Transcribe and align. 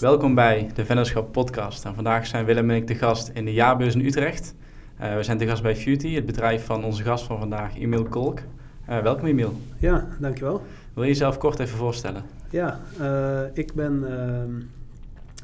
Welkom 0.00 0.34
bij 0.34 0.70
de 0.74 0.84
Vennerschap 0.84 1.32
Podcast. 1.32 1.84
En 1.84 1.94
vandaag 1.94 2.26
zijn 2.26 2.44
Willem 2.44 2.70
en 2.70 2.76
ik 2.76 2.86
de 2.86 2.94
gast 2.94 3.28
in 3.28 3.44
de 3.44 3.52
jaarbeurs 3.52 3.94
in 3.94 4.04
Utrecht. 4.04 4.54
Uh, 5.00 5.16
we 5.16 5.22
zijn 5.22 5.38
te 5.38 5.46
gast 5.46 5.62
bij 5.62 5.76
Futy, 5.76 6.14
het 6.14 6.26
bedrijf 6.26 6.64
van 6.64 6.84
onze 6.84 7.02
gast 7.02 7.24
van 7.24 7.38
vandaag, 7.38 7.78
Emiel 7.78 8.04
Kolk. 8.04 8.38
Uh, 8.38 9.02
welkom 9.02 9.26
Emiel. 9.26 9.60
Ja, 9.78 10.08
dankjewel. 10.20 10.62
Wil 10.94 11.02
je 11.02 11.08
jezelf 11.08 11.38
kort 11.38 11.58
even 11.58 11.78
voorstellen? 11.78 12.22
Ja, 12.50 12.80
uh, 13.00 13.40
ik 13.52 13.74
ben 13.74 14.04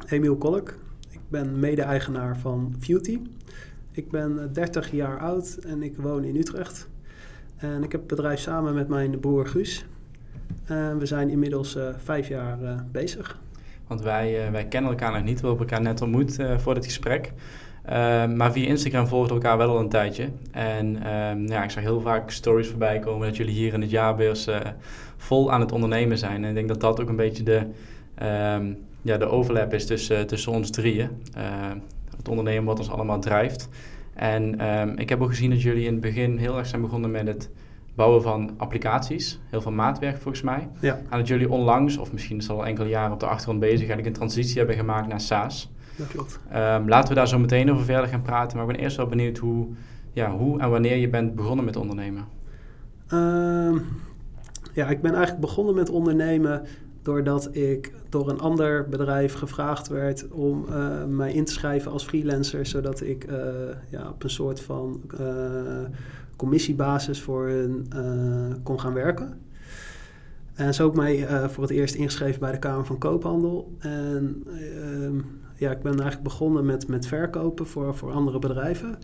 Emiel 0.08 0.36
Kolk. 0.36 0.74
Ik 1.10 1.20
ben 1.28 1.58
mede-eigenaar 1.58 2.38
van 2.38 2.74
Futy. 2.80 3.20
Ik 3.90 4.10
ben 4.10 4.50
30 4.52 4.90
jaar 4.90 5.18
oud 5.18 5.54
en 5.54 5.82
ik 5.82 5.96
woon 5.96 6.24
in 6.24 6.36
Utrecht. 6.36 6.88
En 7.56 7.82
ik 7.82 7.92
heb 7.92 8.00
het 8.00 8.10
bedrijf 8.10 8.40
samen 8.40 8.74
met 8.74 8.88
mijn 8.88 9.20
broer 9.20 9.46
Guus. 9.46 9.86
En 10.64 10.98
we 10.98 11.06
zijn 11.06 11.30
inmiddels 11.30 11.78
vijf 11.96 12.28
jaar 12.28 12.84
bezig. 12.92 13.42
Want 13.86 14.02
wij, 14.02 14.46
uh, 14.46 14.50
wij 14.50 14.64
kennen 14.64 14.90
elkaar 14.90 15.12
nog 15.12 15.22
niet. 15.22 15.40
We 15.40 15.46
hebben 15.46 15.66
elkaar 15.66 15.82
net 15.82 16.02
ontmoet 16.02 16.38
uh, 16.38 16.58
voor 16.58 16.74
dit 16.74 16.84
gesprek. 16.84 17.32
Uh, 17.88 17.92
maar 18.26 18.52
via 18.52 18.66
Instagram 18.66 19.06
volgen 19.06 19.28
we 19.28 19.34
elkaar 19.34 19.58
wel 19.58 19.68
al 19.68 19.78
een 19.78 19.88
tijdje. 19.88 20.28
En 20.50 21.02
ehm, 21.02 21.46
ja, 21.46 21.64
ik 21.64 21.70
zag 21.70 21.82
heel 21.82 22.00
vaak 22.00 22.30
stories 22.30 22.68
voorbij 22.68 22.98
komen 22.98 23.26
dat 23.26 23.36
jullie 23.36 23.54
hier 23.54 23.72
in 23.72 23.80
het 23.80 23.90
jaarbeurs 23.90 24.48
vol 25.16 25.52
aan 25.52 25.60
het 25.60 25.72
ondernemen 25.72 26.18
zijn. 26.18 26.42
En 26.42 26.48
ik 26.48 26.54
denk 26.54 26.68
dat 26.68 26.80
dat 26.80 27.00
ook 27.00 27.08
een 27.08 27.16
beetje 27.16 27.42
de, 27.42 27.60
um, 28.56 28.78
ja, 29.02 29.16
de 29.16 29.26
overlap 29.26 29.74
is 29.74 29.86
tussen, 29.86 30.26
tussen 30.26 30.52
ons 30.52 30.70
drieën. 30.70 31.08
het 32.16 32.28
ondernemen 32.28 32.64
wat 32.64 32.78
ons 32.78 32.90
allemaal 32.90 33.20
drijft. 33.20 33.68
En 34.14 34.60
ik 34.98 35.08
heb 35.08 35.22
ook 35.22 35.28
gezien 35.28 35.50
dat 35.50 35.62
jullie 35.62 35.86
in 35.86 35.92
het 35.92 36.00
begin 36.00 36.38
heel 36.38 36.58
erg 36.58 36.66
zijn 36.66 36.82
begonnen 36.82 37.10
met 37.10 37.26
het 37.26 37.50
bouwen 37.94 38.22
van 38.22 38.50
applicaties. 38.56 39.40
Heel 39.50 39.60
veel 39.60 39.72
maatwerk 39.72 40.16
volgens 40.16 40.42
mij. 40.42 40.68
Ja. 40.80 41.00
En 41.10 41.18
dat 41.18 41.28
jullie 41.28 41.50
onlangs, 41.50 41.96
of 41.96 42.12
misschien 42.12 42.36
is 42.36 42.50
al 42.50 42.66
enkele 42.66 42.88
jaren 42.88 43.12
op 43.12 43.20
de 43.20 43.26
achtergrond 43.26 43.60
bezig, 43.60 43.78
eigenlijk 43.78 44.06
een 44.06 44.12
transitie 44.12 44.58
hebben 44.58 44.76
gemaakt 44.76 45.08
naar 45.08 45.20
SaaS. 45.20 45.72
Dat 45.96 46.06
klopt. 46.06 46.40
Um, 46.54 46.88
laten 46.88 47.08
we 47.08 47.14
daar 47.14 47.28
zo 47.28 47.38
meteen 47.38 47.72
over 47.72 47.84
verder 47.84 48.08
gaan 48.08 48.22
praten. 48.22 48.56
Maar 48.56 48.66
ik 48.66 48.72
ben 48.72 48.82
eerst 48.82 48.96
wel 48.96 49.06
benieuwd 49.06 49.38
hoe, 49.38 49.66
ja, 50.12 50.30
hoe 50.30 50.60
en 50.60 50.70
wanneer 50.70 50.96
je 50.96 51.08
bent 51.08 51.34
begonnen 51.34 51.64
met 51.64 51.76
ondernemen. 51.76 52.24
Um, 53.12 53.86
ja, 54.72 54.88
ik 54.88 55.02
ben 55.02 55.12
eigenlijk 55.14 55.40
begonnen 55.40 55.74
met 55.74 55.90
ondernemen 55.90 56.62
doordat 57.02 57.56
ik 57.56 57.92
door 58.08 58.28
een 58.28 58.40
ander 58.40 58.88
bedrijf 58.88 59.34
gevraagd 59.34 59.88
werd 59.88 60.28
om 60.28 60.66
uh, 60.70 61.04
mij 61.04 61.32
in 61.32 61.44
te 61.44 61.52
schrijven 61.52 61.92
als 61.92 62.04
freelancer, 62.04 62.66
zodat 62.66 63.00
ik 63.00 63.30
uh, 63.30 63.36
ja, 63.90 64.08
op 64.08 64.22
een 64.22 64.30
soort 64.30 64.60
van 64.60 65.00
uh, 65.20 65.28
commissiebasis 66.36 67.22
voor 67.22 67.48
uh, 67.48 68.54
kon 68.62 68.80
gaan 68.80 68.94
werken. 68.94 69.40
En 70.54 70.74
zo 70.74 70.88
ik 70.88 70.94
mij 70.94 71.30
uh, 71.30 71.48
voor 71.48 71.62
het 71.62 71.72
eerst 71.72 71.94
ingeschreven 71.94 72.40
bij 72.40 72.52
de 72.52 72.58
Kamer 72.58 72.86
van 72.86 72.98
Koophandel. 72.98 73.76
En 73.78 74.44
uh, 74.46 75.20
ja, 75.56 75.70
ik 75.70 75.82
ben 75.82 75.92
eigenlijk 75.92 76.22
begonnen 76.22 76.66
met, 76.66 76.88
met 76.88 77.06
verkopen 77.06 77.66
voor, 77.66 77.94
voor 77.94 78.12
andere 78.12 78.38
bedrijven. 78.38 78.98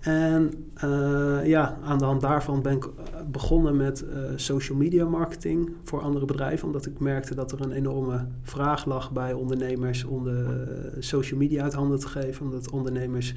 En 0.00 0.50
uh, 0.84 1.46
ja, 1.46 1.78
aan 1.84 1.98
de 1.98 2.04
hand 2.04 2.20
daarvan 2.20 2.62
ben 2.62 2.72
ik 2.72 2.84
eh, 2.84 2.90
begonnen 3.26 3.76
met 3.76 4.04
uh, 4.04 4.18
social 4.36 4.78
media 4.78 5.04
marketing 5.04 5.70
voor 5.84 6.00
andere 6.00 6.24
bedrijven. 6.24 6.66
Omdat 6.66 6.86
ik 6.86 6.98
merkte 6.98 7.34
dat 7.34 7.52
er 7.52 7.60
een 7.60 7.72
enorme 7.72 8.26
vraag 8.42 8.84
lag 8.84 9.12
bij 9.12 9.32
ondernemers 9.32 10.04
om 10.04 10.24
de 10.24 10.96
social 10.98 11.38
media 11.38 11.62
uit 11.62 11.72
handen 11.72 11.98
te 11.98 12.08
geven. 12.08 12.46
Omdat 12.46 12.70
ondernemers 12.70 13.34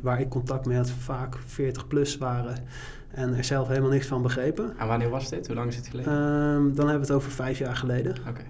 waar 0.00 0.20
ik 0.20 0.28
contact 0.28 0.66
mee 0.66 0.76
had 0.76 0.90
vaak 0.90 1.36
40 1.46 1.86
plus 1.86 2.18
waren 2.18 2.56
en 3.10 3.34
er 3.34 3.44
zelf 3.44 3.68
helemaal 3.68 3.90
niks 3.90 4.06
van 4.06 4.22
begrepen. 4.22 4.72
En 4.78 4.86
wanneer 4.86 5.10
was 5.10 5.28
dit? 5.28 5.46
Hoe 5.46 5.56
lang 5.56 5.68
is 5.68 5.76
het 5.76 5.88
geleden? 5.88 6.12
Uh, 6.12 6.76
dan 6.76 6.88
hebben 6.88 6.94
we 6.94 7.00
het 7.00 7.10
over 7.10 7.30
vijf 7.30 7.58
jaar 7.58 7.76
geleden. 7.76 8.16
Oké. 8.18 8.28
Okay. 8.28 8.46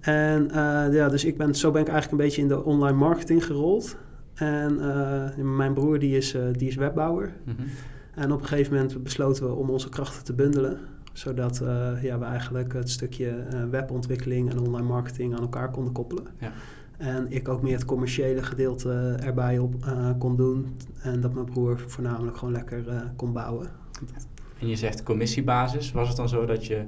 En 0.00 0.48
ja, 0.92 1.08
dus 1.08 1.24
ik 1.24 1.36
ben, 1.36 1.54
zo 1.54 1.70
ben 1.70 1.80
ik 1.80 1.88
eigenlijk 1.88 2.20
een 2.20 2.26
beetje 2.26 2.42
in 2.42 2.48
de 2.48 2.64
online 2.64 2.96
marketing 2.96 3.44
gerold. 3.44 3.96
En 4.36 4.78
uh, 4.78 5.56
mijn 5.56 5.74
broer 5.74 5.98
die 5.98 6.16
is, 6.16 6.34
uh, 6.34 6.42
die 6.52 6.68
is 6.68 6.74
webbouwer. 6.74 7.32
Mm 7.44 7.54
-hmm. 7.56 7.66
En 8.14 8.32
op 8.32 8.40
een 8.40 8.46
gegeven 8.46 8.74
moment 8.74 9.02
besloten 9.02 9.46
we 9.46 9.54
om 9.54 9.70
onze 9.70 9.88
krachten 9.88 10.24
te 10.24 10.32
bundelen. 10.32 10.78
Zodat 11.12 11.60
uh, 11.62 12.02
ja, 12.02 12.18
we 12.18 12.24
eigenlijk 12.24 12.72
het 12.72 12.90
stukje 12.90 13.46
webontwikkeling 13.70 14.50
en 14.50 14.58
online 14.60 14.86
marketing 14.86 15.34
aan 15.34 15.40
elkaar 15.40 15.70
konden 15.70 15.92
koppelen. 15.92 16.26
Ja. 16.40 16.52
En 16.96 17.26
ik 17.28 17.48
ook 17.48 17.62
meer 17.62 17.72
het 17.72 17.84
commerciële 17.84 18.42
gedeelte 18.42 19.16
erbij 19.20 19.58
op 19.58 19.74
kon 20.18 20.36
doen. 20.36 20.76
En 21.02 21.20
dat 21.20 21.34
mijn 21.34 21.46
broer 21.46 21.78
voornamelijk 21.86 22.36
gewoon 22.36 22.54
lekker 22.54 23.12
kon 23.16 23.32
bouwen. 23.32 23.68
En 24.60 24.68
je 24.68 24.76
zegt 24.76 25.02
commissiebasis. 25.02 25.92
Was 25.92 26.08
het 26.08 26.16
dan 26.16 26.28
zo 26.28 26.46
dat 26.46 26.66
je 26.66 26.84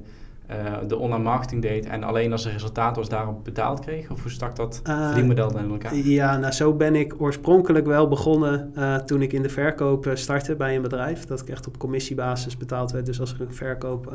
uh, 0.51 0.77
de 0.87 0.97
online 0.97 1.23
marketing 1.23 1.63
deed 1.63 1.87
en 1.87 2.03
alleen 2.03 2.33
als 2.33 2.45
er 2.45 2.53
resultaat 2.53 2.97
was 2.97 3.09
daarop 3.09 3.45
betaald 3.45 3.81
kreeg? 3.81 4.11
Of 4.11 4.23
hoe 4.23 4.31
stak 4.31 4.57
dat 4.57 4.83
uh, 4.87 5.07
verdienmodel 5.07 5.53
dan 5.53 5.65
in 5.65 5.71
elkaar? 5.71 5.97
Ja, 5.97 6.37
nou 6.37 6.53
zo 6.53 6.75
ben 6.75 6.95
ik 6.95 7.15
oorspronkelijk 7.19 7.87
wel 7.87 8.09
begonnen 8.09 8.73
uh, 8.77 8.97
toen 8.97 9.23
ik 9.23 9.33
in 9.33 9.43
de 9.43 9.49
verkoop 9.49 10.11
startte 10.15 10.57
bij 10.57 10.77
een 10.77 10.83
bedrijf. 10.83 11.25
Dat 11.25 11.41
ik 11.41 11.49
echt 11.49 11.67
op 11.67 11.79
commissiebasis 11.79 12.57
betaald 12.57 12.91
werd. 12.91 13.07
Dus 13.07 13.21
als 13.21 13.35
ik 13.35 13.41
een 13.41 13.55
verkoop 13.55 14.15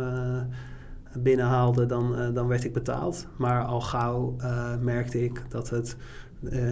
binnenhaalde, 1.17 1.85
dan, 1.85 2.33
dan 2.33 2.47
werd 2.47 2.63
ik 2.63 2.73
betaald. 2.73 3.27
Maar 3.37 3.63
al 3.63 3.81
gauw 3.81 4.35
merkte 4.81 5.23
ik 5.23 5.41
dat 5.49 5.69
het... 5.69 5.97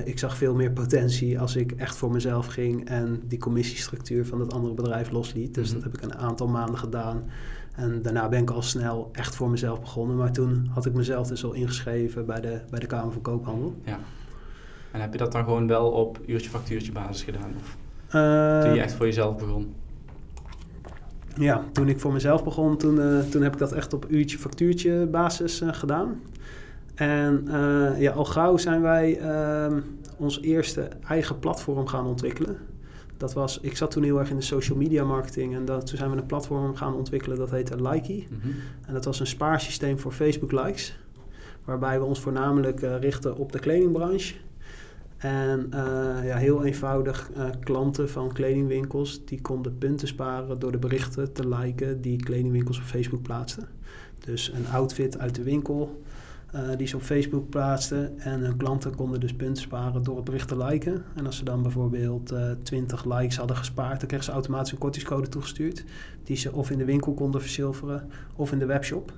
ik 0.05 0.19
zag 0.19 0.37
veel 0.37 0.55
meer 0.55 0.71
potentie 0.71 1.39
als 1.39 1.55
ik 1.55 1.71
echt 1.71 1.95
voor 1.95 2.11
mezelf 2.11 2.45
ging 2.45 2.87
en 2.87 3.21
die 3.27 3.39
commissiestructuur 3.39 4.25
van 4.25 4.39
het 4.39 4.53
andere 4.53 4.73
bedrijf 4.73 5.11
losliet. 5.11 5.53
Dus 5.53 5.67
mm-hmm. 5.67 5.83
dat 5.83 5.91
heb 5.91 6.01
ik 6.01 6.11
een 6.11 6.19
aantal 6.19 6.47
maanden 6.47 6.77
gedaan. 6.77 7.23
En 7.75 8.01
daarna 8.01 8.29
ben 8.29 8.41
ik 8.41 8.49
al 8.49 8.61
snel 8.61 9.09
echt 9.11 9.35
voor 9.35 9.49
mezelf 9.49 9.79
begonnen. 9.79 10.17
Maar 10.17 10.31
toen 10.31 10.69
had 10.73 10.85
ik 10.85 10.93
mezelf 10.93 11.27
dus 11.27 11.43
al 11.43 11.53
ingeschreven 11.53 12.25
bij 12.25 12.41
de, 12.41 12.59
bij 12.69 12.79
de 12.79 12.85
Kamer 12.85 13.11
van 13.11 13.21
Koophandel. 13.21 13.75
Ja. 13.83 13.99
En 14.91 15.01
heb 15.01 15.11
je 15.11 15.17
dat 15.17 15.31
dan 15.31 15.43
gewoon 15.43 15.67
wel 15.67 15.91
op 15.91 16.19
uurtje 16.25 16.49
factuurtje 16.49 16.91
basis 16.91 17.23
gedaan? 17.23 17.53
Of 17.57 17.77
uh, 18.15 18.61
toen 18.61 18.73
je 18.73 18.81
echt 18.81 18.93
voor 18.93 19.05
jezelf 19.05 19.37
begon? 19.37 19.73
Ja, 21.35 21.63
toen 21.71 21.89
ik 21.89 21.99
voor 21.99 22.13
mezelf 22.13 22.43
begon, 22.43 22.77
toen, 22.77 22.95
uh, 22.95 23.19
toen 23.19 23.41
heb 23.41 23.53
ik 23.53 23.59
dat 23.59 23.71
echt 23.71 23.93
op 23.93 24.05
uurtje 24.09 24.37
factuurtje 24.37 25.05
basis 25.05 25.61
uh, 25.61 25.73
gedaan. 25.73 26.21
En 26.95 27.47
ja, 27.97 28.11
al 28.11 28.25
gauw 28.25 28.57
zijn 28.57 28.81
wij 28.81 29.19
ehm, 29.19 29.79
ons 30.17 30.41
eerste 30.41 30.89
eigen 31.07 31.39
platform 31.39 31.87
gaan 31.87 32.05
ontwikkelen 32.05 32.57
dat 33.21 33.33
was, 33.33 33.59
ik 33.59 33.77
zat 33.77 33.91
toen 33.91 34.03
heel 34.03 34.19
erg 34.19 34.29
in 34.29 34.35
de 34.35 34.41
social 34.41 34.77
media 34.77 35.03
marketing 35.03 35.55
en 35.55 35.65
dat, 35.65 35.87
toen 35.87 35.97
zijn 35.97 36.11
we 36.11 36.17
een 36.17 36.25
platform 36.25 36.75
gaan 36.75 36.93
ontwikkelen 36.93 37.37
dat 37.37 37.51
heette 37.51 37.81
Likey. 37.81 38.27
Mm 38.29 38.39
-hmm. 38.41 38.53
En 38.85 38.93
dat 38.93 39.05
was 39.05 39.19
een 39.19 39.27
spaarsysteem 39.27 39.99
voor 39.99 40.11
Facebook 40.11 40.51
likes, 40.51 40.99
waarbij 41.65 41.99
we 41.99 42.05
ons 42.05 42.19
voornamelijk 42.19 42.81
uh, 42.81 42.99
richten 42.99 43.37
op 43.37 43.51
de 43.51 43.59
kledingbranche. 43.59 44.35
En 45.17 45.69
uh, 45.73 45.77
ja, 46.23 46.37
heel 46.37 46.63
eenvoudig, 46.65 47.29
uh, 47.37 47.49
klanten 47.63 48.09
van 48.09 48.33
kledingwinkels 48.33 49.25
die 49.25 49.41
konden 49.41 49.77
punten 49.77 50.07
sparen 50.07 50.59
door 50.59 50.71
de 50.71 50.77
berichten 50.77 51.33
te 51.33 51.47
liken 51.47 52.01
die 52.01 52.23
kledingwinkels 52.23 52.77
op 52.77 52.83
Facebook 52.83 53.21
plaatsten. 53.21 53.67
Dus 54.19 54.51
een 54.53 54.67
outfit 54.71 55.19
uit 55.19 55.35
de 55.35 55.43
winkel 55.43 56.01
uh, 56.55 56.61
die 56.77 56.87
ze 56.87 56.95
op 56.95 57.01
Facebook 57.01 57.49
plaatsten. 57.49 58.19
En 58.19 58.39
hun 58.39 58.57
klanten 58.57 58.95
konden 58.95 59.19
dus 59.19 59.33
punten 59.33 59.63
sparen 59.63 60.03
door 60.03 60.15
het 60.15 60.25
bericht 60.25 60.47
te 60.47 60.57
liken. 60.57 61.03
En 61.15 61.25
als 61.25 61.37
ze 61.37 61.43
dan 61.43 61.61
bijvoorbeeld 61.61 62.31
uh, 62.31 62.51
20 62.63 63.05
likes 63.05 63.37
hadden 63.37 63.57
gespaard, 63.57 63.99
dan 63.99 64.07
kregen 64.07 64.25
ze 64.25 64.31
automatisch 64.31 64.71
een 64.71 64.77
kortingscode 64.77 65.29
toegestuurd. 65.29 65.83
Die 66.23 66.37
ze 66.37 66.53
of 66.53 66.69
in 66.69 66.77
de 66.77 66.85
winkel 66.85 67.13
konden 67.13 67.41
verzilveren 67.41 68.09
of 68.35 68.51
in 68.51 68.59
de 68.59 68.65
webshop. 68.65 69.11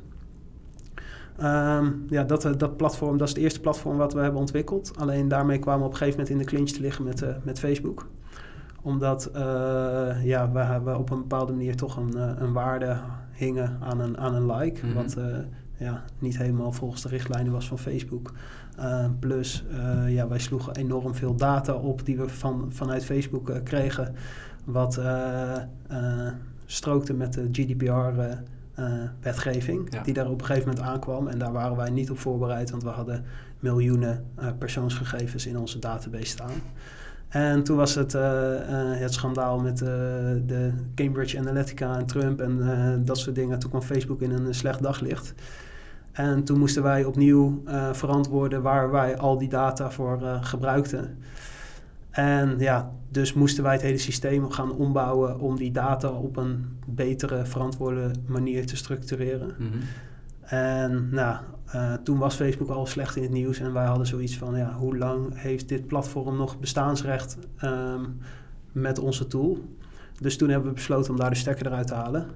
Um, 1.42 2.06
ja, 2.10 2.24
dat, 2.24 2.54
dat 2.58 2.78
platform, 2.78 3.18
dat 3.18 3.28
is 3.28 3.34
het 3.34 3.44
eerste 3.44 3.60
platform 3.60 3.98
wat 3.98 4.14
we 4.14 4.20
hebben 4.20 4.40
ontwikkeld. 4.40 4.94
Alleen 4.98 5.28
daarmee 5.28 5.60
kwamen 5.60 5.80
we 5.80 5.86
op 5.86 5.92
een 5.92 5.98
gegeven 5.98 6.20
moment 6.20 6.36
in 6.36 6.46
de 6.46 6.52
clinch 6.52 6.70
te 6.70 6.82
liggen 6.82 7.04
met, 7.04 7.22
uh, 7.22 7.30
met 7.44 7.60
Facebook. 7.60 8.08
Omdat 8.82 9.30
ja, 10.24 10.52
we, 10.52 10.82
we 10.84 10.98
op 10.98 11.10
een 11.10 11.18
bepaalde 11.18 11.52
manier 11.52 11.76
toch 11.76 11.98
een, 11.98 12.44
een 12.44 12.54
waarde 12.54 12.98
hingen 13.32 13.78
aan 13.82 14.00
een, 14.00 14.18
aan 14.18 14.36
een 14.36 14.56
like. 14.56 14.86
Mm 14.86 14.92
-hmm. 14.92 15.02
Wat 15.02 15.18
ja, 15.84 16.04
niet 16.20 16.38
helemaal 16.38 16.72
volgens 16.72 17.02
de 17.02 17.10
richtlijnen 17.10 17.52
was 17.52 17.68
van 17.68 17.80
Facebook. 17.80 18.34
Uh, 18.80 19.06
plus, 19.20 19.66
uh, 19.72 20.14
ja, 20.14 20.28
wij 20.28 20.40
sloegen 20.40 20.76
enorm 20.76 21.16
veel 21.16 21.36
data 21.36 21.74
op 21.74 22.06
die 22.06 22.18
we 22.18 22.30
van, 22.30 22.66
vanuit 22.70 23.06
Facebook 23.06 23.50
uh, 23.50 23.56
kregen. 23.64 24.16
Wat 24.66 25.02
strookte 26.66 27.14
met 27.14 27.34
de 27.34 27.48
GDPR-wetgeving, 27.52 29.94
ja. 29.94 30.04
die 30.04 30.14
daar 30.14 30.30
op 30.30 30.40
een 30.40 30.46
gegeven 30.46 30.70
moment 30.70 30.88
aankwam. 30.88 31.28
En 31.28 31.38
daar 31.38 31.52
waren 31.52 31.78
wij 31.78 31.90
niet 31.90 32.12
op 32.12 32.20
voorbereid, 32.20 32.70
want 32.70 32.84
we 32.84 32.90
hadden 32.90 33.24
miljoenen 33.60 34.26
persoonsgegevens 34.58 35.46
in 35.46 35.58
onze 35.58 35.80
database 35.80 36.26
staan. 36.26 36.52
En 37.30 37.64
toen 37.64 37.78
was 37.78 37.96
het, 37.96 38.12
het 38.14 39.14
schandaal 39.14 39.60
met 39.60 39.78
de 39.78 40.72
Cambridge 40.96 41.40
Analytica 41.40 41.98
en 41.98 42.06
Trump 42.06 42.42
en 42.42 43.02
dat 43.06 43.18
soort 43.18 43.36
dingen. 43.36 43.60
Toen 43.60 43.70
kwam 43.70 43.82
Facebook 43.82 44.22
in 44.22 44.32
een 44.32 44.54
slecht 44.54 44.84
daglicht. 44.84 45.34
En 46.14 46.44
toen 46.44 46.60
moesten 46.60 46.84
wij 46.84 47.06
opnieuw 47.06 47.62
uh, 47.66 47.94
verantwoorden 47.94 48.62
waar 48.62 48.92
wij 48.92 49.18
al 49.18 49.38
die 49.38 49.50
data 49.50 49.92
voor 49.92 50.20
uh, 50.22 50.44
gebruikten. 50.44 51.18
En 52.10 52.56
ja, 52.60 52.92
dus 53.10 53.34
moesten 53.34 53.64
wij 53.64 53.74
het 53.74 53.82
hele 53.82 53.98
systeem 53.98 54.50
gaan 54.52 54.72
ombouwen 54.72 55.40
om 55.40 55.56
die 55.56 55.72
data 55.72 56.10
op 56.10 56.38
een 56.38 56.80
betere, 56.88 57.46
verantwoorde 57.46 58.12
manier 58.26 58.66
te 58.66 58.76
structureren. 58.76 59.56
Mm 59.58 59.68
-hmm. 59.72 59.82
En 60.42 61.10
nou, 61.12 61.38
uh, 61.76 61.94
toen 61.94 62.18
was 62.18 62.36
Facebook 62.36 62.70
al 62.70 62.86
slecht 62.86 63.16
in 63.16 63.24
het 63.24 63.32
nieuws 63.32 63.60
en 63.60 63.74
wij 63.74 63.86
hadden 63.86 64.08
zoiets 64.08 64.38
van, 64.38 64.58
ja, 64.58 64.74
hoe 64.74 64.98
lang 64.98 65.42
heeft 65.42 65.70
dit 65.70 65.88
platform 65.88 66.38
nog 66.38 66.60
bestaansrecht 66.60 67.38
um, 67.64 68.18
met 68.72 69.00
onze 69.00 69.28
tool? 69.28 69.58
Dus 70.20 70.38
toen 70.38 70.50
hebben 70.50 70.68
we 70.68 70.76
besloten 70.76 71.12
om 71.12 71.20
daar 71.20 71.30
de 71.30 71.36
stekker 71.36 71.66
eruit 71.66 71.88
te 71.88 71.94
halen. 71.94 72.28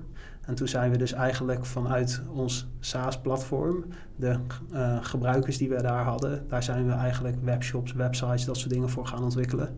En 0.48 0.56
toen 0.56 0.68
zijn 0.68 0.92
we 0.92 0.98
dus 0.98 1.14
eigenlijk 1.14 1.66
vanuit 1.66 2.22
ons 2.34 2.68
SaaS-platform, 2.80 3.86
de 4.16 4.38
uh, 4.74 4.98
gebruikers 5.02 5.58
die 5.58 5.70
we 5.70 5.82
daar 5.82 6.04
hadden, 6.04 6.46
daar 6.48 6.64
zijn 6.64 6.86
we 6.86 6.92
eigenlijk 6.92 7.36
webshops, 7.44 7.94
websites, 7.94 8.46
dat 8.46 8.58
soort 8.58 8.70
dingen 8.70 8.90
voor 8.90 9.08
gaan 9.08 9.24
ontwikkelen. 9.24 9.76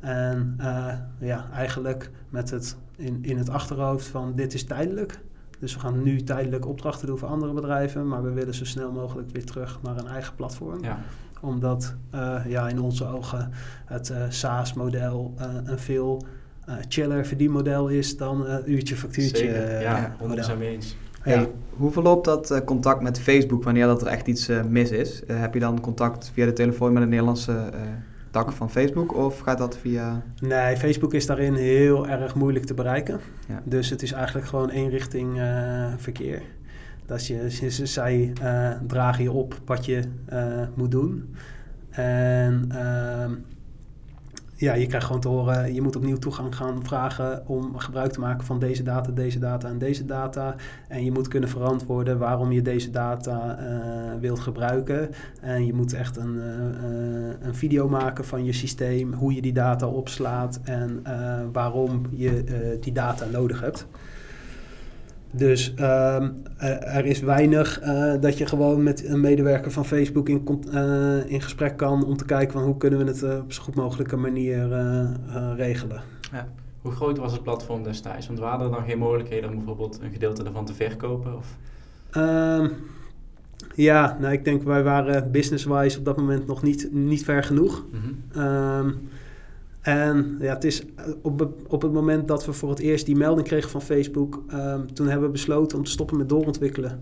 En 0.00 0.56
uh, 0.60 0.94
ja, 1.18 1.50
eigenlijk 1.52 2.10
met 2.28 2.50
het 2.50 2.76
in, 2.96 3.18
in 3.22 3.38
het 3.38 3.50
achterhoofd 3.50 4.06
van 4.06 4.34
dit 4.34 4.54
is 4.54 4.64
tijdelijk. 4.64 5.20
Dus 5.58 5.74
we 5.74 5.80
gaan 5.80 6.02
nu 6.02 6.22
tijdelijk 6.22 6.66
opdrachten 6.66 7.06
doen 7.06 7.18
voor 7.18 7.28
andere 7.28 7.52
bedrijven, 7.52 8.08
maar 8.08 8.22
we 8.22 8.30
willen 8.30 8.54
zo 8.54 8.64
snel 8.64 8.92
mogelijk 8.92 9.30
weer 9.30 9.44
terug 9.44 9.78
naar 9.82 9.96
een 9.96 10.06
eigen 10.06 10.34
platform. 10.34 10.82
Ja. 10.82 10.98
Omdat 11.40 11.94
uh, 12.14 12.40
ja, 12.46 12.68
in 12.68 12.80
onze 12.80 13.06
ogen 13.06 13.50
het 13.84 14.12
SaaS-model 14.28 15.34
een 15.64 15.78
veel 15.78 16.26
chiller 16.88 17.26
verdienmodel 17.26 17.88
is 17.88 18.16
dan 18.16 18.46
uh, 18.46 18.56
uurtje 18.64 18.96
factuurtje. 18.96 19.36
Zeker, 19.36 19.80
ja, 19.80 20.16
100% 20.22 20.24
eh, 20.24 20.56
mee 20.58 20.68
eens. 20.68 20.96
Hey, 21.20 21.48
Hoe 21.70 21.90
verloopt 21.90 22.24
dat 22.24 22.64
contact 22.64 23.00
met 23.00 23.20
Facebook 23.20 23.64
wanneer 23.64 23.86
dat 23.86 24.00
er 24.00 24.06
echt 24.06 24.26
iets 24.26 24.50
mis 24.68 24.90
is? 24.90 25.22
heb 25.26 25.54
je 25.54 25.60
dan 25.60 25.80
contact 25.80 26.30
via 26.34 26.44
de 26.44 26.52
telefoon 26.52 26.92
met 26.92 27.02
een 27.02 27.08
Nederlandse 27.08 27.70
tak 28.30 28.52
van 28.52 28.70
Facebook 28.70 29.14
of 29.14 29.38
gaat 29.38 29.58
dat 29.58 29.76
via... 29.76 30.22
Nee, 30.40 30.76
Facebook 30.76 31.14
is 31.14 31.26
daarin 31.26 31.54
heel 31.54 32.08
erg 32.08 32.34
moeilijk 32.34 32.64
te 32.64 32.74
bereiken. 32.74 33.20
Ja. 33.48 33.62
Dus 33.64 33.90
het 33.90 34.02
is 34.02 34.12
eigenlijk 34.12 34.46
gewoon 34.46 34.68
eenrichting 34.68 35.40
verkeer. 35.96 36.42
Dat 37.06 37.26
je, 37.26 37.46
zij 37.82 38.32
dragen 38.86 39.22
je 39.22 39.32
op 39.32 39.60
wat 39.64 39.84
je 39.84 40.02
moet 40.74 40.90
doen. 40.90 41.34
En 41.90 42.66
ehm, 42.68 43.32
ja, 44.56 44.74
je 44.74 44.86
krijgt 44.86 45.06
gewoon 45.06 45.20
te 45.20 45.28
horen, 45.28 45.74
je 45.74 45.82
moet 45.82 45.96
opnieuw 45.96 46.16
toegang 46.16 46.54
gaan 46.54 46.84
vragen 46.84 47.48
om 47.48 47.78
gebruik 47.78 48.12
te 48.12 48.20
maken 48.20 48.44
van 48.44 48.58
deze 48.58 48.82
data, 48.82 49.10
deze 49.10 49.38
data 49.38 49.68
en 49.68 49.78
deze 49.78 50.04
data. 50.04 50.54
En 50.88 51.04
je 51.04 51.12
moet 51.12 51.28
kunnen 51.28 51.48
verantwoorden 51.48 52.18
waarom 52.18 52.52
je 52.52 52.62
deze 52.62 52.90
data 52.90 53.58
uh, 53.60 54.20
wilt 54.20 54.40
gebruiken. 54.40 55.10
En 55.40 55.66
je 55.66 55.74
moet 55.74 55.92
echt 55.92 56.16
een, 56.16 56.34
uh, 56.34 57.46
een 57.46 57.54
video 57.54 57.88
maken 57.88 58.24
van 58.24 58.44
je 58.44 58.52
systeem, 58.52 59.12
hoe 59.12 59.34
je 59.34 59.42
die 59.42 59.52
data 59.52 59.86
opslaat 59.86 60.60
en 60.64 61.02
waarom 61.52 62.02
je 62.10 62.78
die 62.80 62.92
data 62.92 63.26
nodig 63.32 63.60
hebt. 63.60 63.86
Dus 65.30 65.74
ehm, 65.74 66.30
er 66.80 67.04
is 67.04 67.20
weinig 67.20 67.82
uh, 67.82 68.14
dat 68.20 68.38
je 68.38 68.46
gewoon 68.46 68.82
met 68.82 69.08
een 69.08 69.20
medewerker 69.20 69.70
van 69.70 69.84
Facebook 69.84 70.28
in, 70.28 70.62
uh, 70.74 71.30
in 71.30 71.40
gesprek 71.40 71.76
kan 71.76 72.04
om 72.04 72.16
te 72.16 72.24
kijken 72.24 72.52
van 72.52 72.62
hoe 72.62 72.76
kunnen 72.76 72.98
we 72.98 73.04
het 73.04 73.22
uh, 73.22 73.38
op 73.38 73.52
zo 73.52 73.62
goed 73.62 73.74
mogelijke 73.74 74.16
manier 74.16 74.68
regelen. 75.56 76.00
Ja. 76.32 76.48
Hoe 76.82 76.92
groot 76.92 77.18
was 77.18 77.32
het 77.32 77.42
platform 77.42 77.82
destijds? 77.82 78.26
Want 78.26 78.38
waren 78.38 78.66
er 78.66 78.72
dan 78.72 78.84
geen 78.84 78.98
mogelijkheden 78.98 79.50
om 79.50 79.56
bijvoorbeeld 79.56 79.98
een 80.02 80.12
gedeelte 80.12 80.44
ervan 80.44 80.64
te 80.64 80.74
verkopen? 80.74 81.36
Of? 81.36 81.56
Um, 82.16 82.72
ja, 83.74 84.16
nou 84.20 84.32
ik 84.32 84.44
denk 84.44 84.62
wij 84.62 84.82
waren 84.82 85.30
business-wise 85.30 85.98
op 85.98 86.04
dat 86.04 86.16
moment 86.16 86.46
nog 86.46 86.62
niet, 86.62 86.88
niet 86.92 87.24
ver 87.24 87.42
genoeg. 87.42 87.84
Mm 87.92 88.00
-hmm. 88.32 89.08
En 89.86 90.36
ja, 90.40 90.54
het 90.54 90.64
is 90.64 90.84
eh, 90.84 91.08
op, 91.22 91.48
op 91.68 91.82
het 91.82 91.92
moment 91.92 92.28
dat 92.28 92.46
we 92.46 92.52
voor 92.52 92.70
het 92.70 92.78
eerst 92.78 93.06
die 93.06 93.16
melding 93.16 93.46
kregen 93.46 93.70
van 93.70 93.82
Facebook, 93.82 94.42
um, 94.52 94.94
toen 94.94 95.06
hebben 95.06 95.26
we 95.26 95.32
besloten 95.32 95.78
om 95.78 95.84
te 95.84 95.90
stoppen 95.90 96.16
met 96.16 96.28
doorontwikkelen. 96.28 97.00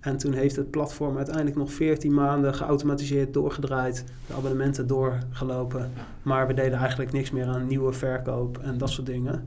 En 0.00 0.16
toen 0.16 0.32
heeft 0.32 0.56
het 0.56 0.70
platform 0.70 1.16
uiteindelijk 1.16 1.56
nog 1.56 1.72
14 1.72 2.14
maanden 2.14 2.54
geautomatiseerd 2.54 3.34
doorgedraaid, 3.34 4.04
de 4.26 4.34
abonnementen 4.34 4.86
doorgelopen. 4.86 5.92
Maar 6.22 6.46
we 6.46 6.54
deden 6.54 6.78
eigenlijk 6.78 7.12
niks 7.12 7.30
meer 7.30 7.46
aan 7.46 7.66
nieuwe 7.66 7.92
verkoop 7.92 8.58
en 8.58 8.78
dat 8.78 8.90
soort 8.90 9.06
dingen. 9.06 9.44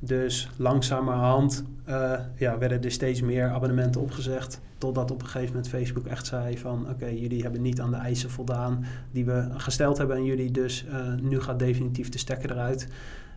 Dus 0.00 0.50
langzamerhand 0.56 1.64
uh, 1.88 2.12
ja, 2.36 2.58
werden 2.58 2.82
er 2.82 2.90
steeds 2.90 3.20
meer 3.20 3.50
abonnementen 3.50 4.00
opgezegd. 4.00 4.60
Totdat 4.78 5.10
op 5.10 5.20
een 5.20 5.26
gegeven 5.26 5.54
moment 5.54 5.68
Facebook 5.68 6.06
echt 6.06 6.26
zei 6.26 6.58
van... 6.58 6.88
oké, 6.90 7.06
jullie 7.06 7.42
hebben 7.42 7.62
niet 7.62 7.80
aan 7.80 7.90
de 7.90 7.96
eisen 7.96 8.30
voldaan 8.30 8.84
die 9.10 9.24
we 9.24 9.48
gesteld 9.56 9.98
hebben 9.98 10.16
aan 10.16 10.24
jullie. 10.24 10.50
Dus 10.50 10.84
uh, 10.84 11.14
nu 11.20 11.40
gaat 11.40 11.58
definitief 11.58 12.08
de 12.08 12.18
stekker 12.18 12.50
eruit. 12.50 12.88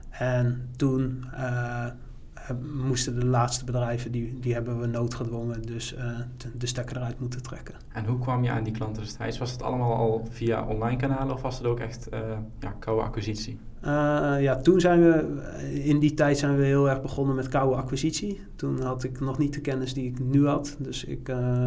En 0.09 0.69
toen 0.75 1.25
uh, 1.33 1.85
moesten 2.87 3.19
de 3.19 3.25
laatste 3.25 3.65
bedrijven, 3.65 4.11
die, 4.11 4.39
die 4.39 4.53
hebben 4.53 4.79
we 4.79 4.87
noodgedwongen, 4.87 5.61
dus 5.61 5.95
de, 6.57 6.67
stekker 6.67 6.97
eruit 6.97 7.19
moeten 7.19 7.41
trekken. 7.41 7.75
En 7.93 8.05
hoe 8.05 8.19
kwam 8.19 8.43
je 8.43 8.49
aan 8.49 8.63
die 8.63 8.73
klanten 8.73 9.03
destijds? 9.03 9.37
Was 9.37 9.51
het 9.51 9.61
allemaal 9.61 9.95
al 9.95 10.27
via 10.29 10.65
online 10.67 10.97
kanalen 10.97 11.35
of 11.35 11.41
was 11.41 11.57
het 11.57 11.67
ook 11.67 11.79
echt 11.79 12.07
ja, 12.59 12.75
koude 12.79 13.03
acquisitie? 13.03 13.59
Uh, 13.85 14.35
ja, 14.41 14.55
toen 14.55 14.79
zijn 14.79 15.01
we, 15.01 15.41
in 15.83 15.99
die 15.99 16.13
tijd 16.13 16.37
zijn 16.37 16.57
we 16.57 16.63
heel 16.63 16.89
erg 16.89 17.01
begonnen 17.01 17.35
met 17.35 17.47
koude 17.47 17.75
acquisitie. 17.75 18.41
Toen 18.55 18.81
had 18.81 19.03
ik 19.03 19.19
nog 19.19 19.37
niet 19.37 19.53
de 19.53 19.61
kennis 19.61 19.93
die 19.93 20.09
ik 20.09 20.19
nu 20.19 20.47
had. 20.47 20.75
Dus 20.79 21.03
ik 21.03 21.23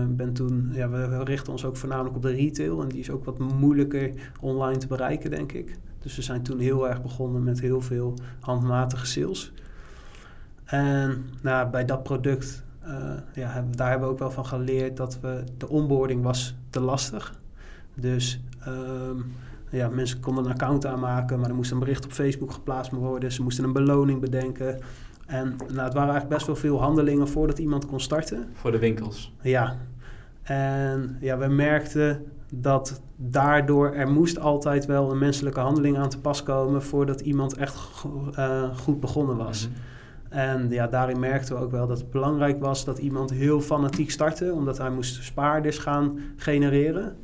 ben 0.09 0.33
toen, 0.33 0.71
ja, 0.73 0.89
we 0.89 1.25
richten 1.25 1.53
ons 1.53 1.65
ook 1.65 1.77
voornamelijk 1.77 2.17
op 2.17 2.23
de 2.23 2.31
retail. 2.31 2.83
En 2.83 2.89
die 2.89 3.01
is 3.01 3.11
ook 3.11 3.25
wat 3.25 3.39
moeilijker 3.39 4.11
online 4.41 4.79
te 4.79 4.87
bereiken, 4.87 5.31
denk 5.31 5.53
ik. 5.53 5.79
Dus 5.99 6.17
we 6.17 6.23
zijn 6.23 6.43
toen 6.43 6.59
heel 6.59 6.89
erg 6.89 7.03
begonnen 7.03 7.43
met 7.43 7.61
heel 7.61 7.81
veel 7.81 8.15
handmatige 8.41 9.07
sales. 9.07 9.53
En 10.65 11.25
nou, 11.43 11.71
bij 11.71 11.85
dat 11.85 12.03
product, 12.03 12.65
uh, 12.85 13.13
ja, 13.35 13.65
daar 13.77 13.91
hebben 13.91 14.09
we 14.09 14.13
ook 14.13 14.19
wel 14.19 14.31
van 14.31 14.47
geleerd 14.47 14.97
dat 14.97 15.19
we, 15.21 15.45
de 15.59 15.69
onboarding 15.69 16.23
was 16.23 16.57
te 16.71 16.81
lastig. 16.81 17.41
Dus 17.95 18.41
um, 18.69 19.25
ja, 19.71 19.89
mensen 19.89 20.21
konden 20.21 20.45
een 20.45 20.51
account 20.51 20.87
aanmaken, 20.87 21.41
maar 21.41 21.49
er 21.49 21.55
moest 21.55 21.71
een 21.71 21.79
bericht 21.79 22.05
op 22.05 22.13
Facebook 22.13 22.53
geplaatst 22.53 22.93
worden. 22.93 23.33
Ze 23.33 23.43
moesten 23.43 23.65
een 23.65 23.73
beloning 23.73 24.21
bedenken. 24.21 24.79
En 25.27 25.57
nou, 25.59 25.81
het 25.81 25.95
waren 25.95 26.11
eigenlijk 26.11 26.29
best 26.29 26.47
wel 26.47 26.57
veel 26.57 26.81
handelingen 26.81 27.29
voordat 27.29 27.59
iemand 27.59 27.87
kon 27.87 28.01
starten. 28.01 28.49
Voor 28.53 28.73
de 28.73 28.79
winkels? 28.79 29.33
Ja. 29.43 29.77
En 30.43 31.17
ja, 31.21 31.39
we 31.39 31.47
merkten 31.47 32.25
dat 32.53 33.01
daardoor 33.17 33.93
er 33.93 34.09
moest 34.09 34.39
altijd 34.39 34.87
wel 34.87 35.11
een 35.11 35.19
menselijke 35.19 35.61
handeling 35.61 35.99
aan 35.99 36.09
te 36.09 36.21
pas 36.21 36.43
komen 36.43 36.83
voordat 36.83 37.21
iemand 37.21 37.57
echt 37.57 38.05
uh, 38.39 38.77
goed 38.77 39.01
begonnen 39.01 39.37
was. 39.37 39.69
Mhm. 39.69 39.79
En 40.29 40.71
ja, 40.71 40.87
daarin 40.87 41.19
merkten 41.19 41.57
we 41.57 41.63
ook 41.63 41.71
wel 41.71 41.87
dat 41.87 41.99
het 41.99 42.11
belangrijk 42.11 42.61
was 42.61 42.85
dat 42.85 42.99
iemand 42.99 43.31
heel 43.31 43.61
fanatiek 43.61 44.11
startte, 44.11 44.53
omdat 44.53 44.79
hij 44.79 44.91
moest 44.91 45.25
spaarders 45.25 45.79
gaan 45.79 46.19
genereren. 46.37 47.17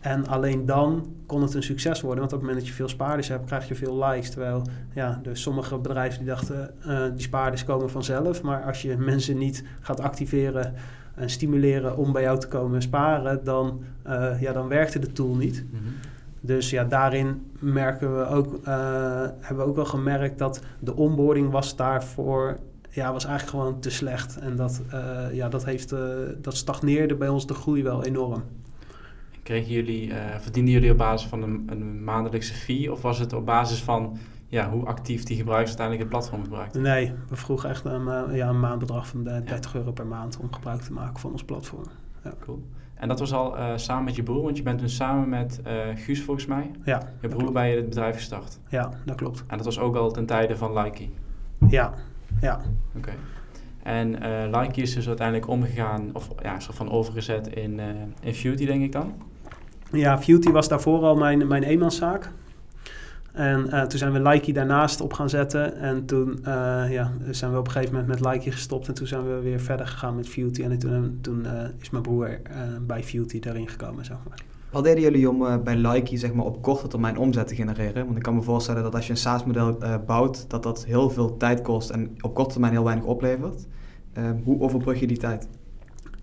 En 0.00 0.26
alleen 0.26 0.66
dan 0.66 1.06
kon 1.26 1.42
het 1.42 1.54
een 1.54 1.62
succes 1.62 2.00
worden. 2.00 2.20
Want 2.20 2.32
op 2.32 2.38
het 2.38 2.48
moment 2.48 2.58
dat 2.58 2.68
je 2.68 2.74
veel 2.74 2.88
spaarders 2.88 3.28
hebt, 3.28 3.46
krijg 3.46 3.68
je 3.68 3.74
veel 3.74 4.04
likes. 4.04 4.30
Terwijl 4.30 4.62
ja, 4.94 5.20
dus 5.22 5.42
sommige 5.42 5.78
bedrijven 5.78 6.18
die 6.18 6.28
dachten, 6.28 6.74
uh, 6.86 7.02
die 7.12 7.22
spaarders 7.22 7.64
komen 7.64 7.90
vanzelf. 7.90 8.42
Maar 8.42 8.62
als 8.62 8.82
je 8.82 8.96
mensen 8.96 9.38
niet 9.38 9.64
gaat 9.80 10.00
activeren 10.00 10.74
en 11.14 11.30
stimuleren 11.30 11.96
om 11.96 12.12
bij 12.12 12.22
jou 12.22 12.38
te 12.38 12.48
komen 12.48 12.82
sparen, 12.82 13.44
dan, 13.44 13.82
uh, 14.06 14.40
ja, 14.40 14.52
dan 14.52 14.68
werkte 14.68 14.98
de 14.98 15.12
tool 15.12 15.34
niet. 15.34 15.64
Mm 15.70 15.78
dus 16.42 16.70
ja, 16.70 16.84
daarin 16.84 17.50
merken 17.58 18.16
we 18.18 18.26
ook, 18.26 18.54
uh, 18.54 19.26
hebben 19.40 19.56
we 19.56 19.70
ook 19.70 19.76
wel 19.76 19.84
gemerkt 19.84 20.38
dat 20.38 20.60
de 20.78 20.96
onboarding 20.96 21.50
was 21.50 21.76
daarvoor, 21.76 22.58
ja, 22.90 23.12
was 23.12 23.24
eigenlijk 23.24 23.56
gewoon 23.56 23.80
te 23.80 23.90
slecht. 23.90 24.38
En 24.38 24.56
dat, 24.56 24.82
ja, 25.32 25.48
dat, 25.48 25.64
heeft, 25.64 25.94
dat 26.40 26.56
stagneerde 26.56 27.14
bij 27.14 27.28
ons 27.28 27.46
de 27.46 27.54
groei 27.54 27.82
wel 27.82 28.04
enorm. 28.04 28.42
Kregen 29.50 29.72
jullie, 29.72 30.12
verdienden 30.38 30.72
jullie 30.72 30.90
op 30.90 30.98
basis 30.98 31.28
van 31.28 31.42
een, 31.42 31.66
een, 31.70 32.04
maandelijkse 32.04 32.54
fee 32.54 32.92
of 32.92 33.02
was 33.02 33.18
het 33.18 33.32
op 33.32 33.46
basis 33.46 33.82
van 33.82 34.18
ja, 34.46 34.70
hoe 34.70 34.86
actief 34.86 35.22
die 35.24 35.36
gebruikers 35.36 35.68
uiteindelijk 35.68 36.08
het 36.08 36.18
platform 36.18 36.42
gebruikten? 36.42 36.82
Nee, 36.82 37.12
we 37.28 37.36
vroegen 37.36 37.70
echt 37.70 37.84
een, 37.84 38.34
ja, 38.34 38.48
een 38.48 38.60
maandbedrag 38.60 39.06
van 39.06 39.24
30 39.24 39.74
euro 39.74 39.92
per 39.92 40.06
maand 40.06 40.38
om 40.38 40.52
gebruik 40.52 40.80
te 40.80 40.92
maken 40.92 41.20
van 41.20 41.30
ons 41.30 41.44
platform. 41.44 41.84
Ja. 42.24 42.32
Cool. 42.40 42.62
En 42.94 43.08
dat 43.08 43.18
was 43.18 43.32
al 43.32 43.58
uh, 43.58 43.72
samen 43.76 44.04
met 44.04 44.16
je 44.16 44.22
broer, 44.22 44.42
want 44.42 44.56
je 44.56 44.62
bent 44.62 44.78
toen 44.78 44.88
samen 44.88 45.28
met 45.28 45.60
uh, 45.66 45.72
Guus 45.94 46.22
volgens 46.22 46.46
mij, 46.46 46.70
ja, 46.84 47.02
je 47.20 47.28
broer 47.28 47.52
bij 47.52 47.76
het 47.76 47.88
bedrijf 47.88 48.14
gestart. 48.14 48.58
Ja, 48.68 48.90
dat 49.04 49.16
klopt. 49.16 49.44
En 49.46 49.56
dat 49.56 49.66
was 49.66 49.78
ook 49.78 49.96
al 49.96 50.10
ten 50.10 50.26
tijde 50.26 50.56
van 50.56 50.78
Likey? 50.78 51.10
Ja, 51.68 51.94
ja. 52.40 52.60
Oké. 52.96 53.12
En 53.82 54.08
uh, 54.22 54.60
Likey 54.60 54.82
is 54.82 54.94
dus 54.94 55.08
uiteindelijk 55.08 55.48
omgegaan, 55.48 56.10
of 56.12 56.28
ja, 56.42 56.60
soort 56.60 56.76
van 56.76 56.90
overgezet 56.90 57.46
in, 57.48 57.78
uh, 57.78 57.84
in 58.20 58.34
Futy 58.34 58.66
denk 58.66 58.82
ik 58.82 58.92
dan? 58.92 59.14
Ja, 59.92 60.18
Futy 60.18 60.50
was 60.50 60.68
daarvoor 60.68 61.02
al 61.02 61.16
mijn, 61.16 61.46
mijn 61.46 61.62
eenmanszaak. 61.62 62.30
En 63.32 63.66
uh, 63.66 63.82
toen 63.82 63.98
zijn 63.98 64.12
we 64.12 64.20
Likey 64.20 64.52
daarnaast 64.52 65.00
op 65.00 65.12
gaan 65.12 65.28
zetten. 65.28 65.76
En 65.76 66.04
toen 66.04 66.38
uh, 66.38 66.44
ja, 66.90 67.12
zijn 67.30 67.52
we 67.52 67.58
op 67.58 67.66
een 67.66 67.72
gegeven 67.72 67.94
moment 67.94 68.20
met 68.20 68.32
Likey 68.32 68.52
gestopt. 68.52 68.88
En 68.88 68.94
toen 68.94 69.06
zijn 69.06 69.24
we 69.24 69.40
weer 69.40 69.60
verder 69.60 69.86
gegaan 69.86 70.16
met 70.16 70.28
Futy. 70.28 70.62
En 70.62 70.78
toen, 70.78 71.18
toen 71.20 71.44
uh, 71.44 71.62
is 71.80 71.90
mijn 71.90 72.02
broer 72.02 72.40
bij 72.86 73.02
Futy 73.02 73.40
daarin 73.40 73.68
gekomen, 73.68 74.04
zeg 74.04 74.16
maar. 74.28 74.38
Wat 74.70 74.84
deden 74.84 75.02
jullie 75.02 75.28
om 75.28 75.62
bij 75.64 75.76
Likey 75.76 76.18
zeg 76.18 76.32
maar, 76.32 76.44
op 76.44 76.62
korte 76.62 76.86
termijn 76.86 77.18
omzet 77.18 77.48
te 77.48 77.54
genereren? 77.54 78.04
Want 78.04 78.16
ik 78.16 78.22
kan 78.22 78.34
me 78.34 78.42
voorstellen 78.42 78.82
dat 78.82 78.94
als 78.94 79.06
je 79.06 79.10
een 79.10 79.18
SaaS-model 79.18 79.78
bouwt, 80.06 80.50
dat 80.50 80.62
dat 80.62 80.84
heel 80.84 81.10
veel 81.10 81.36
tijd 81.36 81.62
kost 81.62 81.90
en 81.90 82.16
op 82.20 82.34
korte 82.34 82.50
termijn 82.50 82.72
heel 82.72 82.84
weinig 82.84 83.04
oplevert. 83.04 83.66
hoe 84.44 84.60
overbrug 84.60 85.00
je 85.00 85.06
die 85.06 85.18
tijd? 85.18 85.48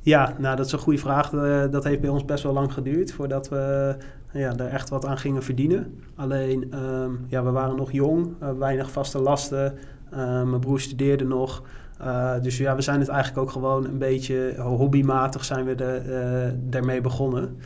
Ja, 0.07 0.33
nou 0.37 0.55
dat 0.55 0.65
is 0.65 0.71
een 0.71 0.79
goede 0.79 0.99
vraag. 0.99 1.33
Eh, 1.33 1.63
dat 1.71 1.83
heeft 1.83 2.01
bij 2.01 2.09
ons 2.09 2.25
best 2.25 2.43
wel 2.43 2.53
lang 2.53 2.73
geduurd 2.73 3.11
voordat 3.11 3.49
we 3.49 3.95
ja, 4.31 4.55
er 4.57 4.67
echt 4.67 4.89
wat 4.89 5.05
aan 5.05 5.17
gingen 5.17 5.43
verdienen. 5.43 5.99
Alleen, 6.15 6.71
ehm, 6.71 7.11
ja, 7.27 7.43
we 7.43 7.51
waren 7.51 7.75
nog 7.75 7.91
jong, 7.91 8.27
uh, 8.43 8.49
weinig 8.57 8.91
vaste 8.91 9.21
lasten. 9.21 9.77
Uh, 10.13 10.17
mijn 10.43 10.59
broer 10.59 10.79
studeerde 10.79 11.25
nog. 11.25 11.63
dus 12.41 12.57
ja, 12.57 12.75
we 12.75 12.81
zijn 12.81 12.99
het 12.99 13.07
eigenlijk 13.09 13.39
ook 13.39 13.51
gewoon 13.51 13.85
een 13.85 13.97
beetje 13.97 14.55
hobbymatig 14.57 15.45
zijn 15.45 15.65
we 15.65 15.75
de, 15.75 16.53
daarmee 16.69 17.01
begonnen. 17.01 17.57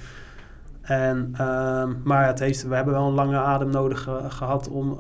En, 0.82 1.30
ehm, 1.38 1.92
maar 2.04 2.28
het 2.28 2.40
heeft, 2.40 2.68
we 2.68 2.76
hebben 2.76 2.94
wel 2.94 3.08
een 3.08 3.14
lange 3.14 3.38
adem 3.38 3.70
nodig 3.70 4.10
gehad 4.28 4.70
om, 4.70 4.98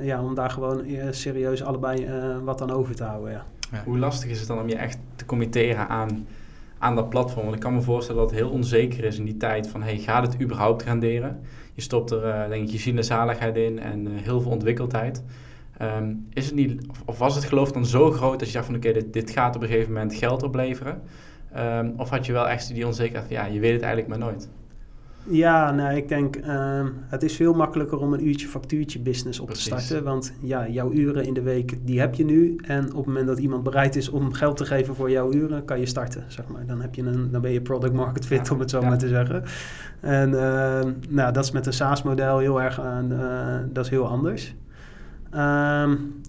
ja, 0.00 0.22
om 0.22 0.34
daar 0.34 0.50
gewoon 0.50 0.84
serieus 1.10 1.62
allebei 1.62 2.08
wat 2.44 2.62
aan 2.62 2.70
over 2.70 2.94
te 2.94 3.04
houden. 3.04 3.32
Ja. 3.32 3.44
Ja. 3.72 3.82
Hoe 3.84 3.98
lastig 3.98 4.30
is 4.30 4.38
het 4.38 4.48
dan 4.48 4.60
om 4.60 4.68
je 4.68 4.76
echt 4.76 4.98
te 5.16 5.24
committeren 5.24 5.88
aan 5.88 6.26
aan 6.86 6.94
dat 6.94 7.08
platform. 7.08 7.42
Want 7.42 7.56
ik 7.56 7.60
kan 7.60 7.74
me 7.74 7.80
voorstellen 7.80 8.20
dat 8.20 8.30
het 8.30 8.40
heel 8.40 8.50
onzeker 8.50 9.04
is 9.04 9.18
in 9.18 9.24
die 9.24 9.36
tijd 9.36 9.68
van, 9.68 9.82
hey, 9.82 9.98
gaat 9.98 10.26
het 10.26 10.42
überhaupt 10.42 10.82
renderen? 10.82 11.40
Je 11.74 11.82
stopt 11.82 12.10
er, 12.10 12.24
uh, 12.26 12.48
denk 12.48 12.64
ik, 12.64 12.70
je 12.70 12.78
ziel 12.78 13.02
zaligheid 13.02 13.56
in 13.56 13.78
en 13.78 14.06
uh, 14.06 14.10
heel 14.22 14.40
veel 14.40 14.50
ontwikkeldheid. 14.50 15.22
Um, 15.82 16.26
is 16.32 16.46
het 16.46 16.54
niet, 16.54 16.86
of 17.04 17.18
was 17.18 17.34
het 17.34 17.44
geloof 17.44 17.72
dan 17.72 17.86
zo 17.86 18.10
groot 18.10 18.38
dat 18.38 18.48
je 18.48 18.54
dacht 18.54 18.66
van, 18.66 18.74
oké, 18.74 18.92
dit, 18.92 19.12
dit, 19.12 19.30
gaat 19.30 19.56
op 19.56 19.62
een 19.62 19.68
gegeven 19.68 19.92
moment 19.92 20.14
geld 20.14 20.42
opleveren? 20.42 21.02
Um, 21.56 21.94
of 21.96 22.10
had 22.10 22.26
je 22.26 22.32
wel 22.32 22.48
echt 22.48 22.74
die 22.74 22.86
onzekerheid 22.86 23.26
van, 23.26 23.36
ja, 23.36 23.46
je 23.46 23.60
weet 23.60 23.72
het 23.72 23.82
eigenlijk 23.82 24.08
maar 24.08 24.28
nooit? 24.28 24.48
Ja, 25.28 25.70
nou, 25.70 25.96
ik 25.96 26.08
denk 26.08 26.36
uh, 26.36 26.84
het 27.06 27.22
is 27.22 27.36
veel 27.36 27.54
makkelijker 27.54 27.98
om 27.98 28.12
een 28.12 28.26
uurtje 28.26 28.46
factuurtje 28.46 28.98
business 28.98 29.40
op 29.40 29.50
te 29.50 29.60
starten. 29.60 30.04
Want 30.04 30.32
ja, 30.40 30.68
jouw 30.68 30.92
uren 30.92 31.24
in 31.24 31.34
de 31.34 31.42
week, 31.42 31.86
die 31.86 32.00
heb 32.00 32.14
je 32.14 32.24
nu. 32.24 32.56
En 32.62 32.84
op 32.84 32.96
het 32.96 33.06
moment 33.06 33.26
dat 33.26 33.38
iemand 33.38 33.62
bereid 33.62 33.96
is 33.96 34.08
om 34.08 34.32
geld 34.32 34.56
te 34.56 34.64
geven 34.64 34.94
voor 34.94 35.10
jouw 35.10 35.32
uren, 35.32 35.64
kan 35.64 35.80
je 35.80 35.86
starten, 35.86 36.24
zeg 36.28 36.48
maar. 36.48 36.66
Dan, 36.66 36.80
heb 36.80 36.94
je 36.94 37.02
een, 37.02 37.30
dan 37.30 37.40
ben 37.40 37.52
je 37.52 37.60
product 37.60 37.92
market 37.92 38.26
fit, 38.26 38.50
om 38.50 38.60
het 38.60 38.70
zo 38.70 38.82
maar 38.82 38.98
te 38.98 39.08
zeggen. 39.08 39.42
En 40.00 40.30
uh, 40.30 40.80
nou, 41.08 41.32
dat 41.32 41.44
is 41.44 41.50
met 41.50 41.66
een 41.66 41.72
SaaS-model 41.72 42.38
heel 42.38 42.62
erg, 42.62 42.80
uh, 42.80 43.58
dat 43.72 43.84
is 43.84 43.90
heel 43.90 44.08
anders. 44.08 44.54
Um, 45.34 46.20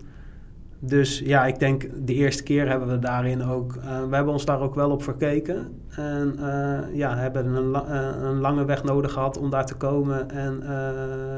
dus 0.79 1.19
ja, 1.19 1.45
ik 1.45 1.59
denk 1.59 1.89
de 2.05 2.13
eerste 2.13 2.43
keer 2.43 2.69
hebben 2.69 2.87
we 2.87 2.99
daarin 2.99 3.43
ook, 3.43 3.75
uh, 3.75 3.83
we 3.83 4.15
hebben 4.15 4.33
ons 4.33 4.45
daar 4.45 4.59
ook 4.59 4.75
wel 4.75 4.91
op 4.91 5.03
verkeken. 5.03 5.81
En 5.89 6.35
uh, 6.39 6.79
ja, 6.93 7.17
hebben 7.17 7.45
een, 7.45 7.69
uh, 7.69 8.09
een, 8.21 8.39
lange 8.39 8.65
weg 8.65 8.83
nodig 8.83 9.11
gehad 9.11 9.37
om 9.37 9.49
daar 9.49 9.65
te 9.65 9.75
komen. 9.75 10.29
En 10.29 10.63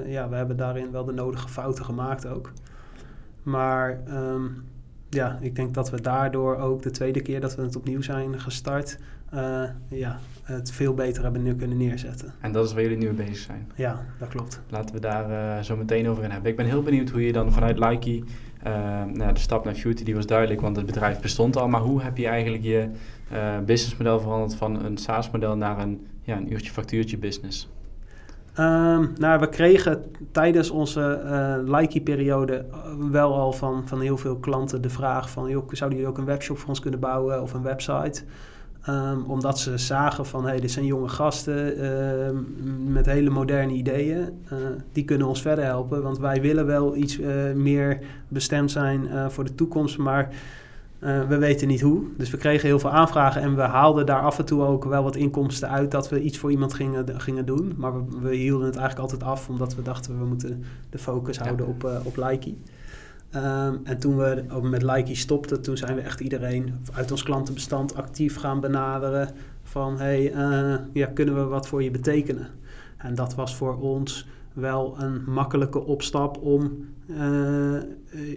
ja, 0.06 0.30
we 0.30 0.36
hebben 0.36 0.58
daarin 0.58 0.92
wel 0.92 1.06
de 1.06 1.14
nodige 1.14 1.50
fouten 1.50 1.86
gemaakt 1.86 2.28
ook. 2.28 2.52
Maar 3.44 4.00
um, 4.10 4.64
ja, 5.10 5.38
ik 5.42 5.56
denk 5.56 5.74
dat 5.74 5.90
we 5.90 6.02
daardoor 6.02 6.58
ook 6.58 6.82
de 6.82 6.92
tweede 6.92 7.22
keer 7.22 7.42
dat 7.42 7.56
we 7.56 7.62
het 7.62 7.76
opnieuw 7.76 8.02
zijn 8.02 8.40
gestart, 8.40 8.98
ja, 9.88 10.20
het 10.44 10.72
veel 10.72 10.94
beter 10.94 11.24
hebben 11.24 11.44
nu 11.44 11.56
kunnen 11.56 11.78
neerzetten. 11.78 12.34
En 12.40 12.52
dat 12.52 12.66
is 12.66 12.74
waar 12.74 12.82
jullie 12.82 12.98
nu 12.98 13.06
mee 13.06 13.26
bezig 13.26 13.38
zijn? 13.38 13.72
Ja, 13.76 14.06
dat 14.20 14.28
klopt. 14.28 14.62
Laten 14.70 14.96
we 14.96 15.02
daar 15.02 15.64
zo 15.64 15.76
meteen 15.76 16.08
over 16.08 16.24
in 16.24 16.32
hebben. 16.32 16.52
Ik 16.52 16.58
ben 16.58 16.66
heel 16.66 16.84
benieuwd 16.84 17.10
hoe 17.10 17.26
je 17.26 17.34
dan 17.34 17.52
vanuit 17.52 17.80
Likey 17.80 18.24
nou, 19.14 19.34
de 19.34 19.40
stap 19.40 19.66
naar 19.66 19.74
Future 19.74 20.04
die 20.04 20.16
was 20.16 20.26
duidelijk, 20.26 20.62
want 20.62 20.76
het 20.76 20.86
bedrijf 20.86 21.20
bestond 21.20 21.58
al. 21.58 21.68
Maar 21.68 21.82
hoe 21.82 22.02
heb 22.02 22.18
je 22.18 22.28
eigenlijk 22.28 22.64
je 22.64 22.90
uh, 23.34 23.58
businessmodel 23.66 24.20
veranderd 24.20 24.56
van 24.56 24.84
een 24.84 24.98
SaaS-model 24.98 25.56
naar 25.56 25.80
een, 25.80 26.08
ja, 26.24 26.38
een 26.38 26.52
uurtje 26.52 26.72
factuurtje 26.72 27.18
business? 27.18 27.70
Um, 28.60 29.14
nou, 29.18 29.40
we 29.40 29.50
kregen 29.50 30.12
tijdens 30.32 30.70
onze 30.70 31.22
uh, 31.24 31.78
Likey-periode 31.78 32.66
wel 33.12 33.34
al 33.34 33.52
van, 33.52 33.88
van 33.88 34.02
heel 34.02 34.18
veel 34.18 34.36
klanten 34.36 34.82
de 34.82 34.90
vraag 34.90 35.30
van... 35.30 35.50
Joh, 35.50 35.68
zouden 35.72 36.00
jullie 36.00 36.14
ook 36.14 36.20
een 36.20 36.26
webshop 36.26 36.58
voor 36.58 36.70
ons 36.70 36.80
kunnen 36.80 37.00
bouwen 37.00 37.42
of 37.42 37.54
een 37.54 37.64
website? 37.64 38.24
Um, 38.88 39.24
omdat 39.24 39.60
ze 39.60 39.78
zagen 39.78 40.26
van, 40.26 40.44
hé, 40.44 40.50
hey, 40.50 40.60
dit 40.60 40.72
zijn 40.72 40.86
jonge 40.86 41.08
gasten 41.08 41.78
uh, 41.78 42.40
met 42.86 43.06
hele 43.06 43.30
moderne 43.30 43.74
ideeën. 43.74 44.20
Uh, 44.20 44.58
die 44.92 45.06
kunnen 45.06 45.28
ons 45.28 45.42
verder 45.42 45.64
helpen, 45.66 46.04
want 46.04 46.20
wij 46.20 46.42
willen 46.42 46.66
wel 46.66 46.96
iets 46.96 47.20
uh, 47.20 47.52
meer 47.56 48.00
bestemd 48.28 48.72
zijn 48.72 49.32
voor 49.32 49.44
de 49.44 49.56
toekomst, 49.56 49.98
maar 49.98 50.30
we 51.00 51.38
weten 51.38 51.68
niet 51.68 51.82
hoe. 51.82 52.04
Dus 52.18 52.30
we 52.30 52.38
kregen 52.38 52.68
heel 52.68 52.80
veel 52.80 52.92
aanvragen 52.92 53.42
en 53.42 53.56
we 53.56 53.62
haalden 53.62 54.06
daar 54.06 54.22
af 54.22 54.40
en 54.40 54.46
toe 54.46 54.64
ook 54.64 54.86
wel 54.86 55.04
wat 55.04 55.16
inkomsten 55.16 55.70
uit 55.70 55.92
dat 55.92 56.10
we 56.10 56.22
iets 56.22 56.38
voor 56.38 56.52
iemand 56.52 56.74
gingen, 56.74 57.22
gingen 57.22 57.46
doen. 57.46 57.74
Maar 57.78 57.94
we, 57.94 58.20
we 58.22 58.36
hielden 58.36 58.66
het 58.66 58.76
eigenlijk 58.76 59.12
altijd 59.12 59.32
af, 59.32 59.50
omdat 59.50 59.76
we 59.76 59.82
dachten 59.82 60.20
we 60.20 60.26
moeten 60.26 60.64
de 60.90 60.98
focus 60.98 61.38
houden 61.38 61.68
op, 61.68 62.02
op 62.04 62.18
Likey. 62.18 62.56
Um, 63.36 63.80
en 63.84 64.00
toen 64.00 64.18
we 64.18 64.46
met 64.62 64.82
Likey 64.82 65.14
stopten, 65.14 65.62
toen 65.62 65.78
zijn 65.78 65.96
we 65.96 66.02
echt 66.02 66.20
iedereen 66.20 66.86
uit 66.94 67.12
ons 67.12 67.24
klantenbestand 67.24 67.96
actief 67.96 68.36
gaan 68.36 68.60
benaderen. 68.60 69.30
Van 69.64 69.98
hey, 69.98 70.34
uh, 70.34 70.76
ja, 70.94 71.06
kunnen 71.06 71.36
we 71.36 71.44
wat 71.44 71.68
voor 71.68 71.84
je 71.84 71.92
betekenen? 71.92 72.48
En 72.98 73.16
dat 73.16 73.36
was 73.36 73.56
voor 73.56 73.78
ons 73.80 74.28
wel 74.54 74.96
een 75.00 75.24
makkelijke 75.28 75.86
opstap 75.86 76.38
om 76.38 76.88
uh, 77.08 77.82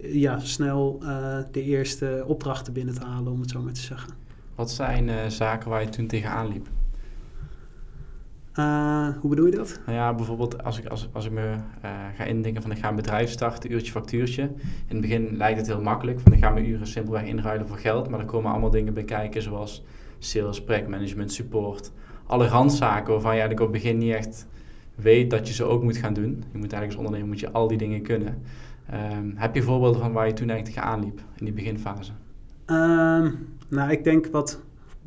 ja, 0.03 0.39
snel 0.39 0.99
uh, 1.03 1.37
de 1.51 1.63
eerste 1.63 2.23
opdrachten 2.27 2.73
binnen 2.73 2.93
te 2.93 3.05
halen, 3.05 3.31
om 3.31 3.39
het 3.39 3.49
zo 3.49 3.61
maar 3.61 3.73
te 3.73 3.81
zeggen. 3.81 4.13
Wat 4.55 4.71
zijn 4.71 5.31
zaken 5.31 5.69
waar 5.69 5.81
je 5.81 5.89
toen 5.89 6.07
tegenaan 6.07 6.47
liep? 6.47 6.67
Uh, 8.59 9.07
hoe 9.19 9.29
bedoel 9.29 9.45
je 9.45 9.51
dat? 9.51 9.79
Nou 9.85 9.97
ja, 9.97 10.13
bijvoorbeeld 10.13 10.63
als 10.63 10.79
ik, 10.79 10.85
als, 10.85 11.09
als 11.11 11.25
ik 11.25 11.31
me 11.31 11.55
uh, 11.85 11.91
ga 12.15 12.23
indenken 12.23 12.61
van 12.61 12.71
ik 12.71 12.77
ga 12.77 12.89
een 12.89 12.95
bedrijf 12.95 13.29
starten, 13.29 13.71
uurtje 13.71 13.91
factuurtje. 13.91 14.41
In 14.41 14.51
het 14.87 15.01
begin 15.01 15.37
lijkt 15.37 15.57
het 15.57 15.67
heel 15.67 15.81
makkelijk, 15.81 16.19
van 16.19 16.33
ik 16.33 16.39
ga 16.39 16.49
mijn 16.49 16.69
uren 16.69 16.87
simpelweg 16.87 17.23
inruilen 17.23 17.67
voor 17.67 17.77
geld. 17.77 18.09
Maar 18.09 18.19
er 18.19 18.25
komen 18.25 18.51
allemaal 18.51 18.69
dingen 18.69 18.93
bij 18.93 19.03
kijken 19.03 19.41
zoals 19.41 19.83
sales, 20.19 20.63
projectmanagement, 20.63 21.31
support. 21.31 21.91
Alle 22.25 22.47
randzaken 22.47 23.13
waarvan 23.13 23.35
je 23.35 23.39
eigenlijk 23.39 23.67
op 23.67 23.73
het 23.73 23.83
begin 23.83 23.97
niet 23.97 24.13
echt 24.13 24.47
weet 24.95 25.29
dat 25.29 25.47
je 25.47 25.53
ze 25.53 25.63
ook 25.63 25.83
moet 25.83 25.97
gaan 25.97 26.13
doen. 26.13 26.43
Je 26.51 26.57
moet 26.57 26.73
eigenlijk 26.73 26.85
als 26.85 26.95
ondernemer 26.95 27.27
moet 27.27 27.39
je 27.39 27.51
al 27.51 27.67
die 27.67 27.77
dingen 27.77 28.01
kunnen. 28.01 28.41
Um, 29.17 29.33
heb 29.35 29.55
je 29.55 29.61
voorbeelden 29.61 30.01
van 30.01 30.11
waar 30.11 30.27
je 30.27 30.33
toen 30.33 30.49
eigenlijk 30.49 30.77
tegenaan 30.77 31.03
liep 31.03 31.21
in 31.35 31.45
die 31.45 31.53
beginfase? 31.53 32.11
Um, 32.65 33.47
nou, 33.67 33.91
ik 33.91 34.03
denk 34.03 34.27
wat 34.27 34.61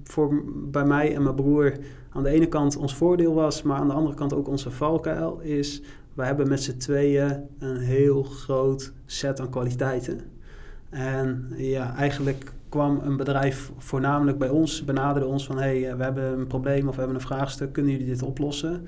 voor 0.04 0.42
bij 0.46 0.84
mij 0.84 1.14
en 1.14 1.22
mijn 1.22 1.34
broer 1.34 1.72
aan 2.16 2.22
de 2.22 2.28
ene 2.28 2.46
kant 2.46 2.76
ons 2.76 2.94
voordeel 2.94 3.34
was, 3.34 3.62
maar 3.62 3.78
aan 3.78 3.88
de 3.88 3.94
andere 3.94 4.14
kant 4.14 4.34
ook 4.34 4.48
onze 4.48 4.70
valkuil, 4.70 5.38
is 5.40 5.82
we 6.14 6.24
hebben 6.24 6.48
met 6.48 6.62
z'n 6.62 6.76
tweeën 6.76 7.46
een 7.58 7.76
heel 7.76 8.22
groot 8.22 8.92
set 9.06 9.40
aan 9.40 9.50
kwaliteiten. 9.50 10.20
En 10.90 11.52
ja, 11.56 11.94
eigenlijk 11.94 12.52
kwam 12.68 13.00
een 13.02 13.16
bedrijf 13.16 13.72
voornamelijk 13.78 14.38
bij 14.38 14.48
ons, 14.48 14.84
benaderde 14.84 15.26
ons 15.26 15.46
van 15.46 15.58
hey, 15.58 15.96
we 15.96 16.02
hebben 16.02 16.38
een 16.38 16.46
probleem 16.46 16.88
of 16.88 16.94
we 16.94 17.00
hebben 17.00 17.20
een 17.20 17.26
vraagstuk, 17.26 17.72
kunnen 17.72 17.92
jullie 17.92 18.06
dit 18.06 18.22
oplossen? 18.22 18.86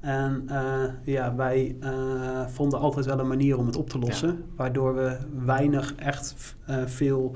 En 0.00 0.44
uh, 0.50 0.82
ja, 1.04 1.34
wij 1.34 1.76
uh, 1.82 2.46
vonden 2.46 2.78
altijd 2.78 3.06
wel 3.06 3.18
een 3.18 3.28
manier 3.28 3.58
om 3.58 3.66
het 3.66 3.76
op 3.76 3.90
te 3.90 3.98
lossen, 3.98 4.28
ja. 4.28 4.34
waardoor 4.56 4.94
we 4.94 5.16
weinig 5.44 5.94
echt 5.94 6.56
uh, 6.70 6.76
veel 6.86 7.34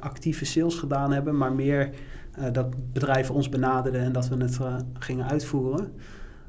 actieve 0.00 0.44
sales 0.44 0.74
gedaan 0.74 1.12
hebben, 1.12 1.36
maar 1.36 1.52
meer 1.52 1.90
uh, 2.38 2.44
dat 2.52 2.92
bedrijven 2.92 3.34
ons 3.34 3.48
benaderden 3.48 4.00
en 4.00 4.12
dat 4.12 4.28
we 4.28 4.36
het 4.36 4.58
uh, 4.60 4.76
gingen 4.98 5.28
uitvoeren. 5.28 5.92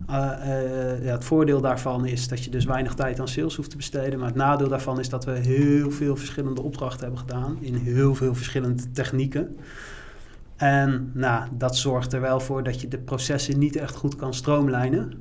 Uh, 0.10 0.16
ja, 1.04 1.12
het 1.12 1.26
voordeel 1.26 1.62
daarvan 1.62 2.06
is 2.06 2.28
dat 2.28 2.44
je 2.44 2.50
dus 2.50 2.66
weinig 2.66 2.94
tijd 2.94 3.20
aan 3.20 3.28
sales 3.28 3.56
hoeft 3.56 3.70
te 3.70 3.78
besteden. 3.78 4.20
Maar 4.20 4.28
het 4.28 4.38
nadeel 4.38 4.68
daarvan 4.68 5.00
is 5.00 5.10
dat 5.10 5.26
we 5.26 5.32
heel 5.32 5.92
veel 5.92 6.16
verschillende 6.16 6.62
opdrachten 6.62 7.02
hebben 7.02 7.20
gedaan 7.20 7.58
in 7.60 7.76
heel 7.76 8.16
veel 8.16 8.36
verschillende 8.36 8.92
technieken. 8.92 9.58
En 10.56 11.12
nou, 11.14 11.48
dat 11.52 11.78
zorgt 11.78 12.14
er 12.14 12.22
wel 12.22 12.40
voor 12.40 12.64
dat 12.64 12.82
je 12.82 12.88
de 12.88 12.98
processen 12.98 13.60
niet 13.60 13.76
echt 13.76 13.96
goed 13.96 14.16
kan 14.16 14.34
stroomlijnen. 14.34 15.14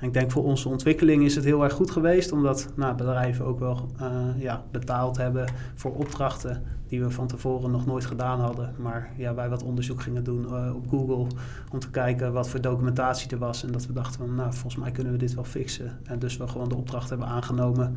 En 0.00 0.06
ik 0.06 0.12
denk 0.12 0.30
voor 0.30 0.44
onze 0.44 0.68
ontwikkeling 0.68 1.24
is 1.24 1.34
het 1.34 1.44
heel 1.44 1.64
erg 1.64 1.72
goed 1.72 1.90
geweest, 1.90 2.32
omdat 2.32 2.68
nou, 2.76 2.96
bedrijven 2.96 3.44
ook 3.44 3.58
wel 3.58 3.88
uh, 4.00 4.42
ja, 4.42 4.64
betaald 4.70 5.16
hebben 5.16 5.52
voor 5.74 5.94
opdrachten 5.94 6.62
die 6.88 7.00
we 7.02 7.10
van 7.10 7.26
tevoren 7.26 7.70
nog 7.70 7.86
nooit 7.86 8.04
gedaan 8.04 8.40
hadden. 8.40 8.74
Maar 8.78 9.10
ja, 9.16 9.34
wij 9.34 9.48
wat 9.48 9.62
onderzoek 9.62 10.02
gingen 10.02 10.24
doen 10.24 10.44
uh, 10.44 10.74
op 10.74 10.88
Google 10.88 11.26
om 11.72 11.78
te 11.78 11.90
kijken 11.90 12.32
wat 12.32 12.48
voor 12.48 12.60
documentatie 12.60 13.30
er 13.30 13.38
was. 13.38 13.64
En 13.64 13.72
dat 13.72 13.86
we 13.86 13.92
dachten 13.92 14.26
van, 14.26 14.34
nou, 14.34 14.52
volgens 14.52 14.76
mij 14.76 14.90
kunnen 14.90 15.12
we 15.12 15.18
dit 15.18 15.34
wel 15.34 15.44
fixen. 15.44 15.98
En 16.04 16.18
dus 16.18 16.36
we 16.36 16.48
gewoon 16.48 16.68
de 16.68 16.76
opdracht 16.76 17.08
hebben 17.08 17.26
aangenomen 17.26 17.96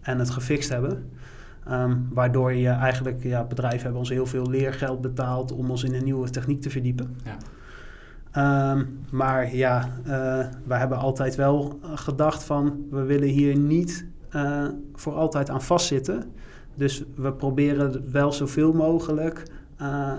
en 0.00 0.18
het 0.18 0.30
gefixt 0.30 0.68
hebben. 0.68 1.10
Um, 1.70 2.08
waardoor 2.12 2.52
je 2.52 2.68
eigenlijk, 2.68 3.22
ja, 3.22 3.44
bedrijven 3.44 3.80
hebben 3.80 3.98
ons 3.98 4.08
heel 4.08 4.26
veel 4.26 4.50
leergeld 4.50 5.00
betaald 5.00 5.52
om 5.52 5.70
ons 5.70 5.84
in 5.84 5.94
een 5.94 6.04
nieuwe 6.04 6.30
techniek 6.30 6.60
te 6.62 6.70
verdiepen. 6.70 7.16
Ja. 7.24 7.36
Um, 8.38 8.98
maar 9.10 9.54
ja, 9.54 9.88
uh, 10.06 10.46
we 10.64 10.74
hebben 10.74 10.98
altijd 10.98 11.34
wel 11.34 11.78
gedacht 11.82 12.44
van 12.44 12.86
we 12.90 13.02
willen 13.02 13.28
hier 13.28 13.56
niet 13.56 14.06
uh, 14.34 14.64
voor 14.94 15.12
altijd 15.12 15.50
aan 15.50 15.62
vastzitten. 15.62 16.24
Dus 16.74 17.04
we 17.14 17.32
proberen 17.32 18.12
wel 18.12 18.32
zoveel 18.32 18.72
mogelijk 18.72 19.42
uh, 19.82 20.12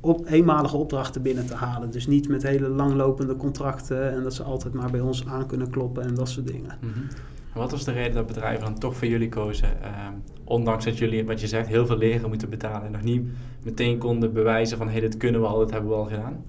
op 0.00 0.26
eenmalige 0.26 0.76
opdrachten 0.76 1.22
binnen 1.22 1.46
te 1.46 1.54
halen. 1.54 1.90
Dus 1.90 2.06
niet 2.06 2.28
met 2.28 2.42
hele 2.42 2.68
langlopende 2.68 3.36
contracten 3.36 4.12
en 4.12 4.22
dat 4.22 4.34
ze 4.34 4.42
altijd 4.42 4.74
maar 4.74 4.90
bij 4.90 5.00
ons 5.00 5.26
aan 5.26 5.46
kunnen 5.46 5.70
kloppen 5.70 6.02
en 6.02 6.14
dat 6.14 6.28
soort 6.28 6.46
dingen. 6.46 6.76
-hmm. 6.80 7.08
Wat 7.54 7.70
was 7.70 7.84
de 7.84 7.92
reden 7.92 8.14
dat 8.14 8.26
bedrijven 8.26 8.64
dan 8.64 8.78
toch 8.78 8.96
voor 8.96 9.08
jullie 9.08 9.28
kozen? 9.28 9.82
Ehm, 9.82 10.12
ondanks 10.44 10.84
dat 10.84 10.98
jullie, 10.98 11.26
wat 11.26 11.40
je 11.40 11.46
zegt, 11.46 11.68
heel 11.68 11.86
veel 11.86 11.96
leren 11.96 12.28
moeten 12.28 12.50
betalen 12.50 12.86
en 12.86 12.92
nog 12.92 13.02
niet 13.02 13.26
meteen 13.64 13.98
konden 13.98 14.32
bewijzen 14.32 14.78
van 14.78 14.88
hé, 14.88 15.00
dit 15.00 15.16
kunnen 15.16 15.40
we 15.40 15.46
al, 15.46 15.58
dit 15.58 15.70
hebben 15.70 15.90
we 15.90 15.96
al 15.96 16.04
gedaan? 16.04 16.44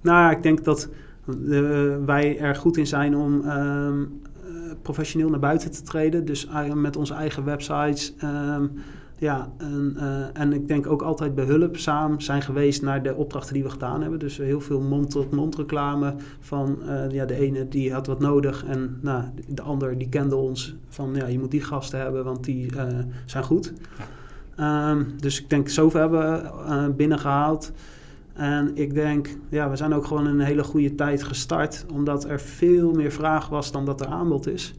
Nou, 0.00 0.32
ik 0.32 0.42
denk 0.42 0.64
dat 0.64 0.88
uh, 1.26 1.96
wij 2.04 2.38
er 2.38 2.54
goed 2.54 2.76
in 2.76 2.86
zijn 2.86 3.16
om 3.16 3.44
ehm, 3.44 4.04
professioneel 4.82 5.28
naar 5.28 5.40
buiten 5.40 5.70
te 5.70 5.82
treden. 5.82 6.24
Dus 6.24 6.48
met 6.74 6.96
onze 6.96 7.14
eigen 7.14 7.44
websites. 7.44 8.14
Ehm, 8.18 8.66
ja, 9.20 9.52
en, 9.58 9.96
uh, 9.96 10.24
en 10.32 10.52
ik 10.52 10.68
denk 10.68 10.86
ook 10.86 11.02
altijd 11.02 11.34
behulpzaam 11.34 12.20
zijn 12.20 12.42
geweest 12.42 12.82
naar 12.82 13.02
de 13.02 13.14
opdrachten 13.14 13.54
die 13.54 13.62
we 13.62 13.70
gedaan 13.70 14.00
hebben. 14.00 14.18
Dus 14.18 14.36
heel 14.36 14.60
veel 14.60 14.80
mond-tot-mond 14.80 15.56
reclame 15.56 16.14
van 16.40 16.78
uh, 16.82 17.10
ja, 17.10 17.24
de 17.24 17.34
ene 17.34 17.68
die 17.68 17.92
had 17.92 18.06
wat 18.06 18.20
nodig 18.20 18.64
en 18.64 18.98
nou, 19.00 19.24
de 19.48 19.62
ander 19.62 19.98
die 19.98 20.08
kende 20.08 20.36
ons 20.36 20.76
van 20.88 21.14
ja, 21.14 21.26
je 21.26 21.38
moet 21.38 21.50
die 21.50 21.60
gasten 21.60 22.00
hebben, 22.00 22.24
want 22.24 22.44
die 22.44 22.72
uh, 22.74 22.82
zijn 23.26 23.44
goed. 23.44 23.72
Um, 24.60 25.12
dus 25.16 25.40
ik 25.40 25.50
denk 25.50 25.68
zoveel 25.68 26.00
hebben 26.00 26.42
we 26.42 26.92
binnengehaald. 26.96 27.72
En 28.40 28.70
ik 28.74 28.94
denk, 28.94 29.28
ja, 29.48 29.70
we 29.70 29.76
zijn 29.76 29.94
ook 29.94 30.06
gewoon 30.06 30.26
in 30.26 30.32
een 30.32 30.46
hele 30.46 30.64
goede 30.64 30.94
tijd 30.94 31.22
gestart, 31.22 31.84
omdat 31.92 32.24
er 32.24 32.40
veel 32.40 32.92
meer 32.92 33.12
vraag 33.12 33.48
was 33.48 33.72
dan 33.72 33.84
dat 33.84 34.00
er 34.00 34.06
aanbod 34.06 34.46
is. 34.46 34.74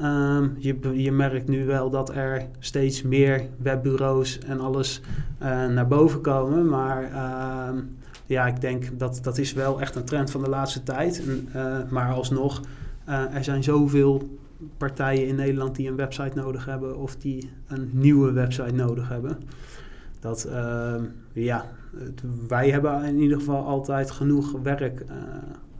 Um, 0.00 0.54
je, 0.58 1.02
je 1.02 1.12
merkt 1.12 1.48
nu 1.48 1.66
wel 1.66 1.90
dat 1.90 2.14
er 2.14 2.46
steeds 2.58 3.02
meer 3.02 3.48
webbureaus 3.58 4.38
en 4.38 4.60
alles 4.60 5.00
uh, 5.42 5.66
naar 5.66 5.86
boven 5.86 6.20
komen. 6.20 6.68
Maar 6.68 7.02
uh, 7.02 7.80
ja, 8.26 8.46
ik 8.46 8.60
denk 8.60 8.98
dat 8.98 9.18
dat 9.22 9.38
is 9.38 9.52
wel 9.52 9.80
echt 9.80 9.94
een 9.94 10.04
trend 10.04 10.30
van 10.30 10.42
de 10.42 10.48
laatste 10.48 10.82
tijd. 10.82 11.22
En, 11.26 11.48
uh, 11.56 11.90
maar 11.90 12.12
alsnog, 12.12 12.60
uh, 13.08 13.34
er 13.34 13.44
zijn 13.44 13.62
zoveel 13.62 14.38
partijen 14.76 15.26
in 15.26 15.34
Nederland 15.34 15.76
die 15.76 15.88
een 15.88 15.96
website 15.96 16.36
nodig 16.38 16.64
hebben 16.64 16.96
of 16.96 17.16
die 17.16 17.50
een 17.66 17.90
nieuwe 17.92 18.32
website 18.32 18.74
nodig 18.74 19.08
hebben. 19.08 19.38
Dat 20.20 20.44
ehm, 20.44 21.02
ja, 21.32 21.64
het, 21.98 22.22
wij 22.48 22.70
hebben 22.70 23.04
in 23.04 23.18
ieder 23.18 23.38
geval 23.38 23.64
altijd 23.64 24.10
genoeg 24.10 24.52
werk 24.62 25.04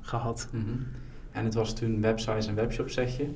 gehad. 0.00 0.48
Mm 0.52 0.64
-hmm. 0.64 0.86
En 1.32 1.44
het 1.44 1.54
was 1.54 1.74
toen 1.74 2.00
websites 2.00 2.46
en 2.46 2.54
webshops, 2.54 2.94
zeg 2.94 3.16
je. 3.16 3.28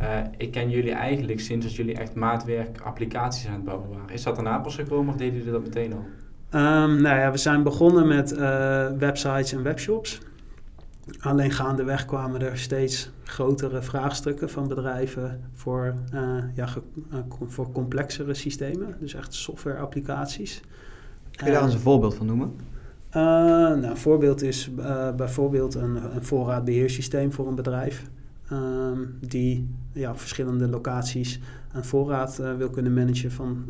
Uh, 0.00 0.18
ik 0.36 0.50
ken 0.50 0.70
jullie 0.70 0.92
eigenlijk 0.92 1.40
sinds 1.40 1.66
dat 1.66 1.74
jullie 1.74 1.94
echt 1.94 2.14
maatwerk 2.14 2.80
applicaties 2.80 3.46
aan 3.46 3.54
het 3.54 3.64
bouwen 3.64 3.88
waren. 3.88 4.08
Is 4.14 4.22
dat 4.22 4.34
daarna 4.34 4.58
pas 4.58 4.74
gekomen 4.74 5.12
of 5.12 5.18
deden 5.18 5.36
jullie 5.36 5.52
dat 5.52 5.62
meteen 5.62 5.92
al? 5.92 6.04
Um, 6.60 7.00
nou 7.00 7.18
ja, 7.18 7.30
we 7.30 7.36
zijn 7.36 7.62
begonnen 7.62 8.08
met 8.08 8.32
uh, 8.32 8.38
websites 8.98 9.52
en 9.52 9.62
webshops. 9.62 10.20
Alleen 11.20 11.50
gaandeweg 11.50 12.04
kwamen 12.04 12.42
er 12.42 12.58
steeds 12.58 13.10
grotere 13.24 13.82
vraagstukken 13.82 14.50
van 14.50 14.68
bedrijven 14.68 15.40
voor, 15.52 15.94
uh, 16.14 16.42
ja, 16.54 16.68
voor 17.46 17.72
complexere 17.72 18.34
systemen. 18.34 18.96
Dus 19.00 19.14
echt 19.14 19.34
software-applicaties. 19.34 20.62
Kun 21.36 21.46
je 21.46 21.52
daar 21.52 21.62
eens 21.64 21.74
een 21.74 21.80
voorbeeld 21.80 22.14
van 22.14 22.26
noemen? 22.26 22.52
nou, 23.10 23.84
een 23.84 23.96
voorbeeld 23.96 24.42
is 24.42 24.70
bijvoorbeeld 25.16 25.74
een, 25.74 26.14
een 26.14 26.24
voorraadbeheersysteem 26.24 27.32
voor 27.32 27.48
een 27.48 27.54
bedrijf. 27.54 28.04
Um, 28.52 29.18
die 29.20 29.68
ja, 29.92 30.10
op 30.10 30.18
verschillende 30.18 30.68
locaties 30.68 31.40
een 31.72 31.84
voorraad 31.84 32.38
uh, 32.40 32.56
wil 32.56 32.70
kunnen 32.70 32.94
managen 32.94 33.32
van 33.32 33.64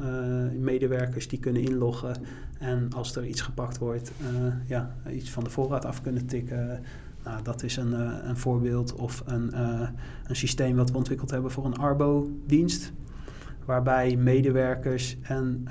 medewerkers 0.61 1.29
die 1.29 1.39
kunnen 1.39 1.63
inloggen. 1.63 2.17
En 2.59 2.89
als 2.95 3.17
er 3.17 3.27
iets 3.27 3.41
gepakt 3.41 3.79
wordt, 3.79 4.13
ja, 4.67 4.97
iets 5.11 5.31
van 5.31 5.45
de 5.45 5.51
voorraad 5.51 5.85
af 5.85 6.03
kunnen 6.03 6.27
tikken. 6.27 6.81
Nou, 7.25 7.43
dat 7.43 7.63
is 7.63 7.77
een, 7.77 7.93
een 8.29 8.37
voorbeeld. 8.37 8.95
Of 8.95 9.23
een, 9.27 9.61
een 10.27 10.37
systeem 10.37 10.77
wat 10.77 10.91
we 10.91 10.97
ontwikkeld 10.97 11.31
hebben 11.31 11.51
voor 11.51 11.65
een 11.65 11.77
Arbo-dienst. 11.77 12.93
Waarbij 13.67 14.17
medewerkers 14.17 15.17
en 15.23 15.69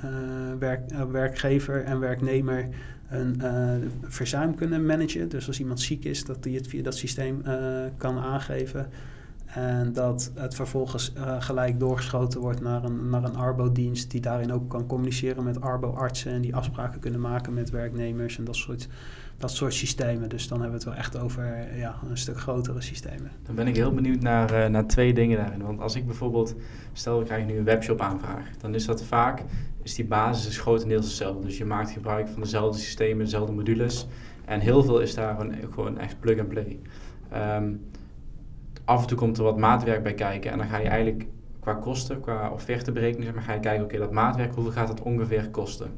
werk, 0.60 0.92
werkgever 1.12 1.84
en 1.84 2.00
werknemer 2.00 2.68
een 3.10 3.40
uh, 3.42 3.72
verzuim 4.02 4.56
kunnen 4.56 4.86
managen. 4.86 5.30
Dus 5.30 5.48
als 5.48 5.60
iemand 5.60 5.80
ziek 5.80 6.06
is, 6.06 6.26
dat 6.26 6.44
hij 6.44 6.54
het 6.54 6.68
via 6.68 6.84
dat 6.84 6.96
systeem 6.96 7.42
kan 7.98 8.18
aangeven. 8.18 8.88
En 9.46 9.94
dat 9.94 10.32
het 10.36 10.56
vervolgens 10.56 11.14
gelijk 11.40 11.80
doorgeschoten 11.80 12.40
wordt 12.40 12.62
naar 12.62 12.84
een, 12.84 13.10
naar 13.10 13.24
een 13.24 13.36
Arbo-dienst, 13.36 14.12
die 14.12 14.22
daarin 14.22 14.54
ook 14.54 14.70
kan 14.70 14.88
communiceren 14.88 15.44
met 15.44 15.62
Arbo-artsen 15.62 16.32
en 16.32 16.42
die 16.42 16.56
afspraken 16.56 17.00
kunnen 17.00 17.20
maken 17.20 17.54
met 17.54 17.70
werknemers 17.70 18.38
en 18.38 18.44
dat 18.44 18.56
soort, 18.56 18.88
dat 19.38 19.52
soort 19.52 19.74
systemen. 19.74 20.30
Dus 20.30 20.48
dan 20.48 20.62
hebben 20.62 20.80
we 20.80 20.86
het 20.86 20.94
wel 20.94 21.04
echt 21.04 21.20
over 21.20 21.78
ja, 21.78 21.96
een 22.10 22.18
stuk 22.18 22.40
grotere 22.40 22.82
systemen. 22.82 23.32
Dan 23.44 23.56
ben 23.56 23.68
ik 23.68 23.76
heel 23.76 23.94
benieuwd 23.94 24.22
naar, 24.22 24.54
uh, 24.54 24.66
naar 24.66 24.88
twee 24.88 25.14
dingen 25.14 25.38
daarin. 25.38 25.62
Want 25.62 25.80
als 25.80 25.96
ik 25.96 26.06
bijvoorbeeld, 26.06 26.56
stel 26.94 27.20
we 27.20 27.26
krijgen 27.26 27.48
nu 27.48 27.58
een 27.58 27.64
webshop 27.64 28.02
aanvraag, 28.02 28.58
dan 28.58 28.76
is 28.76 28.86
dat 28.86 29.04
vaak, 29.04 29.44
is 29.84 29.96
die 29.96 30.06
basis 30.06 30.48
is 30.48 30.58
grotendeels 30.58 31.06
hetzelfde. 31.06 31.46
Dus 31.46 31.58
je 31.58 31.66
maakt 31.66 31.90
gebruik 31.90 32.28
van 32.28 32.42
dezelfde 32.42 32.80
systemen, 32.80 33.24
dezelfde 33.24 33.54
modules. 33.54 34.08
En 34.46 34.60
heel 34.60 34.84
veel 34.84 35.00
is 35.00 35.14
daar 35.14 35.36
gewoon 35.70 35.98
echt 35.98 36.20
plug-and-play. 36.20 36.80
Um, 37.58 37.82
af 38.86 39.02
en 39.02 39.08
toe 39.08 39.18
komt 39.18 39.38
er 39.38 39.44
wat 39.44 39.58
maatwerk 39.58 40.04
bij 40.04 40.14
kijken 40.14 40.52
en 40.52 40.58
dan 40.58 40.68
ga 40.68 40.78
je 40.78 40.88
eigenlijk 40.88 41.26
qua 41.60 41.74
kosten, 41.74 42.20
qua 42.20 42.50
offerteberekening, 42.50 43.26
zeg 43.26 43.34
maar, 43.34 43.44
ga 43.44 43.54
je 43.54 43.60
kijken, 43.60 43.84
oké, 43.84 43.98
dat 43.98 44.12
maatwerk, 44.12 44.54
hoeveel 44.54 44.74
gaat 44.74 44.88
dat 44.88 45.02
ongeveer 45.02 45.50
kosten? 45.50 45.92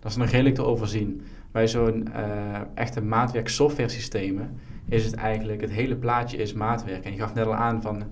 Dat 0.00 0.10
is 0.10 0.16
nog 0.16 0.28
redelijk 0.28 0.54
te 0.54 0.64
overzien. 0.64 1.22
Bij 1.52 1.68
zo'n 1.68 2.08
uh, 2.08 2.60
echte 2.74 3.00
maatwerk 3.00 3.48
software 3.48 3.88
systemen 3.88 4.50
is 4.88 5.04
het 5.04 5.14
eigenlijk, 5.14 5.60
het 5.60 5.70
hele 5.70 5.96
plaatje 5.96 6.36
is 6.36 6.52
maatwerk. 6.52 7.04
En 7.04 7.12
je 7.12 7.18
gaf 7.18 7.34
net 7.34 7.46
al 7.46 7.54
aan 7.54 7.82
van, 7.82 7.96
uh, 7.96 8.02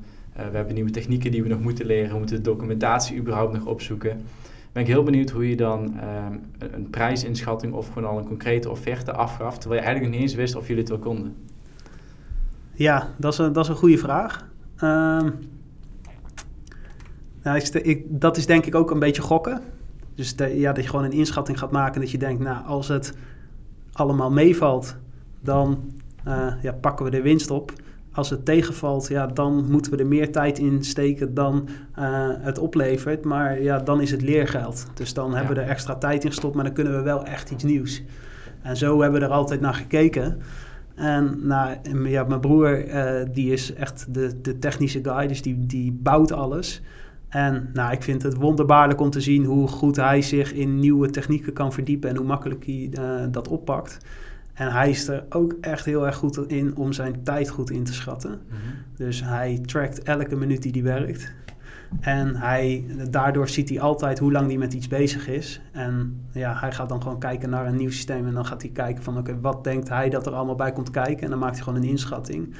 we 0.51 0.57
hebben 0.57 0.75
nieuwe 0.75 0.91
technieken 0.91 1.31
die 1.31 1.43
we 1.43 1.49
nog 1.49 1.61
moeten 1.61 1.87
leren, 1.87 2.13
we 2.13 2.19
moeten 2.19 2.37
de 2.37 2.43
documentatie 2.43 3.19
überhaupt 3.19 3.53
nog 3.53 3.67
opzoeken. 3.67 4.23
Ben 4.73 4.83
ik 4.83 4.89
heel 4.89 5.03
benieuwd 5.03 5.31
hoe 5.31 5.49
je 5.49 5.57
dan 5.57 5.85
um, 5.85 6.41
een, 6.59 6.91
prijsinschatting 6.91 7.73
of 7.73 7.89
gewoon 7.89 8.09
al 8.09 8.19
een 8.19 8.27
concrete 8.27 8.71
offerte 8.71 9.13
afgaf, 9.13 9.59
terwijl 9.59 9.81
je 9.81 9.87
eigenlijk 9.87 10.03
nog 10.03 10.21
niet 10.21 10.31
eens 10.31 10.41
wist 10.41 10.55
of 10.55 10.67
jullie 10.67 10.83
het 10.83 10.91
wel 10.91 10.99
konden. 10.99 11.37
Ja, 12.73 13.15
dat 13.17 13.33
is 13.33 13.39
een, 13.39 13.53
dat 13.53 13.65
is 13.65 13.71
een 13.71 13.77
goede 13.77 13.99
vraag. 13.99 14.49
Um, 14.83 15.35
nou, 17.43 17.61
ik, 17.83 18.05
dat 18.09 18.37
is 18.37 18.47
denk 18.47 18.67
ik 18.67 18.75
ook 18.75 18.91
een 18.91 18.99
beetje 18.99 19.23
gokken. 19.23 19.63
Dus 20.19 20.37
de, 20.37 20.59
ja, 20.59 20.73
dat 20.73 20.85
je 20.85 20.91
gewoon 20.91 21.05
een 21.05 21.13
inschatting 21.13 21.59
gaat 21.59 21.71
maken 21.71 22.01
dat 22.01 22.11
je 22.11 22.19
denkt, 22.19 22.43
nou, 22.43 22.67
als 22.67 22.89
het 22.89 23.15
allemaal 23.93 24.31
meevalt, 24.31 24.97
dan 25.41 25.93
uh, 26.29 26.53
ja, 26.63 26.73
pakken 26.73 27.05
we 27.05 27.11
de 27.11 27.23
winst 27.23 27.51
op. 27.51 27.73
Als 28.13 28.31
het 28.31 28.45
tegenvalt, 28.45 29.09
ja, 29.09 29.27
dan 29.27 29.71
moeten 29.71 29.93
we 29.93 29.99
er 29.99 30.07
meer 30.07 30.33
tijd 30.33 30.59
in 30.59 30.85
steken 30.85 31.35
dan 31.35 31.69
uh, 31.99 32.29
het 32.39 32.59
oplevert. 32.59 33.25
Maar 33.25 33.63
ja, 33.63 33.79
dan 33.79 34.01
is 34.01 34.11
het 34.11 34.23
leergeld. 34.23 34.87
Dus 34.95 35.15
dan 35.15 35.31
ja. 35.31 35.37
hebben 35.37 35.55
we 35.55 35.61
er 35.63 35.69
extra 35.69 35.95
tijd 35.95 36.25
in 36.25 36.31
gestopt, 36.31 36.55
maar 36.55 36.65
dan 36.65 36.73
kunnen 36.73 36.97
we 36.97 37.03
wel 37.03 37.25
echt 37.25 37.51
iets 37.51 37.65
nieuws. 37.65 38.03
En 38.63 38.77
zo 38.77 39.01
hebben 39.01 39.21
we 39.21 39.27
er 39.27 39.33
altijd 39.33 39.61
naar 39.61 39.75
gekeken. 39.75 40.39
En 40.95 41.39
nou, 41.43 41.77
ja, 42.09 42.25
mijn 42.25 42.41
broer, 42.41 42.89
uh, 42.89 43.27
die 43.33 43.53
is 43.53 43.75
echt 43.75 44.15
de, 44.15 44.41
de 44.41 44.59
technische 44.59 45.01
guy, 45.03 45.27
dus 45.27 45.43
die, 45.43 45.67
die 45.67 45.93
bouwt 45.93 46.33
alles. 46.33 46.83
En 47.29 47.71
nou, 47.73 47.93
ik 47.93 48.03
vind 48.03 48.23
het 48.23 48.35
wonderbaarlijk 48.35 49.01
om 49.01 49.11
te 49.11 49.21
zien 49.21 49.45
hoe 49.45 49.69
goed 49.69 49.97
hij 49.97 50.23
zich 50.23 50.53
in 50.53 50.79
nieuwe 50.79 51.11
technieken 51.11 51.53
kan 51.53 51.73
verdiepen 51.73 52.11
en 52.11 52.17
hoe 52.17 52.27
makkelijk 52.27 52.67
hij 52.67 52.91
uh, 52.93 53.21
dat 53.31 53.49
oppakt. 53.49 53.99
En 54.55 54.73
hij 54.73 54.91
is 54.91 55.09
er 55.09 55.25
ook 55.29 55.55
echt 55.61 55.85
heel 55.85 56.07
erg 56.07 56.17
goed 56.17 56.51
in 56.51 56.77
om 56.77 56.93
zijn 56.93 57.23
tijd 57.23 57.49
goed 57.49 57.71
in 57.71 57.85
te 57.85 57.93
schatten. 57.93 58.31
Mm 58.31 58.39
-hmm. 58.49 58.97
Dus 58.97 59.25
hij 59.25 59.61
trackt 59.67 60.03
elke 60.03 60.37
minuut 60.37 60.63
die 60.63 60.73
hij 60.73 60.83
werkt. 60.83 61.33
En 62.01 62.37
hij, 62.37 62.85
daardoor 63.11 63.49
ziet 63.49 63.69
hij 63.69 63.81
altijd 63.81 64.19
hoe 64.19 64.33
lang 64.33 64.47
hij 64.47 64.57
met 64.57 64.73
iets 64.73 64.89
bezig 64.89 65.29
is. 65.29 65.61
En 65.73 66.21
ja, 66.33 66.55
hij 66.61 66.73
gaat 66.73 66.89
dan 66.89 67.03
gewoon 67.03 67.19
kijken 67.19 67.51
naar 67.51 67.67
een 67.67 67.77
nieuw 67.77 67.91
systeem. 67.91 68.27
En 68.27 68.35
dan 68.35 68.47
gaat 68.47 68.63
hij 68.63 68.71
kijken 68.71 69.03
van 69.03 69.19
oké, 69.19 69.31
okay, 69.31 69.41
wat 69.41 69.65
denkt 69.65 69.89
hij 69.89 70.09
dat 70.09 70.27
er 70.27 70.33
allemaal 70.33 70.55
bij 70.55 70.73
komt 70.73 70.91
kijken? 70.91 71.25
En 71.25 71.31
dan 71.31 71.39
maakt 71.39 71.55
hij 71.55 71.65
gewoon 71.65 71.83
een 71.83 71.89
inschatting. 71.89 72.55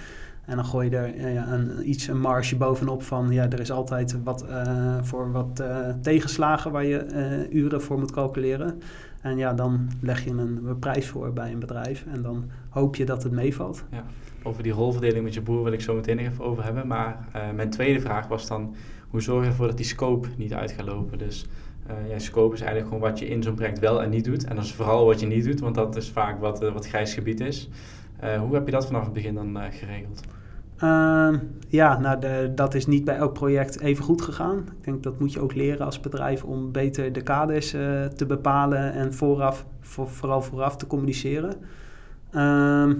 En 0.49 0.57
dan 0.57 0.65
gooi 0.65 0.91
je 0.91 0.97
er 0.97 1.33
ja, 1.33 1.53
een, 1.53 1.91
iets, 1.91 2.07
een 2.07 2.21
marge 2.21 2.57
bovenop 2.57 3.03
van... 3.03 3.31
ja, 3.31 3.51
er 3.51 3.61
is 3.61 3.71
altijd 3.71 4.23
wat 4.23 4.45
uh, 4.49 5.03
voor 5.03 5.33
wat 5.33 5.61
uh, 5.61 5.89
tegenslagen 6.03 6.73
waar 6.73 6.85
je 6.85 7.47
uren 7.51 7.83
voor 7.83 7.99
moet 7.99 8.11
calculeren. 8.11 8.81
En 9.21 9.37
ja, 9.37 9.53
dan 9.53 9.89
leg 10.01 10.25
je 10.25 10.31
een, 10.31 10.77
prijs 10.81 11.09
voor 11.09 11.33
bij 11.33 11.53
een 11.53 11.59
bedrijf. 11.59 12.05
En 12.13 12.23
dan 12.23 12.45
hoop 12.69 12.97
je 12.97 13.05
dat 13.05 13.23
het 13.23 13.33
meevalt. 13.33 13.85
Ja. 13.91 14.05
Over 14.43 14.63
die 14.63 14.73
rolverdeling 14.73 15.25
met 15.25 15.35
je 15.35 15.43
broer 15.43 15.63
wil 15.63 15.73
ik 15.73 15.81
zo 15.81 15.95
meteen 15.95 16.19
even 16.19 16.45
over 16.45 16.65
hebben. 16.65 16.87
Maar 16.87 17.29
mijn 17.55 17.71
tweede 17.71 18.01
vraag 18.01 18.27
was 18.27 18.47
dan 18.47 18.75
hoe 19.09 19.23
zorg 19.23 19.45
je 19.45 19.51
ervoor 19.51 19.67
dat 19.67 19.77
die 19.77 19.87
scope 19.87 20.29
niet 20.37 20.55
uit 20.55 20.73
gaat 20.73 20.87
lopen? 20.87 21.19
Dus 21.19 21.47
scope 22.17 22.55
is 22.55 22.61
eigenlijk 22.61 22.93
gewoon 22.93 23.11
wat 23.11 23.19
je 23.19 23.29
in 23.29 23.43
zo'n 23.43 23.55
project 23.55 23.79
wel 23.79 24.03
en 24.03 24.11
niet 24.11 24.25
doet. 24.25 24.45
En 24.45 24.57
dat 24.57 24.65
is 24.65 24.75
vooral 24.75 25.07
wat 25.07 25.21
je 25.21 25.27
niet 25.27 25.45
doet, 25.45 25.61
want 25.61 25.75
dat 25.75 25.97
is 25.97 26.11
vaak 26.11 26.41
wat, 26.41 26.59
wat 26.59 26.89
grijs 26.89 27.15
gebied 27.15 27.41
is. 27.41 27.69
Hoe 28.41 28.55
heb 28.55 28.67
je 28.67 28.73
dat 28.73 28.87
vanaf 28.87 29.05
het 29.05 29.13
begin 29.13 29.35
dan 29.35 29.59
geregeld? 29.71 30.23
Uh, 30.83 31.35
ja, 31.69 31.99
nou 31.99 32.21
de, 32.21 32.53
dat 32.55 32.75
is 32.75 32.87
niet 32.87 33.05
bij 33.05 33.17
elk 33.17 33.33
project 33.33 33.81
even 33.81 34.05
goed 34.05 34.23
gegaan. 34.23 34.59
Ik 34.59 34.85
denk 34.85 35.03
dat 35.03 35.19
moet 35.19 35.33
je 35.33 35.41
ook 35.41 35.55
leren 35.55 35.87
als 35.87 36.01
bedrijf 36.01 36.45
om 36.45 36.73
beter 36.73 37.13
de 37.13 37.23
kaders 37.23 37.71
te 37.71 38.25
bepalen 38.27 38.93
en 38.93 39.15
vooraf, 39.15 39.67
voor, 39.81 40.09
vooral 40.09 40.43
vooraf 40.43 40.77
te 40.77 40.87
communiceren. 40.87 41.55
Ehm, 42.31 42.95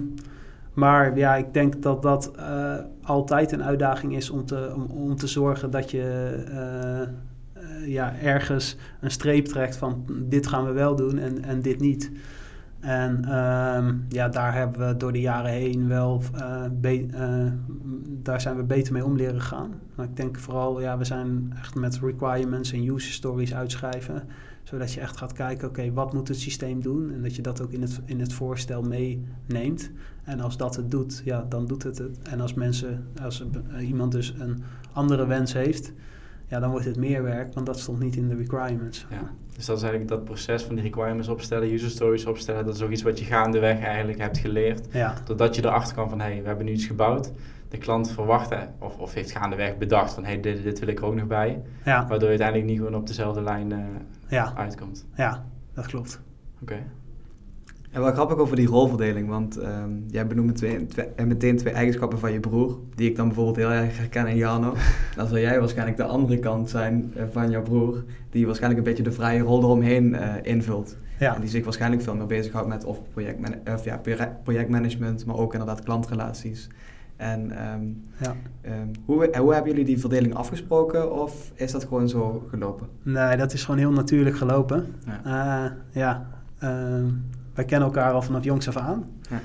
Maar 0.73 1.17
ja, 1.17 1.35
ik 1.35 1.53
denk 1.53 1.81
dat 1.81 2.01
dat 2.01 2.31
uh, 2.39 2.75
altijd 3.03 3.51
een 3.51 3.63
uitdaging 3.63 4.15
is 4.15 4.29
om 4.29 4.45
te, 4.45 4.75
om, 4.93 5.15
te 5.15 5.27
zorgen 5.27 5.71
dat 5.71 5.91
je 5.91 6.35
uh, 6.51 7.87
ja, 7.87 8.13
ergens 8.23 8.77
een 9.01 9.11
streep 9.11 9.45
trekt 9.45 9.75
van 9.75 10.05
dit 10.07 10.47
gaan 10.47 10.65
we 10.65 10.71
wel 10.71 10.95
doen 10.95 11.17
en, 11.17 11.43
en 11.43 11.61
dit 11.61 11.79
niet. 11.79 12.11
En 12.79 13.37
um, 13.37 14.05
ja, 14.09 14.29
daar 14.29 14.53
hebben 14.53 14.87
we 14.87 14.97
door 14.97 15.11
de 15.11 15.21
jaren 15.21 15.51
heen 15.51 15.87
wel, 15.87 16.21
uh, 16.35 17.45
daar 18.07 18.41
zijn 18.41 18.55
we 18.55 18.63
beter 18.63 18.93
mee 18.93 19.05
om 19.05 19.15
leren 19.15 19.41
gaan. 19.41 19.73
Maar 19.95 20.05
ik 20.05 20.15
denk 20.15 20.37
vooral, 20.37 20.81
ja, 20.81 20.97
we 20.97 21.05
zijn 21.05 21.53
echt 21.57 21.75
met 21.75 21.99
requirements 21.99 22.71
en 22.71 22.87
user 22.87 23.11
stories 23.11 23.53
uitschrijven. 23.55 24.23
Zodat 24.63 24.93
je 24.93 24.99
echt 24.99 25.17
gaat 25.17 25.33
kijken, 25.33 25.67
oké, 25.67 25.93
wat 25.93 26.13
moet 26.13 26.27
het 26.27 26.39
systeem 26.39 26.81
doen? 26.81 27.13
En 27.13 27.21
dat 27.21 27.35
je 27.35 27.41
dat 27.41 27.61
ook 27.61 27.71
in 27.71 27.81
het, 27.81 28.01
in 28.05 28.19
het 28.19 28.33
voorstel 28.33 28.81
meeneemt. 28.81 29.91
En 30.23 30.39
als 30.39 30.57
dat 30.57 30.75
het 30.75 30.91
doet, 30.91 31.21
ja, 31.25 31.45
dan 31.49 31.65
doet 31.65 31.83
het 31.83 31.97
het. 31.97 32.19
En 32.21 32.41
als 32.41 32.53
mensen, 32.53 33.07
als 33.21 33.45
iemand 33.79 34.11
dus 34.11 34.35
een 34.39 34.63
andere 34.93 35.25
wens 35.25 35.53
heeft, 35.53 35.93
ja, 36.47 36.59
dan 36.59 36.71
wordt 36.71 36.85
het 36.85 36.97
meer 36.97 37.23
werk, 37.23 37.53
want 37.53 37.65
dat 37.65 37.79
stond 37.79 37.99
niet 37.99 38.15
in 38.15 38.27
de 38.27 38.35
requirements. 38.35 39.05
Ja. 39.09 39.31
Dus 39.59 39.67
dat 39.67 39.77
is 39.77 39.83
eigenlijk 39.83 40.11
dat 40.11 40.23
proces 40.23 40.63
van 40.63 40.75
die 40.75 40.83
requirements 40.83 41.27
opstellen, 41.27 41.71
user 41.71 41.89
stories 41.89 42.25
opstellen, 42.25 42.65
dat 42.65 42.75
is 42.75 42.81
ook 42.81 42.89
iets 42.89 43.01
wat 43.01 43.19
je 43.19 43.25
gaandeweg 43.25 43.79
eigenlijk 43.79 44.19
hebt 44.19 44.37
geleerd. 44.37 44.87
Ja. 44.91 45.13
Totdat 45.23 45.55
je 45.55 45.65
erachter 45.65 45.95
kan 45.95 46.09
van, 46.09 46.19
hé, 46.19 46.25
hey, 46.31 46.41
we 46.41 46.47
hebben 46.47 46.65
nu 46.65 46.71
iets 46.71 46.85
gebouwd. 46.85 47.31
De 47.69 47.77
klant 47.77 48.11
verwacht 48.11 48.55
of, 48.79 48.97
of 48.97 49.13
heeft 49.13 49.31
gaandeweg 49.31 49.77
bedacht 49.77 50.13
van, 50.13 50.23
hé, 50.23 50.31
hey, 50.31 50.39
dit, 50.39 50.63
dit 50.63 50.79
wil 50.79 50.87
ik 50.87 50.99
er 50.99 51.05
ook 51.05 51.15
nog 51.15 51.27
bij. 51.27 51.61
Ja. 51.85 51.99
Waardoor 51.99 52.19
je 52.19 52.27
uiteindelijk 52.27 52.67
niet 52.67 52.77
gewoon 52.77 52.95
op 52.95 53.07
dezelfde 53.07 53.41
lijn 53.41 53.71
uh, 53.71 53.79
ja. 54.27 54.53
uitkomt. 54.55 55.05
Ja, 55.15 55.45
dat 55.73 55.85
klopt. 55.85 56.21
Oké. 56.61 56.83
En 57.91 58.01
wel 58.01 58.11
grappig 58.11 58.37
over 58.37 58.55
die 58.55 58.67
rolverdeling, 58.67 59.27
want 59.27 59.57
um, 59.57 60.05
jij 60.07 60.27
benoemt 60.27 60.55
twee, 60.55 60.85
twee, 60.85 61.07
meteen 61.25 61.57
twee 61.57 61.73
eigenschappen 61.73 62.19
van 62.19 62.31
je 62.31 62.39
broer, 62.39 62.79
die 62.95 63.09
ik 63.09 63.15
dan 63.15 63.25
bijvoorbeeld 63.25 63.55
heel 63.55 63.71
erg 63.71 63.97
herken 63.97 64.27
in 64.27 64.35
Jano. 64.35 64.75
Dan 65.15 65.27
zal 65.27 65.37
jij 65.37 65.59
waarschijnlijk 65.59 65.97
de 65.97 66.03
andere 66.03 66.39
kant 66.39 66.69
zijn 66.69 67.13
uh, 67.17 67.23
van 67.31 67.49
jouw 67.49 67.61
broer, 67.61 68.03
die 68.29 68.45
waarschijnlijk 68.45 68.79
een 68.81 68.89
beetje 68.89 69.09
de 69.09 69.15
vrije 69.15 69.41
rol 69.41 69.61
eromheen 69.61 70.13
uh, 70.13 70.33
invult. 70.41 70.97
Ja. 71.19 71.35
En 71.35 71.41
die 71.41 71.49
zich 71.49 71.63
waarschijnlijk 71.63 72.01
veel 72.01 72.15
meer 72.15 72.25
bezighoudt 72.25 72.67
met 72.67 72.85
of, 72.85 72.99
of 73.73 73.85
ja, 73.85 74.01
projectmanagement, 74.43 75.25
maar 75.25 75.35
ook 75.35 75.53
inderdaad 75.53 75.83
klantrelaties. 75.83 76.67
En 77.15 77.41
um, 77.73 78.03
ja. 78.17 78.35
um, 78.65 78.91
hoe, 79.05 79.37
hoe 79.37 79.53
hebben 79.53 79.71
jullie 79.71 79.85
die 79.85 79.99
verdeling 79.99 80.35
afgesproken 80.35 81.21
of 81.21 81.51
is 81.55 81.71
dat 81.71 81.83
gewoon 81.83 82.09
zo 82.09 82.47
gelopen? 82.49 82.87
Nee, 83.03 83.37
dat 83.37 83.53
is 83.53 83.63
gewoon 83.63 83.79
heel 83.79 83.91
natuurlijk 83.91 84.37
gelopen. 84.37 84.95
Ja, 85.05 85.65
uh, 85.65 85.71
ja 85.91 86.27
wij 87.59 87.67
kennen 87.67 87.87
elkaar 87.87 88.11
al 88.11 88.21
vanaf 88.21 88.43
jongs 88.43 88.67
af 88.67 88.77
aan. 88.77 89.05
Ja. 89.29 89.39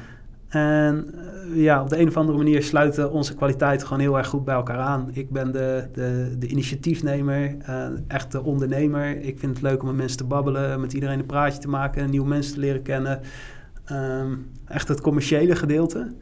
En 0.48 1.14
uh, 1.14 1.62
ja, 1.62 1.82
op 1.82 1.88
de 1.88 1.98
een 1.98 2.08
of 2.08 2.16
andere 2.16 2.38
manier 2.38 2.62
sluiten 2.62 3.12
onze 3.12 3.34
kwaliteiten 3.34 3.86
gewoon 3.86 4.02
heel 4.02 4.18
erg 4.18 4.26
goed 4.26 4.44
bij 4.44 4.54
elkaar 4.54 4.78
aan. 4.78 5.10
Ik 5.12 5.30
ben 5.30 5.52
de, 5.52 5.88
de, 5.92 6.36
de 6.38 6.46
initiatiefnemer, 6.46 7.56
uh, 7.68 7.86
echt 8.08 8.32
de 8.32 8.42
ondernemer. 8.42 9.20
Ik 9.20 9.38
vind 9.38 9.52
het 9.52 9.62
leuk 9.62 9.80
om 9.80 9.86
met 9.86 9.96
mensen 9.96 10.16
te 10.16 10.24
babbelen, 10.24 10.80
met 10.80 10.92
iedereen 10.92 11.18
een 11.18 11.26
praatje 11.26 11.60
te 11.60 11.68
maken, 11.68 12.10
nieuwe 12.10 12.28
mensen 12.28 12.54
te 12.54 12.60
leren 12.60 12.82
kennen. 12.82 13.20
Um, 13.92 14.46
echt 14.66 14.88
het 14.88 15.00
commerciële 15.00 15.56
gedeelte. 15.56 16.12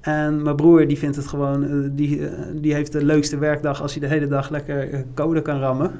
En 0.00 0.42
mijn 0.42 0.56
broer 0.56 0.86
die 0.88 0.98
vindt 0.98 1.16
het 1.16 1.26
gewoon, 1.26 1.64
uh, 1.64 1.88
die, 1.92 2.28
die 2.54 2.74
heeft 2.74 2.92
de 2.92 3.04
leukste 3.04 3.38
werkdag 3.38 3.82
als 3.82 3.92
hij 3.92 4.08
de 4.08 4.14
hele 4.14 4.26
dag 4.26 4.50
lekker 4.50 5.04
code 5.14 5.42
kan 5.42 5.58
rammen. 5.58 5.90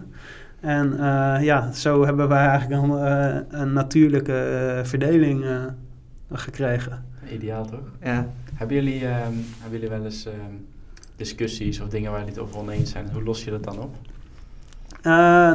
En 0.64 0.92
uh, 0.92 1.37
ja, 1.40 1.72
zo 1.72 2.05
hebben 2.05 2.29
wij 2.29 2.46
eigenlijk 2.46 2.83
een, 2.83 2.90
uh, 2.90 3.61
een 3.61 3.72
natuurlijke 3.72 4.77
uh, 4.79 4.85
verdeling 4.85 5.44
gekregen. 6.33 7.05
Ideaal 7.33 7.66
toch? 7.66 7.90
Ja. 8.03 8.29
Hebben 8.55 8.77
jullie, 8.77 9.05
um, 9.05 9.44
hebben 9.61 9.81
jullie 9.81 9.88
wel 9.88 10.05
eens 10.05 10.27
um, 10.27 10.66
discussies 11.16 11.81
of 11.81 11.88
dingen 11.88 12.11
waar 12.11 12.20
jullie 12.20 12.35
het 12.35 12.42
over 12.42 12.59
oneens 12.59 12.90
zijn? 12.90 13.11
Hoe 13.12 13.22
los 13.22 13.44
je 13.44 13.50
dat 13.50 13.64
dan 13.64 13.79
op? 13.79 13.96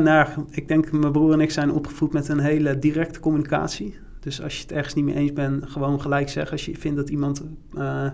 nou, 0.04 0.28
ik 0.50 0.68
denk 0.68 0.92
mijn 0.92 1.12
broer 1.12 1.34
en 1.34 1.42
ik 1.42 1.52
zijn 1.52 1.72
opgevoed 1.72 2.14
met 2.14 2.28
een 2.28 2.40
hele 2.40 2.80
directe 2.80 3.20
communicatie. 3.20 3.98
Dus 4.20 4.42
als 4.42 4.56
je 4.56 4.62
het 4.62 4.72
ergens 4.72 4.94
niet 4.94 5.06
mee 5.06 5.16
eens 5.16 5.34
bent, 5.34 5.70
gewoon 5.70 6.02
gelijk 6.02 6.30
zeggen. 6.30 6.52
Als 6.52 6.66
je 6.66 6.78
vindt 6.78 6.98
dat 6.98 7.10
iemand 7.10 7.44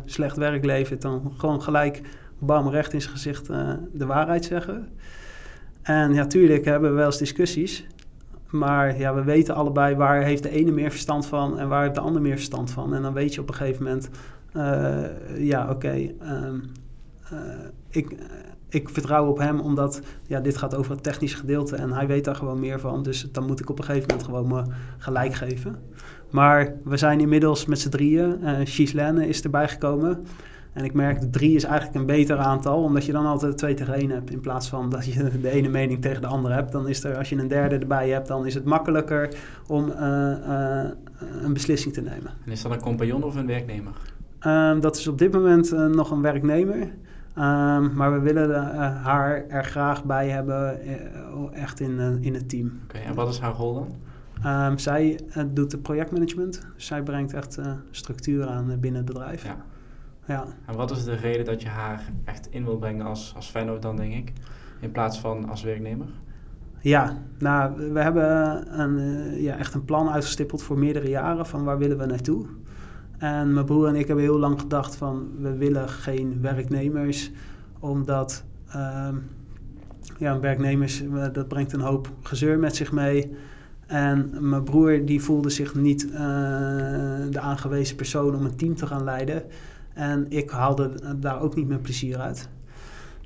slecht 0.05 0.37
werk 0.37 0.65
levert, 0.65 1.01
dan 1.01 1.33
gewoon 1.37 1.61
gelijk 1.61 2.01
bam 2.39 2.69
recht 2.69 2.93
in 2.93 3.01
zijn 3.01 3.13
gezicht 3.13 3.47
de 3.93 4.05
waarheid 4.05 4.45
zeggen. 4.45 4.87
En 5.85 6.13
ja, 6.13 6.25
tuurlijk 6.25 6.65
hebben 6.65 6.89
we 6.89 6.95
wel 6.95 7.05
eens 7.05 7.17
discussies. 7.17 7.85
Maar 8.49 8.97
ja, 8.97 9.13
we 9.13 9.23
weten 9.23 9.55
allebei 9.55 9.95
waar 9.95 10.23
heeft 10.23 10.43
de 10.43 10.49
ene 10.49 10.71
meer 10.71 10.91
verstand 10.91 11.25
van 11.25 11.59
en 11.59 11.67
waar 11.67 11.81
heeft 11.81 11.95
de 11.95 12.01
ander 12.01 12.21
meer 12.21 12.35
verstand 12.35 12.71
van. 12.71 12.93
En 12.93 13.01
dan 13.01 13.13
weet 13.13 13.33
je 13.33 13.41
op 13.41 13.49
een 13.49 13.55
gegeven 13.55 13.83
moment, 13.83 14.09
uh, 14.55 15.47
ja, 15.47 15.69
oké, 15.69 16.11
um, 16.21 16.61
uh, 17.33 17.39
ik, 17.89 18.15
ik 18.69 18.89
vertrouw 18.89 19.27
op 19.27 19.37
hem 19.37 19.59
omdat 19.59 20.01
ja, 20.27 20.39
dit 20.39 20.57
gaat 20.57 20.75
over 20.75 20.91
het 20.91 21.03
technische 21.03 21.37
gedeelte 21.37 21.75
en 21.75 21.91
hij 21.91 22.07
weet 22.07 22.23
daar 22.23 22.35
gewoon 22.35 22.59
meer 22.59 22.79
van. 22.79 23.03
Dus 23.03 23.27
dan 23.31 23.45
moet 23.45 23.59
ik 23.59 23.69
op 23.69 23.79
een 23.79 23.85
gegeven 23.85 24.07
moment 24.07 24.25
gewoon 24.25 24.47
me 24.47 24.63
gelijk 24.97 25.33
geven. 25.33 25.75
Maar 26.29 26.75
we 26.83 26.97
zijn 26.97 27.19
inmiddels 27.19 27.65
met 27.65 27.79
z'n 27.79 27.89
drieën. 27.89 28.39
Uh, 28.43 29.27
is 29.27 29.43
erbij 29.43 29.67
gekomen. 29.67 30.25
En 30.75 30.83
ik 30.83 30.93
merk, 30.93 31.21
drie 31.31 31.55
is 31.55 31.63
eigenlijk 31.63 31.95
een 31.95 32.05
beter 32.05 32.37
aantal, 32.37 32.83
omdat 32.83 33.05
je 33.05 33.11
dan 33.11 33.25
altijd 33.25 33.57
twee 33.57 33.73
tegen 33.73 33.93
één 33.93 34.09
hebt. 34.09 34.31
In 34.31 34.39
plaats 34.39 34.69
van 34.69 34.89
dat 34.89 35.05
je 35.05 35.39
de 35.41 35.49
ene 35.49 35.69
mening 35.69 36.01
tegen 36.01 36.21
de 36.21 36.27
andere 36.27 36.53
hebt. 36.53 36.71
Dan 36.71 36.87
is 36.87 37.03
er, 37.03 37.17
als 37.17 37.29
je 37.29 37.37
een 37.37 37.47
derde 37.47 37.77
erbij 37.77 38.09
hebt, 38.09 38.27
dan 38.27 38.45
is 38.45 38.53
het 38.53 38.65
makkelijker 38.65 39.35
om 39.67 39.89
uh, 39.89 39.99
uh, 40.47 40.83
een 41.43 41.53
beslissing 41.53 41.93
te 41.93 42.01
nemen. 42.01 42.31
En 42.45 42.51
is 42.51 42.61
dat 42.61 42.71
een 42.71 42.81
compagnon 42.81 43.23
of 43.23 43.35
een 43.35 43.47
werknemer? 43.47 43.93
Um, 44.47 44.79
dat 44.79 44.97
is 44.97 45.07
op 45.07 45.17
dit 45.17 45.31
moment 45.31 45.73
uh, 45.73 45.85
nog 45.85 46.11
een 46.11 46.21
werknemer. 46.21 46.77
Um, 46.77 47.93
maar 47.93 48.13
we 48.13 48.19
willen 48.19 48.63
haar 48.95 49.47
er 49.47 49.63
graag 49.63 50.03
bij 50.03 50.29
hebben, 50.29 50.79
echt 51.53 51.79
in, 51.79 52.17
in 52.21 52.33
het 52.33 52.49
team. 52.49 52.79
Oké, 52.83 52.95
okay, 52.95 53.07
en 53.09 53.15
wat 53.15 53.29
is 53.29 53.39
haar 53.39 53.53
rol 53.53 53.73
dan? 53.73 53.95
Um, 54.69 54.77
zij 54.77 55.19
doet 55.47 55.71
de 55.71 55.77
projectmanagement. 55.77 56.67
Zij 56.75 57.03
brengt 57.03 57.33
echt 57.33 57.59
structuur 57.91 58.47
aan 58.47 58.77
binnen 58.79 59.05
het 59.05 59.13
bedrijf. 59.13 59.43
Ja. 59.43 59.57
Ja. 60.27 60.45
En 60.65 60.75
wat 60.75 60.91
is 60.91 61.03
de 61.03 61.15
reden 61.15 61.45
dat 61.45 61.61
je 61.61 61.67
haar 61.67 62.03
echt 62.23 62.47
in 62.51 62.65
wil 62.65 62.77
brengen 62.77 63.05
als, 63.05 63.33
als 63.35 63.47
Feyenoord 63.47 63.81
dan, 63.81 63.95
denk 63.95 64.13
ik, 64.13 64.31
in 64.79 64.91
plaats 64.91 65.19
van 65.19 65.49
als 65.49 65.63
werknemer? 65.63 66.07
Ja, 66.79 67.17
nou, 67.37 67.91
we 67.93 67.99
hebben 67.99 68.79
een, 68.79 68.99
uh, 68.99 69.43
ja, 69.43 69.57
echt 69.57 69.73
een 69.73 69.85
plan 69.85 70.09
uitgestippeld 70.09 70.63
voor 70.63 70.79
meerdere 70.79 71.09
jaren 71.09 71.45
van 71.45 71.63
waar 71.63 71.77
willen 71.77 71.97
we 71.97 72.05
naartoe. 72.05 72.45
En 73.17 73.53
mijn 73.53 73.65
broer 73.65 73.87
en 73.87 73.95
ik 73.95 74.07
hebben 74.07 74.25
heel 74.25 74.39
lang 74.39 74.59
gedacht 74.59 74.95
van 74.95 75.29
we 75.39 75.57
willen 75.57 75.89
geen 75.89 76.41
werknemers, 76.41 77.31
omdat 77.79 78.43
uh, 78.75 79.07
ja, 80.17 80.39
werknemers, 80.39 81.03
dat 81.33 81.47
brengt 81.47 81.73
een 81.73 81.79
hoop 81.79 82.09
gezeur 82.21 82.59
met 82.59 82.75
zich 82.75 82.91
mee. 82.91 83.35
En 83.85 84.29
mijn 84.39 84.63
broer 84.63 85.05
die 85.05 85.21
voelde 85.21 85.49
zich 85.49 85.75
niet 85.75 86.05
uh, 86.05 86.11
de 87.29 87.39
aangewezen 87.39 87.95
persoon 87.95 88.35
om 88.35 88.45
een 88.45 88.55
team 88.55 88.75
te 88.75 88.87
gaan 88.87 89.03
leiden. 89.03 89.43
En 89.95 90.25
ik 90.29 90.49
haalde 90.49 90.91
daar 91.19 91.41
ook 91.41 91.55
niet 91.55 91.67
mijn 91.67 91.81
plezier 91.81 92.19
uit. 92.19 92.49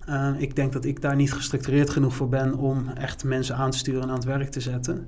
Uh, 0.10 0.30
ik 0.38 0.56
denk 0.56 0.74
dat 0.74 0.86
ik 0.86 1.02
daar 1.02 1.16
niet 1.16 1.34
gestructureerd 1.34 1.90
genoeg 1.90 2.16
voor 2.16 2.30
ben 2.30 2.56
om 2.56 2.90
echt 2.90 3.24
mensen 3.24 3.56
aan 3.56 3.72
te 3.72 3.78
sturen 3.78 4.02
en 4.02 4.10
aan 4.10 4.16
het 4.16 4.24
werk 4.24 4.50
te 4.50 4.62
zetten. 4.62 5.08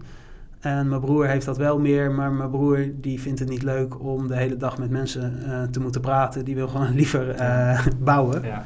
En 0.59 0.89
mijn 0.89 1.01
broer 1.01 1.27
heeft 1.27 1.45
dat 1.45 1.57
wel 1.57 1.79
meer, 1.79 2.11
maar 2.11 2.31
mijn 2.31 2.49
broer 2.49 2.91
die 2.95 3.21
vindt 3.21 3.39
het 3.39 3.49
niet 3.49 3.63
leuk 3.63 4.03
om 4.03 4.27
de 4.27 4.35
hele 4.35 4.57
dag 4.57 4.77
met 4.77 4.89
mensen 4.89 5.39
uh, 5.45 5.63
te 5.63 5.79
moeten 5.79 6.01
praten. 6.01 6.45
Die 6.45 6.55
wil 6.55 6.67
gewoon 6.67 6.95
liever 7.01 7.35
uh, 7.39 7.85
bouwen. 7.99 8.43
Ja. 8.43 8.63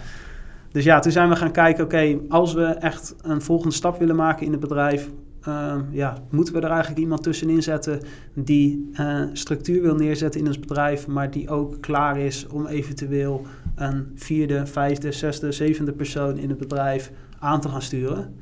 Dus 0.71 0.83
ja, 0.83 0.99
toen 0.99 1.11
zijn 1.11 1.29
we 1.29 1.35
gaan 1.35 1.51
kijken, 1.51 1.83
oké, 1.83 2.17
als 2.29 2.53
we 2.53 2.65
echt 2.65 3.15
een 3.21 3.41
volgende 3.41 3.73
stap 3.73 3.99
willen 3.99 4.15
maken 4.15 4.45
in 4.45 4.51
het 4.51 4.61
bedrijf, 4.61 5.09
uh, 5.47 5.75
ja, 5.91 6.17
moeten 6.29 6.53
we 6.53 6.59
er 6.59 6.69
eigenlijk 6.69 6.99
iemand 6.99 7.23
tussenin 7.23 7.63
zetten 7.63 7.99
die 8.33 8.89
uh, 8.99 9.21
structuur 9.33 9.81
wil 9.81 9.95
neerzetten 9.95 10.39
in 10.39 10.47
ons 10.47 10.59
bedrijf, 10.59 11.07
maar 11.07 11.31
die 11.31 11.49
ook 11.49 11.81
klaar 11.81 12.19
is 12.19 12.47
om 12.47 12.67
eventueel 12.67 13.45
een 13.75 14.11
vierde, 14.15 14.65
vijfde, 14.65 15.11
zesde, 15.11 15.51
zevende 15.51 15.91
persoon 15.91 16.37
in 16.37 16.49
het 16.49 16.57
bedrijf 16.57 17.11
aan 17.39 17.61
te 17.61 17.69
gaan 17.69 17.81
sturen. 17.81 18.35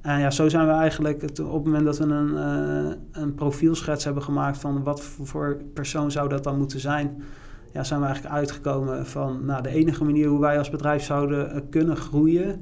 En 0.00 0.20
ja, 0.20 0.30
zo 0.30 0.48
zijn 0.48 0.66
we 0.66 0.72
eigenlijk 0.72 1.22
op 1.22 1.36
het 1.36 1.64
moment 1.64 1.84
dat 1.84 1.98
we 1.98 2.04
een, 2.04 2.32
uh, 2.32 3.22
een 3.22 3.34
profielschets 3.34 4.04
hebben 4.04 4.22
gemaakt 4.22 4.58
van 4.58 4.82
wat 4.82 5.02
voor 5.02 5.56
persoon 5.74 6.10
zou 6.10 6.28
dat 6.28 6.44
dan 6.44 6.58
moeten 6.58 6.80
zijn, 6.80 7.22
ja, 7.72 7.84
zijn 7.84 8.00
we 8.00 8.06
eigenlijk 8.06 8.34
uitgekomen 8.34 9.06
van 9.06 9.44
nou, 9.44 9.62
de 9.62 9.68
enige 9.68 10.04
manier 10.04 10.28
hoe 10.28 10.40
wij 10.40 10.58
als 10.58 10.70
bedrijf 10.70 11.02
zouden 11.02 11.68
kunnen 11.70 11.96
groeien, 11.96 12.60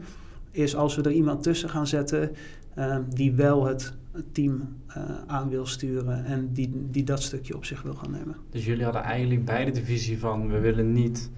is 0.51 0.77
als 0.77 0.97
we 0.97 1.03
er 1.03 1.13
iemand 1.13 1.43
tussen 1.43 1.69
gaan 1.69 1.87
zetten 1.87 2.31
uh, 2.79 2.97
die 3.09 3.33
wel 3.33 3.67
het, 3.67 3.93
team 4.33 4.77
uh, 4.89 5.03
aan 5.27 5.49
wil 5.49 5.67
sturen 5.67 6.25
en 6.25 6.49
die, 6.53 6.87
die 6.91 7.05
dat 7.05 7.23
stukje 7.23 7.57
op 7.57 7.65
zich 7.65 7.83
wil 7.83 7.95
gaan 7.95 8.11
nemen. 8.11 8.37
Dus 8.51 8.65
jullie 8.65 8.85
hadden 8.85 9.03
eigenlijk 9.03 9.45
beide 9.45 9.71
de 9.71 9.85
visie 9.85 10.19
van 10.19 10.49
we 10.49 10.59
willen 10.59 10.93
niet 10.93 11.31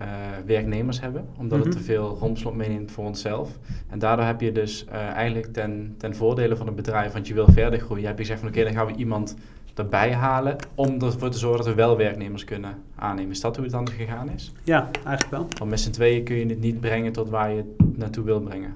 uh, 0.00 0.06
werknemers 0.46 1.00
hebben, 1.00 1.24
omdat 1.36 1.58
mm 1.58 1.64
-hmm. 1.64 1.72
het 1.72 1.80
te 1.80 1.84
veel 1.84 2.16
romslot 2.16 2.54
meeneemt 2.54 2.90
voor 2.90 3.04
onszelf. 3.04 3.58
En 3.88 3.98
daardoor 3.98 4.24
heb 4.24 4.40
je 4.40 4.52
dus 4.52 4.84
eigenlijk 5.14 5.52
ten, 5.52 5.94
ten 5.98 6.14
voordele 6.14 6.56
van 6.56 6.66
het 6.66 6.76
bedrijf, 6.76 7.12
want 7.12 7.28
je 7.28 7.34
wil 7.34 7.48
verder 7.52 7.80
groeien, 7.80 8.06
heb 8.06 8.16
je 8.16 8.22
gezegd 8.22 8.40
van 8.40 8.48
oké, 8.48 8.58
okay, 8.58 8.72
dan 8.72 8.80
gaan 8.82 8.92
we 8.92 8.98
iemand 8.98 9.36
erbij 9.74 10.14
halen 10.14 10.56
om 10.74 11.00
ervoor 11.02 11.30
te 11.30 11.38
zorgen 11.38 11.64
dat 11.64 11.74
we 11.74 11.74
wel 11.74 11.96
werknemers 11.96 12.44
kunnen 12.44 12.74
aannemen. 12.94 13.30
Is 13.30 13.40
dat 13.40 13.56
hoe 13.56 13.64
het 13.64 13.74
dan 13.74 13.88
gegaan 13.88 14.30
is? 14.30 14.52
Ja, 14.64 14.90
eigenlijk 14.92 15.30
wel. 15.30 15.46
Want 15.58 15.70
met 15.70 15.80
z'n 15.80 15.90
tweeën 15.90 16.24
kun 16.24 16.36
je 16.36 16.46
het 16.46 16.60
niet 16.60 16.80
brengen 16.80 17.12
tot 17.12 17.28
waar 17.28 17.50
je 17.50 17.56
het 17.56 17.98
naartoe 17.98 18.24
wil 18.24 18.40
brengen. 18.40 18.74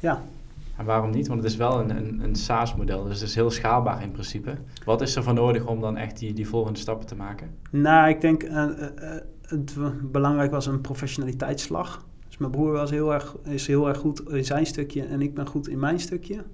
Ja. 0.00 0.22
En 0.76 0.84
waarom 0.84 1.10
niet? 1.10 1.28
Want 1.28 1.42
het 1.42 1.50
is 1.50 1.56
wel 1.56 1.80
een, 1.80 1.96
een, 1.96 2.20
een 2.20 2.34
SaaS-model, 2.34 3.04
dus 3.04 3.20
het 3.20 3.28
is 3.28 3.34
heel 3.34 3.50
schaalbaar 3.50 4.02
in 4.02 4.10
principe. 4.10 4.54
Wat 4.84 5.00
is 5.00 5.16
er 5.16 5.22
voor 5.22 5.34
nodig 5.34 5.66
om 5.66 5.80
dan 5.80 5.96
echt 5.96 6.18
die, 6.18 6.32
die 6.32 6.48
volgende 6.48 6.78
stappen 6.78 7.06
te 7.06 7.16
maken? 7.16 7.50
Nou, 7.70 8.08
ik 8.08 8.20
denk 8.20 8.42
uh, 8.42 8.64
het 9.42 9.74
belangrijk 10.12 10.50
was 10.50 10.66
een 10.66 10.80
professionaliteitsslag. 10.80 12.06
Dus 12.26 12.36
mijn 12.38 12.50
broer 12.50 12.72
was 12.72 12.90
heel 12.90 13.12
erg, 13.12 13.36
is 13.42 13.66
heel 13.66 13.88
erg 13.88 13.98
goed 13.98 14.28
in 14.28 14.44
zijn 14.44 14.66
stukje 14.66 15.02
en 15.02 15.20
ik 15.20 15.34
ben 15.34 15.46
goed 15.46 15.68
in 15.68 15.78
mijn 15.78 16.00
stukje. 16.00 16.44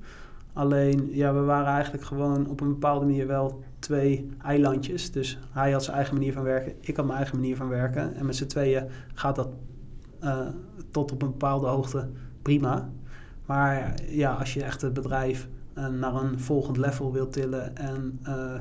Alleen, 0.53 1.09
ja, 1.11 1.35
we 1.35 1.41
waren 1.41 1.73
eigenlijk 1.73 2.05
gewoon 2.05 2.49
op 2.49 2.61
een 2.61 2.69
bepaalde 2.69 3.07
manier 3.07 3.27
wel 3.27 3.63
twee 3.79 4.29
eilandjes. 4.43 5.13
Dus 5.13 5.39
hij 5.51 5.73
had 5.73 5.85
zijn 5.85 5.97
eigen 5.97 6.15
manier 6.15 6.33
van 6.33 6.43
werken, 6.43 6.73
ik 6.81 6.97
had 6.97 7.05
mijn 7.05 7.19
eigen 7.19 7.37
manier 7.39 7.57
van 7.57 7.69
werken. 7.69 8.15
En 8.15 8.27
met 8.27 8.37
z'n 8.37 8.47
tweeën 8.47 8.85
gaat 9.15 9.37
dat 9.37 9.49
tot 10.91 11.13
op 11.13 11.23
een 11.23 11.31
bepaalde 11.31 11.67
hoogte 11.67 12.09
prima. 12.43 12.91
Maar 13.47 13.95
ja, 14.09 14.33
als 14.33 14.55
je 14.55 14.63
echt 14.63 14.83
het 14.83 14.93
bedrijf 14.93 15.49
uh, 15.79 15.87
naar 15.87 16.15
een 16.15 16.41
volgend 16.41 16.77
level 16.77 17.13
wil 17.13 17.29
tillen 17.29 17.77
en 17.77 18.19
uh, 18.29 18.55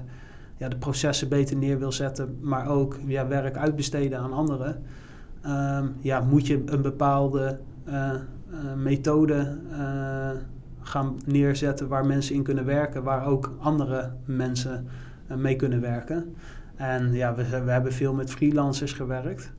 ja, 0.57 0.69
de 0.69 0.77
processen 0.77 1.29
beter 1.29 1.57
neer 1.57 1.79
wil 1.79 1.91
zetten, 1.91 2.37
maar 2.41 2.67
ook 2.67 2.97
ja, 3.05 3.27
werk 3.27 3.57
uitbesteden 3.57 4.19
aan 4.19 4.33
anderen, 4.33 4.83
um, 5.45 5.95
ja, 5.99 6.19
moet 6.19 6.47
je 6.47 6.61
een 6.65 6.81
bepaalde 6.81 7.59
methode 8.75 9.57
gaan 10.81 11.19
neerzetten 11.25 11.87
waar 11.87 12.05
mensen 12.05 12.35
in 12.35 12.43
kunnen 12.43 12.65
werken, 12.65 13.03
waar 13.03 13.25
ook 13.25 13.55
andere 13.59 14.11
mensen 14.25 14.87
mee 15.27 15.55
kunnen 15.55 15.81
werken. 15.81 16.35
En 16.75 17.13
ja, 17.13 17.35
we, 17.35 17.43
we 17.43 17.71
hebben 17.71 17.93
veel 17.93 18.13
met 18.13 18.31
freelancers 18.31 18.93
gewerkt. 18.93 19.51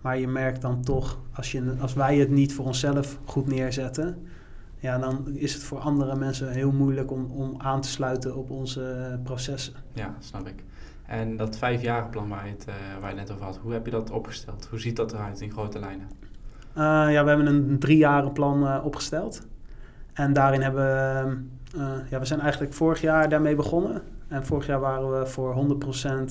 Maar 0.00 0.18
je 0.18 0.28
merkt 0.28 0.62
dan 0.62 0.82
toch, 0.82 1.18
als, 1.32 1.52
je, 1.52 1.74
als 1.80 1.94
wij 1.94 2.16
het 2.16 2.30
niet 2.30 2.54
voor 2.54 2.64
onszelf 2.64 3.18
goed 3.24 3.46
neerzetten, 3.46 4.16
ja, 4.78 4.98
dan 4.98 5.26
is 5.34 5.54
het 5.54 5.62
voor 5.62 5.78
andere 5.78 6.16
mensen 6.16 6.50
heel 6.50 6.72
moeilijk 6.72 7.10
om, 7.10 7.30
om 7.30 7.54
aan 7.58 7.80
te 7.80 7.88
sluiten 7.88 8.36
op 8.36 8.50
onze 8.50 9.18
processen. 9.22 9.74
Ja, 9.92 10.14
snap 10.18 10.48
ik. 10.48 10.64
En 11.06 11.36
dat 11.36 11.58
vijfjarenplan 11.58 12.28
waar 12.28 12.46
je, 12.46 12.52
het, 12.52 12.66
uh, 12.68 12.74
waar 13.00 13.10
je 13.10 13.16
net 13.16 13.30
over 13.30 13.44
had, 13.44 13.58
hoe 13.62 13.72
heb 13.72 13.84
je 13.84 13.90
dat 13.90 14.10
opgesteld? 14.10 14.66
Hoe 14.70 14.80
ziet 14.80 14.96
dat 14.96 15.12
eruit 15.12 15.40
in 15.40 15.50
grote 15.50 15.78
lijnen? 15.78 16.06
Uh, 16.78 17.12
ja, 17.12 17.22
we 17.22 17.28
hebben 17.28 17.46
een 17.46 17.78
driejarenplan 17.78 18.62
uh, 18.62 18.80
opgesteld. 18.84 19.46
En 20.12 20.32
daarin 20.32 20.62
hebben 20.62 20.84
we, 20.84 21.36
ja, 22.10 22.18
we 22.18 22.24
zijn 22.24 22.40
eigenlijk 22.40 22.72
vorig 22.72 23.00
jaar 23.00 23.28
daarmee 23.28 23.54
begonnen. 23.54 24.02
En 24.28 24.46
vorig 24.46 24.66
jaar 24.66 24.80
waren 24.80 25.18
we 25.18 25.26
voor 25.26 25.78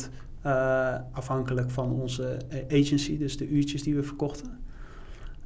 100% 0.01 0.09
uh, 0.45 0.95
afhankelijk 1.11 1.71
van 1.71 1.91
onze 1.91 2.37
agency, 2.71 3.17
dus 3.17 3.37
de 3.37 3.47
uurtjes 3.47 3.83
die 3.83 3.95
we 3.95 4.03
verkochten. 4.03 4.59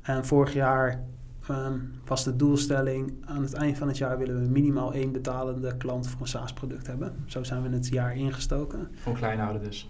En 0.01 0.25
vorig 0.25 0.53
jaar 0.53 1.03
um, 1.49 1.91
was 2.06 2.23
de 2.23 2.36
doelstelling, 2.36 3.13
aan 3.25 3.41
het 3.41 3.54
eind 3.54 3.77
van 3.77 3.88
het 3.88 3.97
jaar 3.97 4.17
willen 4.17 4.41
we 4.41 4.49
minimaal 4.49 4.93
één 4.93 5.12
betalende 5.12 5.77
klant 5.77 6.08
voor 6.08 6.21
een 6.21 6.27
SaaS-product 6.27 6.88
hebben. 6.88 7.15
Zo 7.25 7.43
zijn 7.43 7.62
we 7.62 7.69
het 7.69 7.88
jaar 7.88 8.15
ingestoken. 8.15 8.88
Voor 8.93 9.13
klein 9.13 9.39
houden 9.39 9.63
dus. 9.63 9.89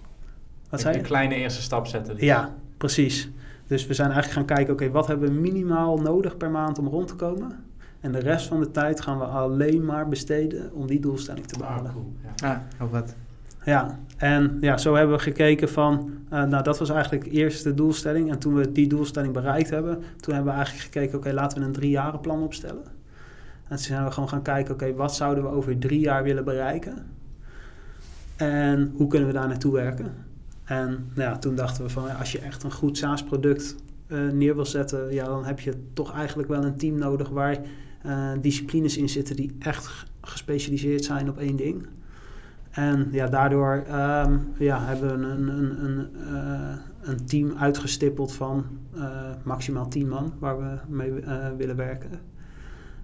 Wat 0.69 0.81
zei 0.81 0.93
je? 0.93 0.99
Een 0.99 1.05
kleine 1.05 1.35
eerste 1.35 1.61
stap 1.61 1.87
zetten. 1.87 2.15
Dus. 2.15 2.23
Ja, 2.23 2.55
precies. 2.77 3.29
Dus 3.67 3.87
we 3.87 3.93
zijn 3.93 4.11
eigenlijk 4.11 4.37
gaan 4.37 4.55
kijken, 4.55 4.73
oké, 4.73 4.83
okay, 4.83 4.95
wat 4.95 5.07
hebben 5.07 5.33
we 5.33 5.39
minimaal 5.39 5.97
nodig 5.97 6.37
per 6.37 6.51
maand 6.51 6.79
om 6.79 6.87
rond 6.87 7.07
te 7.07 7.15
komen? 7.15 7.63
En 7.99 8.11
de 8.11 8.19
rest 8.19 8.47
van 8.47 8.59
de 8.59 8.71
tijd 8.71 9.01
gaan 9.01 9.17
we 9.19 9.25
alleen 9.25 9.85
maar 9.85 10.07
besteden 10.07 10.73
om 10.73 10.87
die 10.87 10.99
doelstelling 10.99 11.45
te 11.45 11.57
behalen. 11.57 11.85
Ah, 11.85 11.93
cool. 11.93 12.13
ja. 12.35 12.67
heel 12.77 12.89
vet. 12.89 13.15
Ja, 13.63 13.99
en 14.17 14.57
ja, 14.61 14.77
zo 14.77 14.95
hebben 14.95 15.15
we 15.15 15.21
gekeken 15.21 15.69
van, 15.69 16.11
uh, 16.33 16.43
nou 16.43 16.63
dat 16.63 16.79
was 16.79 16.89
eigenlijk 16.89 17.25
eerst 17.25 17.63
de 17.63 17.73
doelstelling. 17.73 18.31
En 18.31 18.39
toen 18.39 18.53
we 18.53 18.71
die 18.71 18.87
doelstelling 18.87 19.33
bereikt 19.33 19.69
hebben, 19.69 20.03
toen 20.19 20.33
hebben 20.33 20.51
we 20.51 20.57
eigenlijk 20.57 20.93
gekeken, 20.93 21.17
oké, 21.17 21.33
laten 21.33 21.59
we 21.59 21.65
een 21.65 21.71
driejarenplan 21.71 22.43
opstellen. 22.43 22.83
En 23.63 23.75
toen 23.75 23.85
zijn 23.85 24.03
we 24.03 24.11
gewoon 24.11 24.29
gaan 24.29 24.41
kijken, 24.41 24.73
oké, 24.73 24.93
wat 24.93 25.15
zouden 25.15 25.43
we 25.43 25.49
over 25.49 25.77
drie 25.79 25.99
jaar 25.99 26.23
willen 26.23 26.43
bereiken? 26.43 27.05
En 28.35 28.91
hoe 28.95 29.07
kunnen 29.07 29.27
we 29.27 29.33
daar 29.33 29.47
naartoe 29.47 29.73
werken? 29.73 30.13
En 30.63 31.11
nou 31.13 31.29
ja, 31.29 31.37
toen 31.37 31.55
dachten 31.55 31.83
we 31.83 31.89
van, 31.89 32.17
als 32.17 32.31
je 32.31 32.39
echt 32.39 32.63
een 32.63 32.71
goed 32.71 32.97
SaaS-product 32.97 33.75
uh, 34.07 34.31
neer 34.31 34.55
wil 34.55 34.65
zetten, 34.65 35.13
ja, 35.13 35.25
dan 35.25 35.45
heb 35.45 35.59
je 35.59 35.73
toch 35.93 36.13
eigenlijk 36.13 36.49
wel 36.49 36.63
een 36.63 36.77
team 36.77 36.97
nodig 36.97 37.29
waar 37.29 37.57
uh, 38.05 38.31
disciplines 38.41 38.97
in 38.97 39.09
zitten 39.09 39.35
die 39.35 39.55
echt 39.59 40.05
gespecialiseerd 40.21 41.03
zijn 41.03 41.29
op 41.29 41.37
één 41.37 41.55
ding. 41.55 41.87
En 42.71 43.07
ja, 43.11 43.27
daardoor 43.27 43.83
um, 43.87 44.53
ja, 44.57 44.85
hebben 44.85 45.19
we 45.19 45.25
een, 45.27 45.47
een, 45.47 45.83
een, 45.83 46.09
een 47.01 47.25
team 47.25 47.57
uitgestippeld 47.57 48.33
van 48.33 48.65
uh, 48.95 49.05
maximaal 49.43 49.87
10 49.87 50.07
man 50.07 50.33
waar 50.39 50.59
we 50.59 50.77
mee 50.87 51.11
willen 51.57 51.75
werken. 51.75 52.09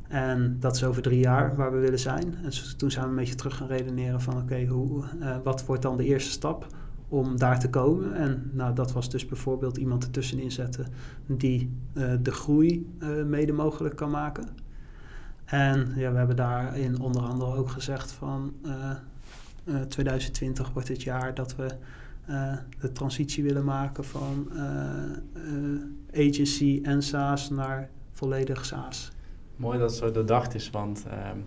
En 0.08 0.58
dat 0.60 0.76
is 0.76 0.84
over 0.84 1.02
drie 1.02 1.20
jaar 1.20 1.56
waar 1.56 1.72
we 1.72 1.78
willen 1.78 2.00
zijn. 2.00 2.36
En 2.44 2.78
toen 2.78 2.92
zijn 2.92 3.04
we 3.04 3.10
een 3.10 3.16
beetje 3.16 3.36
terug 3.36 3.58
gaan 3.58 3.68
redeneren 3.68 4.22
van 4.22 4.34
oké, 4.34 4.66
okay, 4.66 5.42
wat 5.44 5.66
wordt 5.66 5.82
dan 5.82 5.98
de 5.98 6.06
eerste 6.06 6.32
stap 6.32 6.68
om 7.08 7.38
daar 7.38 7.60
te 7.60 7.70
komen? 7.70 8.14
En 8.14 8.50
nou, 8.54 8.76
dat 8.76 8.92
was 8.92 9.10
dus 9.10 9.26
bijvoorbeeld 9.26 9.78
iemand 9.78 10.04
ertussenin 10.04 10.52
zetten 10.52 10.88
die 11.26 11.72
de 12.22 12.32
groei 12.32 12.96
mede 13.26 13.54
mogelijk 13.54 13.96
kan 13.96 14.10
maken. 14.10 14.48
En 15.46 15.94
ja, 15.96 16.12
we 16.12 16.18
hebben 16.18 16.36
daarin 16.36 17.00
onder 17.00 17.22
andere 17.22 17.56
ook 17.56 17.70
gezegd 17.70 18.12
van 18.12 18.54
uh, 19.68 19.76
uh, 19.76 19.82
2020 19.82 20.72
wordt 20.74 20.88
het 20.88 21.04
jaar 21.04 21.34
dat 21.34 21.56
we 21.56 21.68
uh, 22.30 22.58
de 22.80 22.92
transitie 22.92 23.44
willen 23.44 23.66
maken 23.66 24.04
van 24.04 24.50
agency 26.14 26.80
en 26.84 27.02
SaaS 27.02 27.50
naar 27.50 27.90
volledig 28.12 28.66
SaaS. 28.66 29.12
Mooi 29.56 29.80
dat 29.80 29.90
het 29.90 30.00
zo 30.00 30.12
doordacht 30.12 30.56
is, 30.56 30.70
want 30.70 31.06
ehm, 31.10 31.38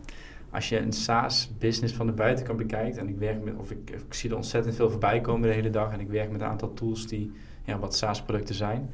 als 0.50 0.68
je 0.68 0.78
een 0.78 0.92
SaaS-business 0.92 1.94
van 1.94 2.06
de 2.06 2.12
buitenkant 2.12 2.58
bekijkt, 2.58 2.96
en 2.96 3.08
ik 3.08 3.18
werk 3.18 3.44
met, 3.44 3.54
of 3.56 3.70
ik, 3.70 3.90
ik 3.90 4.14
zie 4.14 4.30
er 4.30 4.36
ontzettend 4.36 4.74
veel 4.74 4.90
voorbij 4.90 5.20
komen 5.20 5.48
de 5.48 5.54
hele 5.54 5.70
dag, 5.70 5.92
en 5.92 6.00
ik 6.00 6.08
werk 6.08 6.30
met 6.30 6.40
een 6.40 6.46
aantal 6.46 6.74
tools 6.74 7.06
die 7.06 7.32
ja, 7.64 7.78
wat 7.78 7.96
SaaS-producten 7.96 8.54
zijn 8.54 8.90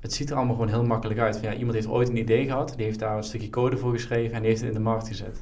het 0.00 0.12
ziet 0.12 0.30
er 0.30 0.36
allemaal 0.36 0.54
gewoon 0.54 0.70
heel 0.70 0.84
makkelijk 0.84 1.20
uit. 1.20 1.36
Van, 1.36 1.48
ja, 1.48 1.54
iemand 1.54 1.74
heeft 1.74 1.88
ooit 1.88 2.08
een 2.08 2.16
idee 2.16 2.44
gehad, 2.44 2.72
die 2.76 2.84
heeft 2.84 2.98
daar 2.98 3.16
een 3.16 3.22
stukje 3.22 3.50
code 3.50 3.76
voor 3.76 3.92
geschreven 3.92 4.34
en 4.34 4.40
die 4.40 4.48
heeft 4.48 4.60
het 4.60 4.70
in 4.70 4.76
de 4.76 4.82
markt 4.82 5.08
gezet. 5.08 5.40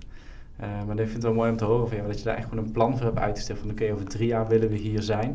Uh, 0.61 0.85
maar 0.87 0.99
ik 0.99 1.03
vind 1.03 1.13
het 1.13 1.23
wel 1.23 1.35
mooi 1.35 1.51
om 1.51 1.57
te 1.57 1.65
horen 1.65 1.89
van, 1.89 2.07
dat 2.07 2.19
je 2.19 2.25
daar 2.25 2.37
echt 2.37 2.49
gewoon 2.49 2.65
een 2.65 2.73
plan 2.73 2.97
voor 2.97 3.07
hebt 3.07 3.19
uitgesteld. 3.19 3.59
Van 3.59 3.71
oké, 3.71 3.93
over 3.93 4.05
drie 4.05 4.29
jaar 4.29 4.49
willen 4.49 4.69
we 4.69 4.77
hier 4.77 5.03
zijn. 5.03 5.31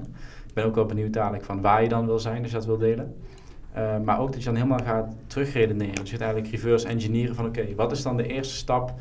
Ik 0.48 0.54
ben 0.54 0.66
ook 0.66 0.76
wel 0.76 0.86
benieuwd 0.86 1.14
dadelijk 1.14 1.44
van 1.44 1.62
waar 1.62 1.84
je 1.84 1.90
dan 1.90 2.06
wil 2.06 2.20
zijn, 2.20 2.42
als 2.42 2.52
je 2.52 2.58
dat 2.58 2.66
wil 2.66 2.78
delen. 2.78 3.16
Uh, 3.78 4.00
maar 4.00 4.20
ook 4.20 4.32
dat 4.32 4.40
je 4.40 4.46
dan 4.46 4.56
helemaal 4.56 4.80
gaat 4.84 5.16
terugredeneren. 5.28 5.96
Dus 5.96 6.10
je 6.10 6.18
gaat 6.18 6.26
eigenlijk 6.26 6.54
reverse 6.54 6.88
engineeren 6.88 7.36
van 7.36 7.46
oké, 7.46 7.76
wat 7.76 7.92
is 7.92 8.02
dan 8.02 8.18
de 8.18 8.28
eerste 8.28 8.56
stap 8.56 8.94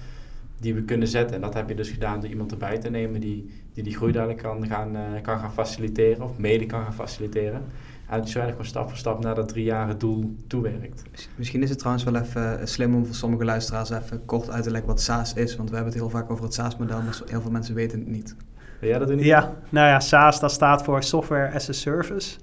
die 0.58 0.74
we 0.74 0.82
kunnen 0.82 1.08
zetten? 1.08 1.36
En 1.36 1.42
dat 1.42 1.54
heb 1.54 1.68
je 1.68 1.74
dus 1.74 1.90
gedaan 1.90 2.20
door 2.20 2.30
iemand 2.30 2.52
erbij 2.52 2.78
te 2.78 2.90
nemen 2.90 3.20
die 3.20 3.50
die, 3.72 3.82
die 3.82 3.96
groei 3.96 4.12
dadelijk 4.12 4.38
kan 4.38 4.66
gaan, 4.66 4.96
uh, 4.96 5.02
kan 5.22 5.38
gaan 5.38 5.52
faciliteren 5.52 6.22
of 6.22 6.38
mede 6.38 6.66
kan 6.66 6.82
gaan 6.82 6.94
faciliteren 6.94 7.62
eigenlijk 8.10 8.50
gewoon 8.50 8.66
stap 8.66 8.88
voor 8.88 8.98
stap 8.98 9.22
naar 9.22 9.34
dat 9.34 9.48
drie 9.48 9.64
jaren 9.64 9.98
doel 9.98 10.36
toewerkt. 10.46 11.02
Misschien 11.36 11.62
is 11.62 11.68
het 11.68 11.78
trouwens 11.78 12.04
wel 12.04 12.16
even 12.16 12.68
slim 12.68 12.94
om 12.94 13.06
voor 13.06 13.14
sommige 13.14 13.44
luisteraars 13.44 13.90
even 13.90 14.24
kort 14.24 14.50
uit 14.50 14.62
te 14.62 14.70
leggen 14.70 14.88
wat 14.88 15.00
SaaS 15.00 15.34
is. 15.34 15.56
Want 15.56 15.68
we 15.68 15.74
hebben 15.74 15.92
het 15.92 16.02
heel 16.02 16.10
vaak 16.10 16.30
over 16.30 16.44
het 16.44 16.54
SaaS-model, 16.54 17.02
maar 17.02 17.20
heel 17.26 17.40
veel 17.40 17.50
mensen 17.50 17.74
weten 17.74 17.98
het 17.98 18.08
niet. 18.08 18.36
Wil 18.80 18.88
jij 18.88 18.98
dat 18.98 19.08
doen? 19.08 19.18
Ja, 19.18 19.54
nou 19.68 19.88
ja, 19.88 20.00
SaaS 20.00 20.40
dat 20.40 20.52
staat 20.52 20.82
voor 20.82 21.02
Software 21.02 21.54
as 21.54 21.68
a 21.68 21.72
Service. 21.72 22.38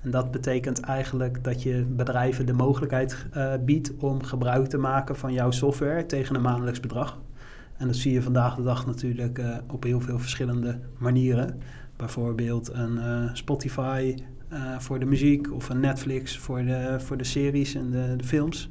En 0.00 0.10
dat 0.10 0.30
betekent 0.30 0.80
eigenlijk 0.80 1.44
dat 1.44 1.62
je 1.62 1.84
bedrijven 1.88 2.46
de 2.46 2.52
mogelijkheid 2.52 3.26
uh, 3.36 3.52
biedt 3.64 3.92
om 3.96 4.22
gebruik 4.22 4.66
te 4.66 4.78
maken 4.78 5.16
van 5.16 5.32
jouw 5.32 5.50
software 5.50 6.06
tegen 6.06 6.34
een 6.34 6.42
maandelijks 6.42 6.80
bedrag. 6.80 7.20
En 7.76 7.86
dat 7.86 7.96
zie 7.96 8.12
je 8.12 8.22
vandaag 8.22 8.54
de 8.54 8.62
dag 8.62 8.86
natuurlijk 8.86 9.38
uh, 9.38 9.56
op 9.66 9.82
heel 9.82 10.00
veel 10.00 10.18
verschillende 10.18 10.78
manieren. 10.98 11.60
Bijvoorbeeld 11.96 12.72
een 12.72 12.96
uh, 12.96 13.30
Spotify, 13.32 14.14
uh, 14.52 14.78
voor 14.78 14.98
de 14.98 15.04
muziek 15.04 15.52
of 15.52 15.68
een 15.68 15.80
Netflix 15.80 16.38
voor 16.38 16.64
de, 16.64 16.96
voor 17.00 17.16
de 17.16 17.24
series 17.24 17.74
en 17.74 17.90
de, 17.90 18.14
de 18.16 18.24
films. 18.24 18.70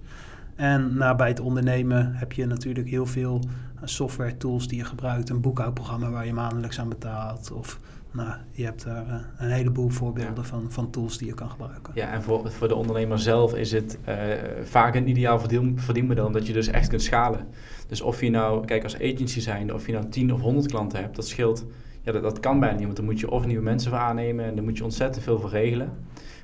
En 0.56 0.98
nou, 0.98 1.16
bij 1.16 1.28
het 1.28 1.40
ondernemen 1.40 2.14
heb 2.14 2.32
je 2.32 2.46
natuurlijk 2.46 2.90
heel 2.90 3.06
veel 3.06 3.42
software 3.84 4.38
tools 4.38 4.68
die 4.68 4.78
je 4.78 4.86
gebruikt. 4.86 5.30
Een 5.30 5.42
boekhoudprogramma 5.42 6.10
waar 6.10 6.26
je 6.26 6.34
maandelijks 6.34 6.80
aan 6.80 6.90
betaalt. 6.90 7.52
Of 7.52 7.80
nou, 8.12 8.30
je 8.52 8.64
hebt 8.64 8.84
daar 8.84 9.08
uh, 9.08 9.16
een 9.38 9.50
heleboel 9.50 9.90
voorbeelden 9.90 10.44
ja. 10.44 10.44
van, 10.44 10.72
van 10.72 10.90
tools 10.90 11.18
die 11.18 11.28
je 11.28 11.34
kan 11.34 11.50
gebruiken. 11.50 11.94
Ja, 11.96 12.12
en 12.12 12.24
voor, 12.24 12.52
voor 12.52 12.68
de 12.68 12.76
ondernemer 12.76 13.20
zelf 13.20 13.56
is 13.56 13.72
het 13.72 13.98
uh, 14.08 14.16
vaak 14.64 14.96
een 14.96 15.10
ideaal 15.10 15.40
verdien, 15.40 15.80
verdienmodel, 15.80 16.26
omdat 16.26 16.48
je 16.48 16.54
dus 16.54 16.68
echt 16.68 16.88
kunt 16.88 17.02
schalen. 17.02 17.48
Dus 17.88 18.02
of 18.02 18.22
je 18.22 18.30
nou, 18.30 18.66
kijk 18.66 18.84
als 18.84 18.96
agency 18.96 19.40
zijn, 19.40 19.74
of 19.74 19.86
je 19.86 19.92
nou 19.92 20.10
10 20.10 20.34
of 20.34 20.42
100 20.42 20.68
klanten 20.68 21.00
hebt, 21.00 21.16
dat 21.16 21.28
scheelt 21.28 21.66
ja, 22.02 22.12
dat, 22.12 22.24
dat 22.24 22.40
kan 22.40 22.60
bijna 22.60 22.76
niet, 22.76 22.86
want 22.86 22.96
dan 22.96 23.06
moet 23.06 23.20
je 23.20 23.32
of 23.32 23.46
nieuwe 23.46 23.64
mensen 23.64 23.92
voor 23.92 24.00
aannemen 24.00 24.46
en 24.46 24.56
dan 24.56 24.64
moet 24.64 24.78
je 24.78 24.84
ontzettend 24.84 25.24
veel 25.24 25.40
voor 25.40 25.50
regelen. 25.50 25.90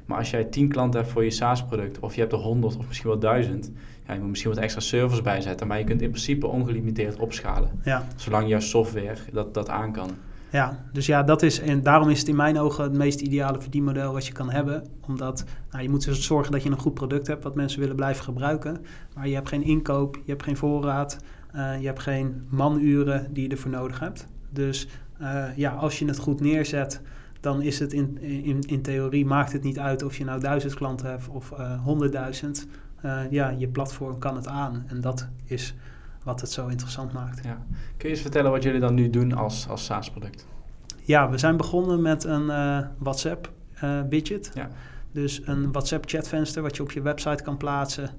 Maar 0.05 0.17
als 0.17 0.29
jij 0.29 0.43
10 0.43 0.69
klanten 0.69 0.99
hebt 0.99 1.11
voor 1.11 1.23
je 1.23 1.31
SaaS-product, 1.31 1.99
of 1.99 2.15
je 2.15 2.21
hebt 2.21 2.33
er 2.33 2.39
100 2.39 2.77
of 2.77 2.87
misschien 2.87 3.09
wel 3.09 3.19
1000, 3.19 3.71
ja, 4.07 4.13
je 4.13 4.19
moet 4.19 4.29
misschien 4.29 4.51
wat 4.51 4.59
extra 4.59 4.81
servers 4.81 5.21
bijzetten, 5.21 5.67
maar 5.67 5.77
je 5.77 5.83
kunt 5.83 6.01
in 6.01 6.09
principe 6.09 6.47
ongelimiteerd 6.47 7.19
opschalen. 7.19 7.69
Ja. 7.83 8.07
Zolang 8.15 8.47
jouw 8.47 8.59
software 8.59 9.17
dat, 9.31 9.53
dat 9.53 9.69
aan 9.69 9.91
kan. 9.91 10.09
Ja, 10.51 10.83
dus 10.93 11.05
ja, 11.05 11.23
dat 11.23 11.41
is, 11.41 11.59
en 11.59 11.83
daarom 11.83 12.09
is 12.09 12.19
het 12.19 12.27
in 12.27 12.35
mijn 12.35 12.59
ogen 12.59 12.83
het 12.83 12.93
meest 12.93 13.21
ideale 13.21 13.61
verdienmodel 13.61 14.13
wat 14.13 14.25
je 14.25 14.33
kan 14.33 14.51
hebben. 14.51 14.87
Omdat 15.07 15.43
nou, 15.71 15.83
je 15.83 15.89
moet 15.89 16.05
dus 16.05 16.25
zorgen 16.25 16.51
dat 16.51 16.63
je 16.63 16.69
een 16.69 16.79
goed 16.79 16.93
product 16.93 17.27
hebt 17.27 17.43
wat 17.43 17.55
mensen 17.55 17.79
willen 17.79 17.95
blijven 17.95 18.23
gebruiken. 18.23 18.85
Maar 19.15 19.27
je 19.27 19.35
hebt 19.35 19.47
geen 19.47 19.63
inkoop, 19.63 20.15
je 20.15 20.31
hebt 20.31 20.43
geen 20.43 20.57
voorraad, 20.57 21.17
uh, 21.55 21.79
je 21.79 21.85
hebt 21.85 21.99
geen 21.99 22.47
manuren 22.49 23.33
die 23.33 23.43
je 23.43 23.49
ervoor 23.49 23.71
nodig 23.71 23.99
hebt. 23.99 24.27
Dus 24.49 24.87
ja, 25.55 25.71
als 25.71 25.99
je 25.99 26.05
het 26.05 26.17
goed 26.17 26.39
neerzet, 26.39 27.01
dan 27.39 27.61
is 27.61 27.79
het 27.79 27.93
in, 27.93 28.21
in, 28.21 28.61
in 28.61 28.81
theorie 28.81 29.25
maakt 29.25 29.51
het 29.51 29.63
niet 29.63 29.79
uit 29.79 30.03
of 30.03 30.17
je 30.17 30.23
nou 30.23 30.39
duizend 30.39 30.73
klanten 30.73 31.09
hebt 31.09 31.27
of 31.27 31.49
honderdduizend. 31.83 32.67
Uh, 33.05 33.21
ja, 33.29 33.49
je 33.49 33.67
platform 33.67 34.19
kan 34.19 34.35
het 34.35 34.47
aan. 34.47 34.83
En 34.87 35.01
dat 35.01 35.27
is 35.45 35.75
wat 36.23 36.41
het 36.41 36.51
zo 36.51 36.67
interessant 36.67 37.13
maakt. 37.13 37.43
Ja. 37.43 37.65
Kun 37.97 38.09
je 38.09 38.15
eens 38.15 38.21
vertellen 38.21 38.51
wat 38.51 38.63
jullie 38.63 38.79
dan 38.79 38.93
nu 38.93 39.09
doen 39.09 39.33
als, 39.33 39.67
als 39.67 39.85
SaaS-product? 39.85 40.47
Ja, 41.01 41.29
we 41.29 41.37
zijn 41.37 41.57
begonnen 41.57 42.01
met 42.01 42.23
een 42.23 42.45
uh, 42.45 42.79
WhatsApp-widget. 42.97 44.51
ja. 44.53 44.69
Dus 45.11 45.41
een 45.45 45.71
WhatsApp-chatvenster 45.71 46.61
wat 46.61 46.75
je 46.75 46.83
op 46.83 46.91
je 46.91 47.01
website 47.01 47.43
kan 47.43 47.57
plaatsen. 47.57 48.09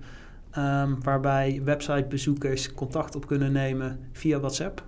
Um, 0.58 1.02
waarbij 1.02 1.60
websitebezoekers 1.64 2.74
contact 2.74 3.16
op 3.16 3.26
kunnen 3.26 3.52
nemen 3.52 3.98
via 4.12 4.38
WhatsApp. 4.40 4.84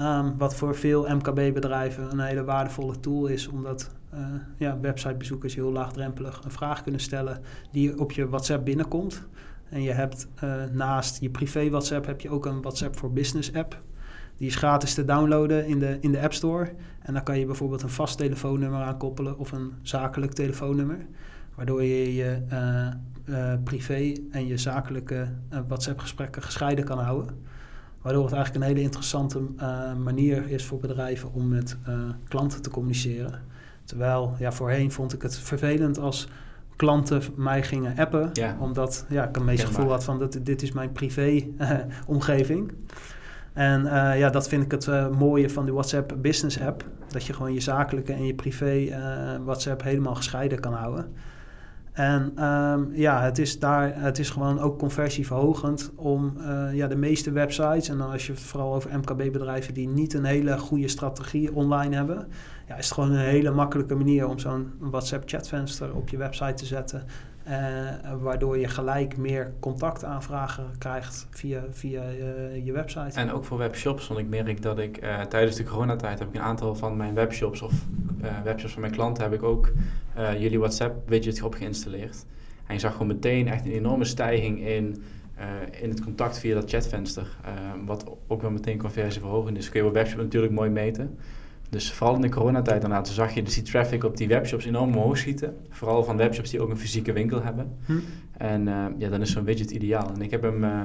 Um, 0.00 0.38
wat 0.38 0.54
voor 0.54 0.74
veel 0.74 1.08
MKB-bedrijven 1.08 2.10
een 2.10 2.20
hele 2.20 2.44
waardevolle 2.44 3.00
tool 3.00 3.26
is, 3.26 3.48
omdat 3.48 3.90
uh, 4.14 4.20
ja, 4.56 4.80
websitebezoekers 4.80 5.54
heel 5.54 5.72
laagdrempelig 5.72 6.40
een 6.44 6.50
vraag 6.50 6.82
kunnen 6.82 7.00
stellen 7.00 7.40
die 7.70 8.00
op 8.00 8.12
je 8.12 8.28
WhatsApp 8.28 8.64
binnenkomt. 8.64 9.26
En 9.68 9.82
je 9.82 9.90
hebt 9.90 10.28
uh, 10.44 10.52
naast 10.72 11.20
je 11.20 11.30
privé 11.30 11.70
WhatsApp 11.70 12.06
heb 12.06 12.20
je 12.20 12.30
ook 12.30 12.46
een 12.46 12.60
WhatsApp 12.62 12.96
voor 12.96 13.12
Business 13.12 13.54
app. 13.54 13.80
Die 14.36 14.46
is 14.46 14.56
gratis 14.56 14.94
te 14.94 15.04
downloaden 15.04 15.66
in 15.66 15.78
de, 15.78 15.98
in 16.00 16.12
de 16.12 16.20
App 16.20 16.32
Store. 16.32 16.72
En 17.02 17.12
dan 17.12 17.22
kan 17.22 17.38
je 17.38 17.46
bijvoorbeeld 17.46 17.82
een 17.82 17.88
vast 17.88 18.18
telefoonnummer 18.18 18.82
aankoppelen 18.82 19.38
of 19.38 19.52
een 19.52 19.72
zakelijk 19.82 20.32
telefoonnummer. 20.32 21.06
Waardoor 21.54 21.82
je 21.82 22.14
je 22.14 22.42
uh, 23.24 23.54
privé 23.64 24.12
en 24.30 24.46
je 24.46 24.56
zakelijke 24.56 25.28
WhatsApp-gesprekken 25.68 26.42
gescheiden 26.42 26.84
kan 26.84 26.98
houden. 26.98 27.46
Waardoor 28.02 28.24
het 28.24 28.32
eigenlijk 28.32 28.64
een 28.64 28.70
hele 28.70 28.84
interessante 28.84 29.40
manier 30.02 30.48
is 30.50 30.64
voor 30.64 30.78
bedrijven 30.78 31.32
om 31.32 31.48
met 31.48 31.76
klanten 32.28 32.62
te 32.62 32.70
communiceren. 32.70 33.40
Terwijl, 33.84 34.34
ja, 34.38 34.52
voorheen 34.52 34.92
vond 34.92 35.12
ik 35.12 35.22
het 35.22 35.38
vervelend 35.38 35.98
als 35.98 36.28
klanten 36.78 37.22
mij 37.36 37.62
gingen 37.62 37.96
appen. 37.96 38.30
Omdat 38.60 39.06
ja, 39.08 39.28
ik 39.28 39.36
een 39.36 39.44
meest 39.44 39.64
gevoel 39.64 39.90
had 39.90 40.04
van 40.04 40.18
dit, 40.18 40.46
dit 40.46 40.62
is 40.62 40.72
mijn 40.72 40.92
privé-omgeving. 40.92 42.72
en 43.52 43.84
uh, 43.84 44.18
ja, 44.18 44.30
dat 44.30 44.48
vind 44.48 44.64
ik 44.64 44.70
het 44.70 44.86
uh, 44.86 45.08
mooie 45.08 45.50
van 45.50 45.66
de 45.66 45.72
WhatsApp 45.72 46.16
Business 46.20 46.60
app. 46.60 46.84
Dat 47.08 47.24
je 47.24 47.32
gewoon 47.32 47.52
je 47.52 47.60
zakelijke 47.60 48.12
en 48.12 48.24
je 48.24 48.34
privé 48.34 48.74
uh, 48.74 48.96
WhatsApp 49.44 49.82
helemaal 49.82 50.14
gescheiden 50.14 50.60
kan 50.60 50.72
houden. 50.72 51.12
En 51.98 52.44
um, 52.44 52.92
ja, 52.92 53.22
het 53.22 53.38
is, 53.38 53.58
daar, 53.58 54.02
het 54.02 54.18
is 54.18 54.30
gewoon 54.30 54.58
ook 54.58 54.78
conversieverhogend 54.78 55.92
om 55.96 56.36
ja, 56.72 56.86
de 56.86 56.96
meeste 56.96 57.30
websites, 57.30 57.88
en 57.88 57.98
dan 57.98 58.10
als 58.10 58.26
je 58.26 58.32
het 58.32 58.40
vooral 58.40 58.74
over 58.74 58.98
MKB-bedrijven 58.98 59.74
die 59.74 59.88
niet 59.88 60.14
een 60.14 60.24
hele 60.24 60.58
goede 60.58 60.88
strategie 60.88 61.54
online 61.54 61.96
hebben, 61.96 62.28
ja, 62.68 62.76
is 62.76 62.84
het 62.84 62.94
gewoon 62.94 63.10
een 63.10 63.18
hele 63.18 63.50
makkelijke 63.50 63.94
manier 63.94 64.28
om 64.28 64.38
zo'n 64.38 64.72
WhatsApp-chatvenster 64.78 65.94
op 65.94 66.08
je 66.08 66.16
website 66.16 66.54
te 66.54 66.66
zetten. 66.66 67.04
Uh, 67.48 67.88
waardoor 68.20 68.58
je 68.58 68.68
gelijk 68.68 69.16
meer 69.16 69.52
contactaanvragen 69.60 70.64
krijgt 70.78 71.26
via, 71.30 71.62
via 71.70 72.02
uh, 72.02 72.64
je 72.66 72.72
website. 72.72 73.20
En 73.20 73.32
ook 73.32 73.44
voor 73.44 73.58
webshops, 73.58 74.08
want 74.08 74.20
ik 74.20 74.28
merk 74.28 74.62
dat 74.62 74.78
ik 74.78 75.02
uh, 75.02 75.20
tijdens 75.20 75.56
de 75.56 75.64
coronatijd 75.64 76.18
heb 76.18 76.28
ik 76.28 76.34
een 76.34 76.40
aantal 76.40 76.74
van 76.74 76.96
mijn 76.96 77.14
webshops 77.14 77.62
of 77.62 77.72
webshops 78.44 78.72
van 78.72 78.80
mijn 78.80 78.92
klanten 78.92 79.22
heb 79.22 79.32
ik 79.32 79.42
ook 79.42 79.72
jullie 80.38 80.58
WhatsApp 80.58 81.08
widget 81.08 81.42
op 81.42 81.54
geïnstalleerd. 81.54 82.24
En 82.66 82.74
je 82.74 82.80
zag 82.80 82.92
gewoon 82.92 83.06
meteen 83.06 83.48
echt 83.48 83.64
een 83.64 83.72
enorme 83.72 84.04
stijging 84.04 84.66
in, 84.66 85.02
in 85.80 85.88
het 85.88 86.04
contact 86.04 86.38
via 86.38 86.54
dat 86.54 86.70
chatvenster. 86.70 87.36
wat 87.84 88.04
ook 88.26 88.42
wel 88.42 88.50
meteen 88.50 88.78
conversieverhogend 88.78 89.56
is. 89.56 89.68
Kun 89.68 89.80
je 89.80 89.86
op 89.86 89.92
webshop 89.92 90.18
natuurlijk 90.18 90.52
mooi 90.52 90.70
meten. 90.70 91.18
Dus 91.68 91.92
vooral 91.92 92.14
in 92.14 92.20
de 92.20 92.28
coronatijd 92.28 92.80
daarna, 92.80 93.04
zag 93.04 93.34
je 93.34 93.42
dus 93.42 93.54
die 93.54 93.62
traffic 93.62 94.04
op 94.04 94.16
die 94.16 94.28
webshops 94.28 94.64
enorm 94.64 94.94
omhoog 94.94 95.18
schieten. 95.18 95.56
Vooral 95.70 96.04
van 96.04 96.16
webshops 96.16 96.50
die 96.50 96.60
ook 96.60 96.70
een 96.70 96.78
fysieke 96.78 97.12
winkel 97.12 97.42
hebben. 97.42 97.76
Hm. 97.86 97.92
En 98.36 98.66
uh, 98.66 98.84
ja, 98.98 99.08
dan 99.08 99.20
is 99.20 99.32
zo'n 99.32 99.44
widget 99.44 99.70
ideaal. 99.70 100.10
En 100.14 100.22
ik 100.22 100.30
heb, 100.30 100.42
hem, 100.42 100.64
uh, 100.64 100.80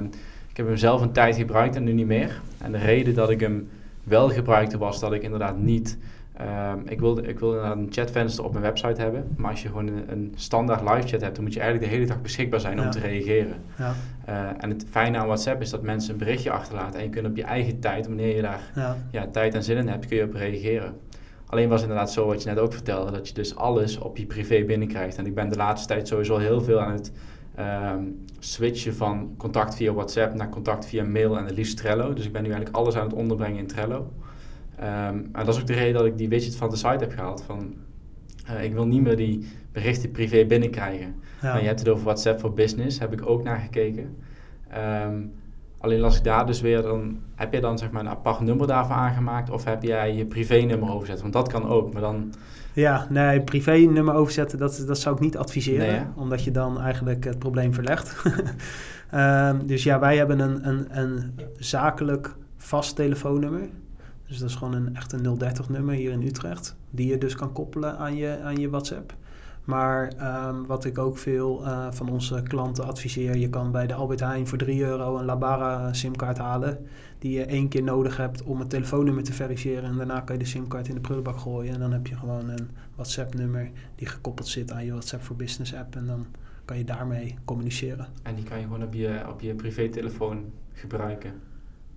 ik 0.50 0.56
heb 0.56 0.66
hem 0.66 0.76
zelf 0.76 1.00
een 1.00 1.12
tijd 1.12 1.36
gebruikt 1.36 1.76
en 1.76 1.84
nu 1.84 1.92
niet 1.92 2.06
meer. 2.06 2.40
En 2.58 2.72
de 2.72 2.78
reden 2.78 3.14
dat 3.14 3.30
ik 3.30 3.40
hem 3.40 3.68
wel 4.02 4.30
gebruikte 4.30 4.78
was 4.78 5.00
dat 5.00 5.12
ik 5.12 5.22
inderdaad 5.22 5.58
niet 5.58 5.98
Um, 6.40 6.82
ik 6.86 7.00
wilde 7.00 7.22
ik 7.22 7.38
wilde 7.38 7.58
een 7.58 7.86
chatvenster 7.90 8.44
op 8.44 8.50
mijn 8.52 8.64
website 8.64 9.00
hebben. 9.00 9.34
Maar 9.36 9.50
als 9.50 9.62
je 9.62 9.68
gewoon 9.68 9.86
een, 9.86 10.12
een, 10.12 10.32
standaard 10.36 10.80
live 10.80 11.08
chat 11.08 11.20
hebt, 11.20 11.34
dan 11.34 11.44
moet 11.44 11.54
je 11.54 11.60
eigenlijk 11.60 11.90
de 11.90 11.96
hele 11.96 12.08
dag 12.08 12.20
beschikbaar 12.20 12.60
zijn 12.60 12.80
om 12.80 12.90
te 12.90 12.98
reageren. 12.98 13.56
Ja. 13.78 13.94
Uh, 14.28 14.48
en 14.58 14.70
het 14.70 14.86
fijne 14.90 15.18
aan 15.18 15.26
WhatsApp 15.26 15.60
is 15.60 15.70
dat 15.70 15.82
mensen 15.82 16.12
een 16.12 16.18
berichtje 16.18 16.50
achterlaten. 16.50 16.98
En 16.98 17.04
je 17.04 17.10
kunt 17.10 17.26
op 17.26 17.36
je 17.36 17.42
eigen 17.42 17.80
tijd, 17.80 18.06
wanneer 18.06 18.36
je 18.36 18.42
daar 18.42 18.60
ja. 18.74 18.96
ja. 19.10 19.26
tijd 19.26 19.54
en 19.54 19.62
zin 19.62 19.76
in 19.76 19.88
hebt, 19.88 20.06
kun 20.06 20.16
je 20.16 20.24
op 20.24 20.34
reageren. 20.34 20.94
Alleen 21.46 21.68
was 21.68 21.80
het 21.80 21.88
inderdaad 21.88 22.12
zo 22.12 22.26
wat 22.26 22.42
je 22.42 22.48
net 22.48 22.58
ook 22.58 22.72
vertelde, 22.72 23.10
dat 23.10 23.28
je 23.28 23.34
dus 23.34 23.56
alles 23.56 23.98
op 23.98 24.16
je 24.16 24.26
privé 24.26 24.64
binnenkrijgt. 24.64 25.16
En 25.16 25.26
ik 25.26 25.34
ben 25.34 25.48
de 25.48 25.56
laatste 25.56 25.88
tijd 25.88 26.08
sowieso 26.08 26.36
heel 26.36 26.60
veel 26.60 26.80
aan 26.80 26.92
het 26.92 27.12
um, 27.58 28.24
switchen 28.38 28.94
van 28.94 29.34
contact 29.36 29.74
via 29.74 29.92
WhatsApp 29.92 30.34
naar 30.34 30.48
contact 30.48 30.86
via 30.86 31.04
mail 31.04 31.38
en 31.38 31.44
het 31.44 31.56
liefst 31.56 31.76
Trello. 31.76 32.12
Dus 32.12 32.26
ik 32.26 32.32
ben 32.32 32.42
nu 32.42 32.48
eigenlijk 32.48 32.76
alles 32.76 32.96
aan 32.96 33.06
het 33.06 33.14
onderbrengen 33.14 33.58
in 33.58 33.66
Trello. 33.66 34.12
Um, 34.80 35.28
en 35.32 35.44
dat 35.44 35.48
is 35.48 35.60
ook 35.60 35.66
de 35.66 35.72
reden 35.72 35.94
dat 35.94 36.06
ik 36.06 36.18
die 36.18 36.28
widget 36.28 36.56
van 36.56 36.70
de 36.70 36.76
site 36.76 37.04
heb 37.04 37.12
gehaald. 37.12 37.42
Van, 37.42 37.74
uh, 38.50 38.64
ik 38.64 38.72
wil 38.72 38.86
niet 38.86 39.02
meer 39.02 39.16
die 39.16 39.48
berichten 39.72 40.10
privé 40.10 40.44
binnenkrijgen. 40.44 41.14
Ja. 41.42 41.52
Maar 41.52 41.60
je 41.60 41.66
hebt 41.66 41.78
het 41.78 41.88
over 41.88 42.04
WhatsApp 42.04 42.40
voor 42.40 42.52
Business, 42.52 42.98
heb 42.98 43.12
ik 43.12 43.26
ook 43.26 43.42
naar 43.42 43.58
gekeken. 43.58 44.16
Um, 45.06 45.32
alleen 45.78 46.00
las 46.00 46.16
ik 46.16 46.24
daar 46.24 46.46
dus 46.46 46.60
weer, 46.60 46.82
dan 46.82 47.18
heb 47.34 47.52
je 47.52 47.60
dan 47.60 47.78
zeg 47.78 47.90
maar 47.90 48.00
een 48.00 48.08
apart 48.08 48.40
nummer 48.40 48.66
daarvoor 48.66 48.96
aangemaakt 48.96 49.50
of 49.50 49.64
heb 49.64 49.82
jij 49.82 50.14
je 50.14 50.26
privé-nummer 50.26 50.90
overzet? 50.90 51.20
Want 51.20 51.32
dat 51.32 51.48
kan 51.48 51.68
ook, 51.68 51.92
maar 51.92 52.02
dan... 52.02 52.32
Ja, 52.72 53.06
nee, 53.10 53.40
privé-nummer 53.40 54.14
overzetten, 54.14 54.58
dat, 54.58 54.84
dat 54.86 54.98
zou 54.98 55.14
ik 55.14 55.20
niet 55.20 55.36
adviseren, 55.36 55.86
nee, 55.86 56.02
omdat 56.14 56.44
je 56.44 56.50
dan 56.50 56.80
eigenlijk 56.80 57.24
het 57.24 57.38
probleem 57.38 57.74
verlegt. 57.74 58.22
um, 59.14 59.66
dus 59.72 59.82
ja, 59.82 59.98
wij 59.98 60.16
hebben 60.16 60.40
een, 60.40 60.68
een, 60.68 60.86
een 60.90 61.34
zakelijk 61.56 62.34
vast 62.56 62.96
telefoonnummer. 62.96 63.68
Dus 64.26 64.38
dat 64.38 64.48
is 64.48 64.54
gewoon 64.54 64.74
een, 64.74 64.96
echt 64.96 65.12
een 65.12 65.38
030 65.38 65.68
nummer 65.68 65.94
hier 65.94 66.12
in 66.12 66.22
Utrecht. 66.22 66.76
Die 66.90 67.06
je 67.06 67.18
dus 67.18 67.34
kan 67.34 67.52
koppelen 67.52 67.98
aan 67.98 68.16
je, 68.16 68.40
aan 68.42 68.56
je 68.56 68.70
WhatsApp. 68.70 69.14
Maar 69.64 70.12
um, 70.48 70.66
wat 70.66 70.84
ik 70.84 70.98
ook 70.98 71.18
veel 71.18 71.62
uh, 71.62 71.86
van 71.90 72.08
onze 72.08 72.42
klanten 72.42 72.84
adviseer, 72.84 73.36
je 73.36 73.48
kan 73.48 73.70
bij 73.70 73.86
de 73.86 73.94
Albert 73.94 74.20
Heijn 74.20 74.46
voor 74.46 74.58
3 74.58 74.82
euro 74.82 75.18
een 75.18 75.24
Labara 75.24 75.92
simkaart 75.92 76.38
halen. 76.38 76.86
Die 77.18 77.32
je 77.32 77.44
één 77.44 77.68
keer 77.68 77.82
nodig 77.82 78.16
hebt 78.16 78.42
om 78.42 78.58
het 78.58 78.70
telefoonnummer 78.70 79.24
te 79.24 79.32
verifiëren. 79.32 79.84
En 79.84 79.96
daarna 79.96 80.20
kan 80.20 80.36
je 80.36 80.42
de 80.42 80.48
simkaart 80.48 80.88
in 80.88 80.94
de 80.94 81.00
prullenbak 81.00 81.38
gooien. 81.38 81.74
En 81.74 81.80
dan 81.80 81.92
heb 81.92 82.06
je 82.06 82.16
gewoon 82.16 82.48
een 82.48 82.70
WhatsApp 82.94 83.34
nummer 83.34 83.70
die 83.94 84.06
gekoppeld 84.06 84.48
zit 84.48 84.72
aan 84.72 84.84
je 84.84 84.90
WhatsApp 84.90 85.22
voor 85.22 85.36
Business 85.36 85.74
app. 85.74 85.96
En 85.96 86.06
dan 86.06 86.26
kan 86.64 86.78
je 86.78 86.84
daarmee 86.84 87.34
communiceren. 87.44 88.06
En 88.22 88.34
die 88.34 88.44
kan 88.44 88.58
je 88.58 88.64
gewoon 88.64 88.82
op 88.82 88.94
je, 88.94 89.22
op 89.28 89.40
je 89.40 89.54
privé-telefoon 89.54 90.44
gebruiken. 90.72 91.32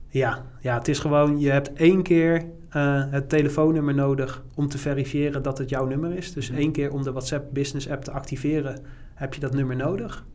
Ja, 0.09 0.45
ja, 0.61 0.77
het 0.77 0.87
is 0.87 0.99
gewoon, 0.99 1.39
je 1.39 1.49
hebt 1.49 1.73
één 1.73 2.03
keer 2.03 2.45
uh, 2.75 3.03
het 3.11 3.29
telefoonnummer 3.29 3.93
nodig 3.93 4.43
om 4.55 4.67
te 4.67 4.77
verifiëren 4.77 5.43
dat 5.43 5.57
het 5.57 5.69
jouw 5.69 5.85
nummer 5.85 6.13
is. 6.13 6.33
Dus 6.33 6.49
één 6.49 6.71
keer 6.71 6.91
om 6.91 7.03
de 7.03 7.11
WhatsApp 7.11 7.53
Business 7.53 7.89
app 7.89 8.03
te 8.03 8.11
activeren 8.11 8.83
heb 9.13 9.33
je 9.33 9.39
dat 9.39 9.53
nummer 9.53 9.75
nodig. 9.75 10.25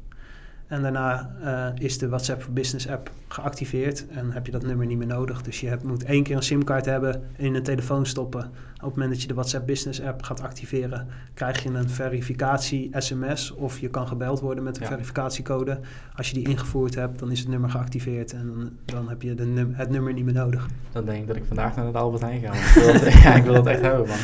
En 0.73 0.83
daarna 0.83 1.31
uh, 1.45 1.85
is 1.85 1.99
de 1.99 2.09
WhatsApp 2.09 2.43
for 2.43 2.53
Business 2.53 2.89
app 2.89 3.11
geactiveerd 3.29 4.07
en 4.09 4.31
heb 4.31 4.47
je 4.47 4.53
dat 4.53 4.63
nummer 4.63 4.87
niet 4.87 4.99
meer 4.99 5.07
nodig. 5.07 5.43
Dus 5.43 5.61
je 5.61 5.69
hebt, 5.69 5.83
moet 5.83 6.05
één 6.05 6.23
keer 6.23 6.37
een 6.37 6.43
simkaart 6.43 6.85
hebben, 6.85 7.23
in 7.37 7.55
een 7.55 7.63
telefoon 7.63 8.07
stoppen. 8.07 8.41
Op 8.75 8.83
het 8.83 8.91
moment 8.95 9.11
dat 9.11 9.23
je 9.23 9.29
de 9.29 9.35
WhatsApp 9.35 9.67
Business 9.67 10.03
app 10.03 10.23
gaat 10.23 10.43
activeren, 10.43 11.07
krijg 11.35 11.63
je 11.63 11.69
een 11.69 11.89
verificatie-SMS 11.89 13.51
of 13.51 13.79
je 13.79 13.89
kan 13.89 14.09
gebeld 14.09 14.41
worden 14.41 14.65
met 14.65 14.81
een 14.81 14.87
verificatiecode. 14.87 15.81
Als 16.17 16.29
je 16.29 16.35
die 16.35 16.49
ingevoerd 16.49 16.95
hebt, 16.95 17.19
dan 17.19 17.31
is 17.31 17.39
het 17.39 17.49
nummer 17.49 17.71
geactiveerd 17.71 18.33
en 18.33 18.47
dan, 18.47 18.71
dan 18.85 19.09
heb 19.09 19.23
je 19.23 19.35
de 19.35 19.45
num 19.45 19.73
het 19.75 19.91
nummer 19.91 20.13
niet 20.13 20.25
meer 20.25 20.35
nodig. 20.35 20.67
Dan 20.93 21.05
denk 21.05 21.21
ik 21.21 21.27
dat 21.27 21.37
ik 21.37 21.45
vandaag 21.45 21.77
naar 21.77 21.87
het 21.87 21.95
Albert 21.95 22.23
Heijn 22.23 22.41
ga. 22.41 22.53
Ik 22.53 22.75
wil 22.75 23.11
ja, 23.23 23.35
ik 23.35 23.45
wil 23.45 23.55
het 23.55 23.67
echt 23.67 23.81
hebben, 23.81 24.09
man. 24.09 24.19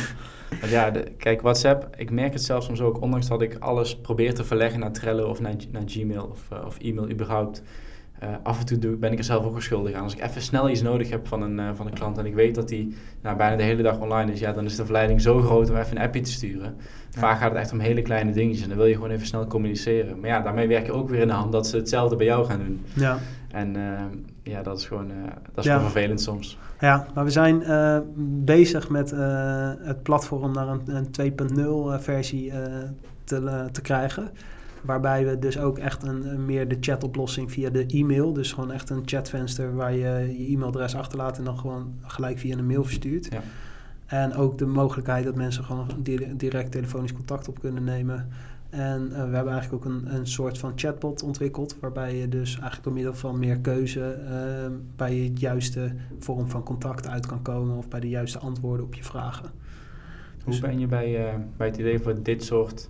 Want 0.49 0.71
ja, 0.71 0.91
de, 0.91 1.03
kijk, 1.17 1.41
WhatsApp, 1.41 1.95
ik 1.97 2.11
merk 2.11 2.33
het 2.33 2.43
zelfs 2.43 2.65
soms 2.65 2.81
ook, 2.81 3.01
ondanks 3.01 3.27
dat 3.27 3.41
ik 3.41 3.55
alles 3.59 3.97
probeer 3.97 4.33
te 4.33 4.43
verleggen 4.43 4.79
naar 4.79 4.91
Trello 4.91 5.29
of 5.29 5.39
naar, 5.39 5.55
naar 5.71 5.83
Gmail 5.85 6.29
of, 6.31 6.47
uh, 6.53 6.65
of 6.65 6.77
e-mail 6.79 7.09
überhaupt. 7.09 7.63
Uh, 8.23 8.29
af 8.43 8.59
en 8.59 8.65
toe 8.65 8.77
doe, 8.77 8.95
ben 8.95 9.11
ik 9.11 9.17
er 9.17 9.23
zelf 9.23 9.45
ook 9.45 9.61
schuldig 9.61 9.93
aan. 9.93 10.03
Als 10.03 10.15
ik 10.15 10.23
even 10.23 10.41
snel 10.41 10.69
iets 10.69 10.81
nodig 10.81 11.09
heb 11.09 11.27
van 11.27 11.41
een, 11.41 11.59
uh, 11.59 11.69
van 11.73 11.87
een 11.87 11.93
klant 11.93 12.17
en 12.17 12.25
ik 12.25 12.33
weet 12.33 12.55
dat 12.55 12.67
die 12.67 12.95
nou, 13.21 13.37
bijna 13.37 13.55
de 13.55 13.63
hele 13.63 13.81
dag 13.83 13.99
online 13.99 14.31
is, 14.31 14.39
ja, 14.39 14.53
dan 14.53 14.65
is 14.65 14.75
de 14.75 14.83
verleiding 14.83 15.21
zo 15.21 15.41
groot 15.41 15.69
om 15.69 15.75
even 15.75 15.97
een 15.97 16.03
appje 16.03 16.21
te 16.21 16.31
sturen. 16.31 16.75
Ja. 17.09 17.19
Vaak 17.19 17.37
gaat 17.37 17.51
het 17.51 17.59
echt 17.59 17.71
om 17.71 17.79
hele 17.79 18.01
kleine 18.01 18.31
dingetjes 18.31 18.63
en 18.63 18.69
dan 18.69 18.77
wil 18.77 18.87
je 18.87 18.93
gewoon 18.93 19.09
even 19.09 19.27
snel 19.27 19.47
communiceren. 19.47 20.19
Maar 20.19 20.29
ja, 20.29 20.41
daarmee 20.41 20.67
werk 20.67 20.85
je 20.85 20.91
ook 20.91 21.09
weer 21.09 21.21
in 21.21 21.27
de 21.27 21.33
hand 21.33 21.51
dat 21.51 21.67
ze 21.67 21.77
hetzelfde 21.77 22.15
bij 22.15 22.25
jou 22.25 22.45
gaan 22.45 22.59
doen. 22.59 22.85
Ja. 22.93 23.19
En 23.51 23.75
ja, 24.49 24.61
dat 24.63 24.77
is 24.77 24.85
gewoon, 24.85 25.11
uh, 25.11 25.15
dat 25.53 25.57
is 25.57 25.63
Ja. 25.65 25.75
gewoon 25.75 25.91
vervelend 25.91 26.21
soms. 26.21 26.57
Ja, 26.79 27.05
maar 27.13 27.23
we 27.23 27.29
zijn 27.31 27.63
eh, 27.63 27.99
bezig 28.45 28.89
met 28.89 29.11
eh, 29.11 29.71
het 29.79 30.03
platform 30.03 30.51
naar 30.53 30.67
een, 30.67 30.81
een 30.85 31.33
2.0 31.55 31.59
eh, 31.59 31.99
versie 31.99 32.51
eh, 32.51 32.73
te, 33.23 33.35
eh, 33.45 33.65
te 33.65 33.81
krijgen. 33.81 34.29
Waarbij 34.81 35.25
we 35.25 35.39
dus 35.39 35.59
ook 35.59 35.77
echt 35.77 36.03
een, 36.03 36.25
een 36.33 36.45
meer 36.45 36.67
de 36.67 36.77
chatoplossing 36.79 37.51
via 37.51 37.69
de 37.69 37.85
e-mail. 37.85 38.33
Dus 38.33 38.53
gewoon 38.53 38.71
echt 38.71 38.89
een 38.89 39.01
chatvenster 39.05 39.75
waar 39.75 39.93
je 39.93 40.35
je 40.37 40.51
e-mailadres 40.53 40.95
achterlaat 40.95 41.37
en 41.37 41.43
dan 41.43 41.57
gewoon 41.57 41.93
gelijk 42.01 42.37
via 42.39 42.57
een 42.57 42.67
mail 42.67 42.83
verstuurt. 42.83 43.27
Ja. 43.31 43.41
En 44.05 44.33
ook 44.35 44.57
de 44.57 44.65
mogelijkheid 44.65 45.23
dat 45.25 45.35
mensen 45.35 45.63
gewoon 45.63 45.87
di- 45.97 46.33
direct 46.37 46.71
telefonisch 46.71 47.13
contact 47.13 47.47
op 47.47 47.59
kunnen 47.59 47.83
nemen. 47.83 48.27
En 48.69 49.01
eh, 49.13 49.29
we 49.29 49.35
hebben 49.35 49.53
eigenlijk 49.53 49.73
ook 49.73 49.91
een, 49.91 50.15
een 50.15 50.27
soort 50.27 50.57
van 50.57 50.71
chatbot 50.75 51.23
ontwikkeld. 51.23 51.75
Waarbij 51.79 52.15
je 52.17 52.29
dus 52.29 52.51
eigenlijk 52.53 52.83
door 52.83 52.93
middel 52.93 53.13
van 53.13 53.39
meer 53.39 53.59
keuze 53.59 54.11
eh, 54.11 54.71
bij 54.95 55.15
het 55.15 55.39
juiste 55.39 55.91
vorm 56.19 56.49
van 56.49 56.63
contact 56.63 57.07
uit 57.07 57.25
kan 57.25 57.41
komen. 57.41 57.77
Of 57.77 57.87
bij 57.87 57.99
de 57.99 58.09
juiste 58.09 58.39
antwoorden 58.39 58.85
op 58.85 58.93
je 58.93 59.03
vragen. 59.03 59.49
Hoe 60.43 60.51
Dus- 60.53 60.59
ben 60.59 60.79
je 60.79 60.87
bij, 60.87 61.27
eh, 61.27 61.33
bij 61.57 61.67
het 61.67 61.77
idee 61.77 61.99
voor 61.99 62.23
dit 62.23 62.43
soort, 62.43 62.89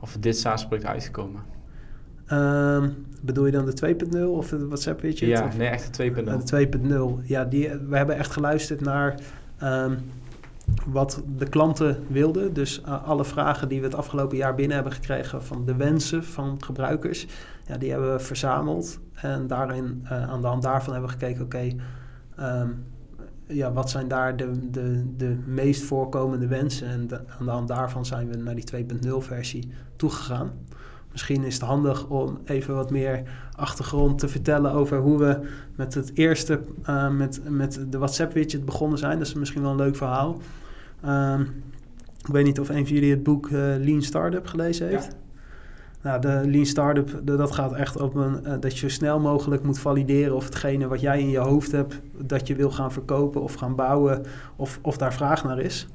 of 0.00 0.16
dit 0.20 0.38
SaaS-product 0.38 0.88
uitgekomen? 0.88 1.40
Ehm, 2.26 2.88
bedoel 3.22 3.46
je 3.46 3.52
dan 3.52 3.64
de 3.66 3.72
2.0 3.72 4.36
of 4.36 4.48
de 4.48 4.66
WhatsApp 4.66 5.00
widget? 5.00 5.28
Ja, 5.28 5.46
Of- 5.46 5.56
nee, 5.56 5.68
echt 5.68 5.84
de 5.84 5.90
2.0. 5.90 6.32
Uh, 6.32 6.38
de 6.38 6.44
2.0. 6.44 7.20
Ja, 7.24 7.44
die, 7.44 7.68
we 7.88 7.96
hebben 7.96 8.16
echt 8.16 8.30
geluisterd 8.32 8.80
naar 8.80 9.20
ehm, 9.58 9.94
wat 10.86 11.22
de 11.36 11.48
klanten 11.48 12.04
wilden. 12.08 12.52
Dus 12.52 12.80
uh, 12.80 13.08
alle 13.08 13.24
vragen 13.24 13.68
die 13.68 13.80
we 13.80 13.86
het 13.86 13.94
afgelopen 13.94 14.36
jaar 14.36 14.54
binnen 14.54 14.74
hebben 14.74 14.92
gekregen 14.92 15.42
van 15.44 15.64
de 15.64 15.74
wensen 15.74 16.24
van 16.24 16.62
gebruikers, 16.64 17.26
ja, 17.66 17.76
die 17.76 17.90
hebben 17.90 18.12
we 18.12 18.18
verzameld. 18.18 18.98
En 19.14 19.46
daarin, 19.46 20.00
uh, 20.04 20.30
aan 20.30 20.40
de 20.40 20.46
hand 20.46 20.62
daarvan 20.62 20.92
hebben 20.92 21.10
we 21.10 21.18
gekeken, 21.18 21.44
oké, 21.44 21.72
um, 22.40 22.84
ja, 23.46 23.72
wat 23.72 23.90
zijn 23.90 24.08
daar 24.08 24.36
de, 24.36 24.70
de, 24.70 25.16
de 25.16 25.38
meest 25.46 25.82
voorkomende 25.82 26.46
wensen? 26.46 26.88
En 26.88 27.08
aan 27.38 27.44
de 27.44 27.50
hand 27.50 27.68
daarvan 27.68 28.06
zijn 28.06 28.28
we 28.28 28.36
naar 28.36 28.54
die 28.54 28.86
2.0 29.08 29.16
versie 29.18 29.72
toegegaan. 29.96 30.50
Misschien 31.12 31.44
is 31.44 31.54
het 31.54 31.62
handig 31.62 32.06
om 32.06 32.38
even 32.44 32.74
wat 32.74 32.90
meer 32.90 33.22
achtergrond 33.56 34.18
te 34.18 34.28
vertellen 34.28 34.72
over 34.72 34.98
hoe 34.98 35.18
we 35.18 35.48
met 35.74 35.94
het 35.94 36.10
eerste, 36.14 36.60
uh, 36.88 37.10
met, 37.10 37.40
met 37.48 37.80
de 37.90 37.98
WhatsApp-widget 37.98 38.64
begonnen 38.64 38.98
zijn. 38.98 39.18
Dat 39.18 39.26
is 39.26 39.34
misschien 39.34 39.62
wel 39.62 39.70
een 39.70 39.76
leuk 39.76 39.96
verhaal. 39.96 40.40
Um, 41.06 41.62
ik 42.18 42.32
weet 42.32 42.44
niet 42.44 42.60
of 42.60 42.68
een 42.68 42.86
van 42.86 42.94
jullie 42.94 43.10
het 43.10 43.22
boek 43.22 43.48
uh, 43.48 43.52
Lean 43.78 44.02
Startup 44.02 44.46
gelezen 44.46 44.88
heeft. 44.88 45.04
Ja. 45.04 45.18
Nou, 46.02 46.20
de 46.20 46.50
Lean 46.50 46.66
Startup, 46.66 47.20
de, 47.24 47.36
dat 47.36 47.52
gaat 47.52 47.74
echt 47.74 48.00
op 48.00 48.14
een, 48.14 48.40
uh, 48.46 48.52
dat 48.60 48.72
je 48.72 48.78
zo 48.78 48.88
snel 48.88 49.20
mogelijk 49.20 49.62
moet 49.62 49.78
valideren 49.78 50.34
of 50.34 50.44
hetgene 50.44 50.88
wat 50.88 51.00
jij 51.00 51.20
in 51.20 51.30
je 51.30 51.38
hoofd 51.38 51.72
hebt, 51.72 52.00
dat 52.16 52.46
je 52.46 52.54
wil 52.54 52.70
gaan 52.70 52.92
verkopen 52.92 53.42
of 53.42 53.54
gaan 53.54 53.74
bouwen, 53.74 54.22
of, 54.56 54.78
of 54.82 54.96
daar 54.96 55.14
vraag 55.14 55.44
naar 55.44 55.58
is. 55.58 55.86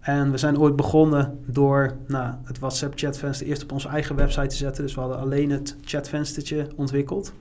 En 0.00 0.30
we 0.30 0.36
zijn 0.36 0.58
ooit 0.58 0.76
begonnen 0.76 1.38
door 1.46 1.92
nou, 2.06 2.34
het 2.44 2.58
WhatsApp 2.58 2.92
chatvenster 2.96 3.46
eerst 3.46 3.62
op 3.62 3.72
onze 3.72 3.88
eigen 3.88 4.16
website 4.16 4.46
te 4.46 4.56
zetten. 4.56 4.82
Dus 4.82 4.94
we 4.94 5.00
hadden 5.00 5.18
alleen 5.18 5.50
het 5.50 5.76
chatvenstertje 5.84 6.66
ontwikkeld. 6.76 7.32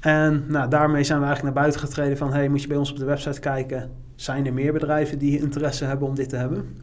En 0.00 0.44
nou, 0.48 0.70
daarmee 0.70 1.04
zijn 1.04 1.18
we 1.18 1.24
eigenlijk 1.24 1.54
naar 1.54 1.64
buiten 1.64 1.86
getreden 1.88 2.16
van... 2.16 2.32
hey, 2.32 2.48
moet 2.48 2.62
je 2.62 2.68
bij 2.68 2.76
ons 2.76 2.90
op 2.90 2.98
de 2.98 3.04
website 3.04 3.40
kijken... 3.40 3.90
zijn 4.14 4.46
er 4.46 4.52
meer 4.52 4.72
bedrijven 4.72 5.18
die 5.18 5.40
interesse 5.40 5.84
hebben 5.84 6.08
om 6.08 6.14
dit 6.14 6.28
te 6.28 6.36
hebben? 6.36 6.82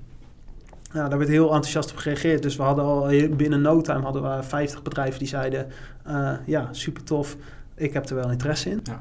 Nou, 0.94 1.10
daar 1.10 1.18
werd 1.18 1.30
heel 1.30 1.46
enthousiast 1.54 1.92
op 1.92 1.98
gereageerd. 1.98 2.44
Dus 2.44 2.56
we 2.56 2.64
hadden 2.64 2.84
al 2.84 3.08
binnen 3.36 3.62
no 3.62 3.82
time 3.82 4.02
hadden 4.02 4.38
we 4.38 4.44
50 4.44 4.82
bedrijven 4.82 5.20
die 5.20 5.28
zeiden... 5.28 5.68
Uh, 6.08 6.34
ja, 6.46 6.68
super 6.72 7.04
tof, 7.04 7.38
ik 7.76 7.94
heb 7.94 8.10
er 8.10 8.16
wel 8.16 8.32
interesse 8.32 8.70
in. 8.70 8.82
Ja. 8.84 9.00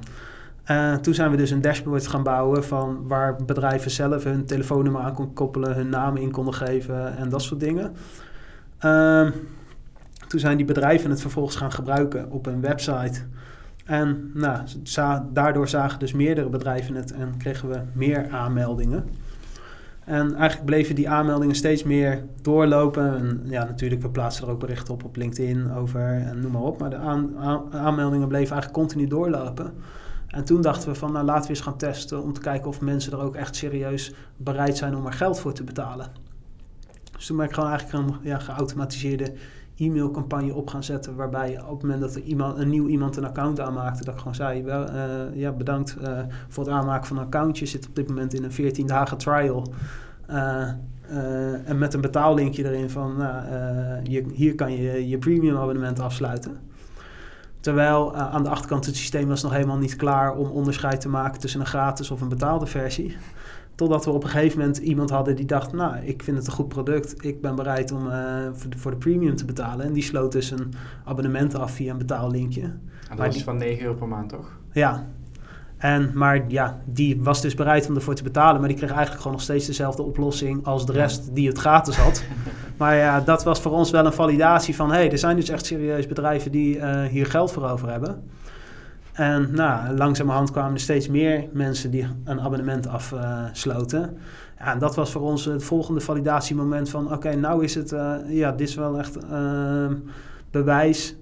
Uh, 0.70 0.94
toen 0.94 1.14
zijn 1.14 1.30
we 1.30 1.36
dus 1.36 1.50
een 1.50 1.60
dashboard 1.60 2.06
gaan 2.06 2.22
bouwen 2.22 2.64
van 2.64 3.08
waar 3.08 3.36
bedrijven 3.44 3.90
zelf 3.90 4.24
hun 4.24 4.44
telefoonnummer 4.44 5.02
aan 5.02 5.14
konden 5.14 5.34
koppelen, 5.34 5.74
hun 5.74 5.88
naam 5.88 6.16
in 6.16 6.30
konden 6.30 6.54
geven 6.54 7.16
en 7.16 7.28
dat 7.28 7.42
soort 7.42 7.60
dingen. 7.60 7.92
Uh, 8.84 9.30
toen 10.26 10.40
zijn 10.40 10.56
die 10.56 10.66
bedrijven 10.66 11.10
het 11.10 11.20
vervolgens 11.20 11.56
gaan 11.56 11.72
gebruiken 11.72 12.30
op 12.30 12.44
hun 12.44 12.60
website. 12.60 13.22
En 13.84 14.30
nou, 14.34 14.58
daardoor 15.32 15.68
zagen 15.68 15.98
dus 15.98 16.12
meerdere 16.12 16.48
bedrijven 16.48 16.94
het 16.94 17.12
en 17.12 17.36
kregen 17.38 17.68
we 17.68 17.80
meer 17.92 18.30
aanmeldingen. 18.30 19.04
En 20.04 20.34
eigenlijk 20.34 20.64
bleven 20.64 20.94
die 20.94 21.08
aanmeldingen 21.08 21.54
steeds 21.54 21.82
meer 21.82 22.24
doorlopen. 22.42 23.16
En 23.16 23.40
ja, 23.44 23.64
natuurlijk, 23.64 24.02
we 24.02 24.10
plaatsen 24.10 24.46
er 24.46 24.52
ook 24.52 24.60
berichten 24.60 24.94
op 24.94 25.04
op 25.04 25.16
LinkedIn 25.16 25.72
over 25.72 26.00
en 26.00 26.40
noem 26.40 26.52
maar 26.52 26.62
op. 26.62 26.78
Maar 26.78 26.90
de 26.90 26.96
aan, 26.96 27.38
aan, 27.38 27.72
aanmeldingen 27.72 28.28
bleven 28.28 28.52
eigenlijk 28.52 28.82
continu 28.82 29.06
doorlopen. 29.06 29.72
En 30.26 30.44
toen 30.44 30.60
dachten 30.60 30.88
we 30.88 30.94
van, 30.94 31.12
nou 31.12 31.24
laten 31.24 31.42
we 31.42 31.48
eens 31.48 31.60
gaan 31.60 31.76
testen 31.76 32.22
om 32.22 32.32
te 32.32 32.40
kijken 32.40 32.68
of 32.68 32.80
mensen 32.80 33.12
er 33.12 33.20
ook 33.20 33.34
echt 33.34 33.56
serieus 33.56 34.14
bereid 34.36 34.76
zijn 34.76 34.96
om 34.96 35.06
er 35.06 35.12
geld 35.12 35.40
voor 35.40 35.52
te 35.52 35.64
betalen. 35.64 36.06
Dus 37.16 37.26
toen 37.26 37.36
ben 37.36 37.46
ik 37.46 37.52
gewoon 37.52 37.70
eigenlijk 37.70 38.08
een 38.08 38.14
ja, 38.22 38.38
geautomatiseerde 38.38 39.32
e-mailcampagne 39.80 40.54
op 40.54 40.68
gaan 40.68 40.84
zetten, 40.84 41.16
waarbij 41.16 41.60
op 41.62 41.70
het 41.70 41.82
moment 41.82 42.00
dat 42.00 42.14
er 42.14 42.22
iemand, 42.22 42.58
een 42.58 42.68
nieuw 42.68 42.86
iemand 42.86 43.16
een 43.16 43.24
account 43.24 43.60
aanmaakte, 43.60 44.04
dat 44.04 44.14
ik 44.14 44.20
gewoon 44.20 44.34
zei, 44.34 44.62
wel, 44.62 44.88
uh, 44.90 45.34
ja 45.34 45.52
bedankt 45.52 45.96
uh, 46.02 46.18
voor 46.48 46.64
het 46.64 46.72
aanmaken 46.72 47.06
van 47.06 47.16
een 47.16 47.24
accountje, 47.24 47.66
zit 47.66 47.88
op 47.88 47.94
dit 47.94 48.08
moment 48.08 48.34
in 48.34 48.44
een 48.44 48.52
14 48.52 48.86
dagen 48.86 49.18
trial. 49.18 49.72
Uh, 50.30 50.68
en 51.64 51.78
met 51.78 51.94
een 51.94 52.00
betaallinkje 52.00 52.64
erin 52.64 52.90
van, 52.90 53.16
nou, 53.16 53.44
je, 54.02 54.24
hier 54.32 54.54
kan 54.54 54.72
je 54.72 55.08
je 55.08 55.18
premium 55.18 55.56
abonnement 55.56 56.00
afsluiten. 56.00 56.58
Terwijl 57.60 58.16
aan 58.16 58.42
de 58.42 58.48
achterkant 58.48 58.86
het 58.86 58.96
systeem 58.96 59.28
was 59.28 59.42
nog 59.42 59.52
helemaal 59.52 59.78
niet 59.78 59.96
klaar 59.96 60.36
om 60.36 60.50
onderscheid 60.50 61.00
te 61.00 61.08
maken 61.08 61.40
tussen 61.40 61.60
een 61.60 61.66
gratis 61.66 62.10
of 62.10 62.20
een 62.20 62.28
betaalde 62.28 62.66
versie. 62.66 63.16
Totdat 63.80 64.04
we 64.04 64.10
op 64.10 64.24
een 64.24 64.30
gegeven 64.30 64.58
moment 64.58 64.76
iemand 64.76 65.10
hadden 65.10 65.36
die 65.36 65.44
dacht, 65.44 65.72
nou, 65.72 65.96
ik 65.96 66.22
vind 66.22 66.36
het 66.36 66.46
een 66.46 66.52
goed 66.52 66.68
product. 66.68 67.24
Ik 67.24 67.40
ben 67.40 67.54
bereid 67.54 67.92
om 67.92 68.06
uh, 68.06 68.12
voor, 68.52 68.70
de, 68.70 68.78
voor, 68.78 68.90
de, 68.90 68.96
premium 68.96 69.36
te 69.36 69.44
betalen. 69.44 69.86
En 69.86 69.92
die 69.92 70.02
sloot 70.02 70.32
dus 70.32 70.50
een 70.50 70.72
abonnement 71.04 71.54
af 71.54 71.72
via 71.72 71.92
een 71.92 71.98
betaallinkje. 71.98 72.62
En 72.62 72.80
dat 73.08 73.16
maar 73.16 73.26
was 73.26 73.34
die, 73.34 73.44
van 73.44 73.56
9 73.56 73.82
euro 73.82 73.94
per 73.94 74.08
maand, 74.08 74.28
toch? 74.28 74.56
Ja. 74.72 75.06
En, 75.76 76.10
maar 76.14 76.44
ja, 76.48 76.80
die 76.84 77.22
was 77.22 77.40
dus 77.40 77.54
bereid 77.54 77.88
om 77.88 77.94
ervoor 77.94 78.14
te 78.14 78.22
betalen. 78.22 78.60
Maar 78.60 78.68
die 78.68 78.78
kreeg 78.78 78.90
eigenlijk 78.90 79.20
gewoon 79.20 79.36
nog 79.36 79.42
steeds 79.42 79.66
dezelfde 79.66 80.02
oplossing 80.02 80.66
als 80.66 80.86
de 80.86 80.92
rest 80.92 81.34
die 81.34 81.48
het 81.48 81.58
gratis 81.58 81.96
had. 81.96 82.24
maar 82.78 82.96
ja, 82.96 83.20
dat 83.20 83.44
was 83.44 83.60
voor 83.60 83.72
ons 83.72 83.90
wel 83.90 84.06
een 84.06 84.12
validatie 84.12 84.76
van... 84.76 84.90
hé, 84.90 84.96
hey, 84.96 85.10
er 85.10 85.18
zijn 85.18 85.36
dus 85.36 85.48
echt 85.48 85.66
serieus 85.66 86.06
bedrijven 86.06 86.50
die 86.50 86.76
uh, 86.76 87.02
hier 87.02 87.26
geld 87.26 87.52
voor 87.52 87.68
over 87.70 87.90
hebben. 87.90 88.22
En 89.12 89.48
nou, 89.52 89.96
langzamerhand 89.96 90.50
kwamen 90.50 90.74
er 90.74 90.80
steeds 90.80 91.08
meer 91.08 91.48
mensen 91.52 91.90
die 91.90 92.06
een 92.24 92.40
abonnement 92.40 92.86
afsloten. 92.86 94.16
Ja, 94.58 94.72
en 94.72 94.78
dat 94.78 94.94
was 94.94 95.11
voor 95.11 95.22
ons 95.22 95.44
het 95.44 95.64
volgende 95.64 96.00
validatiemoment 96.00 96.90
van... 96.90 97.12
oké, 97.12 97.34
nou 97.34 97.64
is 97.64 97.74
het... 97.74 97.92
Uh, 97.92 98.16
ja, 98.28 98.52
dit 98.52 98.68
is 98.68 98.74
wel 98.74 98.98
echt 98.98 99.24
uh, 99.24 99.86
bewijs 100.50 101.16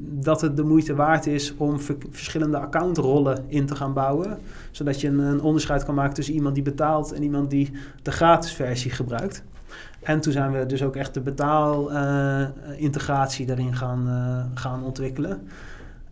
dat 0.00 0.40
het 0.40 0.56
de 0.56 0.62
moeite 0.62 0.94
waard 0.94 1.26
is 1.26 1.54
om 1.56 1.80
ver 1.80 1.96
verschillende 2.10 2.58
accountrollen 2.58 3.44
in 3.46 3.66
te 3.66 3.76
gaan 3.76 3.92
bouwen. 3.92 4.38
Zodat 4.70 5.00
je 5.00 5.08
een, 5.08 5.40
onderscheid 5.40 5.84
kan 5.84 5.94
maken 5.94 6.14
tussen 6.14 6.34
iemand 6.34 6.54
die 6.54 6.64
betaalt 6.64 7.12
en 7.12 7.22
iemand 7.22 7.50
die 7.50 7.72
de 8.02 8.12
gratis 8.12 8.52
versie 8.52 8.90
gebruikt. 8.90 9.44
En 10.02 10.20
toen 10.20 10.32
zijn 10.32 10.52
we 10.52 10.66
dus 10.66 10.82
ook 10.82 10.96
echt 10.96 11.14
de 11.14 11.20
betaalintegratie 11.20 13.42
uh, 13.42 13.48
daarin 13.48 13.74
gaan, 13.74 14.06
uh, 14.06 14.44
gaan 14.54 14.84
ontwikkelen. 14.84 15.48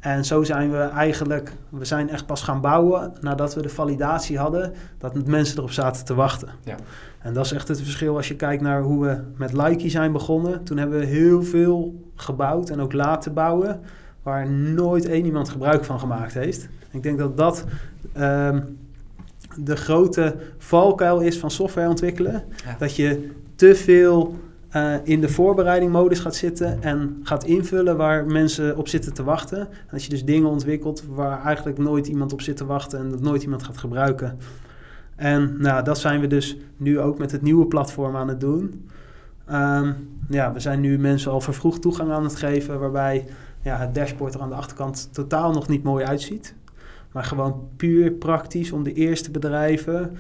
En 0.03 0.25
zo 0.25 0.43
zijn 0.43 0.71
we 0.71 0.79
eigenlijk, 0.79 1.53
we 1.69 1.85
zijn 1.85 2.09
echt 2.09 2.27
pas 2.27 2.43
gaan 2.43 2.61
bouwen 2.61 3.13
nadat 3.21 3.55
we 3.55 3.63
de 3.63 3.69
validatie 3.69 4.39
hadden 4.39 4.73
dat 4.99 5.27
mensen 5.27 5.57
erop 5.57 5.71
zaten 5.71 6.05
te 6.05 6.15
wachten. 6.15 6.49
Ja. 6.65 6.77
En 7.19 7.35
dat 7.35 7.45
is 7.45 7.53
echt 7.53 7.69
het 7.69 7.81
verschil 7.83 8.17
als 8.17 8.29
je 8.29 8.37
kijkt 8.37 8.63
naar 8.63 8.83
hoe 8.83 9.05
we 9.05 9.21
met 9.37 9.53
Likey 9.53 9.91
zijn 9.91 10.13
begonnen. 10.13 10.65
Toen 10.65 10.77
hebben 10.77 10.99
we 10.99 11.05
heel 11.05 11.43
veel 11.43 12.03
gebouwd 12.15 12.71
en 12.71 12.81
ook 12.81 12.93
laten 12.93 13.35
bouwen 13.35 13.81
waar 14.23 14.51
nooit 14.51 15.07
één 15.07 15.25
iemand 15.25 15.49
gebruik 15.49 15.85
van 15.85 16.01
gemaakt 16.01 16.35
heeft. 16.35 16.69
Ik 16.91 17.03
denk 17.03 17.19
dat 17.19 17.37
dat 17.37 17.65
um, 18.19 18.79
de 19.57 19.77
grote 19.77 20.37
valkuil 20.59 21.21
is 21.21 21.39
van 21.39 21.51
software 21.51 21.89
ontwikkelen. 21.89 22.45
Ja. 22.65 22.77
Dat 22.79 22.97
je 22.97 23.31
te 23.55 23.75
veel 23.75 24.37
uh, 24.77 24.95
in 25.03 25.21
de 25.21 25.29
voorbereidingmodus 25.29 26.19
gaat 26.19 26.35
zitten 26.35 26.83
en 26.83 27.21
gaat 27.23 27.45
invullen 27.45 27.97
waar 27.97 28.27
mensen 28.27 28.77
op 28.77 28.89
zitten 28.89 29.15
te 29.15 29.25
wachten. 29.25 29.59
En 29.59 29.89
dat 29.91 30.05
je 30.05 30.11
dus 30.11 30.25
dingen 30.25 30.49
ontwikkelt 30.49 31.05
waar 31.09 31.45
eigenlijk 31.45 31.79
nooit 31.79 32.07
iemand 32.07 32.33
op 32.33 32.41
zit 32.41 32.57
te 32.57 32.67
wachten 32.67 32.99
en 32.99 33.11
dat 33.11 33.21
nooit 33.21 33.43
iemand 33.43 33.63
gaat 33.63 33.79
gebruiken. 33.79 34.39
En 35.17 35.55
nou, 35.59 35.85
dat 35.85 35.99
zijn 35.99 36.21
we 36.21 36.27
dus 36.27 36.57
nu 36.77 37.01
ook 37.01 37.19
met 37.19 37.33
het 37.33 37.43
nieuwe 37.43 37.67
platform 37.67 38.17
aan 38.17 38.29
het 38.29 38.41
doen. 38.41 38.89
Um, 39.53 40.09
ja, 40.29 40.53
we 40.53 40.61
zijn 40.61 40.81
nu 40.81 40.99
mensen 40.99 41.31
al 41.31 41.41
vervroegd 41.41 41.83
toegang 41.83 42.11
aan 42.11 42.25
het 42.25 42.37
geven, 42.37 42.79
waarbij 42.79 43.27
ja, 43.63 43.77
het 43.77 43.95
dashboard 43.95 44.35
er 44.35 44.41
aan 44.41 44.49
de 44.49 44.55
achterkant 44.55 45.09
totaal 45.13 45.53
nog 45.53 45.69
niet 45.69 45.83
mooi 45.83 46.05
uitziet. 46.05 46.55
Maar 47.13 47.25
gewoon 47.25 47.69
puur 47.77 48.11
praktisch 48.11 48.73
om 48.73 48.83
de 48.83 48.93
eerste 48.93 49.31
bedrijven 49.31 50.17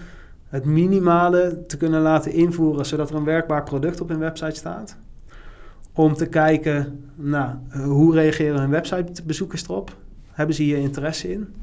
het 0.52 0.64
minimale 0.64 1.64
te 1.66 1.76
kunnen 1.76 2.00
laten 2.00 2.32
invoeren, 2.32 2.86
zodat 2.86 3.10
er 3.10 3.16
een 3.16 3.24
werkbaar 3.24 3.62
product 3.62 4.00
op 4.00 4.08
hun 4.08 4.18
website 4.18 4.54
staat. 4.54 4.96
Om 5.92 6.14
te 6.14 6.26
kijken, 6.26 7.04
nou, 7.14 7.50
hoe 7.84 8.14
reageren 8.14 8.60
hun 8.60 8.70
websitebezoekers 8.70 9.64
erop? 9.64 9.96
Hebben 10.30 10.54
ze 10.54 10.62
hier 10.62 10.78
interesse 10.78 11.32
in? 11.32 11.54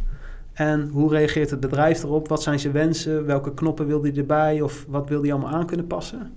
En 0.54 0.90
hoe 0.92 1.10
reageert 1.10 1.50
het 1.50 1.60
bedrijf 1.60 2.04
erop? 2.04 2.28
Wat 2.28 2.44
zijn 2.44 2.60
zijn 2.60 2.74
wensen? 2.74 3.26
Welke 3.26 3.54
knoppen 3.54 3.88
wil 3.88 4.02
hij 4.02 4.16
erbij? 4.16 4.62
Of 4.62 4.86
wat 4.88 5.10
wil 5.10 5.22
hij 5.22 5.32
allemaal 5.32 5.54
aan 5.54 5.66
kunnen 5.66 5.88
passen? 5.88 6.32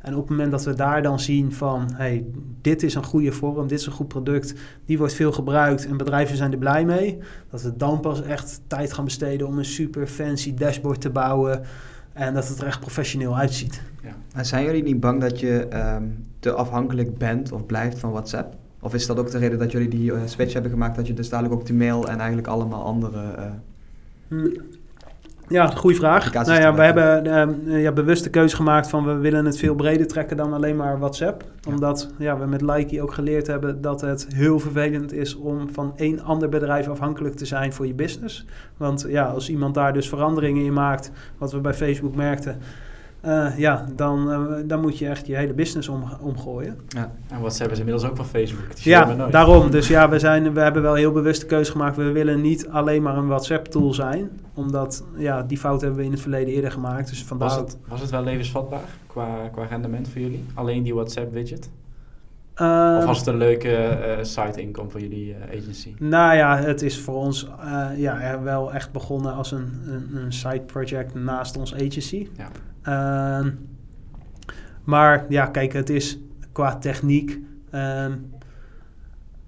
En 0.00 0.14
op 0.14 0.20
het 0.20 0.30
moment 0.30 0.50
dat 0.50 0.64
we 0.64 0.74
daar 0.74 1.02
dan 1.02 1.20
zien 1.20 1.52
van, 1.52 1.90
hey, 1.92 2.24
dit 2.60 2.82
is 2.82 2.94
een 2.94 3.04
goede 3.04 3.32
vorm, 3.32 3.68
dit 3.68 3.78
is 3.78 3.86
een 3.86 3.92
goed 3.92 4.08
product, 4.08 4.54
die 4.84 4.98
wordt 4.98 5.14
veel 5.14 5.32
gebruikt 5.32 5.86
en 5.86 5.96
bedrijven 5.96 6.36
zijn 6.36 6.52
er 6.52 6.58
blij 6.58 6.84
mee, 6.84 7.18
dat 7.50 7.62
we 7.62 7.76
dan 7.76 8.00
pas 8.00 8.22
echt 8.22 8.60
tijd 8.66 8.92
gaan 8.92 9.04
besteden 9.04 9.46
om 9.46 9.58
een 9.58 9.64
super 9.64 10.06
fancy 10.06 10.54
dashboard 10.54 11.00
te 11.00 11.10
bouwen 11.10 11.62
en 12.12 12.34
dat 12.34 12.48
het 12.48 12.60
er 12.60 12.66
echt 12.66 12.80
professioneel 12.80 13.36
uitziet. 13.36 13.82
Ja. 14.02 14.16
En 14.34 14.46
zijn 14.46 14.64
jullie 14.64 14.82
niet 14.82 15.00
bang 15.00 15.20
dat 15.20 15.40
je 15.40 15.66
ehm, 15.66 16.04
te 16.38 16.52
afhankelijk 16.52 17.18
bent 17.18 17.52
of 17.52 17.66
blijft 17.66 17.98
van 17.98 18.10
WhatsApp? 18.10 18.54
Of 18.80 18.94
is 18.94 19.06
dat 19.06 19.18
ook 19.18 19.30
de 19.30 19.38
reden 19.38 19.58
dat 19.58 19.72
jullie 19.72 19.88
die 19.88 20.12
uh, 20.12 20.20
switch 20.24 20.52
hebben 20.52 20.70
gemaakt, 20.70 20.96
dat 20.96 21.06
je 21.06 21.14
dus 21.14 21.28
dadelijk 21.28 21.54
ook 21.54 21.66
die 21.66 21.74
mail 21.74 22.08
en 22.08 22.18
eigenlijk 22.18 22.48
allemaal 22.48 22.84
andere... 22.84 23.52
Uh, 24.28 24.44
ja, 25.50 25.66
goede 25.66 25.96
vraag. 25.96 26.32
Nou 26.32 26.60
ja, 26.60 26.74
we 26.74 26.82
hebben 26.82 27.26
uh, 27.66 27.82
ja, 27.82 27.92
bewust 27.92 28.24
de 28.24 28.30
keuze 28.30 28.56
gemaakt 28.56 28.88
van 28.88 29.04
we 29.04 29.14
willen 29.14 29.44
het 29.44 29.58
veel 29.58 29.74
breder 29.74 30.06
trekken 30.06 30.36
dan 30.36 30.52
alleen 30.52 30.76
maar 30.76 30.98
WhatsApp. 30.98 31.44
Omdat 31.68 32.10
ja, 32.18 32.38
we 32.38 32.46
met 32.46 32.60
Likey 32.60 33.00
ook 33.00 33.14
geleerd 33.14 33.46
hebben 33.46 33.80
dat 33.80 34.00
het 34.00 34.26
heel 34.34 34.58
vervelend 34.58 35.12
is 35.12 35.34
om 35.34 35.68
van 35.72 35.92
één 35.96 36.22
ander 36.22 36.48
bedrijf 36.48 36.88
afhankelijk 36.88 37.34
te 37.34 37.46
zijn 37.46 37.72
voor 37.72 37.86
je 37.86 37.94
business. 37.94 38.46
Want 38.76 39.06
ja, 39.08 39.24
als 39.24 39.50
iemand 39.50 39.74
daar 39.74 39.92
dus 39.92 40.08
veranderingen 40.08 40.64
in 40.64 40.72
maakt, 40.72 41.10
wat 41.38 41.52
we 41.52 41.58
bij 41.58 41.74
Facebook 41.74 42.14
merkten, 42.14 42.58
uh, 43.26 43.58
ja, 43.58 43.86
dan, 43.96 44.30
uh, 44.30 44.62
dan 44.64 44.80
moet 44.80 44.98
je 44.98 45.08
echt 45.08 45.26
je 45.26 45.36
hele 45.36 45.52
business 45.52 45.88
om, 45.88 46.04
omgooien. 46.20 46.78
Ja. 46.88 47.12
En 47.28 47.38
WhatsApp 47.38 47.70
is 47.70 47.78
inmiddels 47.78 48.08
ook 48.08 48.16
van 48.16 48.26
Facebook. 48.26 48.72
Ja, 48.74 49.28
daarom. 49.30 49.70
Dus 49.70 49.88
ja, 49.88 50.08
we, 50.08 50.18
zijn, 50.18 50.54
we 50.54 50.60
hebben 50.60 50.82
wel 50.82 50.94
heel 50.94 51.12
bewust 51.12 51.40
de 51.40 51.46
keuze 51.46 51.70
gemaakt. 51.70 51.96
We 51.96 52.12
willen 52.12 52.40
niet 52.40 52.68
alleen 52.68 53.02
maar 53.02 53.16
een 53.16 53.26
WhatsApp-tool 53.26 53.94
zijn. 53.94 54.30
Omdat, 54.54 55.04
ja, 55.16 55.42
die 55.42 55.58
fout 55.58 55.80
hebben 55.80 55.98
we 55.98 56.04
in 56.04 56.10
het 56.10 56.20
verleden 56.20 56.54
eerder 56.54 56.70
gemaakt. 56.70 57.08
Dus 57.08 57.24
vandaar 57.24 57.48
was, 57.48 57.56
het, 57.56 57.78
was 57.88 58.00
het 58.00 58.10
wel 58.10 58.22
levensvatbaar 58.22 58.84
qua, 59.06 59.48
qua 59.52 59.64
rendement 59.64 60.08
voor 60.08 60.20
jullie? 60.20 60.44
Alleen 60.54 60.82
die 60.82 60.94
WhatsApp-widget? 60.94 61.70
Uh, 62.56 62.96
of 62.98 63.04
was 63.04 63.18
het 63.18 63.26
een 63.26 63.36
leuke 63.36 63.68
uh, 63.68 64.24
site-income 64.24 64.90
voor 64.90 65.00
jullie 65.00 65.36
agency? 65.58 65.94
Nou 65.98 66.36
ja, 66.36 66.56
het 66.58 66.82
is 66.82 67.00
voor 67.00 67.14
ons 67.14 67.48
ja, 67.96 68.40
wel 68.42 68.72
echt 68.72 68.92
begonnen 68.92 69.34
als 69.34 69.52
een, 69.52 69.80
een, 69.86 70.16
een 70.16 70.32
side-project 70.32 71.14
naast 71.14 71.56
ons 71.56 71.74
agency. 71.74 72.28
Ja. 72.36 72.48
Ehm, 72.82 73.50
maar 74.84 75.26
ja, 75.28 75.46
kijk, 75.46 75.72
het 75.72 75.90
is 75.90 76.18
qua 76.52 76.76
techniek 76.76 77.38
ehm, 77.70 78.16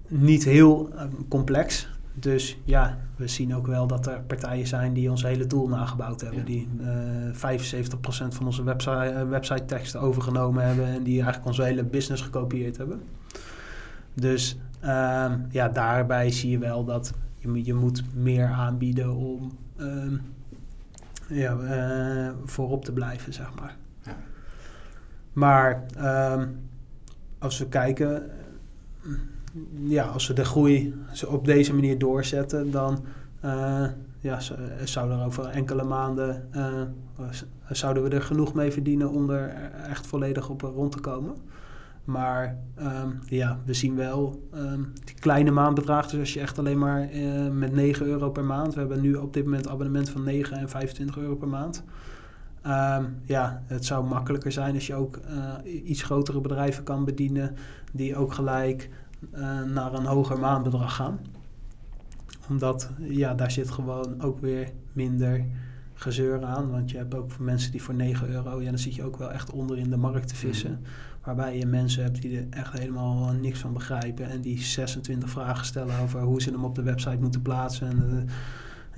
niet 0.07 0.43
heel 0.43 0.89
ehm, 0.95 1.09
complex. 1.29 1.91
Dus 2.13 2.57
ja, 2.63 2.97
we 3.15 3.27
zien 3.27 3.55
ook 3.55 3.67
wel 3.67 3.87
dat 3.87 4.07
er 4.07 4.21
partijen 4.21 4.67
zijn 4.67 4.93
die 4.93 5.09
ons 5.09 5.23
hele 5.23 5.47
tool 5.47 5.67
nagebouwd 5.67 6.21
hebben. 6.21 6.45
Die 6.45 6.67
uh, 6.81 6.87
75% 7.33 7.97
van 8.29 8.45
onze 8.45 8.63
website, 8.63 9.13
uh, 9.15 9.29
website 9.29 9.65
teksten 9.65 9.99
overgenomen 9.99 10.65
hebben 10.65 10.85
en 10.85 11.03
die 11.03 11.15
eigenlijk 11.15 11.45
onze 11.45 11.63
hele 11.63 11.83
business 11.83 12.21
gekopieerd 12.21 12.77
hebben. 12.77 13.01
Dus 14.13 14.57
ja, 15.51 15.69
daarbij 15.73 16.31
zie 16.31 16.49
je 16.49 16.57
wel 16.57 16.85
dat 16.85 17.13
je, 17.37 17.65
je 17.65 17.73
moet 17.73 18.03
meer 18.15 18.47
aanbieden 18.47 19.15
om 19.15 19.51
ja, 21.27 21.55
uh, 21.55 22.31
voorop 22.45 22.85
te 22.85 22.91
blijven, 22.91 23.33
zeg 23.33 23.55
maar. 23.59 23.77
Ja. 24.01 24.17
Maar 25.33 25.85
um, 26.33 26.59
als 27.39 27.59
we 27.59 27.67
kijken, 27.67 28.31
ja, 29.83 30.03
als 30.03 30.27
we 30.27 30.33
de 30.33 30.45
groei 30.45 30.93
op 31.27 31.45
deze 31.45 31.73
manier 31.73 31.97
doorzetten, 31.97 32.71
dan 32.71 33.05
uh, 33.45 33.85
ja, 34.19 34.39
zouden 34.83 35.19
er 35.19 35.25
over 35.25 35.45
enkele 35.45 35.83
maanden 35.83 36.49
uh, 36.55 36.81
zouden 37.69 38.03
we 38.03 38.09
er 38.09 38.21
genoeg 38.21 38.53
mee 38.53 38.71
verdienen 38.71 39.09
om 39.09 39.29
er 39.29 39.71
echt 39.89 40.07
volledig 40.07 40.49
op 40.49 40.61
rond 40.61 40.91
te 40.91 40.99
komen. 40.99 41.35
Maar 42.03 42.57
um, 42.79 43.19
ja, 43.25 43.59
we 43.65 43.73
zien 43.73 43.95
wel 43.95 44.47
um, 44.55 44.93
die 45.03 45.15
kleine 45.15 45.51
maandbedragen. 45.51 46.09
Dus 46.09 46.19
als 46.19 46.33
je 46.33 46.39
echt 46.39 46.59
alleen 46.59 46.77
maar 46.77 47.13
uh, 47.13 47.49
met 47.49 47.73
9 47.73 48.05
euro 48.05 48.29
per 48.29 48.43
maand. 48.43 48.73
We 48.73 48.79
hebben 48.79 49.01
nu 49.01 49.15
op 49.15 49.33
dit 49.33 49.43
moment 49.43 49.67
abonnement 49.67 50.09
van 50.09 50.23
9 50.23 50.57
en 50.57 50.69
25 50.69 51.17
euro 51.17 51.35
per 51.35 51.47
maand. 51.47 51.83
Um, 52.65 53.15
ja, 53.25 53.63
het 53.65 53.85
zou 53.85 54.05
makkelijker 54.05 54.51
zijn 54.51 54.73
als 54.73 54.87
je 54.87 54.95
ook 54.95 55.19
uh, 55.63 55.89
iets 55.89 56.03
grotere 56.03 56.41
bedrijven 56.41 56.83
kan 56.83 57.05
bedienen. 57.05 57.55
Die 57.93 58.15
ook 58.15 58.33
gelijk 58.33 58.89
uh, 59.33 59.61
naar 59.61 59.93
een 59.93 60.05
hoger 60.05 60.39
maandbedrag 60.39 60.95
gaan. 60.95 61.19
Omdat, 62.49 62.89
ja, 62.99 63.33
daar 63.33 63.51
zit 63.51 63.69
gewoon 63.69 64.21
ook 64.21 64.39
weer 64.39 64.71
minder 64.93 65.45
gezeur 65.93 66.43
aan. 66.43 66.71
Want 66.71 66.91
je 66.91 66.97
hebt 66.97 67.15
ook 67.15 67.31
voor 67.31 67.45
mensen 67.45 67.71
die 67.71 67.81
voor 67.81 67.93
9 67.93 68.29
euro, 68.29 68.61
ja, 68.61 68.69
dan 68.69 68.79
zit 68.79 68.95
je 68.95 69.03
ook 69.03 69.17
wel 69.17 69.31
echt 69.31 69.51
onder 69.51 69.77
in 69.77 69.89
de 69.89 69.97
markt 69.97 70.27
te 70.27 70.35
vissen. 70.35 70.71
Mm. 70.71 70.87
Waarbij 71.23 71.57
je 71.57 71.65
mensen 71.65 72.03
hebt 72.03 72.21
die 72.21 72.37
er 72.37 72.45
echt 72.49 72.79
helemaal 72.79 73.31
niks 73.31 73.59
van 73.59 73.73
begrijpen. 73.73 74.29
En 74.29 74.41
die 74.41 74.61
26 74.61 75.29
vragen 75.29 75.65
stellen 75.65 75.99
over 75.99 76.21
hoe 76.21 76.41
ze 76.41 76.49
hem 76.49 76.65
op 76.65 76.75
de 76.75 76.83
website 76.83 77.17
moeten 77.19 77.41
plaatsen. 77.41 77.87
En 77.87 78.09
uh, 78.13 78.31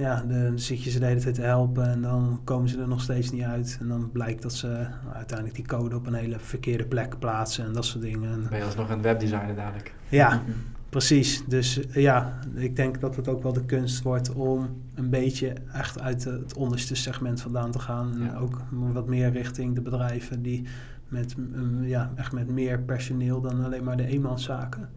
ja, 0.05 0.23
dan 0.27 0.59
zit 0.59 0.83
je 0.83 0.89
ze 0.89 0.99
de 0.99 1.05
hele 1.05 1.19
tijd 1.19 1.35
te 1.35 1.41
helpen 1.41 1.89
en 1.89 2.01
dan 2.01 2.41
komen 2.43 2.69
ze 2.69 2.81
er 2.81 2.87
nog 2.87 3.01
steeds 3.01 3.31
niet 3.31 3.43
uit. 3.43 3.77
En 3.79 3.87
dan 3.87 4.09
blijkt 4.11 4.41
dat 4.41 4.53
ze 4.53 4.67
nou, 4.67 5.15
uiteindelijk 5.15 5.57
die 5.57 5.67
code 5.67 5.95
op 5.95 6.07
een 6.07 6.13
hele 6.13 6.39
verkeerde 6.39 6.85
plek 6.85 7.19
plaatsen 7.19 7.65
en 7.65 7.73
dat 7.73 7.85
soort 7.85 8.03
dingen. 8.03 8.47
Ben 8.49 8.57
je 8.57 8.65
alsnog 8.65 8.89
een 8.89 9.01
webdesigner 9.01 9.55
dadelijk? 9.55 9.93
Ja, 10.09 10.41
precies. 10.89 11.43
Dus 11.47 11.87
eh, 11.87 12.01
ja, 12.01 12.39
ik 12.53 12.75
denk 12.75 12.99
dat 12.99 13.15
het 13.15 13.27
ook 13.27 13.43
wel 13.43 13.53
de 13.53 13.65
kunst 13.65 14.03
wordt 14.03 14.33
om 14.33 14.81
een 14.93 15.09
beetje 15.09 15.53
echt 15.73 15.99
uit 15.99 16.23
het 16.23 16.53
onderste 16.53 16.95
segment 16.95 17.41
vandaan 17.41 17.71
te 17.71 17.79
gaan. 17.79 18.21
En 18.21 18.37
ook 18.37 18.61
wat 18.69 19.07
meer 19.07 19.31
richting 19.31 19.75
de 19.75 19.81
bedrijven 19.81 20.41
die 20.41 20.67
met, 21.07 21.35
ja, 21.81 22.11
echt 22.15 22.31
met 22.31 22.49
meer 22.49 22.79
personeel 22.79 23.41
dan 23.41 23.63
alleen 23.63 23.83
maar 23.83 23.97
de 23.97 24.05
eenmanszaken. 24.05 24.89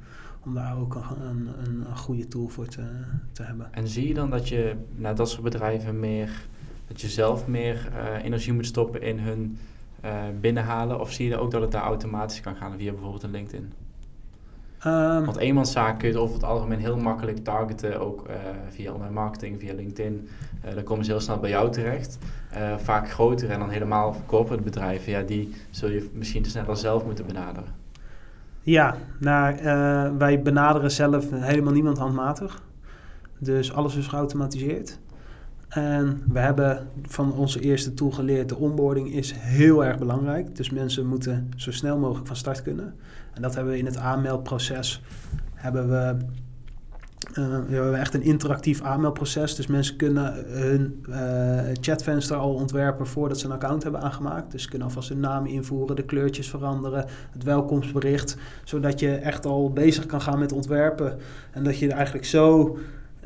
Om 0.45 0.55
daar 0.55 0.79
ook 0.79 0.95
een, 0.95 1.49
een, 1.67 1.97
goede 1.97 2.29
tool 2.29 2.49
voor 2.49 2.67
te, 2.67 2.83
te 3.33 3.43
hebben. 3.43 3.73
En 3.73 3.89
zie 3.89 4.09
je 4.09 4.15
dan 4.15 4.31
dat 4.31 4.49
je 4.49 4.77
naar 4.97 5.15
dat 5.15 5.31
soort 5.31 5.43
bedrijven 5.43 6.01
meer, 6.01 6.47
dat 6.87 7.01
je 7.01 7.09
zelf 7.09 7.47
meer 7.47 7.89
uh, 7.93 8.25
energie 8.25 8.53
moet 8.53 8.67
stoppen 8.67 9.03
in 9.03 9.19
hun 9.19 9.59
uh, 10.05 10.23
binnenhalen? 10.41 11.01
Of 11.01 11.13
zie 11.13 11.29
je 11.29 11.37
ook 11.37 11.51
dat 11.51 11.61
het 11.61 11.73
daar 11.73 11.83
automatisch 11.83 12.41
kan 12.41 12.57
gaan 12.57 12.77
via 12.77 12.93
bijvoorbeeld 12.93 13.23
een 13.23 13.31
LinkedIn? 13.31 13.73
Um, 14.87 15.25
Want 15.25 15.37
eenmanszaak 15.37 15.99
kun 15.99 16.09
je 16.09 16.19
over 16.19 16.35
het 16.35 16.45
algemeen 16.45 16.79
heel 16.79 16.97
makkelijk 16.97 17.45
targeten, 17.45 18.01
ook 18.01 18.29
uh, 18.29 18.35
via 18.69 18.93
online 18.93 19.13
marketing, 19.13 19.61
via 19.61 19.75
LinkedIn. 19.75 20.29
Uh, 20.65 20.75
dan 20.75 20.83
komen 20.83 21.05
ze 21.05 21.11
heel 21.11 21.21
snel 21.21 21.39
bij 21.39 21.51
jou 21.51 21.71
terecht. 21.71 22.19
Uh, 22.57 22.77
vaak 22.77 23.11
grotere 23.11 23.53
en 23.53 23.59
dan 23.59 23.71
helemaal 23.71 24.17
corporate 24.27 24.63
bedrijven, 24.63 25.13
ja, 25.13 25.23
die 25.23 25.55
zul 25.71 25.89
je 25.89 26.11
misschien 26.13 26.43
te 26.43 26.51
sneller 26.51 26.77
zelf 26.77 27.05
moeten 27.05 27.27
benaderen. 27.27 27.75
Ja, 28.61 28.97
nou, 29.19 29.57
wij 30.19 30.43
benaderen 30.43 30.91
zelf 30.91 31.27
helemaal 31.31 31.73
niemand 31.73 31.99
handmatig. 31.99 32.63
Dus 33.39 33.73
alles 33.73 33.97
is 33.97 34.07
geautomatiseerd. 34.07 34.99
En 35.69 36.23
we 36.33 36.39
hebben 36.39 36.89
van 37.03 37.33
onze 37.33 37.61
eerste 37.61 37.95
tool 37.95 38.11
geleerd, 38.11 38.49
de 38.49 38.57
onboarding 38.57 39.13
is 39.13 39.33
heel 39.37 39.85
erg 39.85 39.99
belangrijk. 39.99 40.57
Dus 40.57 40.71
mensen 40.71 41.07
moeten 41.07 41.51
zo 41.57 41.73
snel 41.73 41.99
mogelijk 41.99 42.27
van 42.27 42.37
start 42.37 42.63
kunnen. 42.63 42.95
En 43.35 43.43
dat 43.43 43.55
hebben 43.55 43.73
we 43.73 43.79
in 43.79 43.87
het 43.87 43.97
aanmeldproces, 43.97 45.03
hebben 45.55 45.89
we, 45.89 46.17
uh, 47.31 47.59
we 47.69 47.75
hebben 47.75 47.99
echt 47.99 48.15
een 48.15 48.23
interactief 48.23 48.83
aanmeldproces. 48.83 49.55
Dus 49.55 49.67
mensen 49.67 49.97
kunnen 49.97 50.45
hun 50.47 51.05
uh, 51.09 51.61
chatvenster 51.81 52.37
al 52.37 52.55
ontwerpen 52.55 53.07
voordat 53.07 53.39
ze 53.39 53.47
een 53.47 53.53
account 53.53 53.83
hebben 53.83 54.01
aangemaakt. 54.01 54.51
Dus 54.51 54.63
ze 54.63 54.69
kunnen 54.69 54.89
alvast 54.89 55.09
hun 55.09 55.21
naam 55.21 55.47
invoeren, 55.47 55.97
de 55.97 56.05
kleurtjes 56.05 56.49
veranderen, 56.51 57.07
het 57.31 57.43
welkomstbericht. 57.43 58.37
Zodat 58.65 59.01
je 59.01 59.15
echt 59.15 59.47
al 59.47 59.73
bezig 59.73 60.07
kan 60.07 60.21
gaan 60.21 60.39
met 60.39 60.53
ontwerpen. 60.53 61.19
En 61.51 61.65
dat 61.65 61.79
je 61.79 61.93
eigenlijk 61.93 62.27
zo 62.27 62.79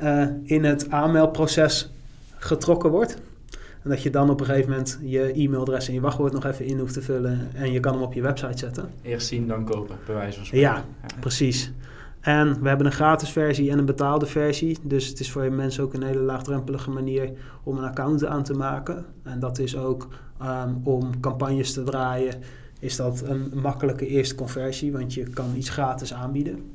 uh, 0.02 0.26
in 0.42 0.64
het 0.64 0.90
aanmeldproces 0.90 1.92
getrokken 2.42 2.90
wordt. 2.90 3.18
En 3.82 3.90
dat 3.90 4.02
je 4.02 4.10
dan 4.10 4.30
op 4.30 4.40
een 4.40 4.46
gegeven 4.46 4.70
moment 4.70 4.98
je 5.02 5.32
e-mailadres 5.32 5.88
en 5.88 5.94
je 5.94 6.00
wachtwoord 6.00 6.32
nog 6.32 6.44
even 6.44 6.64
in 6.64 6.78
hoeft 6.78 6.92
te 6.92 7.02
vullen. 7.02 7.48
En 7.54 7.72
je 7.72 7.80
kan 7.80 7.92
hem 7.92 8.02
op 8.02 8.12
je 8.12 8.22
website 8.22 8.58
zetten. 8.58 8.90
Eerst 9.02 9.26
zien, 9.26 9.46
dan 9.46 9.64
kopen, 9.64 9.96
bij 10.06 10.14
wijze 10.14 10.36
van 10.36 10.46
spreken. 10.46 10.68
Ja, 10.68 10.74
ja, 10.76 11.20
precies. 11.20 11.72
En 12.20 12.62
we 12.62 12.68
hebben 12.68 12.86
een 12.86 12.92
gratis 12.92 13.30
versie 13.30 13.70
en 13.70 13.78
een 13.78 13.84
betaalde 13.84 14.26
versie. 14.26 14.78
Dus 14.82 15.06
het 15.06 15.20
is 15.20 15.30
voor 15.30 15.52
mensen 15.52 15.84
ook 15.84 15.94
een 15.94 16.02
hele 16.02 16.20
laagdrempelige 16.20 16.90
manier 16.90 17.32
om 17.62 17.78
een 17.78 17.84
account 17.84 18.24
aan 18.24 18.42
te 18.42 18.54
maken. 18.54 19.04
En 19.22 19.40
dat 19.40 19.58
is 19.58 19.76
ook 19.76 20.08
um, 20.42 20.80
om 20.84 21.20
campagnes 21.20 21.72
te 21.72 21.82
draaien. 21.82 22.34
Is 22.80 22.96
dat 22.96 23.22
een 23.26 23.52
makkelijke 23.54 24.06
eerste 24.06 24.34
conversie, 24.34 24.92
want 24.92 25.14
je 25.14 25.22
kan 25.22 25.56
iets 25.56 25.68
gratis 25.68 26.14
aanbieden. 26.14 26.70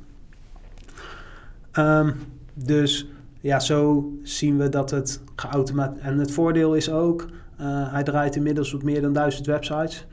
Um, 1.74 2.16
dus 2.54 3.08
ja, 3.42 3.60
zo 3.60 4.12
zien 4.24 4.58
we 4.58 4.70
dat 4.70 4.92
het 4.92 5.22
geautomatiseerd... 5.36 6.06
En 6.06 6.18
het 6.18 6.32
voordeel 6.32 6.76
is 6.76 6.92
ook, 6.92 7.22
uh, 7.62 7.92
hij 7.92 8.04
draait 8.04 8.36
inmiddels 8.36 8.74
op 8.74 8.84
meer 8.84 9.02
dan 9.02 9.14
duizend 9.14 9.46
websites. 9.46 10.08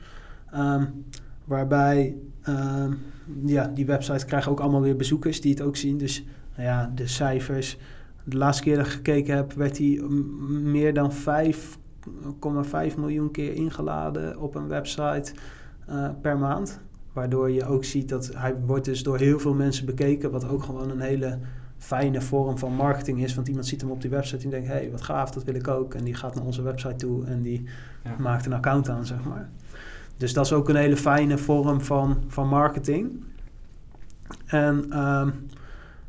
Um, 0.55 1.05
waarbij 1.45 2.15
um, 2.49 2.97
ja, 3.45 3.71
die 3.73 3.85
websites 3.85 4.25
krijgen 4.25 4.51
ook 4.51 4.59
allemaal 4.59 4.81
weer 4.81 4.95
bezoekers 4.95 5.41
die 5.41 5.51
het 5.51 5.61
ook 5.61 5.75
zien. 5.75 5.97
Dus 5.97 6.25
nou 6.55 6.67
ja, 6.67 6.91
de 6.95 7.07
cijfers 7.07 7.77
de 8.23 8.37
laatste 8.37 8.63
keer 8.63 8.75
dat 8.75 8.85
ik 8.85 8.91
gekeken 8.91 9.35
heb, 9.35 9.53
werd 9.53 9.77
hij 9.77 10.01
meer 10.63 10.93
dan 10.93 11.11
5,5 11.11 11.17
miljoen 12.97 13.31
keer 13.31 13.53
ingeladen 13.53 14.39
op 14.39 14.55
een 14.55 14.67
website 14.67 15.33
eh, 15.87 16.09
per 16.21 16.37
maand. 16.37 16.79
Waardoor 17.13 17.51
je 17.51 17.65
ook 17.65 17.83
ziet 17.83 18.09
dat 18.09 18.31
hij 18.35 18.55
wordt 18.65 18.85
dus 18.85 19.03
door 19.03 19.17
heel 19.17 19.39
veel 19.39 19.53
mensen 19.53 19.85
bekeken, 19.85 20.31
wat 20.31 20.49
ook 20.49 20.63
gewoon 20.63 20.89
een 20.89 20.99
hele 20.99 21.39
fijne 21.85 22.21
vorm 22.21 22.57
van 22.57 22.73
marketing 22.73 23.23
is. 23.23 23.35
Want 23.35 23.47
iemand 23.47 23.65
ziet 23.67 23.81
hem 23.81 23.91
op 23.91 24.01
die 24.01 24.09
website 24.09 24.43
en 24.43 24.49
denkt, 24.49 24.67
hé, 24.67 24.73
hey, 24.73 24.91
wat 24.91 25.01
gaaf, 25.01 25.31
dat 25.31 25.43
wil 25.43 25.55
ik 25.55 25.67
ook. 25.67 25.93
En 25.93 26.03
die 26.03 26.13
gaat 26.13 26.35
naar 26.35 26.43
onze 26.45 26.61
website 26.61 26.95
toe 26.95 27.25
en 27.25 27.41
die 27.41 27.63
Ja. 28.03 28.15
maakt 28.19 28.45
een 28.45 28.53
account 28.53 28.89
aan, 28.89 29.05
zeg 29.05 29.23
maar. 29.23 29.49
Dus 30.17 30.33
dat 30.33 30.45
is 30.45 30.53
ook 30.53 30.69
een 30.69 30.75
hele 30.75 30.97
fijne 30.97 31.37
vorm 31.37 31.81
van, 31.81 32.23
van 32.27 32.47
marketing. 32.47 33.23
En 34.45 34.85
ehm, 34.89 35.29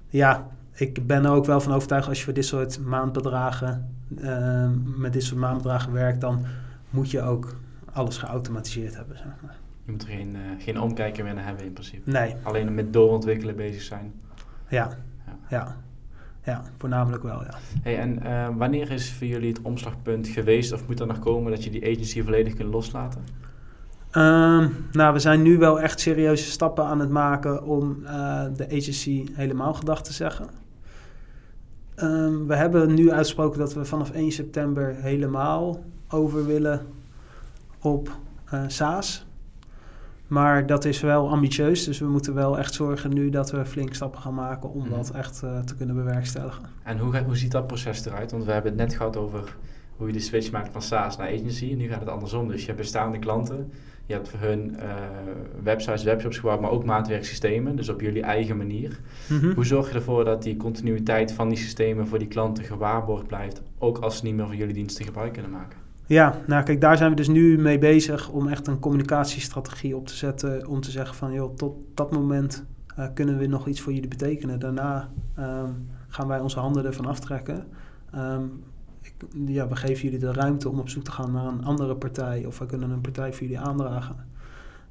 ja, 0.08 0.46
ik 0.72 1.06
ben 1.06 1.24
er 1.24 1.30
ook 1.30 1.44
wel 1.46 1.60
van 1.60 1.72
overtuigd 1.72 2.08
als 2.08 2.18
je 2.18 2.24
voor 2.24 2.32
dit 2.32 2.44
soort 2.46 2.80
maandbedragen, 2.80 3.88
ehm, 4.20 5.00
met 5.00 5.12
dit 5.12 5.22
soort 5.24 5.40
maandbedragen 5.40 5.92
werkt, 5.92 6.20
dan 6.20 6.44
moet 6.90 7.10
je 7.10 7.22
ook 7.22 7.56
alles 7.92 8.18
geautomatiseerd 8.18 8.96
hebben, 8.96 9.16
zeg 9.16 9.26
maar. 9.42 9.56
Je 9.84 9.92
moet 9.92 10.02
er 10.02 10.08
geen, 10.08 10.34
eh, 10.36 10.64
geen 10.64 10.80
omkijken 10.80 11.24
meer 11.24 11.34
naar 11.34 11.44
hebben 11.46 11.64
in 11.64 11.72
principe. 11.72 12.10
Nee, 12.10 12.34
Alleen 12.42 12.74
met 12.74 12.92
doorontwikkelen 12.92 13.56
bezig 13.56 13.82
zijn. 13.82 14.12
ja, 14.68 14.88
Ja. 15.48 15.76
ja, 16.44 16.62
voornamelijk 16.78 17.22
wel, 17.22 17.42
ja. 17.42 17.54
Hey, 17.82 17.98
en 17.98 18.22
eh, 18.22 18.48
wanneer 18.56 18.90
is 18.90 19.12
voor 19.12 19.26
jullie 19.26 19.48
het 19.48 19.62
omslagpunt 19.62 20.28
geweest 20.28 20.72
of 20.72 20.86
moet 20.86 21.00
er 21.00 21.06
nog 21.06 21.18
komen 21.18 21.50
dat 21.50 21.64
je 21.64 21.70
die 21.70 21.82
agency 21.82 22.22
volledig 22.22 22.54
kunt 22.54 22.72
loslaten? 22.72 23.24
Ehm, 24.10 24.68
nou, 24.92 25.12
we 25.12 25.18
zijn 25.18 25.42
nu 25.42 25.58
wel 25.58 25.80
echt 25.80 26.00
serieuze 26.00 26.50
stappen 26.50 26.84
aan 26.84 27.00
het 27.00 27.10
maken 27.10 27.64
om 27.64 28.04
eh, 28.04 28.44
de 28.56 28.66
agency 28.66 29.26
helemaal 29.32 29.74
gedag 29.74 30.02
te 30.02 30.12
zeggen. 30.12 30.48
Ehm, 31.94 32.46
we 32.46 32.54
hebben 32.54 32.94
nu 32.94 33.12
uitgesproken 33.12 33.58
dat 33.58 33.74
we 33.74 33.84
vanaf 33.84 34.10
1 34.10 34.32
september 34.32 34.94
helemaal 34.94 35.84
over 36.08 36.46
willen 36.46 36.86
op 37.80 38.10
eh 38.50 38.62
SaaS. 38.66 39.26
Maar 40.26 40.66
dat 40.66 40.84
is 40.84 41.00
wel 41.00 41.30
ambitieus, 41.30 41.84
dus 41.84 41.98
we 41.98 42.06
moeten 42.06 42.34
wel 42.34 42.58
echt 42.58 42.74
zorgen 42.74 43.14
nu 43.14 43.30
dat 43.30 43.50
we 43.50 43.64
flink 43.64 43.94
stappen 43.94 44.20
gaan 44.20 44.34
maken 44.34 44.70
om 44.72 44.80
Mhm. 44.80 44.90
dat 44.90 45.10
echt 45.10 45.42
eh, 45.42 45.58
te 45.58 45.74
kunnen 45.76 45.94
bewerkstelligen. 45.96 46.62
En 46.82 46.98
hoe, 46.98 47.18
hoe 47.18 47.36
ziet 47.36 47.50
dat 47.52 47.66
proces 47.66 48.04
eruit? 48.06 48.30
Want 48.30 48.44
we 48.44 48.52
hebben 48.52 48.70
het 48.72 48.80
net 48.80 48.94
gehad 48.96 49.16
over 49.16 49.56
hoe 49.96 50.06
je 50.06 50.12
de 50.12 50.20
switch 50.20 50.50
maakt 50.50 50.68
van 50.72 50.82
SaaS 50.82 51.16
naar 51.16 51.26
agency. 51.28 51.70
En 51.70 51.76
nu 51.76 51.88
gaat 51.88 52.00
het 52.00 52.08
andersom. 52.08 52.48
Dus 52.48 52.60
je 52.60 52.66
hebt 52.66 52.78
bestaande 52.78 53.18
klanten. 53.18 53.72
Je 54.06 54.12
hebt 54.14 54.28
voor 54.28 54.38
hun 54.40 54.76
eh, 54.78 54.88
websites, 55.62 56.02
webshops 56.02 56.38
gebouwd, 56.38 56.60
maar 56.60 56.70
ook 56.70 56.84
maatwerksystemen. 56.84 57.76
Dus 57.76 57.88
op 57.88 58.00
jullie 58.00 58.22
eigen 58.22 58.56
manier. 58.56 59.00
Mhm. 59.28 59.52
Hoe 59.54 59.66
zorg 59.66 59.88
je 59.88 59.94
ervoor 59.94 60.24
dat 60.24 60.42
die 60.42 60.56
continuïteit 60.56 61.32
van 61.32 61.48
die 61.48 61.58
systemen 61.58 62.06
voor 62.06 62.18
die 62.18 62.28
klanten 62.28 62.64
gewaarborgd 62.64 63.26
blijft? 63.26 63.62
Ook 63.78 63.98
als 63.98 64.16
ze 64.18 64.24
niet 64.24 64.34
meer 64.34 64.46
van 64.46 64.56
jullie 64.56 64.74
diensten 64.74 65.04
gebruik 65.04 65.32
kunnen 65.32 65.50
maken. 65.50 65.78
Ja, 66.06 66.38
nou 66.46 66.64
kijk, 66.64 66.80
daar 66.80 66.96
zijn 66.96 67.10
we 67.10 67.16
dus 67.16 67.28
nu 67.28 67.58
mee 67.58 67.78
bezig 67.78 68.28
om 68.28 68.48
echt 68.48 68.66
een 68.66 68.78
communicatiestrategie 68.78 69.96
op 69.96 70.06
te 70.06 70.14
zetten. 70.14 70.66
Om 70.66 70.80
te 70.80 70.90
zeggen 70.90 71.16
van, 71.16 71.32
joh, 71.32 71.54
tot 71.54 71.76
dat 71.94 72.12
moment 72.12 72.64
eh, 72.96 73.06
kunnen 73.14 73.38
we 73.38 73.46
nog 73.46 73.66
iets 73.66 73.80
voor 73.80 73.92
jullie 73.92 74.08
betekenen. 74.08 74.58
Daarna 74.58 75.08
ehm, 75.34 75.70
gaan 76.08 76.28
wij 76.28 76.40
onze 76.40 76.58
handen 76.58 76.84
ervan 76.84 77.06
aftrekken. 77.06 77.66
Ehm, 78.12 78.44
ik, 79.00 79.14
ja, 79.46 79.68
we 79.68 79.76
geven 79.76 80.02
jullie 80.02 80.18
de 80.18 80.32
ruimte 80.32 80.68
om 80.68 80.78
op 80.78 80.88
zoek 80.88 81.04
te 81.04 81.10
gaan 81.10 81.32
naar 81.32 81.46
een 81.46 81.64
andere 81.64 81.96
partij. 81.96 82.44
Of 82.44 82.58
we 82.58 82.66
kunnen 82.66 82.90
een 82.90 83.00
partij 83.00 83.32
voor 83.32 83.42
jullie 83.42 83.60
aandragen. 83.60 84.16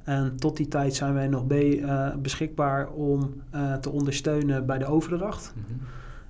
En 0.03 0.36
tot 0.36 0.57
die 0.57 0.68
tijd 0.68 0.95
zijn 0.95 1.13
wij 1.13 1.28
nog 1.28 1.47
eh, 1.47 2.16
beschikbaar 2.16 2.89
om 2.89 3.34
eh, 3.49 3.74
te 3.74 3.89
ondersteunen 3.89 4.66
bij 4.66 4.78
de 4.78 4.86
overdracht. 4.86 5.53
Mhm. 5.55 5.80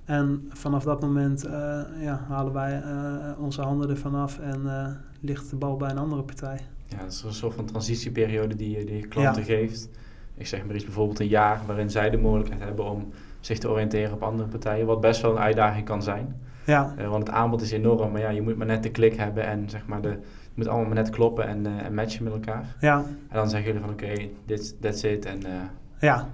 En 0.06 0.46
vanaf 0.48 0.84
dat 0.84 1.00
moment 1.00 1.44
eh, 1.44 1.80
ja, 2.00 2.20
halen 2.28 2.52
wij 2.52 2.82
eh, 2.82 3.42
onze 3.42 3.62
handen 3.62 3.90
ervan 3.90 4.14
af 4.14 4.38
en 4.38 4.60
eh, 4.66 4.86
ligt 5.20 5.50
de 5.50 5.56
bal 5.56 5.76
bij 5.76 5.90
een 5.90 5.98
andere 5.98 6.22
partij. 6.22 6.60
Ja, 6.88 6.96
dat 6.98 7.12
is 7.12 7.22
een 7.22 7.32
soort 7.32 7.54
van 7.54 7.64
transitieperiode 7.64 8.56
die 8.56 8.78
je, 8.78 8.84
die 8.84 8.96
je 8.96 9.06
klanten 9.06 9.42
Ja. 9.42 9.48
geeft. 9.48 9.88
Ik 10.34 10.46
zeg 10.46 10.64
maar 10.66 10.74
iets, 10.74 10.84
bijvoorbeeld 10.84 11.20
een 11.20 11.28
jaar 11.28 11.60
waarin 11.66 11.90
zij 11.90 12.10
de 12.10 12.16
mogelijkheid 12.16 12.60
hebben 12.62 12.84
om 12.90 13.08
zich 13.40 13.58
te 13.58 13.70
oriënteren 13.70 14.12
op 14.12 14.22
andere 14.22 14.48
partijen. 14.48 14.86
Wat 14.86 15.00
best 15.00 15.22
wel 15.22 15.30
een 15.30 15.38
uitdaging 15.42 15.84
kan 15.84 16.02
zijn. 16.02 16.40
Ja, 16.66 16.94
want 17.08 17.26
het 17.26 17.36
aanbod 17.36 17.62
is 17.62 17.70
enorm, 17.72 18.12
maar 18.12 18.20
ja, 18.20 18.28
je 18.28 18.42
moet 18.42 18.56
maar 18.56 18.66
net 18.66 18.82
de 18.82 18.90
klik 18.90 19.16
hebben 19.16 19.46
en 19.46 19.70
zeg 19.70 19.86
maar 19.86 20.00
de, 20.02 20.08
het 20.08 20.20
moet 20.54 20.66
allemaal 20.66 20.86
maar 20.86 20.94
net 21.02 21.10
kloppen 21.10 21.46
en, 21.46 21.66
en 21.66 21.94
matchen 21.94 22.24
met 22.24 22.32
elkaar. 22.32 22.76
ja, 22.80 22.96
En 23.28 23.34
dan 23.36 23.48
zeggen 23.50 23.72
jullie 23.72 23.86
van 23.86 23.92
oké, 23.92 24.28
dit 24.44 24.76
that's 24.80 25.02
it. 25.02 25.24
En, 25.24 25.40
ja. 26.00 26.28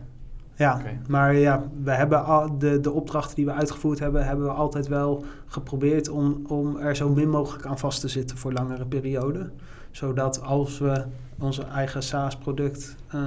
Ja, 0.54 0.80
maar 1.08 1.34
ja, 1.34 1.62
we 1.82 1.90
hebben 1.90 2.24
al 2.24 2.58
de, 2.58 2.80
de 2.80 2.90
opdrachten 2.90 3.36
die 3.36 3.44
we 3.44 3.52
uitgevoerd 3.52 3.98
hebben, 3.98 4.26
hebben 4.26 4.44
we 4.44 4.52
altijd 4.52 4.88
wel 4.88 5.24
geprobeerd 5.46 6.08
om, 6.08 6.42
om 6.46 6.76
er 6.76 6.96
zo 6.96 7.08
min 7.08 7.30
mogelijk 7.30 7.66
aan 7.66 7.78
vast 7.78 8.00
te 8.00 8.08
zitten 8.08 8.36
voor 8.36 8.52
langere 8.52 8.84
perioden. 8.86 9.52
Zodat 9.90 10.42
als 10.42 10.78
we 10.78 11.04
onze 11.38 11.62
eigen 11.62 12.02
SaaS-product 12.02 12.96
eh, 13.08 13.20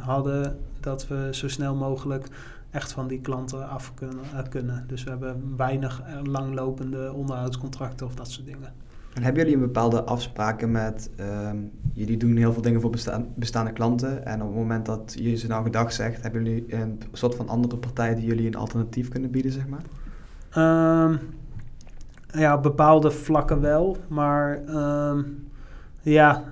hadden, 0.00 0.58
dat 0.80 1.08
we 1.08 1.28
zo 1.30 1.48
snel 1.48 1.74
mogelijk 1.74 2.28
echt 2.70 2.92
van 2.92 3.06
die 3.06 3.20
klanten 3.20 3.68
af 3.68 3.94
kunnen. 3.94 4.24
eh, 4.34 4.48
kunnen. 4.48 4.84
Dus 4.86 5.04
we 5.04 5.10
hebben 5.10 5.54
weinig 5.56 6.02
eh, 6.02 6.14
langlopende 6.22 7.12
onderhoudscontracten 7.12 8.06
of 8.06 8.14
dat 8.14 8.30
soort 8.30 8.46
dingen. 8.46 8.72
En 9.14 9.22
hebben 9.22 9.42
jullie 9.42 9.58
een 9.58 9.66
bepaalde 9.66 10.02
afspraken 10.02 10.70
met, 10.70 11.10
ehm, 11.16 11.56
jullie 11.92 12.16
doen 12.16 12.36
heel 12.36 12.52
veel 12.52 12.62
dingen 12.62 12.80
voor 12.80 12.90
bestaan, 12.90 13.26
bestaande 13.34 13.72
klanten 13.72 14.26
en 14.26 14.40
op 14.42 14.48
het 14.48 14.56
moment 14.56 14.86
dat 14.86 15.14
je 15.18 15.36
ze 15.36 15.46
nou 15.46 15.62
gedag 15.64 15.92
zegt, 15.92 16.22
hebben 16.22 16.44
jullie 16.44 16.74
een 16.74 17.00
soort 17.12 17.34
van 17.34 17.48
andere 17.48 17.76
partij 17.76 18.14
die 18.14 18.24
jullie 18.24 18.46
een 18.46 18.54
alternatief 18.54 19.08
kunnen 19.08 19.30
bieden, 19.30 19.52
zeg 19.52 19.66
maar? 19.66 19.82
Ehm, 20.50 21.16
ja, 22.40 22.54
op 22.56 22.62
bepaalde 22.62 23.10
vlakken 23.10 23.60
wel, 23.60 23.96
maar 24.08 24.64
ehm, 24.66 25.22
ja, 26.00 26.44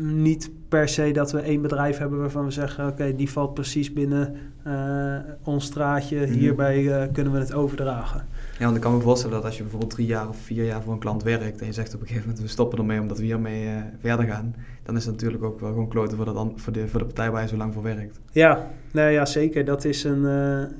niet 0.00 0.50
per 0.74 0.88
se 0.88 1.10
dat 1.12 1.32
we 1.32 1.40
één 1.40 1.62
bedrijf 1.62 1.98
hebben 1.98 2.18
waarvan 2.18 2.44
we 2.44 2.50
zeggen: 2.50 2.86
oké, 2.86 3.14
die 3.16 3.30
valt 3.30 3.54
precies 3.54 3.92
binnen 3.92 4.34
eh, 4.62 5.16
ons 5.42 5.64
straatje, 5.64 6.20
Mhm. 6.20 6.32
hierbij 6.32 6.92
eh, 6.92 7.12
kunnen 7.12 7.32
we 7.32 7.38
het 7.38 7.52
overdragen. 7.54 8.26
Ja, 8.58 8.64
want 8.64 8.76
ik 8.76 8.82
kan 8.82 8.94
me 8.96 9.00
voorstellen 9.00 9.34
dat 9.36 9.44
als 9.44 9.56
je 9.56 9.62
bijvoorbeeld 9.62 9.92
drie 9.92 10.06
jaar 10.06 10.28
of 10.28 10.36
vier 10.36 10.64
jaar 10.64 10.82
voor 10.82 10.92
een 10.92 10.98
klant 10.98 11.22
werkt 11.22 11.60
en 11.60 11.66
je 11.66 11.72
zegt 11.72 11.94
op 11.94 12.00
een 12.00 12.06
gegeven 12.06 12.28
moment 12.28 12.44
we 12.44 12.50
stoppen 12.50 12.78
ermee 12.78 13.00
omdat 13.00 13.18
we 13.18 13.24
hiermee 13.24 13.66
eh, 13.66 13.72
verder 14.00 14.26
gaan, 14.26 14.54
dan 14.82 14.96
is 14.96 15.04
het 15.04 15.14
natuurlijk 15.14 15.44
ook 15.44 15.60
wel 15.60 15.68
gewoon 15.68 15.88
kloten 15.88 16.16
voor, 16.16 16.26
dat 16.26 16.52
voor, 16.56 16.72
de, 16.72 16.88
voor 16.88 16.98
de 16.98 17.04
partij 17.06 17.30
waar 17.30 17.42
je 17.42 17.48
zo 17.48 17.56
lang 17.56 17.74
voor 17.74 17.82
werkt. 17.82 18.20
Ja, 18.32 18.70
nou 18.92 19.10
ja, 19.10 19.24
zeker. 19.26 19.64
Dat 19.64 19.84
is, 19.84 20.04
een, 20.04 20.22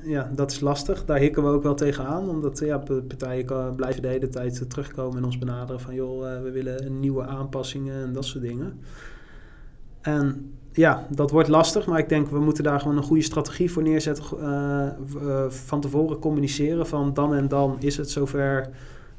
ja, 0.04 0.30
dat 0.34 0.50
is 0.50 0.60
lastig. 0.60 1.04
Daar 1.04 1.18
hikken 1.18 1.42
we 1.42 1.48
ook 1.48 1.62
wel 1.62 1.74
tegenaan. 1.74 2.28
Omdat 2.28 2.58
ja, 2.58 2.78
partijen 2.78 3.74
blijven 3.76 4.02
de 4.02 4.08
hele 4.08 4.28
tijd 4.28 4.70
terugkomen 4.70 5.16
en 5.18 5.24
ons 5.24 5.38
benaderen 5.38 5.80
van... 5.80 5.94
joh, 5.94 6.42
we 6.42 6.50
willen 6.50 7.00
nieuwe 7.00 7.26
aanpassingen 7.26 8.02
en 8.02 8.12
dat 8.12 8.24
soort 8.24 8.44
dingen. 8.44 8.80
En 10.04 10.54
ja, 10.72 11.06
dat 11.10 11.30
wordt 11.30 11.48
lastig. 11.48 11.86
Maar 11.86 11.98
ik 11.98 12.08
denk, 12.08 12.28
we 12.28 12.38
moeten 12.38 12.64
daar 12.64 12.80
gewoon 12.80 12.96
een 12.96 13.02
goede 13.02 13.22
strategie 13.22 13.70
voor 13.70 13.82
neerzetten. 13.82 14.24
eh, 14.40 14.86
eh, 14.86 15.50
van 15.50 15.80
tevoren 15.80 16.18
communiceren 16.18 16.86
van 16.86 17.14
dan 17.14 17.34
en 17.34 17.48
dan 17.48 17.76
is 17.80 17.96
het 17.96 18.10
zover... 18.10 18.68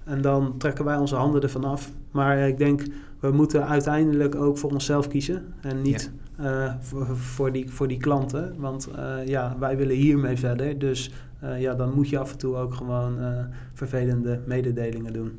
En 0.03 0.21
dan 0.21 0.57
trekken 0.57 0.85
wij 0.85 0.97
onze 0.97 1.15
handen 1.15 1.41
ervan 1.41 1.63
af. 1.63 1.91
Maar 2.11 2.47
ik 2.47 2.57
denk, 2.57 2.83
we 3.19 3.31
moeten 3.31 3.67
uiteindelijk 3.67 4.35
ook 4.35 4.57
voor 4.57 4.71
onszelf 4.71 5.07
kiezen. 5.07 5.53
En 5.61 5.81
niet 5.81 6.11
eh, 6.37 6.73
voor, 6.79 7.17
voor, 7.17 7.51
die, 7.51 7.71
voor 7.71 7.87
die 7.87 7.97
klanten. 7.97 8.55
Want 8.57 8.89
ja, 9.25 9.55
wij 9.59 9.77
willen 9.77 9.95
hiermee 9.95 10.37
verder. 10.37 10.79
Dus 10.79 11.11
ja, 11.57 11.73
dan 11.73 11.93
moet 11.93 12.09
je 12.09 12.17
af 12.17 12.31
en 12.31 12.37
toe 12.37 12.55
ook 12.55 12.73
gewoon 12.73 13.17
vervelende 13.73 14.39
mededelingen 14.45 15.13
doen. 15.13 15.37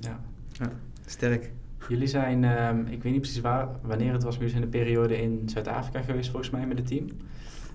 ja. 0.51 0.71
Sterk. 1.07 1.53
Jullie 1.89 2.07
zijn, 2.07 2.45
ehm, 2.45 2.81
ik 2.81 3.03
weet 3.03 3.13
niet 3.13 3.21
precies 3.21 3.41
waar, 3.41 3.69
wanneer 3.83 4.13
het 4.13 4.23
was, 4.23 4.39
maar 4.39 4.47
jullie 4.47 4.51
zijn 4.51 4.63
een 4.63 4.85
periode 4.85 5.23
in 5.23 5.43
Zuid-Afrika 5.47 6.01
geweest 6.01 6.31
volgens 6.31 6.51
mij 6.51 6.67
met 6.67 6.79
het 6.79 6.87
team. 6.87 7.07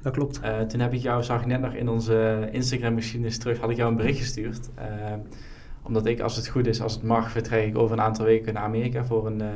Dat 0.01 0.13
klopt. 0.13 0.39
Eh, 0.39 0.59
toen 0.59 0.79
heb 0.79 0.93
ik 0.93 1.01
jou, 1.01 1.23
zag 1.23 1.39
ik 1.41 1.45
net 1.45 1.61
nog 1.61 1.73
in 1.73 1.89
onze 1.89 2.49
Instagram-machines 2.51 3.37
terug, 3.37 3.59
had 3.59 3.69
ik 3.69 3.77
jou 3.77 3.89
een 3.89 3.97
bericht 3.97 4.19
gestuurd. 4.19 4.69
Eh, 4.75 4.85
omdat 5.83 6.05
ik, 6.05 6.19
als 6.19 6.35
het 6.35 6.47
goed 6.47 6.67
is, 6.67 6.81
als 6.81 6.93
het 6.93 7.03
mag, 7.03 7.31
vertrek 7.31 7.67
ik 7.67 7.77
over 7.77 7.97
een 7.97 8.03
aantal 8.03 8.25
weken 8.25 8.53
naar 8.53 8.63
Amerika 8.63 9.05
voor, 9.05 9.27
een, 9.27 9.41
eh, 9.41 9.47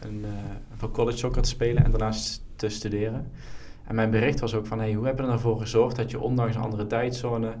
een, 0.00 0.24
eh, 0.24 0.30
voor 0.76 0.90
college 0.90 1.18
soccer 1.18 1.42
te 1.42 1.48
spelen 1.48 1.84
en 1.84 1.90
daarnaast 1.90 2.44
te 2.56 2.68
studeren. 2.68 3.30
En 3.86 3.94
mijn 3.94 4.10
bericht 4.10 4.40
was 4.40 4.54
ook 4.54 4.66
van, 4.66 4.78
hey, 4.78 4.92
hoe 4.92 5.06
hebben 5.06 5.26
we 5.26 5.32
ervoor 5.32 5.60
gezorgd 5.60 5.96
dat 5.96 6.10
je 6.10 6.20
ondanks 6.20 6.54
een 6.54 6.62
andere 6.62 6.86
tijdzone, 6.86 7.52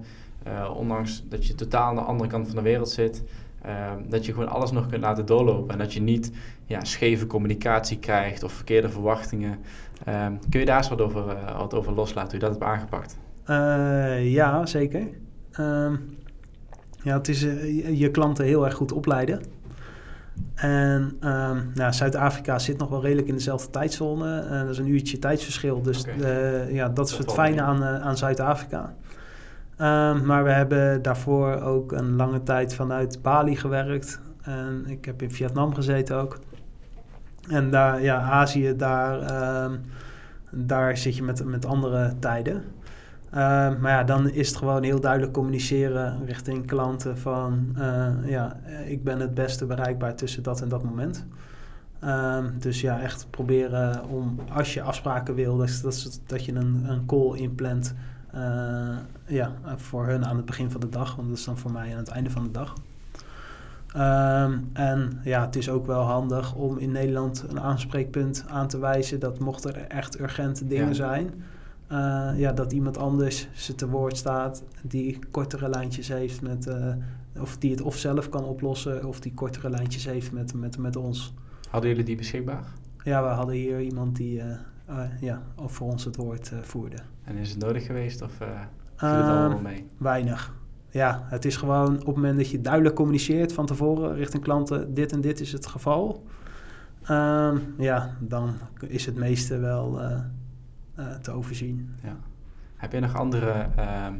ondanks 0.76 1.24
dat 1.28 1.46
je 1.46 1.54
totaal 1.54 1.88
aan 1.88 1.94
de 1.94 2.00
andere 2.00 2.30
kant 2.30 2.46
van 2.46 2.56
de 2.56 2.62
wereld 2.62 2.88
zit, 2.88 3.22
eh, 3.62 3.92
dat 4.08 4.26
je 4.26 4.32
gewoon 4.32 4.48
alles 4.48 4.70
nog 4.70 4.86
kunt 4.86 5.02
laten 5.02 5.26
doorlopen 5.26 5.72
en 5.72 5.78
dat 5.78 5.92
je 5.92 6.00
niet 6.00 6.30
ja, 6.64 6.84
scheve 6.84 7.26
communicatie 7.26 7.98
krijgt 7.98 8.42
of 8.42 8.52
verkeerde 8.52 8.88
verwachtingen. 8.88 9.58
Eh, 10.04 10.26
kun 10.50 10.60
je 10.60 10.66
daar 10.66 10.76
eens 10.76 10.88
wat 10.88 11.00
over, 11.00 11.28
eh, 11.28 11.58
wat 11.58 11.74
over 11.74 11.92
loslaten, 11.92 12.30
hoe 12.30 12.38
je 12.40 12.44
dat 12.44 12.50
hebt 12.50 12.64
aangepakt? 12.72 13.18
Eh, 13.44 14.32
ja, 14.32 14.66
zeker. 14.66 15.02
Ehm, 15.52 15.96
ja, 17.02 17.16
het 17.16 17.28
is 17.28 17.44
eh, 17.44 17.98
je- 17.98 18.10
klanten 18.10 18.44
heel 18.44 18.64
erg 18.64 18.74
goed 18.74 18.92
opleiden. 18.92 19.40
En 20.54 21.16
ehm, 21.20 21.58
nou, 21.74 21.92
Zuid-Afrika 21.92 22.58
zit 22.58 22.78
nog 22.78 22.88
wel 22.88 23.02
redelijk 23.02 23.28
in 23.28 23.34
dezelfde 23.34 23.70
tijdzone. 23.70 24.46
Dat 24.48 24.68
is 24.68 24.78
een 24.78 24.88
uurtje 24.88 25.18
tijdsverschil. 25.18 25.82
Dus 25.82 26.04
ja, 26.70 26.88
dat 26.88 27.06
is 27.08 27.10
Dat 27.10 27.18
het 27.18 27.32
valt 27.32 27.32
fijne 27.38 27.62
aan, 27.62 27.84
aan 27.84 28.16
Zuid-Afrika. 28.16 28.94
Ehm, 29.80 30.26
maar 30.26 30.44
we 30.44 30.50
hebben 30.50 31.02
daarvoor 31.02 31.60
ook 31.60 31.92
een 31.92 32.16
lange 32.16 32.42
tijd 32.42 32.74
vanuit 32.74 33.22
Bali 33.22 33.56
gewerkt. 33.56 34.20
En 34.42 34.84
ik 34.86 35.04
heb 35.04 35.22
in 35.22 35.30
Vietnam 35.30 35.74
gezeten 35.74 36.16
ook. 36.16 36.38
En 37.48 37.70
daar, 37.70 38.02
ja, 38.02 38.20
Azië, 38.20 38.76
daar, 38.76 39.20
ehm, 39.20 39.76
daar 40.50 40.96
zit 40.96 41.16
je 41.16 41.22
met, 41.22 41.44
met 41.44 41.66
andere 41.66 42.14
tijden. 42.18 42.62
Ehm, 43.30 43.80
maar 43.80 43.90
ja, 43.90 44.04
dan 44.04 44.30
is 44.30 44.48
het 44.48 44.56
gewoon 44.56 44.82
heel 44.82 45.00
duidelijk 45.00 45.32
communiceren 45.32 46.24
richting 46.26 46.66
klanten 46.66 47.18
van... 47.18 47.68
eh, 47.76 48.08
ja, 48.24 48.60
ik 48.86 49.04
ben 49.04 49.20
het 49.20 49.34
beste 49.34 49.66
bereikbaar 49.66 50.14
tussen 50.14 50.42
dat 50.42 50.60
en 50.60 50.68
dat 50.68 50.82
moment. 50.82 51.26
Dus 52.58 52.80
ja, 52.80 53.00
echt 53.00 53.26
proberen 53.30 54.08
om, 54.08 54.38
als 54.52 54.74
je 54.74 54.82
afspraken 54.82 55.34
wil, 55.34 55.56
dat, 55.56 55.80
dat, 55.82 56.20
dat 56.26 56.44
je 56.44 56.54
een, 56.54 56.84
een 56.88 57.06
call 57.06 57.36
inplant... 57.38 57.94
eh, 58.32 58.96
ja, 59.26 59.52
voor 59.76 60.06
hun 60.06 60.26
aan 60.26 60.36
het 60.36 60.44
begin 60.44 60.70
van 60.70 60.80
de 60.80 60.88
dag. 60.88 61.16
Want 61.16 61.28
dat 61.28 61.38
is 61.38 61.44
dan 61.44 61.58
voor 61.58 61.72
mij 61.72 61.92
aan 61.92 61.98
het 61.98 62.08
einde 62.08 62.30
van 62.30 62.42
de 62.42 62.50
dag. 62.50 62.74
Ehm, 63.94 64.58
en 64.72 65.20
ja, 65.24 65.44
het 65.44 65.56
is 65.56 65.68
ook 65.68 65.86
wel 65.86 66.02
handig 66.02 66.54
om 66.54 66.78
in 66.78 66.92
Nederland 66.92 67.44
een 67.48 67.60
aanspreekpunt 67.60 68.44
aan 68.48 68.68
te 68.68 68.78
wijzen 68.78 69.20
dat 69.20 69.38
mocht 69.38 69.64
er 69.64 69.76
echt 69.76 70.20
urgente 70.20 70.66
dingen 70.66 70.86
Ja. 70.86 70.92
zijn, 70.92 71.44
eh, 71.86 72.30
ja, 72.36 72.52
dat 72.52 72.72
iemand 72.72 72.98
anders 72.98 73.48
ze 73.52 73.74
te 73.74 73.88
woord 73.88 74.16
staat 74.16 74.62
die 74.82 75.18
kortere 75.30 75.68
lijntjes 75.68 76.08
heeft 76.08 76.42
met, 76.42 76.66
eh, 76.66 76.94
of 77.40 77.58
die 77.58 77.70
het 77.70 77.80
of 77.80 77.96
zelf 77.96 78.28
kan 78.28 78.44
oplossen 78.44 79.04
of 79.04 79.20
die 79.20 79.34
kortere 79.34 79.70
lijntjes 79.70 80.04
heeft 80.04 80.32
met, 80.32 80.54
met, 80.54 80.78
met 80.78 80.96
ons. 80.96 81.34
Hadden 81.70 81.90
jullie 81.90 82.04
die 82.04 82.16
beschikbaar? 82.16 82.64
Ja, 83.04 83.22
we 83.22 83.28
hadden 83.28 83.54
hier 83.54 83.80
iemand 83.80 84.16
die 84.16 84.42
ja, 85.20 85.42
voor 85.56 85.90
ons 85.90 86.04
het 86.04 86.16
woord 86.16 86.52
voerde. 86.62 86.96
En 87.30 87.36
is 87.36 87.50
het 87.50 87.58
nodig 87.58 87.86
geweest 87.86 88.22
of 88.22 88.40
eh 88.40 88.48
viel 88.96 89.08
het 89.08 89.26
Ehm, 89.26 89.36
allemaal 89.36 89.58
mee? 89.58 89.86
Weinig. 89.96 90.54
Ja, 90.90 91.22
het 91.24 91.44
is 91.44 91.56
gewoon 91.56 91.92
op 91.92 92.06
het 92.06 92.14
moment 92.14 92.36
dat 92.36 92.50
je 92.50 92.60
duidelijk 92.60 92.94
communiceert 92.94 93.52
van 93.52 93.66
tevoren 93.66 94.14
richting 94.14 94.42
klanten, 94.42 94.94
dit 94.94 95.12
en 95.12 95.20
dit 95.20 95.40
is 95.40 95.52
het 95.52 95.66
geval. 95.66 96.24
Ehm, 97.02 97.58
ja, 97.78 98.16
dan 98.18 98.54
is 98.86 99.06
het 99.06 99.16
meeste 99.16 99.58
wel 99.58 100.00
eh, 100.00 100.20
eh, 100.94 101.14
te 101.14 101.30
overzien. 101.30 101.94
Ja. 102.02 102.16
Heb 102.76 102.92
je 102.92 103.00
nog 103.00 103.16
andere 103.16 103.66
ehm, 103.76 104.14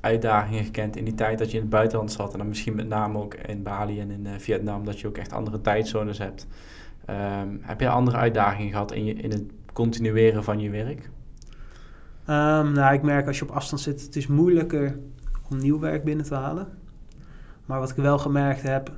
uitdagingen 0.00 0.64
gekend 0.64 0.96
in 0.96 1.04
die 1.04 1.14
tijd 1.14 1.38
dat 1.38 1.50
je 1.50 1.56
in 1.56 1.62
het 1.62 1.72
buitenland 1.72 2.12
zat? 2.12 2.32
En 2.32 2.38
dan 2.38 2.48
misschien 2.48 2.74
met 2.74 2.88
name 2.88 3.18
ook 3.18 3.34
in 3.34 3.62
Bali 3.62 4.00
en 4.00 4.10
in 4.10 4.40
Vietnam, 4.40 4.84
dat 4.84 5.00
je 5.00 5.06
ook 5.06 5.16
echt 5.16 5.32
andere 5.32 5.60
tijdzones 5.60 6.18
hebt. 6.18 6.46
Heb 7.60 7.80
je 7.80 7.88
andere 7.88 8.16
uitdagingen 8.16 8.70
gehad 8.70 8.92
in, 8.92 9.04
je, 9.04 9.14
in 9.14 9.30
het 9.30 9.42
continueren 9.72 10.44
van 10.44 10.60
je 10.60 10.70
werk? 10.70 11.10
Ehm, 12.26 12.72
nou, 12.72 12.94
ik 12.94 13.02
merk 13.02 13.26
als 13.26 13.38
je 13.38 13.44
op 13.48 13.50
afstand 13.54 13.82
zit, 13.82 14.02
het 14.02 14.16
is 14.16 14.26
moeilijker 14.26 14.98
om 15.50 15.58
nieuw 15.58 15.78
werk 15.78 16.04
binnen 16.04 16.24
te 16.26 16.34
halen. 16.34 16.66
Maar 17.66 17.78
wat 17.80 17.90
ik 17.90 17.96
wel 17.96 18.18
gemerkt 18.18 18.62
heb, 18.62 18.92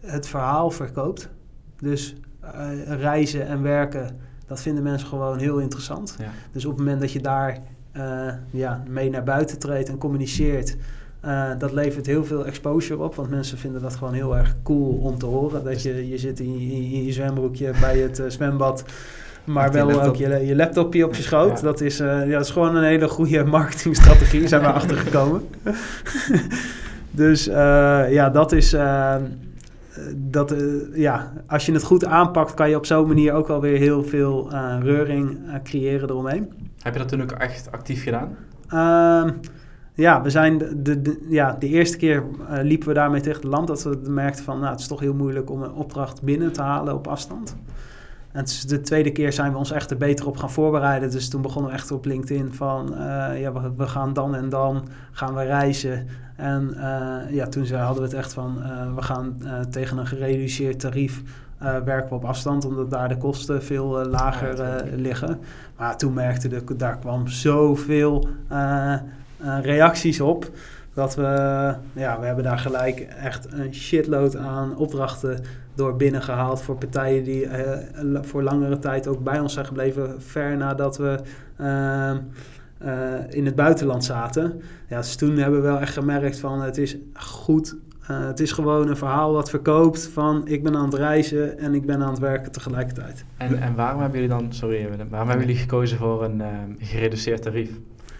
het 0.00 0.26
verhaal 0.26 0.70
verkoopt. 0.70 1.28
Dus 1.80 2.14
eh, 2.40 2.68
reizen 3.00 3.46
en 3.46 3.62
werken, 3.62 4.18
dat 4.46 4.60
vinden 4.60 4.82
mensen 4.82 5.08
gewoon 5.08 5.38
heel 5.38 5.58
interessant. 5.58 6.16
Ja. 6.18 6.30
Dus 6.52 6.64
op 6.64 6.70
het 6.70 6.80
moment 6.80 7.00
dat 7.00 7.12
je 7.12 7.20
daar 7.20 7.58
eh, 7.92 8.32
ja, 8.50 8.82
mee 8.88 9.10
naar 9.10 9.22
buiten 9.24 9.58
treedt 9.58 9.88
en 9.88 9.98
communiceert, 9.98 10.76
eh, 11.20 11.50
dat 11.58 11.72
levert 11.72 12.06
heel 12.06 12.24
veel 12.24 12.46
exposure 12.46 13.02
op. 13.02 13.14
Want 13.14 13.30
mensen 13.30 13.58
vinden 13.58 13.82
dat 13.82 13.94
gewoon 13.96 14.12
heel 14.14 14.36
erg 14.36 14.56
cool 14.62 14.92
om 14.94 15.18
te 15.18 15.26
horen. 15.26 15.64
Dat 15.64 15.82
je, 15.82 16.08
je 16.08 16.18
zit 16.18 16.40
in, 16.40 16.58
je- 16.58 16.74
in 16.96 17.04
je 17.04 17.12
zwembroekje 17.12 17.72
bij 17.80 17.98
het 17.98 18.22
zwembad. 18.28 18.84
Maar 19.44 19.64
Met 19.72 19.72
je 19.80 19.86
wel 19.86 20.02
ook 20.02 20.16
je, 20.16 20.28
je 20.46 20.56
laptopje 20.56 21.04
op 21.06 21.14
je 21.14 21.22
schoot. 21.22 21.56
Ja. 21.58 21.64
Dat, 21.64 21.80
is, 21.80 22.00
eh, 22.00 22.26
ja, 22.26 22.32
dat 22.36 22.44
is 22.44 22.50
gewoon 22.50 22.76
een 22.76 22.82
hele 22.84 23.08
goede 23.08 23.44
marketingstrategie, 23.56 24.48
zijn 24.48 24.60
we 24.60 24.66
achtergekomen. 24.72 25.42
dus 27.10 27.48
eh, 27.48 28.12
ja, 28.12 28.30
dat 28.30 28.52
is... 28.52 28.72
eh, 28.72 29.14
dat, 30.16 30.52
eh, 30.52 30.60
ja, 30.94 31.32
als 31.46 31.66
je 31.66 31.72
het 31.72 31.82
goed 31.82 32.04
aanpakt, 32.04 32.54
kan 32.54 32.70
je 32.70 32.76
op 32.76 32.86
zo'n 32.86 33.06
manier 33.06 33.32
ook 33.32 33.48
wel 33.48 33.60
weer 33.60 33.78
heel 33.78 34.04
veel 34.04 34.48
eh, 34.52 34.76
reuring 34.82 35.38
eh, 35.48 35.54
creëren 35.64 36.08
eromheen. 36.08 36.52
Heb 36.82 36.92
je 36.92 36.98
dat 36.98 37.08
toen 37.08 37.22
ook 37.22 37.30
echt 37.32 37.68
actief 37.72 38.02
gedaan? 38.02 38.36
Ehm, 38.68 39.30
ja, 39.94 40.22
we 40.22 40.30
zijn 40.30 40.58
de, 40.58 40.82
de, 40.82 41.02
de- 41.02 41.26
ja, 41.28 41.56
de 41.58 41.68
eerste 41.68 41.96
keer 41.96 42.22
eh, 42.50 42.62
liepen 42.62 42.88
we 42.88 42.94
daarmee 42.94 43.20
tegen 43.20 43.40
het 43.42 43.50
land 43.50 43.66
dat 43.66 43.82
we 43.82 43.98
merkten 44.08 44.44
van 44.44 44.58
nou, 44.58 44.70
het 44.70 44.80
is 44.80 44.86
toch 44.86 45.00
heel 45.00 45.14
moeilijk 45.14 45.50
om 45.50 45.62
een 45.62 45.72
opdracht 45.72 46.22
binnen 46.22 46.52
te 46.52 46.62
halen 46.62 46.94
op 46.94 47.06
afstand. 47.06 47.56
En 48.32 48.40
het 48.40 48.48
is 48.48 48.66
de 48.66 48.80
tweede 48.80 49.12
keer 49.12 49.32
zijn 49.32 49.52
we 49.52 49.58
ons 49.58 49.70
echt 49.70 49.90
er 49.90 49.96
beter 49.96 50.26
op 50.26 50.36
gaan 50.36 50.50
voorbereiden. 50.50 51.10
Dus 51.10 51.28
toen 51.28 51.42
begonnen 51.42 51.70
we 51.70 51.76
echt 51.76 51.90
op 51.90 52.04
LinkedIn 52.04 52.52
van 52.52 52.94
eh, 52.96 53.40
ja, 53.40 53.52
we, 53.52 53.72
we 53.76 53.86
gaan 53.86 54.12
dan 54.12 54.34
en 54.34 54.48
dan 54.48 54.88
gaan 55.12 55.34
we 55.34 55.42
reizen. 55.42 56.06
En 56.36 56.74
eh, 56.74 57.34
ja, 57.34 57.46
toen 57.46 57.64
zei, 57.64 57.82
hadden 57.82 58.02
we 58.02 58.08
het 58.08 58.18
echt 58.18 58.32
van 58.32 58.62
eh, 58.62 58.94
we 58.94 59.02
gaan 59.02 59.42
tegen 59.70 59.98
een 59.98 60.06
gereduceerd 60.06 60.80
tarief 60.80 61.22
werken 61.84 62.08
we 62.08 62.14
op 62.14 62.24
afstand, 62.24 62.64
omdat 62.64 62.90
daar 62.90 63.08
de 63.08 63.16
kosten 63.16 63.62
veel 63.62 64.06
lager 64.06 64.84
liggen. 64.96 65.38
Maar 65.76 65.98
toen 65.98 66.12
merkte 66.12 66.48
ik, 66.48 66.78
daar 66.78 66.98
kwam 66.98 67.28
zoveel 67.28 68.28
reacties 69.62 70.20
op. 70.20 70.50
Dat 70.94 71.14
we, 71.14 71.22
ja, 71.92 72.20
we 72.20 72.26
hebben 72.26 72.44
daar 72.44 72.58
gelijk 72.58 73.00
echt 73.00 73.52
een 73.52 73.74
shitload 73.74 74.36
aan 74.36 74.76
opdrachten 74.76 75.40
door 75.74 75.96
binnengehaald 75.96 76.62
voor 76.62 76.76
partijen 76.76 77.24
die 77.24 77.46
eh, 77.46 77.78
la- 78.04 78.22
voor 78.22 78.42
langere 78.42 78.78
tijd 78.78 79.06
ook 79.06 79.22
bij 79.24 79.40
ons 79.40 79.52
zijn 79.52 79.66
gebleven, 79.66 80.22
ver 80.22 80.56
nadat 80.56 80.96
we 80.96 81.20
ehm, 81.58 82.16
eh, 82.78 83.12
in 83.28 83.44
het 83.46 83.54
buitenland 83.54 84.04
zaten. 84.04 84.60
Ja, 84.88 84.96
dus 84.98 85.16
toen 85.16 85.36
hebben 85.36 85.60
we 85.62 85.66
wel 85.66 85.78
echt 85.78 85.92
gemerkt 85.92 86.38
van 86.38 86.60
het 86.62 86.78
is 86.78 86.96
goed. 87.14 87.76
eh, 88.08 88.26
het 88.26 88.40
is 88.40 88.52
gewoon 88.52 88.88
een 88.88 88.96
verhaal 88.96 89.32
wat 89.32 89.50
verkoopt 89.50 90.08
van 90.12 90.46
ik 90.46 90.62
ben 90.62 90.76
aan 90.76 90.84
het 90.84 90.94
reizen 90.94 91.58
en 91.58 91.74
ik 91.74 91.86
ben 91.86 92.02
aan 92.02 92.10
het 92.10 92.18
werken 92.18 92.52
tegelijkertijd. 92.52 93.24
En, 93.36 93.58
en 93.60 93.74
waarom 93.74 94.00
hebben 94.00 94.20
jullie 94.20 94.36
dan, 94.36 94.52
sorry, 94.52 94.88
waarom 95.10 95.28
hebben 95.28 95.46
jullie 95.46 95.60
gekozen 95.62 95.98
voor 95.98 96.24
een 96.24 96.40
ehm, 96.40 96.70
gereduceerd 96.78 97.42
tarief? 97.42 97.70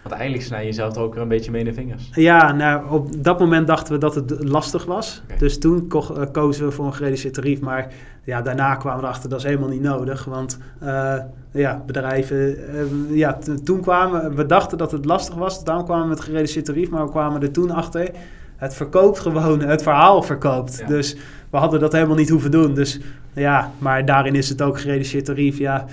Want 0.03 0.15
eigenlijk 0.15 0.43
snij 0.43 0.59
je 0.59 0.65
jezelf 0.65 0.95
er 0.95 1.01
ook 1.01 1.13
weer 1.13 1.21
een 1.21 1.27
beetje 1.27 1.51
mee 1.51 1.59
in 1.59 1.67
de 1.67 1.73
vingers. 1.73 2.09
Ja, 2.13 2.51
nou, 2.51 2.89
op 2.89 3.23
dat 3.23 3.39
moment 3.39 3.67
dachten 3.67 3.93
we 3.93 3.99
dat 3.99 4.15
het 4.15 4.43
lastig 4.43 4.85
was. 4.85 5.21
Dus 5.37 5.59
toen 5.59 5.87
ko- 5.87 6.15
eh, 6.15 6.31
kozen 6.31 6.65
we 6.65 6.71
voor 6.71 6.85
een 6.85 6.93
gereduceerd 6.93 7.33
tarief. 7.33 7.59
Maar 7.59 7.87
ja, 8.23 8.41
daarna 8.41 8.75
kwamen 8.75 8.99
we 8.99 9.05
erachter 9.05 9.29
dat 9.29 9.39
is 9.39 9.45
helemaal 9.45 9.69
niet 9.69 9.81
nodig. 9.81 10.25
Want 10.25 10.57
eh, 10.79 11.15
ja, 11.51 11.83
bedrijven... 11.85 12.57
eh, 12.67 13.17
ja, 13.17 13.37
toen 13.63 13.81
kwamen 13.81 14.35
we 14.35 14.45
dachten 14.45 14.77
dat 14.77 14.91
het 14.91 15.05
lastig 15.05 15.35
was. 15.35 15.63
Daarom 15.63 15.85
kwamen 15.85 16.03
we 16.03 16.09
met 16.09 16.19
gereduceerd 16.21 16.65
tarief. 16.65 16.89
Maar 16.89 17.03
we 17.05 17.11
kwamen 17.11 17.41
er 17.41 17.51
toen 17.51 17.71
achter... 17.71 18.09
Het 18.55 18.75
verkoopt 18.75 19.19
gewoon, 19.19 19.59
het 19.59 19.83
verhaal 19.83 20.21
verkoopt. 20.21 20.77
Ja. 20.79 20.87
Dus 20.87 21.15
we 21.49 21.57
hadden 21.57 21.79
dat 21.79 21.91
helemaal 21.91 22.15
niet 22.15 22.29
hoeven 22.29 22.51
doen. 22.51 22.73
Dus 22.73 22.99
ja, 23.33 23.71
maar 23.77 24.05
daarin 24.05 24.35
is 24.35 24.49
het 24.49 24.61
ook 24.61 24.79
gereduceerd 24.79 25.25
tarief. 25.25 25.57
Ja, 25.57 25.85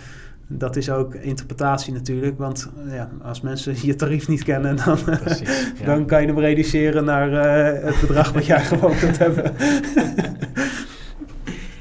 dat 0.53 0.76
is 0.76 0.90
ook 0.90 1.14
interpretatie 1.14 1.92
natuurlijk. 1.92 2.38
Want 2.38 2.70
eh, 2.86 2.94
ja, 2.94 3.09
als 3.22 3.40
mensen 3.40 3.74
je 3.82 3.94
tarief 3.96 4.28
niet 4.28 4.42
kennen, 4.44 4.76
dan, 4.84 4.98
Precies. 5.24 5.72
Ja. 5.78 5.84
dan 5.86 6.07
kan 6.07 6.20
je 6.20 6.26
hem 6.26 6.38
reduceren 6.38 7.05
naar 7.05 7.32
eh, 7.32 7.84
het 7.84 8.01
bedrag 8.01 8.32
wat 8.32 8.46
jij 8.46 8.61
gewoon 8.70 8.96
kunt 8.96 9.18
hebben. 9.18 9.53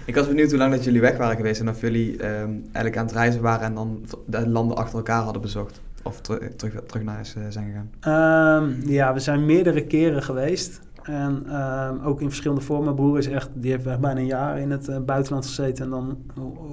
Ik 0.06 0.16
was 0.16 0.28
benieuwd 0.28 0.50
hoe 0.50 0.60
lang 0.60 0.72
dat 0.72 0.84
jullie 0.84 1.02
weg 1.02 1.18
waren 1.18 1.36
geweest 1.36 1.62
en 1.62 1.70
of 1.70 1.82
jullie 1.82 2.18
ehm, 2.18 2.50
eigenlijk 2.64 2.98
aan 2.98 3.06
het 3.06 3.14
reizen 3.16 3.42
waren 3.42 3.66
en 3.66 3.74
dan 3.74 4.06
de 4.26 4.50
landen 4.50 4.78
achter 4.78 4.98
elkaar 4.98 5.22
hadden 5.22 5.42
bezocht. 5.42 5.82
Of 6.04 6.22
teru- 6.22 6.56
terug, 6.56 6.74
terug 6.86 7.04
naar 7.04 7.16
huis 7.16 7.36
eh, 7.36 7.42
zijn 7.50 7.66
gegaan. 7.72 7.90
Ehm, 8.00 8.90
ja, 8.92 9.14
we 9.14 9.20
zijn 9.20 9.46
meerdere 9.46 9.86
keren 9.86 10.24
geweest. 10.24 10.80
En 11.04 11.44
ehm, 11.50 11.96
ook 12.04 12.22
in 12.22 12.28
verschillende 12.28 12.62
vormen. 12.64 12.84
Mijn 12.86 12.96
broer 12.96 13.18
is 13.18 13.28
echt, 13.28 13.50
die 13.54 13.72
heeft 13.72 13.84
bijna 13.84 14.20
een 14.20 14.26
jaar 14.26 14.60
in 14.60 14.72
het 14.72 14.88
eh, 14.88 14.98
buitenland 15.00 15.46
gezeten 15.46 15.84
en 15.86 15.90
dan 15.92 16.18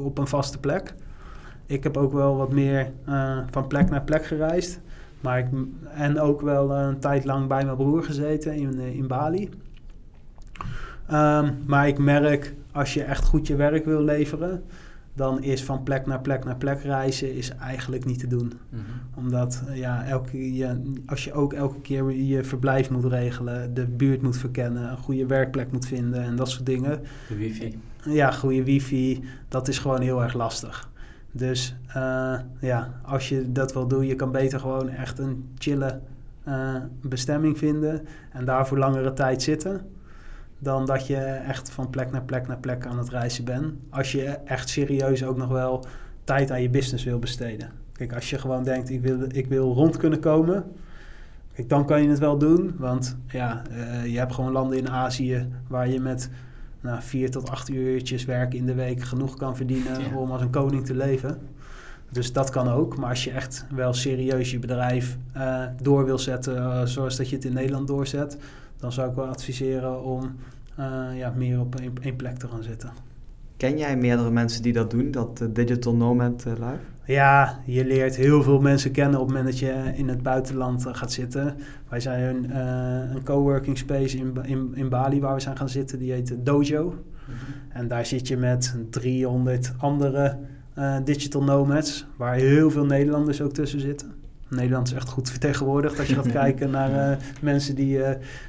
op 0.05 0.19
een 0.19 0.27
vaste 0.27 0.59
plek. 0.59 0.95
Ik 1.67 1.83
heb 1.83 1.97
ook 1.97 2.13
wel 2.13 2.37
wat 2.37 2.53
meer 2.53 2.93
eh, 3.05 3.39
van 3.51 3.67
plek 3.67 3.91
naar 3.91 4.03
plek 4.03 4.27
gereisd. 4.27 4.81
Maar 5.21 5.39
ik, 5.39 5.47
en 5.95 6.21
ook 6.21 6.41
wel 6.41 6.75
eh, 6.75 6.87
een 6.87 6.99
tijd 6.99 7.25
lang 7.25 7.49
bij 7.49 7.65
mijn 7.65 7.77
broer 7.77 8.03
gezeten 8.05 8.55
in, 8.55 8.81
eh, 8.81 8.95
in 8.97 9.07
Bali. 9.07 9.51
Ehm, 11.07 11.53
maar 11.67 11.89
ik 11.89 11.99
merk, 11.99 12.55
als 12.73 12.95
je 12.95 13.03
echt 13.03 13.25
goed 13.25 13.47
je 13.47 13.57
werk 13.57 13.85
wil 13.85 14.03
leveren, 14.03 14.63
dan 15.15 15.43
is 15.43 15.65
van 15.65 15.83
plek 15.83 16.07
naar 16.07 16.21
plek 16.21 16.45
naar 16.45 16.57
plek 16.57 16.83
reizen 16.83 17.35
is 17.35 17.51
eigenlijk 17.51 18.05
niet 18.05 18.19
te 18.19 18.27
doen 18.27 18.53
Mhm. 18.69 18.83
omdat 19.15 19.63
ja, 19.73 20.05
elke, 20.05 20.55
ja, 20.55 20.77
als 21.07 21.25
je 21.25 21.33
ook 21.33 21.53
elke 21.53 21.81
keer 21.81 22.11
je 22.11 22.45
verblijf 22.45 22.91
moet 22.91 23.05
regelen, 23.05 23.75
de 23.75 23.87
buurt 23.87 24.23
moet 24.23 24.37
verkennen, 24.37 24.91
een 24.91 24.97
goede 24.97 25.27
werkplek 25.27 25.73
moet 25.73 25.87
vinden 25.87 26.23
en 26.23 26.37
dat 26.37 26.51
soort 26.51 26.67
dingen. 26.67 27.01
De 27.29 27.37
wifi. 27.37 27.79
Ja, 28.05 28.31
goede 28.31 28.65
wifi, 28.65 29.25
dat 29.49 29.69
is 29.69 29.79
gewoon 29.79 30.01
heel 30.01 30.23
erg 30.23 30.35
lastig. 30.35 30.91
Dus 31.37 31.77
eh, 31.89 32.39
ja, 32.61 32.91
als 33.03 33.29
je 33.29 33.53
dat 33.53 33.73
wil 33.73 33.87
doen, 33.87 34.07
je 34.07 34.15
kan 34.15 34.33
beter 34.33 34.61
gewoon 34.61 34.89
echt 34.89 35.19
een 35.19 35.49
chille 35.59 36.01
eh, 36.45 36.75
bestemming 37.01 37.59
vinden 37.59 38.07
en 38.33 38.45
daar 38.45 38.67
voor 38.67 38.79
langere 38.79 39.13
tijd 39.13 39.43
zitten. 39.43 39.81
Dan 40.59 40.87
dat 40.87 41.07
je 41.07 41.17
echt 41.17 41.71
van 41.71 41.91
plek 41.91 42.11
naar 42.11 42.23
plek 42.23 42.47
naar 42.47 42.59
plek 42.59 42.87
aan 42.87 42.99
het 42.99 43.09
reizen 43.09 43.45
bent. 43.45 43.75
Als 43.91 44.13
je 44.13 44.25
echt 44.25 44.69
serieus 44.69 45.25
ook 45.25 45.37
nog 45.37 45.49
wel 45.49 45.85
tijd 46.25 46.51
aan 46.51 46.63
je 46.63 46.71
business 46.71 47.05
wil 47.05 47.19
besteden. 47.19 47.71
Kijk, 47.93 48.15
als 48.15 48.31
je 48.31 48.39
gewoon 48.39 48.65
denkt, 48.65 48.91
ik 48.91 49.01
wil, 49.01 49.19
ik 49.29 49.47
wil 49.47 49.73
rond 49.73 49.97
kunnen 49.97 50.21
komen. 50.21 50.65
Kijk, 51.53 51.69
dan 51.69 51.87
kan 51.87 52.03
je 52.03 52.09
het 52.09 52.19
wel 52.19 52.39
doen, 52.39 52.75
want 52.79 53.17
ja, 53.27 53.63
uh, 53.71 54.07
je 54.07 54.19
hebt 54.19 54.35
gewoon 54.35 54.53
landen 54.53 54.79
in 54.79 54.91
Azië 54.91 55.49
waar 55.69 55.89
je 55.89 56.01
met 56.01 56.31
nou, 56.81 57.03
vier 57.03 57.31
tot 57.31 57.51
acht 57.51 57.69
uurtjes 57.69 58.25
werken 58.25 58.59
in 58.59 58.67
de 58.67 58.75
week 58.75 59.03
genoeg 59.03 59.37
kan 59.37 59.57
verdienen 59.57 60.01
ja. 60.01 60.17
om 60.17 60.31
als 60.31 60.43
een 60.43 60.51
koning 60.51 60.87
te 60.87 60.95
leven. 60.95 61.39
Dus 62.11 62.33
dat 62.33 62.51
kan 62.51 62.69
ook. 62.69 62.97
Maar 62.97 63.09
als 63.09 63.25
je 63.25 63.31
echt 63.31 63.67
wel 63.75 63.93
serieus 63.93 64.51
je 64.51 64.59
bedrijf 64.59 65.17
uh, 65.37 65.65
door 65.83 66.05
wil 66.05 66.19
zetten, 66.19 66.57
uh, 66.57 66.83
zoals 66.85 67.17
dat 67.17 67.29
je 67.29 67.37
het 67.37 67.45
in 67.45 67.53
Nederland 67.53 67.87
doorzet, 67.87 68.39
dan 68.77 68.93
zou 68.93 69.11
ik 69.11 69.17
wel 69.17 69.27
adviseren 69.27 70.03
om 70.03 70.35
ja, 71.15 71.33
meer 71.37 71.61
op 71.61 71.81
één, 71.81 71.93
één 72.03 72.17
plek 72.17 72.37
te 72.37 72.49
gaan 72.49 72.63
zitten. 72.63 72.93
Ken 73.57 73.79
jij 73.79 73.97
meerdere 73.97 74.31
mensen 74.31 74.63
die 74.63 74.73
dat 74.73 74.91
doen, 74.91 75.11
dat 75.11 75.41
uh, 75.43 75.49
Digital 75.53 75.95
Nomad 75.95 76.45
uh, 76.47 76.53
Live? 76.53 76.96
Ja, 77.07 77.61
je 77.65 77.85
leert 77.85 78.17
heel 78.17 78.43
veel 78.43 78.61
mensen 78.61 78.91
kennen 78.91 79.21
op 79.21 79.27
het 79.27 79.37
moment 79.37 79.53
dat 79.53 79.69
je 79.69 79.93
in 79.95 80.09
het 80.09 80.23
buitenland 80.23 80.87
uh, 80.87 80.95
gaat 80.95 81.13
zitten. 81.13 81.57
Wij 81.89 82.01
zijn 82.01 82.37
een, 82.37 82.57
een 83.17 83.23
coworking 83.23 83.79
space 83.79 84.17
in, 84.17 84.37
in, 84.43 84.71
in 84.75 84.89
Bali 84.89 85.21
waar 85.21 85.35
we 85.35 85.41
zijn 85.41 85.57
gaan 85.57 85.69
zitten, 85.69 85.99
die 85.99 86.13
heet 86.13 86.37
Dojo. 86.39 86.85
Mm 86.85 86.95
-hmm. 87.25 87.55
En 87.69 87.89
daar 87.89 88.07
zit 88.07 88.29
je 88.29 88.37
met 88.37 88.77
300 88.91 89.73
andere 89.79 90.39
digital 91.05 91.43
nomads, 91.43 92.07
waar 92.17 92.35
heel 92.35 92.71
veel 92.71 92.85
Nederlanders 92.85 93.41
ook 93.41 93.53
tussen 93.53 93.81
zitten. 93.81 94.13
Nederland 94.49 94.87
is 94.87 94.93
echt 94.93 95.09
goed 95.09 95.31
vertegenwoordigd 95.31 95.99
als 95.99 96.09
je 96.09 96.15
gaat 96.15 96.33
kijken 96.43 96.71
naar 96.71 97.19
mensen 97.41 97.75
die 97.75 98.01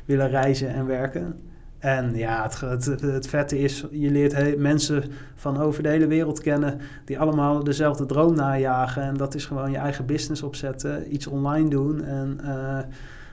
willen 0.05 0.29
reizen 0.29 0.73
en 0.73 0.85
werken. 0.85 1.35
En 1.79 2.15
ja, 2.15 2.43
het, 2.43 2.85
het, 2.85 3.01
het, 3.01 3.27
vette 3.27 3.59
is, 3.59 3.85
je 3.91 4.11
leert 4.11 4.57
mensen 4.57 5.03
van 5.35 5.57
over 5.57 5.83
de 5.83 5.89
hele 5.89 6.07
wereld 6.07 6.41
kennen 6.41 6.79
die 7.05 7.19
allemaal 7.19 7.63
dezelfde 7.63 8.05
droom 8.05 8.35
najagen. 8.35 9.01
En 9.01 9.17
dat 9.17 9.35
is 9.35 9.45
gewoon 9.45 9.71
je 9.71 9.77
eigen 9.77 10.05
business 10.05 10.41
opzetten, 10.41 11.13
iets 11.13 11.27
online 11.27 11.69
doen 11.69 12.03
en 12.03 12.39
uh, 12.43 12.79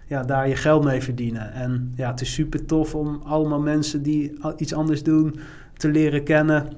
ja, 0.07 0.23
daar 0.23 0.49
je 0.49 0.57
geld 0.57 0.85
mee 0.85 1.03
verdienen. 1.03 1.53
En 1.53 1.93
ja, 1.97 2.11
het 2.11 2.21
is 2.21 2.33
super 2.33 2.67
tof 2.67 2.95
om 2.95 3.21
allemaal 3.25 3.61
mensen 3.61 4.03
die 4.03 4.39
iets 4.57 4.75
anders 4.75 5.03
doen 5.03 5.39
te 5.77 5.89
leren 5.89 6.25
kennen, 6.25 6.69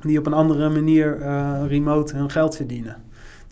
die 0.00 0.18
op 0.18 0.26
een 0.26 0.32
andere 0.32 0.68
manier 0.68 1.20
uh, 1.20 1.62
remote 1.66 2.16
hun 2.16 2.30
geld 2.30 2.56
verdienen. 2.56 2.96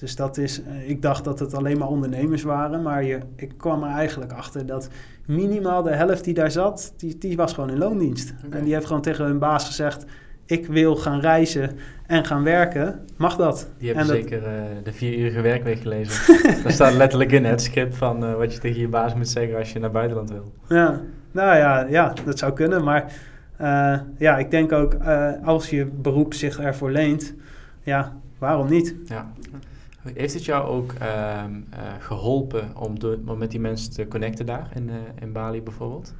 Dus 0.04 0.16
dat 0.16 0.36
is, 0.36 0.62
ik 0.86 1.02
dacht 1.02 1.24
dat 1.24 1.38
het 1.38 1.54
alleen 1.54 1.78
maar 1.78 1.88
ondernemers 1.88 2.42
waren, 2.42 2.82
maar 2.82 3.04
je, 3.04 3.18
ik 3.36 3.52
kwam 3.56 3.82
er 3.82 3.90
eigenlijk 3.90 4.32
achter 4.32 4.66
dat 4.66 4.88
minimaal 5.26 5.82
de 5.82 5.94
helft 5.94 6.24
die 6.24 6.34
daar 6.34 6.50
zat, 6.50 6.94
die, 6.96 7.18
die 7.18 7.36
was 7.36 7.52
gewoon 7.52 7.70
in 7.70 7.78
loondienst. 7.78 8.34
Okay. 8.46 8.58
En 8.58 8.64
die 8.64 8.74
heeft 8.74 8.86
gewoon 8.86 9.02
tegen 9.02 9.24
hun 9.24 9.38
baas 9.38 9.66
gezegd, 9.66 10.04
ik 10.46 10.66
wil 10.66 10.96
gaan 10.96 11.20
reizen 11.20 11.70
en 12.06 12.24
gaan 12.24 12.42
werken, 12.42 13.00
mag 13.16 13.36
dat? 13.36 13.68
Die 13.78 13.94
hebben 13.94 14.14
en 14.14 14.22
zeker 14.22 14.42
uh, 14.42 14.52
de 14.82 14.92
vierurige 14.92 15.40
werkweek 15.40 15.80
gelezen. 15.80 16.34
Daar 16.62 16.72
staat 16.72 16.94
letterlijk 16.94 17.32
in 17.32 17.44
het 17.44 17.62
script 17.62 17.96
van 17.96 18.24
uh, 18.24 18.34
wat 18.34 18.52
je 18.52 18.58
tegen 18.58 18.80
je 18.80 18.88
baas 18.88 19.14
moet 19.14 19.28
zeggen 19.28 19.58
als 19.58 19.72
je 19.72 19.78
naar 19.78 19.90
buitenland 19.90 20.30
wil. 20.30 20.52
Ja, 20.68 21.00
nou 21.30 21.56
ja, 21.56 21.86
ja 21.88 22.12
dat 22.24 22.38
zou 22.38 22.52
kunnen, 22.52 22.84
maar 22.84 23.12
uh, 23.60 23.98
ja, 24.18 24.38
ik 24.38 24.50
denk 24.50 24.72
ook 24.72 24.96
als 25.44 25.70
je 25.70 25.84
beroep 25.86 26.34
zich 26.34 26.58
ervoor 26.58 26.90
leent, 26.90 27.34
ja, 27.82 28.12
waarom 28.38 28.70
niet? 28.70 28.94
Ja. 29.04 29.32
Heeft 30.12 30.34
het 30.34 30.44
jou 30.44 30.66
ook 30.66 30.92
uh, 30.92 30.98
uh, 31.02 31.80
geholpen 31.98 32.76
om, 32.76 32.96
met 33.38 33.50
die 33.50 33.60
mensen 33.60 33.92
te 33.92 34.08
connecten 34.08 34.46
daar 34.46 34.70
in, 34.74 34.88
uh, 34.88 34.94
in 35.20 35.32
Bali 35.32 35.62
bijvoorbeeld? 35.62 36.14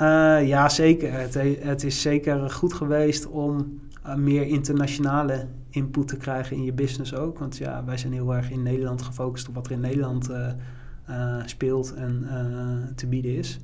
Uh, 0.00 0.48
ja, 0.48 0.68
zeker. 0.68 1.12
Het, 1.12 1.34
het, 1.60 1.84
is 1.84 2.02
zeker 2.02 2.50
goed 2.50 2.72
geweest 2.72 3.26
om 3.26 3.80
meer 4.16 4.46
internationale 4.46 5.46
input 5.70 6.08
te 6.08 6.16
krijgen 6.16 6.56
in 6.56 6.64
je 6.64 6.72
business 6.72 7.14
ook. 7.14 7.38
Want 7.38 7.56
ja, 7.56 7.84
wij 7.84 7.96
zijn 7.96 8.12
heel 8.12 8.34
erg 8.34 8.50
in 8.50 8.62
Nederland 8.62 9.02
gefocust 9.02 9.48
op 9.48 9.54
wat 9.54 9.66
er 9.66 9.72
in 9.72 9.80
Nederland 9.80 10.30
speelt 11.44 11.94
en 11.94 12.28
te 12.96 13.06
bieden 13.06 13.36
is. 13.36 13.58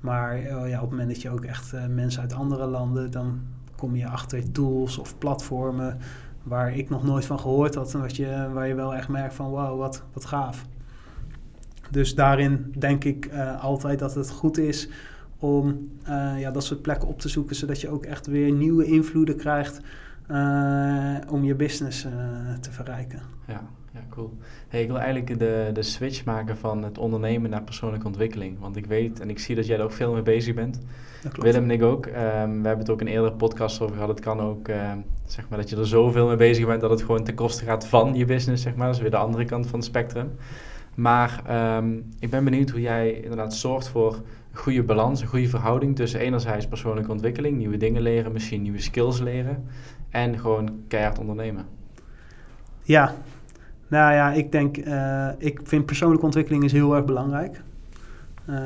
Maar 0.00 0.38
ja, 0.68 0.76
op 0.76 0.80
het 0.80 0.90
moment 0.90 1.08
dat 1.08 1.22
je 1.22 1.30
ook 1.30 1.44
echt 1.44 1.72
mensen 1.88 2.22
uit 2.22 2.32
andere 2.32 2.66
landen, 2.66 3.10
dan 3.10 3.40
kom 3.76 3.96
je 3.96 4.06
achter 4.06 4.52
tools 4.52 4.98
of 4.98 5.18
platformen 5.18 5.98
waar 6.42 6.76
ik 6.76 6.90
nog 6.90 7.02
nooit 7.04 7.24
van 7.24 7.40
gehoord 7.40 7.74
had 7.74 7.94
en 7.94 8.00
wat 8.00 8.16
je, 8.16 8.50
waar 8.52 8.68
je 8.68 8.74
wel 8.74 8.94
echt 8.94 9.08
merkt 9.08 9.34
van 9.34 9.50
wauw, 9.50 9.76
wat, 9.76 10.02
wat 10.12 10.24
gaaf. 10.24 10.66
Dus 11.90 12.14
daarin 12.14 12.74
denk 12.78 13.04
ik 13.04 13.26
uh, 13.26 13.64
altijd 13.64 13.98
dat 13.98 14.14
het 14.14 14.30
goed 14.30 14.58
is 14.58 14.88
om 15.38 15.90
uh, 16.08 16.40
ja, 16.40 16.50
dat 16.50 16.64
soort 16.64 16.82
plekken 16.82 17.08
op 17.08 17.20
te 17.20 17.28
zoeken, 17.28 17.56
zodat 17.56 17.80
je 17.80 17.88
ook 17.88 18.04
echt 18.04 18.26
weer 18.26 18.52
nieuwe 18.52 18.84
invloeden 18.84 19.36
krijgt 19.36 19.80
uh, 20.30 21.16
om 21.28 21.44
je 21.44 21.54
business 21.54 22.06
te 22.60 22.72
verrijken. 22.72 23.20
Ja, 23.46 23.62
ja 23.92 24.00
cool. 24.10 24.36
Hey, 24.68 24.82
ik 24.82 24.88
wil 24.88 24.98
eigenlijk 24.98 25.38
de, 25.38 25.70
de 25.72 25.82
switch 25.82 26.24
maken 26.24 26.56
van 26.56 26.82
het 26.82 26.98
ondernemen 26.98 27.50
naar 27.50 27.62
persoonlijke 27.62 28.06
ontwikkeling. 28.06 28.58
Want 28.58 28.76
ik 28.76 28.86
weet 28.86 29.20
en 29.20 29.30
ik 29.30 29.38
zie 29.38 29.54
dat 29.54 29.66
jij 29.66 29.78
er 29.78 29.84
ook 29.84 29.92
veel 29.92 30.12
mee 30.12 30.22
bezig 30.22 30.54
bent. 30.54 30.80
Willem 31.32 31.62
en 31.62 31.70
ik 31.70 31.82
ook. 31.82 32.06
Um, 32.06 32.12
we 32.12 32.68
hebben 32.68 32.78
het 32.78 32.90
ook 32.90 33.00
in 33.00 33.06
eerdere 33.06 33.32
podcasts 33.32 33.80
over 33.80 33.94
gehad. 33.94 34.08
Het 34.08 34.20
kan 34.20 34.40
ook, 34.40 34.68
uh, 34.68 34.92
zeg 35.24 35.48
maar, 35.48 35.58
dat 35.58 35.70
je 35.70 35.76
er 35.76 35.86
zoveel 35.86 36.26
mee 36.26 36.36
bezig 36.36 36.66
bent 36.66 36.80
dat 36.80 36.90
het 36.90 37.02
gewoon 37.02 37.24
ten 37.24 37.34
koste 37.34 37.64
gaat 37.64 37.86
van 37.86 38.14
je 38.14 38.24
business, 38.24 38.62
zeg 38.62 38.74
maar. 38.74 38.86
Dat 38.86 38.94
is 38.94 39.00
weer 39.00 39.10
de 39.10 39.16
andere 39.16 39.44
kant 39.44 39.66
van 39.66 39.78
het 39.78 39.88
spectrum. 39.88 40.30
Maar 40.94 41.42
um, 41.76 42.08
ik 42.18 42.30
ben 42.30 42.44
benieuwd 42.44 42.70
hoe 42.70 42.80
jij 42.80 43.12
inderdaad 43.12 43.54
zorgt 43.54 43.88
voor 43.88 44.14
een 44.14 44.58
goede 44.58 44.82
balans, 44.82 45.20
een 45.20 45.26
goede 45.26 45.48
verhouding 45.48 45.96
tussen 45.96 46.20
enerzijds 46.20 46.66
persoonlijke 46.66 47.10
ontwikkeling, 47.10 47.56
nieuwe 47.56 47.76
dingen 47.76 48.02
leren, 48.02 48.32
misschien 48.32 48.62
nieuwe 48.62 48.80
skills 48.80 49.20
leren 49.20 49.64
en 50.10 50.38
gewoon 50.38 50.80
keihard 50.88 51.18
ondernemen. 51.18 51.66
Ja, 52.82 53.14
nou 53.92 54.14
ja, 54.14 54.32
ik 54.32 54.52
denk, 54.52 54.76
uh, 54.76 55.28
ik 55.38 55.60
vind 55.64 55.86
persoonlijke 55.86 56.24
ontwikkeling 56.24 56.64
is 56.64 56.72
heel 56.72 56.96
erg 56.96 57.04
belangrijk. 57.04 57.62
Uh, 58.50 58.56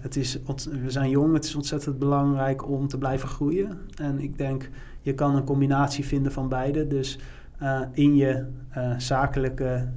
het 0.00 0.16
is, 0.16 0.38
we 0.82 0.90
zijn 0.90 1.10
jong, 1.10 1.34
het 1.34 1.44
is 1.44 1.54
ontzettend 1.54 1.98
belangrijk 1.98 2.68
om 2.68 2.88
te 2.88 2.98
blijven 2.98 3.28
groeien. 3.28 3.78
En 3.96 4.20
ik 4.20 4.38
denk, 4.38 4.68
je 5.00 5.14
kan 5.14 5.36
een 5.36 5.44
combinatie 5.44 6.04
vinden 6.04 6.32
van 6.32 6.48
beide. 6.48 6.86
Dus 6.86 7.18
uh, 7.62 7.80
in 7.92 8.16
je 8.16 8.44
zakelijke 8.98 9.88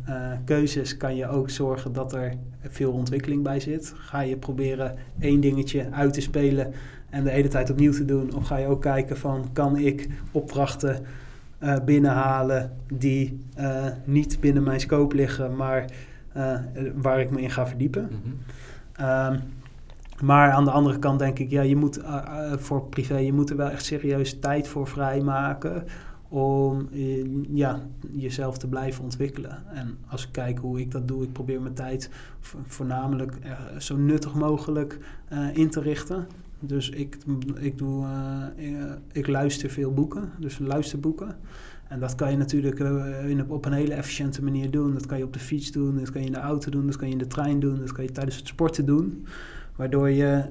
keuzes 0.46 0.98
kan 0.98 1.16
je 1.16 1.28
ook 1.28 1.50
zorgen 1.50 1.94
dat 1.94 2.14
er 2.14 2.34
veel 2.62 2.92
ontwikkeling 2.92 3.44
bij 3.44 3.60
zit. 3.60 3.94
Ga 3.96 4.20
je 4.20 4.38
proberen 4.38 4.96
één 5.20 5.40
dingetje 5.40 5.92
uit 5.92 6.14
te 6.14 6.22
spelen 6.22 6.74
en 7.10 7.24
de 7.24 7.30
hele 7.30 7.48
tijd 7.48 7.70
opnieuw 7.70 7.92
te 7.92 8.06
doen? 8.06 8.36
Of 8.36 8.48
ga 8.48 8.58
je 8.58 8.68
ook 8.68 8.82
kijken 8.82 9.18
van, 9.18 9.50
kan 9.54 9.78
ik 9.78 10.08
opdrachten 10.32 11.06
binnenhalen 11.86 12.78
die 12.94 13.46
niet 14.06 14.40
binnen 14.40 14.64
mijn 14.64 14.80
scope 14.80 15.16
liggen, 15.16 15.56
maar 15.56 15.86
waar 16.96 17.20
ik 17.20 17.32
me 17.32 17.42
in 17.42 17.52
ga 17.52 17.68
verdiepen? 17.68 18.10
Mm-hmm. 18.12 19.34
Um, 19.34 19.42
maar 20.22 20.52
aan 20.52 20.66
de 20.66 20.72
andere 20.72 21.00
kant 21.00 21.20
denk 21.20 21.40
ik, 21.40 21.50
ja, 21.50 21.62
je 21.62 21.76
moet 21.76 22.02
voor 22.52 22.86
privé, 22.86 23.18
je 23.18 23.34
moet 23.34 23.50
er 23.50 23.58
wel 23.58 23.70
echt 23.70 23.86
serieus 23.86 24.40
tijd 24.40 24.68
voor 24.68 24.88
vrijmaken 24.88 25.84
om 26.30 26.90
ja, 27.50 27.82
jezelf 28.12 28.58
te 28.58 28.68
blijven 28.68 29.04
ontwikkelen. 29.04 29.64
En 29.74 29.98
als 30.08 30.24
ik 30.24 30.32
kijk 30.32 30.60
hoe 30.60 30.80
ik 30.80 30.92
dat 30.92 31.08
doe, 31.08 31.24
ik 31.24 31.32
probeer 31.32 31.62
mijn 31.62 31.74
tijd 31.74 32.10
voornamelijk 32.66 33.38
zo 33.78 33.98
nuttig 33.98 34.34
mogelijk 34.34 35.00
in 35.54 35.70
te 35.70 35.82
richten. 35.82 36.28
Dus 36.60 36.90
ik, 36.90 37.18
ik, 37.60 37.78
doe, 37.78 38.06
ik 39.12 39.28
luister 39.28 39.70
veel 39.70 39.94
boeken, 39.94 40.30
dus 40.40 40.60
luisterboeken. 40.60 41.36
En 41.88 42.00
dat 42.00 42.16
kan 42.16 42.32
je 42.32 42.38
natuurlijk 42.38 42.80
uh, 42.80 43.42
op 43.48 43.66
een 43.66 43.74
hele 43.74 43.94
efficiënte 43.94 44.44
manier 44.44 44.72
doen. 44.72 44.94
Dat 44.94 45.06
kan 45.06 45.18
je 45.18 45.24
op 45.24 45.34
de 45.34 45.40
fiets 45.40 45.72
doen, 45.72 45.98
dat 45.98 46.12
kan 46.12 46.22
je 46.22 46.28
in 46.28 46.34
de 46.34 46.40
auto 46.40 46.72
doen, 46.72 46.86
dat 46.86 46.96
kan 46.96 47.08
je 47.08 47.14
in 47.14 47.20
de 47.20 47.28
trein 47.28 47.60
doen, 47.60 47.80
dat 47.80 47.92
kan 47.92 48.04
je 48.04 48.12
tijdens 48.12 48.36
het 48.38 48.48
sporten 48.48 48.86
doen. 48.86 49.26
Waardoor 49.76 50.10
je 50.10 50.44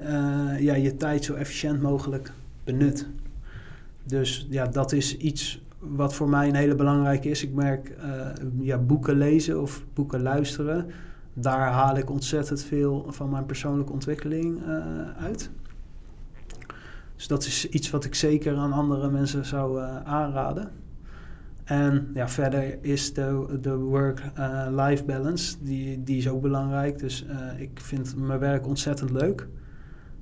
ja, 0.59 0.75
je 0.75 0.95
tijd 0.97 1.23
zo 1.23 1.33
efficiënt 1.33 1.81
mogelijk 1.81 2.31
benut. 2.63 3.07
Dus 4.03 4.47
ja, 4.49 4.65
dat 4.65 4.91
is 4.91 5.17
iets 5.17 5.61
wat 5.79 6.13
voor 6.13 6.29
mij 6.29 6.47
een 6.47 6.55
hele 6.55 6.75
belangrijke 6.75 7.29
is. 7.29 7.43
Ik 7.43 7.53
merk 7.53 7.95
ja, 8.59 8.77
boeken 8.77 9.17
lezen 9.17 9.61
of 9.61 9.85
boeken 9.93 10.21
luisteren. 10.21 10.85
Daar 11.33 11.71
haal 11.71 11.97
ik 11.97 12.09
ontzettend 12.09 12.63
veel 12.63 13.05
van 13.09 13.29
mijn 13.29 13.45
persoonlijke 13.45 13.93
ontwikkeling 13.93 14.59
uit. 15.17 15.49
Dus 17.17 17.27
dat 17.27 17.45
is 17.45 17.69
iets 17.69 17.89
wat 17.89 18.05
ik 18.05 18.15
zeker 18.15 18.55
aan 18.55 18.73
andere 18.73 19.09
mensen 19.11 19.45
zou 19.45 19.81
aanraden. 20.03 20.71
En 21.63 22.07
ja, 22.13 22.27
verder 22.27 22.77
is 22.83 23.13
de, 23.13 23.57
de 23.61 23.75
work-life 23.75 25.03
balance, 25.03 25.55
die, 25.61 26.03
die 26.03 26.17
is 26.17 26.29
ook 26.29 26.41
belangrijk. 26.41 26.99
Dus 26.99 27.25
uh, 27.29 27.61
ik 27.61 27.79
vind 27.81 28.15
mijn 28.15 28.39
werk 28.39 28.67
ontzettend 28.67 29.09
leuk. 29.11 29.47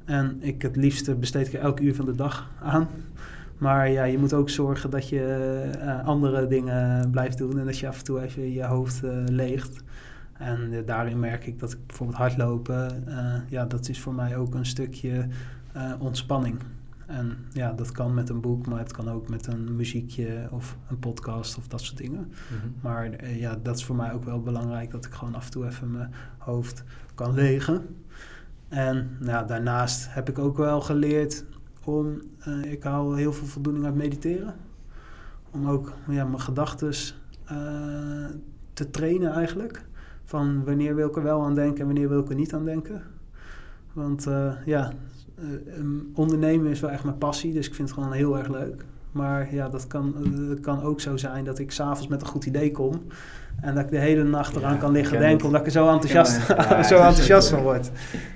En 0.06 0.38
ik 0.40 0.62
het 0.62 0.76
liefste 0.76 1.16
besteed 1.16 1.48
ik 1.48 1.54
er 1.54 1.60
elk 1.60 1.80
uur 1.80 1.96
van 1.96 2.06
de 2.06 2.16
dag 2.16 2.50
aan. 2.62 2.88
Maar 3.58 3.90
ja, 3.90 4.04
je 4.04 4.18
moet 4.18 4.34
ook 4.34 4.50
zorgen 4.50 4.90
dat 4.90 5.10
je 5.10 6.02
andere 6.06 6.48
dingen 6.48 7.10
blijft 7.12 7.38
doen 7.38 7.60
en 7.60 7.66
dat 7.66 7.78
je 7.78 7.88
af 7.88 7.98
en 7.98 8.04
toe 8.04 8.22
even 8.22 8.52
je 8.52 8.64
hoofd 8.64 9.04
uh, 9.04 9.12
leegt. 9.26 9.84
En 10.34 10.84
daarin 10.86 11.20
merk 11.20 11.48
ik 11.48 11.60
dat 11.60 11.72
ik 11.72 11.88
bijvoorbeeld 11.88 12.18
hardlopen, 12.18 13.04
ja, 13.50 13.66
dat 13.66 13.90
is 13.90 14.00
voor 14.00 14.14
mij 14.14 14.38
ook 14.38 14.54
een 14.54 14.66
stukje 14.66 15.28
ontspanning. 16.00 16.58
En 17.06 17.38
ja, 17.54 17.72
dat 17.72 17.92
kan 17.92 18.14
met 18.14 18.30
een 18.30 18.42
boek, 18.42 18.68
maar 18.68 18.80
het 18.80 18.92
kan 18.92 19.10
ook 19.10 19.30
met 19.30 19.48
een 19.48 19.76
muziekje 19.76 20.48
of 20.52 20.78
een 20.90 21.00
podcast 21.00 21.58
of 21.58 21.68
dat 21.68 21.82
soort 21.82 21.98
dingen. 21.98 22.32
Mhm. 22.50 22.68
Maar 22.82 23.12
eh, 23.12 23.40
ja, 23.40 23.60
dat 23.64 23.78
is 23.78 23.86
voor 23.86 23.96
mij 23.96 24.14
ook 24.14 24.24
wel 24.24 24.42
belangrijk 24.42 24.92
dat 24.92 25.06
ik 25.06 25.14
gewoon 25.14 25.36
af 25.36 25.46
en 25.46 25.52
toe 25.52 25.66
even 25.66 25.92
mijn 25.92 26.14
hoofd 26.38 26.84
kan 27.16 27.34
legen. 27.34 27.82
En 28.68 29.18
nou, 29.20 29.48
daarnaast 29.48 30.14
heb 30.14 30.30
ik 30.30 30.40
ook 30.40 30.58
wel 30.58 30.82
geleerd 30.82 31.46
om, 31.84 32.22
eh, 32.40 32.72
ik 32.72 32.84
haal 32.84 33.14
heel 33.14 33.34
veel 33.34 33.48
voldoening 33.48 33.86
uit 33.86 33.96
mediteren. 33.96 34.56
Om 35.52 35.70
ook 35.70 35.94
ja, 36.10 36.26
mijn 36.26 36.42
gedachten 36.42 36.94
te 38.74 38.90
trainen 38.92 39.34
eigenlijk. 39.34 39.86
Van 40.24 40.64
wanneer 40.64 40.96
wil 40.96 41.08
ik 41.08 41.16
er 41.16 41.24
wel 41.24 41.44
aan 41.44 41.56
denken 41.56 41.80
en 41.80 41.86
wanneer 41.86 42.10
wil 42.10 42.20
ik 42.20 42.30
er 42.30 42.36
niet 42.36 42.54
aan 42.54 42.66
denken. 42.66 43.02
Want 43.94 44.28
eh, 44.28 44.54
ja, 44.66 44.92
eh, 45.38 45.44
ondernemen 46.14 46.72
is 46.72 46.80
wel 46.80 46.90
echt 46.92 47.04
mijn 47.04 47.18
passie, 47.18 47.54
dus 47.54 47.68
ik 47.68 47.74
vind 47.74 47.90
het 47.90 47.98
gewoon 47.98 48.14
heel 48.14 48.38
erg 48.38 48.50
leuk. 48.50 48.86
Maar 49.12 49.54
ja, 49.54 49.70
dat 49.70 49.88
kan, 49.88 50.16
uh, 50.28 50.62
kan 50.62 50.82
ook 50.84 51.02
zo 51.02 51.18
zijn 51.18 51.46
dat 51.46 51.60
ik 51.60 51.72
s'avonds 51.72 52.08
met 52.08 52.22
een 52.22 52.28
goed 52.28 52.46
idee 52.46 52.72
kom. 52.72 53.02
En 53.62 53.76
dat 53.76 53.84
ik 53.84 53.90
de 53.90 53.98
hele 53.98 54.24
nacht 54.24 54.56
eraan 54.56 54.74
Ja, 54.74 54.80
kan 54.80 54.92
liggen 54.92 55.20
denken, 55.20 55.36
het. 55.38 55.46
omdat 55.46 55.60
ik 55.60 55.66
er 55.66 55.72
zo 55.72 55.90
enthousiast, 55.90 56.48
Ja, 56.48 56.84
zo 56.94 56.96
enthousiast 56.96 57.50
van 57.50 57.62
word. 57.62 57.92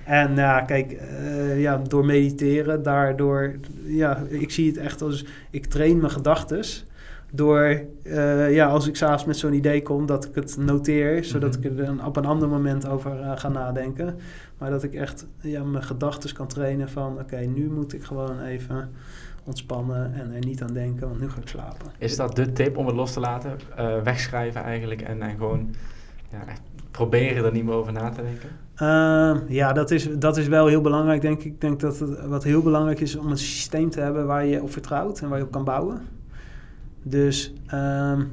En 0.06 0.36
ja, 0.36 0.62
kijk, 0.62 0.92
eh, 0.92 1.62
ja, 1.62 1.78
door 1.88 2.06
mediteren, 2.06 2.84
daardoor, 2.84 3.56
ja, 3.84 4.24
ik 4.28 4.52
zie 4.52 4.68
het 4.68 4.78
echt 4.78 5.02
als, 5.02 5.26
ik 5.50 5.66
train 5.66 5.98
mijn 5.98 6.12
gedachtes. 6.12 6.86
Door, 7.32 7.82
eh, 8.04 8.54
ja, 8.54 8.68
als 8.68 8.88
ik 8.88 8.96
s'avonds 8.96 9.26
met 9.26 9.38
zo'n 9.38 9.54
idee 9.54 9.82
kom, 9.82 10.06
dat 10.06 10.26
ik 10.26 10.36
het 10.36 10.58
noteer, 10.58 11.24
zodat 11.24 11.58
Mhm. 11.58 11.68
ik 11.68 11.80
er 11.80 11.86
dan 11.86 12.06
op 12.06 12.16
een 12.18 12.26
ander 12.26 12.48
moment 12.50 12.88
over 12.88 13.20
eh, 13.22 13.32
ga 13.36 13.50
nadenken. 13.50 14.16
Maar 14.58 14.70
dat 14.70 14.84
ik 14.84 14.94
echt 14.94 15.26
ja, 15.42 15.64
mijn 15.64 15.84
gedachten 15.84 16.34
kan 16.34 16.48
trainen 16.48 16.90
van, 16.90 17.20
oké, 17.20 17.38
nu 17.38 17.70
moet 17.70 17.94
ik 17.94 18.04
gewoon 18.04 18.42
even 18.42 18.90
ontspannen 19.46 20.14
en 20.14 20.34
er 20.34 20.46
niet 20.46 20.62
aan 20.62 20.74
denken, 20.74 21.08
want 21.08 21.20
nu 21.22 21.30
ga 21.30 21.40
ik 21.42 21.48
slapen. 21.48 21.88
Is 21.98 22.16
dat 22.16 22.36
de 22.36 22.52
tip 22.52 22.78
om 22.78 22.86
het 22.86 22.96
los 22.96 23.14
te 23.14 23.20
laten? 23.20 23.52
Eh, 23.76 24.02
wegschrijven 24.04 24.64
eigenlijk 24.64 25.02
en, 25.02 25.22
en 25.22 25.30
gewoon 25.38 25.76
ja, 26.32 26.40
proberen 26.92 27.46
er 27.46 27.52
niet 27.52 27.66
meer 27.66 27.74
over 27.74 27.94
na 27.94 28.10
te 28.10 28.22
denken? 28.22 28.50
Ehm, 28.76 29.54
ja, 29.54 29.74
dat 29.74 29.92
is, 29.92 30.10
dat 30.18 30.38
is 30.38 30.48
wel 30.48 30.68
heel 30.68 30.82
belangrijk, 30.82 31.22
denk 31.22 31.40
ik. 31.40 31.46
Ik 31.46 31.62
denk 31.62 31.80
dat 31.80 32.00
het, 32.00 32.26
wat 32.26 32.44
heel 32.44 32.62
belangrijk 32.62 33.00
is 33.00 33.16
om 33.16 33.28
een 33.32 33.38
systeem 33.38 33.90
te 33.90 34.00
hebben 34.02 34.26
waar 34.26 34.46
je 34.46 34.62
op 34.62 34.72
vertrouwt 34.72 35.20
en 35.22 35.30
waar 35.30 35.38
je 35.38 35.44
op 35.44 35.52
kan 35.52 35.64
bouwen. 35.64 36.02
Dus 37.04 37.54
ehm, 37.68 38.24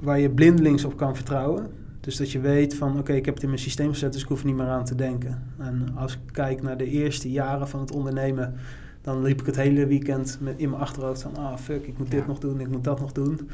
waar 0.00 0.20
je 0.20 0.30
blindelings 0.30 0.84
op 0.84 0.96
kan 0.96 1.14
vertrouwen. 1.14 1.66
Dus 2.00 2.16
dat 2.16 2.30
je 2.30 2.40
weet 2.40 2.74
van, 2.74 2.98
oké, 2.98 3.12
ik 3.12 3.24
heb 3.24 3.34
het 3.34 3.42
in 3.42 3.48
mijn 3.48 3.60
systeem 3.60 3.92
gezet, 3.92 4.12
dus 4.12 4.22
ik 4.22 4.28
hoef 4.28 4.40
er 4.40 4.46
niet 4.46 4.56
meer 4.56 4.66
aan 4.66 4.84
te 4.84 4.94
denken. 4.94 5.42
En 5.58 5.88
als 5.96 6.12
ik 6.12 6.18
kijk 6.32 6.62
naar 6.62 6.76
de 6.76 6.86
eerste 6.90 7.30
jaren 7.30 7.68
van 7.68 7.80
het 7.80 7.92
ondernemen, 7.92 8.54
dan 9.00 9.22
liep 9.22 9.40
ik 9.40 9.46
het 9.46 9.56
hele 9.56 9.86
weekend 9.86 10.38
met, 10.40 10.54
in 10.56 10.70
mijn 10.70 10.82
achterhoofd 10.82 11.22
van, 11.22 11.36
ah 11.36 11.56
fuck, 11.56 11.86
ik 11.86 11.98
moet 11.98 12.10
dit 12.10 12.20
Ja. 12.20 12.26
nog 12.26 12.38
doen, 12.38 12.60
ik 12.60 12.68
moet 12.68 12.84
dat 12.84 13.00
nog 13.00 13.12
doen. 13.12 13.48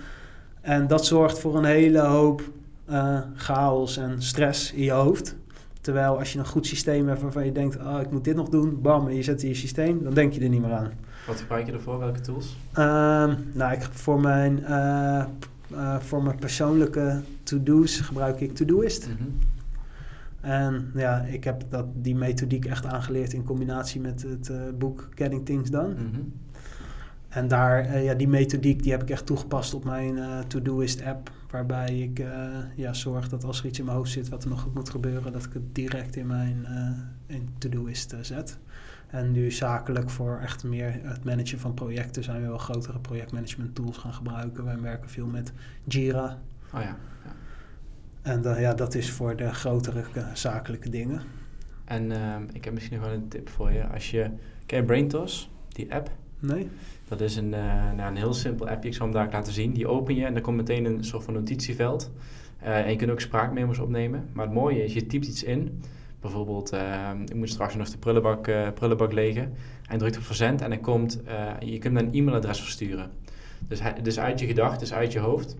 En 0.60 0.86
dat 0.86 1.06
zorgt 1.06 1.38
voor 1.38 1.56
een 1.56 1.64
hele 1.64 2.00
hoop 2.00 2.42
eh, 2.84 3.18
chaos 3.34 3.96
en 3.96 4.22
stress 4.22 4.72
in 4.72 4.82
je 4.82 4.90
hoofd. 4.90 5.36
Terwijl 5.80 6.18
als 6.18 6.32
je 6.32 6.38
een 6.38 6.46
goed 6.46 6.66
systeem 6.66 7.08
hebt 7.08 7.22
waarvan 7.22 7.44
je 7.44 7.52
denkt, 7.52 7.78
ah, 7.78 8.00
ik 8.00 8.10
moet 8.10 8.24
dit 8.24 8.36
nog 8.36 8.48
doen, 8.48 8.80
bam, 8.80 9.08
en 9.08 9.14
je 9.14 9.22
zet 9.22 9.42
in 9.42 9.48
je 9.48 9.54
systeem, 9.54 10.02
dan 10.02 10.14
denk 10.14 10.32
je 10.32 10.40
er 10.40 10.48
niet 10.48 10.60
meer 10.60 10.72
aan. 10.72 10.90
Wat 11.26 11.40
gebruik 11.40 11.66
je 11.66 11.72
ervoor? 11.72 11.98
Welke 11.98 12.20
tools? 12.20 12.56
Ehm, 12.72 13.34
nou, 13.52 13.72
ik, 13.72 13.82
voor, 13.82 14.20
mijn, 14.20 14.64
eh, 14.64 15.24
eh, 15.70 16.00
voor 16.00 16.22
mijn 16.22 16.38
persoonlijke 16.38 17.20
to-do's 17.42 18.00
gebruik 18.00 18.40
ik 18.40 18.54
Todoist. 18.54 19.08
Mhm. 19.08 19.28
En 20.40 20.90
ja, 20.94 21.20
ik 21.20 21.44
heb 21.44 21.64
dat, 21.68 21.86
die 21.94 22.14
methodiek 22.14 22.64
echt 22.64 22.86
aangeleerd 22.86 23.32
in 23.32 23.44
combinatie 23.44 24.00
met 24.00 24.22
het 24.22 24.48
eh, 24.48 24.56
boek 24.78 25.08
Getting 25.14 25.44
Things 25.46 25.70
Done. 25.70 25.94
Mhm. 25.94 26.20
En 27.28 27.48
daar, 27.48 28.02
ja, 28.02 28.14
die 28.14 28.28
methodiek 28.28 28.82
die 28.82 28.92
heb 28.92 29.02
ik 29.02 29.10
echt 29.10 29.26
toegepast 29.26 29.74
op 29.74 29.84
mijn 29.84 30.18
eh 30.18 30.38
Todoist 30.38 31.02
app. 31.02 31.30
Waarbij 31.50 31.98
ik 31.98 32.24
ja, 32.76 32.92
zorg 32.92 33.28
dat 33.28 33.44
als 33.44 33.60
er 33.60 33.66
iets 33.66 33.78
in 33.78 33.84
mijn 33.84 33.96
hoofd 33.96 34.10
zit 34.10 34.28
wat 34.28 34.42
er 34.42 34.50
nog 34.50 34.68
moet 34.74 34.90
gebeuren, 34.90 35.32
dat 35.32 35.44
ik 35.44 35.52
het 35.52 35.74
direct 35.74 36.16
in 36.16 36.26
mijn 36.26 36.66
in 37.26 37.48
Todoist 37.58 38.14
zet. 38.20 38.58
En 39.10 39.32
nu 39.32 39.50
zakelijk 39.50 40.10
voor 40.10 40.38
echt 40.42 40.64
meer 40.64 40.98
het 41.02 41.24
managen 41.24 41.58
van 41.58 41.74
projecten 41.74 42.24
zijn 42.24 42.40
we 42.40 42.48
wel 42.48 42.58
grotere 42.58 42.98
projectmanagement 42.98 43.74
tools 43.74 43.96
gaan 43.96 44.12
gebruiken. 44.12 44.64
Wij 44.64 44.80
werken 44.80 45.08
veel 45.08 45.26
met 45.26 45.52
Jira. 45.84 46.38
Oh 46.74 46.80
ja. 46.80 46.96
ja. 47.24 47.32
En 48.22 48.42
dan, 48.42 48.60
ja, 48.60 48.74
dat 48.74 48.94
is 48.94 49.10
voor 49.10 49.36
de 49.36 49.54
grotere 49.54 50.04
eh, 50.14 50.26
zakelijke 50.34 50.90
dingen. 50.90 51.22
En 51.84 52.12
ehm, 52.12 52.42
ik 52.52 52.64
heb 52.64 52.74
misschien 52.74 52.96
nog 52.98 53.06
wel 53.06 53.16
een 53.16 53.28
tip 53.28 53.48
voor 53.48 53.72
je. 53.72 53.86
Als 53.86 54.10
je, 54.10 54.30
ken 54.66 54.78
je 54.78 54.84
BrainTos, 54.84 55.50
die 55.68 55.94
app? 55.94 56.10
Nee? 56.38 56.68
Dat 57.08 57.20
is 57.20 57.36
een, 57.36 57.54
eh, 57.54 57.92
nou, 57.96 58.10
een 58.10 58.16
heel 58.16 58.34
simpel 58.34 58.68
appje, 58.68 58.88
ik 58.88 58.94
zal 58.94 59.06
hem 59.06 59.14
daar 59.14 59.30
laten 59.32 59.52
zien. 59.52 59.72
Die 59.72 59.86
open 59.86 60.14
je 60.14 60.24
en 60.24 60.32
dan 60.32 60.42
komt 60.42 60.56
meteen 60.56 60.84
een 60.84 61.04
soort 61.04 61.24
van 61.24 61.34
notitieveld. 61.34 62.10
Eh, 62.58 62.78
en 62.78 62.90
je 62.90 62.96
kunt 62.96 63.10
ook 63.10 63.20
spraakmemo's 63.20 63.78
opnemen. 63.78 64.28
Maar 64.32 64.44
het 64.44 64.54
mooie 64.54 64.84
is, 64.84 64.94
je 64.94 65.06
typt 65.06 65.26
iets 65.26 65.42
in. 65.42 65.82
Bijvoorbeeld, 66.20 66.70
eh, 66.72 67.10
ik 67.28 67.34
moet 67.34 67.48
straks 67.50 67.74
nog 67.74 67.88
de 67.90 67.98
prullenbak, 67.98 68.46
eh, 68.46 68.68
prullenbak 68.74 69.12
legen. 69.12 69.52
En 69.88 69.98
drukt 69.98 70.16
op 70.16 70.22
verzend 70.22 70.60
en 70.62 70.70
dan 70.70 70.80
komt, 70.80 71.22
eh, 71.22 71.52
je 71.60 71.78
kunt 71.78 71.96
een 72.00 72.12
e-mailadres 72.12 72.60
versturen. 72.60 73.10
Dus, 73.68 73.80
hij- 73.82 73.94
dus 74.02 74.18
uit 74.20 74.40
je 74.40 74.46
gedachten, 74.46 74.78
dus 74.78 74.92
uit 74.92 75.12
je 75.12 75.18
hoofd. 75.18 75.56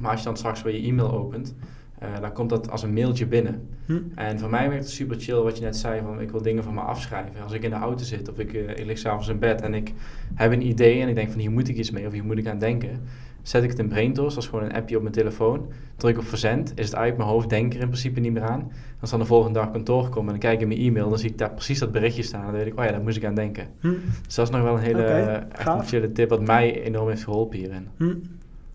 Maar 0.00 0.10
als 0.10 0.20
je 0.20 0.26
dan 0.26 0.36
straks 0.36 0.62
weer 0.62 0.80
je 0.80 0.86
e-mail 0.88 1.12
opent, 1.12 1.54
eh, 1.98 2.08
dan 2.20 2.32
komt 2.32 2.50
dat 2.50 2.70
als 2.70 2.82
een 2.82 2.92
mailtje 2.92 3.26
binnen. 3.26 3.68
Hm? 3.86 3.98
En 4.14 4.38
voor 4.38 4.50
mij 4.50 4.68
werkt 4.68 4.84
het 4.84 4.92
super 4.92 5.16
chill 5.20 5.36
wat 5.36 5.56
je 5.58 5.64
net 5.64 5.76
zei, 5.76 6.00
van 6.04 6.20
ik 6.20 6.30
wil 6.30 6.42
dingen 6.42 6.62
van 6.64 6.74
me 6.74 6.80
afschrijven. 6.80 7.42
Als 7.42 7.52
ik 7.52 7.62
in 7.62 7.70
de 7.70 7.76
auto 7.76 8.04
zit 8.04 8.30
of 8.30 8.38
ik, 8.38 8.52
eh, 8.52 8.68
ik 8.68 8.84
lig 8.84 8.98
s'avonds 8.98 9.28
in 9.28 9.38
bed 9.38 9.60
en 9.60 9.74
ik 9.74 9.92
heb 10.34 10.52
een 10.52 10.66
idee 10.66 11.00
en 11.00 11.08
ik 11.08 11.14
denk 11.14 11.30
van 11.30 11.40
hier 11.40 11.50
moet 11.50 11.68
ik 11.68 11.76
iets 11.76 11.90
mee 11.90 12.06
of 12.06 12.12
hier 12.12 12.24
moet 12.24 12.38
ik 12.38 12.46
aan 12.46 12.58
denken. 12.58 13.00
Zet 13.42 13.62
ik 13.62 13.70
het 13.70 13.78
in 13.78 13.88
BrainTos, 13.88 14.34
dat 14.34 14.42
is 14.42 14.48
gewoon 14.48 14.64
een 14.64 14.72
appje 14.72 14.96
op 14.96 15.02
mijn 15.02 15.14
telefoon. 15.14 15.72
Druk 15.96 16.18
op 16.18 16.24
verzend, 16.24 16.72
is 16.74 16.86
het 16.86 16.94
uit 16.94 17.16
mijn 17.16 17.28
hoofd, 17.28 17.48
denk 17.48 17.74
er 17.74 17.80
in 17.80 17.86
principe 17.86 18.20
niet 18.20 18.32
meer 18.32 18.42
aan. 18.42 18.72
Als 19.00 19.10
dan 19.10 19.18
de 19.18 19.26
volgende 19.26 19.58
dag 19.58 19.70
kantoor 19.70 20.08
komen 20.08 20.34
en 20.34 20.40
dan 20.40 20.50
kijk 20.50 20.54
ik 20.54 20.60
in 20.60 20.68
mijn 20.68 20.80
e-mail, 20.80 21.08
dan 21.08 21.18
zie 21.18 21.30
ik 21.30 21.38
daar 21.38 21.50
precies 21.50 21.78
dat 21.78 21.92
berichtje 21.92 22.22
staan. 22.22 22.40
En 22.40 22.46
dan 22.46 22.54
weet 22.54 22.66
ik, 22.66 22.78
oh 22.78 22.84
ja, 22.84 22.90
daar 22.90 23.02
moest 23.02 23.16
ik 23.16 23.24
aan 23.24 23.34
denken. 23.34 23.68
Hm? 23.80 23.88
Dus 24.26 24.34
dat 24.34 24.46
is 24.46 24.52
nog 24.52 24.62
wel 24.62 24.74
een 24.74 24.82
hele 24.82 25.02
Oké, 25.02 25.12
eh, 25.12 25.76
echt 25.76 25.92
een 25.92 26.12
tip 26.12 26.28
wat 26.28 26.46
mij 26.46 26.82
enorm 26.82 27.08
heeft 27.08 27.24
geholpen 27.24 27.58
hierin. 27.58 27.88
Hm? 27.96 28.14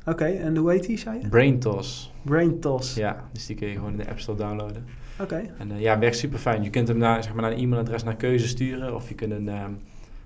Oké, 0.05 0.25
en 0.25 0.57
hoe 0.57 0.71
heet 0.71 0.85
die, 0.85 0.97
zei 0.97 1.19
je? 1.21 1.27
BrainTos, 1.27 2.13
Brain 2.21 2.59
Toss. 2.59 2.95
ja, 2.95 3.29
dus 3.31 3.45
die 3.45 3.55
kun 3.55 3.67
je 3.67 3.73
gewoon 3.73 3.91
in 3.91 3.97
de 3.97 4.09
App 4.09 4.19
Store 4.19 4.37
downloaden. 4.37 4.85
Oké. 5.19 5.41
En 5.57 5.71
eh, 5.71 5.81
ja, 5.81 5.99
werkt 5.99 6.17
super 6.17 6.39
fijn. 6.39 6.63
Je 6.63 6.69
kunt 6.69 6.87
hem 6.87 6.97
naar, 6.97 7.23
zeg 7.23 7.33
maar, 7.33 7.41
naar 7.41 7.51
een 7.51 7.57
e-mailadres 7.57 8.03
naar 8.03 8.15
keuze 8.15 8.47
sturen. 8.47 8.95
Of 8.95 9.09
je 9.09 9.15
kunt, 9.15 9.31
een, 9.31 9.49
ehm, 9.49 9.71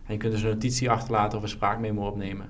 en 0.06 0.14
je 0.14 0.18
kunt 0.18 0.32
dus 0.32 0.42
een 0.42 0.50
notitie 0.50 0.90
achterlaten 0.90 1.38
of 1.38 1.44
een 1.44 1.50
spraakmemo 1.50 2.08
opnemen. 2.08 2.46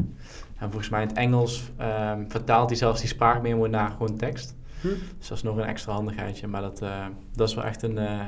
En 0.61 0.67
volgens 0.69 0.89
mij 0.89 1.01
in 1.01 1.07
het 1.07 1.17
Engels 1.17 1.71
ehm, 1.77 2.23
vertaalt 2.27 2.69
hij 2.69 2.77
zelfs 2.77 2.99
die 2.99 3.09
spraakmemo 3.09 3.67
naar 3.67 3.89
gewoon 3.89 4.15
tekst. 4.17 4.55
Hm? 4.81 4.87
Dus 5.17 5.27
dat 5.27 5.37
is 5.37 5.43
nog 5.43 5.57
een 5.57 5.63
extra 5.63 5.93
handigheidje. 5.93 6.47
Maar 6.47 6.61
dat, 6.61 6.81
eh, 6.81 7.05
dat 7.35 7.49
is 7.49 7.55
wel 7.55 7.63
echt 7.63 7.83
een, 7.83 7.97
eh, 7.97 8.19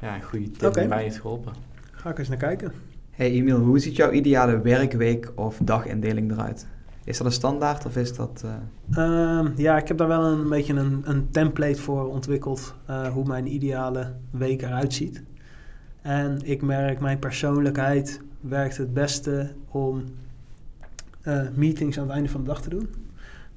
ja, 0.00 0.14
een 0.14 0.22
goede 0.22 0.50
tip 0.50 0.74
die 0.74 0.88
mij 0.88 1.02
heeft 1.02 1.20
geholpen. 1.20 1.52
Ga 1.90 2.10
ik 2.10 2.18
eens 2.18 2.28
naar 2.28 2.36
kijken. 2.36 2.72
Hey 3.10 3.30
Emiel, 3.30 3.58
hoe 3.58 3.78
ziet 3.78 3.96
jouw 3.96 4.10
ideale 4.10 4.60
werkweek 4.60 5.32
of 5.34 5.58
dagindeling 5.62 6.32
eruit? 6.32 6.66
Is 7.04 7.16
dat 7.18 7.26
een 7.26 7.32
standaard 7.32 7.86
of 7.86 7.96
is 7.96 8.14
dat... 8.16 8.44
eh, 8.44 8.98
Ehm, 9.38 9.48
ja, 9.56 9.78
ik 9.78 9.88
heb 9.88 9.96
daar 9.98 10.08
wel 10.08 10.24
een 10.24 10.48
beetje 10.48 10.74
een, 10.74 11.02
een 11.04 11.30
template 11.30 11.80
voor 11.80 12.08
ontwikkeld. 12.08 12.74
eh, 12.86 13.08
hoe 13.08 13.24
mijn 13.26 13.54
ideale 13.54 14.12
week 14.30 14.62
eruit 14.62 14.92
ziet. 14.94 15.22
En 16.02 16.38
ik 16.42 16.62
merk, 16.62 17.00
mijn 17.00 17.18
persoonlijkheid 17.18 18.20
werkt 18.40 18.76
het 18.76 18.94
beste 18.94 19.52
om 19.68 20.04
meetings 21.54 21.98
aan 21.98 22.04
het 22.06 22.12
einde 22.12 22.28
van 22.28 22.40
de 22.40 22.46
dag 22.46 22.62
te 22.62 22.68
doen. 22.70 22.88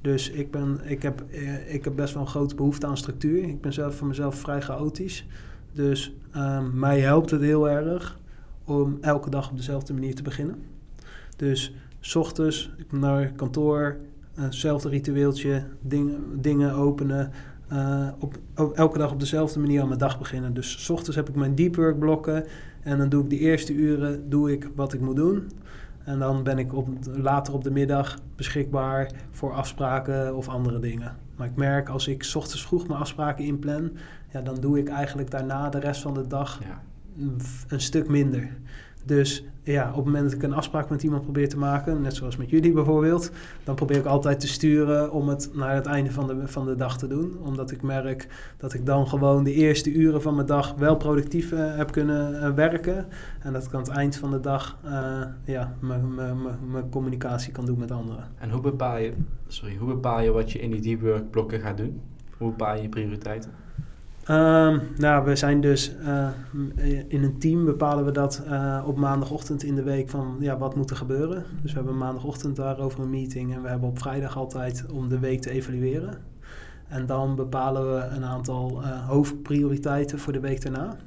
Dus 0.01 0.29
ik, 0.29 0.51
ben, 0.51 0.79
ik, 0.83 1.01
heb, 1.01 1.23
eh, 1.31 1.73
ik 1.73 1.83
heb 1.83 1.95
best 1.95 2.13
wel 2.13 2.23
een 2.23 2.29
grote 2.29 2.55
behoefte 2.55 2.87
aan 2.87 2.97
structuur. 2.97 3.43
Ik 3.43 3.61
ben 3.61 3.73
zelf 3.73 3.95
voor 3.95 4.07
mezelf 4.07 4.35
vrij 4.35 4.61
chaotisch. 4.61 5.25
Dus 5.73 6.13
ehm, 6.31 6.79
mij 6.79 6.99
helpt 6.99 7.29
het 7.31 7.41
heel 7.41 7.69
erg 7.69 8.19
om 8.65 8.97
elke 9.01 9.29
dag 9.29 9.49
op 9.49 9.57
dezelfde 9.57 9.93
manier 9.93 10.15
te 10.15 10.23
beginnen. 10.23 10.55
Dus 11.37 11.73
's 11.99 12.15
ochtends 12.15 12.71
naar 12.91 13.31
kantoor, 13.31 13.97
hetzelfde 14.33 14.89
ritueeltje, 14.89 15.63
dingen, 15.81 16.41
dingen 16.41 16.73
openen. 16.73 17.31
eh, 17.67 18.07
op, 18.19 18.37
op- 18.55 18.73
elke 18.73 18.97
dag 18.97 19.11
op 19.11 19.19
dezelfde 19.19 19.59
manier 19.59 19.81
aan 19.81 19.87
mijn 19.87 19.99
dag 19.99 20.19
beginnen. 20.19 20.53
Dus 20.53 20.83
's 20.85 20.89
ochtends 20.89 21.15
heb 21.15 21.29
ik 21.29 21.35
mijn 21.35 21.55
deep 21.55 21.75
work 21.75 21.99
blokken. 21.99 22.45
En 22.81 22.97
dan 22.97 23.09
doe 23.09 23.23
ik 23.23 23.29
de 23.29 23.37
eerste 23.39 23.73
uren 23.73 24.29
doe 24.29 24.51
ik 24.51 24.69
wat 24.75 24.93
ik 24.93 24.99
moet 25.01 25.15
doen. 25.15 25.49
En 26.03 26.19
dan 26.19 26.43
ben 26.43 26.57
ik 26.57 26.73
op, 26.73 26.87
later 27.05 27.53
op 27.53 27.63
de 27.63 27.71
middag 27.71 28.17
beschikbaar 28.35 29.11
voor 29.31 29.53
afspraken 29.53 30.35
of 30.35 30.47
andere 30.47 30.79
dingen. 30.79 31.15
Maar 31.35 31.47
ik 31.47 31.55
merk 31.55 31.89
als 31.89 32.07
ik 32.07 32.23
's 32.23 32.35
ochtends 32.35 32.65
vroeg 32.65 32.87
mijn 32.87 32.99
afspraken 32.99 33.45
inplan, 33.45 33.91
ja, 34.31 34.41
dan 34.41 34.55
doe 34.55 34.79
ik 34.79 34.89
eigenlijk 34.89 35.31
daarna 35.31 35.69
de 35.69 35.79
rest 35.79 36.01
van 36.01 36.13
de 36.13 36.27
dag 36.27 36.59
Ja. 36.63 36.81
een 37.67 37.81
stuk 37.81 38.07
minder. 38.09 38.49
Dus 39.03 39.43
ja, 39.63 39.89
op 39.89 39.95
het 39.95 40.05
moment 40.05 40.23
dat 40.23 40.33
ik 40.33 40.43
een 40.43 40.53
afspraak 40.53 40.89
met 40.89 41.03
iemand 41.03 41.21
probeer 41.21 41.49
te 41.49 41.57
maken, 41.57 42.01
net 42.01 42.15
zoals 42.15 42.37
met 42.37 42.49
jullie 42.49 42.71
bijvoorbeeld, 42.71 43.31
dan 43.63 43.75
probeer 43.75 43.97
ik 43.97 44.05
altijd 44.05 44.39
te 44.39 44.47
sturen 44.47 45.11
om 45.11 45.27
het 45.27 45.49
naar 45.53 45.75
het 45.75 45.85
einde 45.85 46.11
van 46.11 46.27
de, 46.27 46.47
van 46.47 46.65
de 46.65 46.75
dag 46.75 46.97
te 46.97 47.07
doen. 47.07 47.37
Omdat 47.41 47.71
ik 47.71 47.81
merk 47.81 48.27
dat 48.57 48.73
ik 48.73 48.85
dan 48.85 49.07
gewoon 49.07 49.43
de 49.43 49.53
eerste 49.53 49.91
uren 49.91 50.21
van 50.21 50.35
mijn 50.35 50.47
dag 50.47 50.75
wel 50.75 50.95
productief 50.95 51.51
uh, 51.51 51.75
heb 51.75 51.91
kunnen 51.91 52.33
uh, 52.33 52.53
werken. 52.53 53.05
En 53.39 53.53
dat 53.53 53.63
ik 53.63 53.73
aan 53.73 53.81
het 53.81 53.89
eind 53.89 54.15
van 54.15 54.31
de 54.31 54.39
dag 54.39 54.77
uh, 54.85 55.21
ja, 55.45 55.75
mijn 55.79 56.89
communicatie 56.89 57.51
kan 57.51 57.65
doen 57.65 57.79
met 57.79 57.91
anderen. 57.91 58.23
En 58.37 58.49
hoe 58.49 58.61
bepaal 58.61 58.97
je, 58.97 59.13
sorry, 59.47 59.75
hoe 59.75 59.87
bepaal 59.87 60.21
je 60.21 60.31
wat 60.31 60.51
je 60.51 60.59
in 60.59 60.71
die 60.71 60.81
deep 60.81 61.01
work 61.01 61.31
blokken 61.31 61.59
gaat 61.59 61.77
doen? 61.77 62.01
Hoe 62.37 62.49
bepaal 62.49 62.75
je 62.75 62.81
je 62.81 62.89
prioriteiten? 62.89 63.51
Um, 64.29 64.81
nou, 64.97 65.25
we 65.25 65.35
zijn 65.35 65.61
dus 65.61 65.95
uh, 66.05 66.29
in 67.07 67.23
een 67.23 67.39
team 67.39 67.65
bepalen 67.65 68.05
we 68.05 68.11
dat 68.11 68.43
uh, 68.47 68.83
op 68.85 68.97
maandagochtend 68.97 69.63
in 69.63 69.75
de 69.75 69.83
week 69.83 70.09
van 70.09 70.35
ja, 70.39 70.57
wat 70.57 70.75
moet 70.75 70.89
er 70.89 70.95
gebeuren. 70.95 71.43
Dus 71.61 71.71
we 71.71 71.77
hebben 71.77 71.97
maandagochtend 71.97 72.55
daarover 72.55 72.99
een 72.99 73.09
meeting 73.09 73.53
en 73.53 73.61
we 73.61 73.67
hebben 73.67 73.89
op 73.89 73.99
vrijdag 73.99 74.37
altijd 74.37 74.85
om 74.91 75.09
de 75.09 75.19
week 75.19 75.41
te 75.41 75.49
evalueren. 75.49 76.17
En 76.87 77.05
dan 77.05 77.35
bepalen 77.35 77.93
we 77.93 78.01
een 78.15 78.25
aantal 78.25 78.81
uh, 78.81 79.07
hoofdprioriteiten 79.07 80.19
voor 80.19 80.33
de 80.33 80.39
week 80.39 80.61
daarna. 80.61 80.97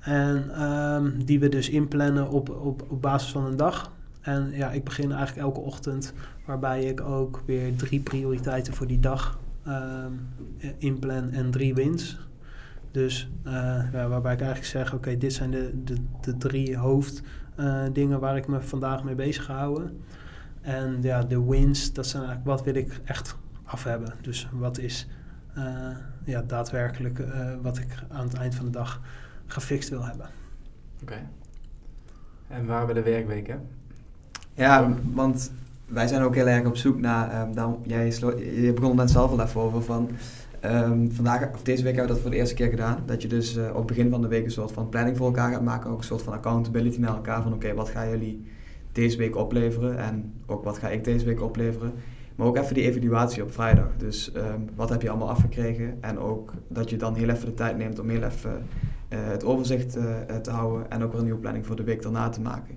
En 0.00 0.62
um, 0.62 1.24
die 1.24 1.40
we 1.40 1.48
dus 1.48 1.68
inplannen 1.70 2.30
op, 2.30 2.50
op, 2.50 2.84
op 2.88 3.02
basis 3.02 3.30
van 3.30 3.44
een 3.44 3.56
dag. 3.56 3.92
En 4.20 4.50
ja, 4.50 4.70
ik 4.70 4.84
begin 4.84 5.12
eigenlijk 5.12 5.46
elke 5.46 5.60
ochtend 5.60 6.12
waarbij 6.46 6.84
ik 6.84 7.00
ook 7.00 7.42
weer 7.46 7.76
drie 7.76 8.00
prioriteiten 8.00 8.74
voor 8.74 8.86
die 8.86 9.00
dag 9.00 9.38
inplan 10.78 11.30
en 11.30 11.50
drie 11.50 11.74
wins. 11.74 12.18
Dus 12.90 13.30
uh, 13.46 13.52
ja, 13.92 14.08
waarbij 14.08 14.32
ik 14.32 14.40
eigenlijk 14.40 14.70
zeg, 14.70 14.94
oké, 14.94 15.18
dit 15.18 15.32
zijn 15.32 15.50
de, 15.50 15.82
de, 15.84 15.96
de 16.20 16.36
drie 16.36 16.76
hoofddingen 16.76 18.10
uh, 18.10 18.18
waar 18.18 18.36
ik 18.36 18.46
me 18.46 18.60
vandaag 18.60 19.04
mee 19.04 19.14
bezig 19.14 19.44
ga 19.44 19.54
houden. 19.54 20.00
En 20.60 20.98
ja, 21.02 21.22
de 21.22 21.44
wins, 21.44 21.92
dat 21.92 22.06
zijn 22.06 22.22
eigenlijk 22.24 22.56
wat 22.56 22.64
wil 22.64 22.82
ik 22.82 23.00
echt 23.04 23.36
af 23.64 23.84
hebben. 23.84 24.12
Dus 24.20 24.48
wat 24.52 24.78
is 24.78 25.08
uh, 25.58 25.96
ja, 26.24 26.42
daadwerkelijk 26.42 27.22
wat 27.62 27.78
ik 27.78 27.94
aan 28.08 28.24
het 28.24 28.34
eind 28.34 28.54
van 28.54 28.64
de 28.64 28.70
dag 28.70 29.00
gefixt 29.46 29.88
wil 29.88 30.04
hebben. 30.04 30.26
Oké. 31.02 31.12
Okay. 31.12 31.26
En 32.48 32.66
waar 32.66 32.86
we 32.86 32.92
de 32.92 33.02
werkweken? 33.02 33.60
Ja, 34.54 34.92
want 35.12 35.52
wij 35.92 36.06
zijn 36.06 36.22
ook 36.22 36.34
heel 36.34 36.48
erg 36.48 36.66
op 36.66 36.76
zoek 36.76 37.00
naar, 37.00 37.48
um, 37.56 37.76
jij 37.82 38.06
je 38.62 38.72
begon 38.74 38.96
net 38.96 39.10
zelf 39.10 39.30
al 39.30 39.40
even 39.40 39.60
over 39.60 39.82
van, 39.82 40.10
um, 40.64 41.12
vandaag, 41.12 41.52
of 41.52 41.62
deze 41.62 41.82
week 41.82 41.94
hebben 41.96 42.02
we 42.02 42.12
dat 42.12 42.22
voor 42.22 42.30
de 42.30 42.36
eerste 42.36 42.54
keer 42.54 42.68
gedaan. 42.68 42.98
Dat 43.06 43.22
je 43.22 43.28
dus 43.28 43.56
uh, 43.56 43.68
op 43.68 43.76
het 43.76 43.86
begin 43.86 44.10
van 44.10 44.20
de 44.20 44.28
week 44.28 44.44
een 44.44 44.50
soort 44.50 44.72
van 44.72 44.88
planning 44.88 45.16
voor 45.16 45.26
elkaar 45.26 45.52
gaat 45.52 45.62
maken, 45.62 45.90
ook 45.90 45.98
een 45.98 46.04
soort 46.04 46.22
van 46.22 46.32
accountability 46.32 47.00
naar 47.00 47.14
elkaar 47.14 47.42
van 47.42 47.52
oké, 47.52 47.74
wat 47.74 47.88
gaan 47.88 48.08
jullie 48.08 48.46
deze 48.92 49.16
week 49.16 49.36
opleveren 49.36 49.98
en 49.98 50.32
ook 50.46 50.64
wat 50.64 50.78
ga 50.78 50.88
ik 50.88 51.04
deze 51.04 51.24
week 51.24 51.42
opleveren. 51.42 51.92
Maar 52.36 52.46
ook 52.46 52.56
even 52.56 52.74
die 52.74 52.84
evaluatie 52.84 53.42
op 53.42 53.52
vrijdag. 53.52 53.88
Dus 53.96 54.32
um, 54.36 54.68
wat 54.74 54.88
heb 54.88 55.02
je 55.02 55.08
allemaal 55.08 55.30
afgekregen 55.30 55.98
en 56.00 56.18
ook 56.18 56.52
dat 56.68 56.90
je 56.90 56.96
dan 56.96 57.14
heel 57.14 57.28
even 57.28 57.46
de 57.46 57.54
tijd 57.54 57.76
neemt 57.76 57.98
om 57.98 58.08
heel 58.08 58.22
even 58.22 58.66
uh, 59.08 59.18
het 59.22 59.44
overzicht 59.44 59.96
uh, 59.96 60.04
te 60.42 60.50
houden 60.50 60.90
en 60.90 61.02
ook 61.02 61.10
weer 61.10 61.18
een 61.18 61.24
nieuwe 61.24 61.40
planning 61.40 61.66
voor 61.66 61.76
de 61.76 61.84
week 61.84 62.02
daarna 62.02 62.28
te 62.28 62.40
maken. 62.40 62.74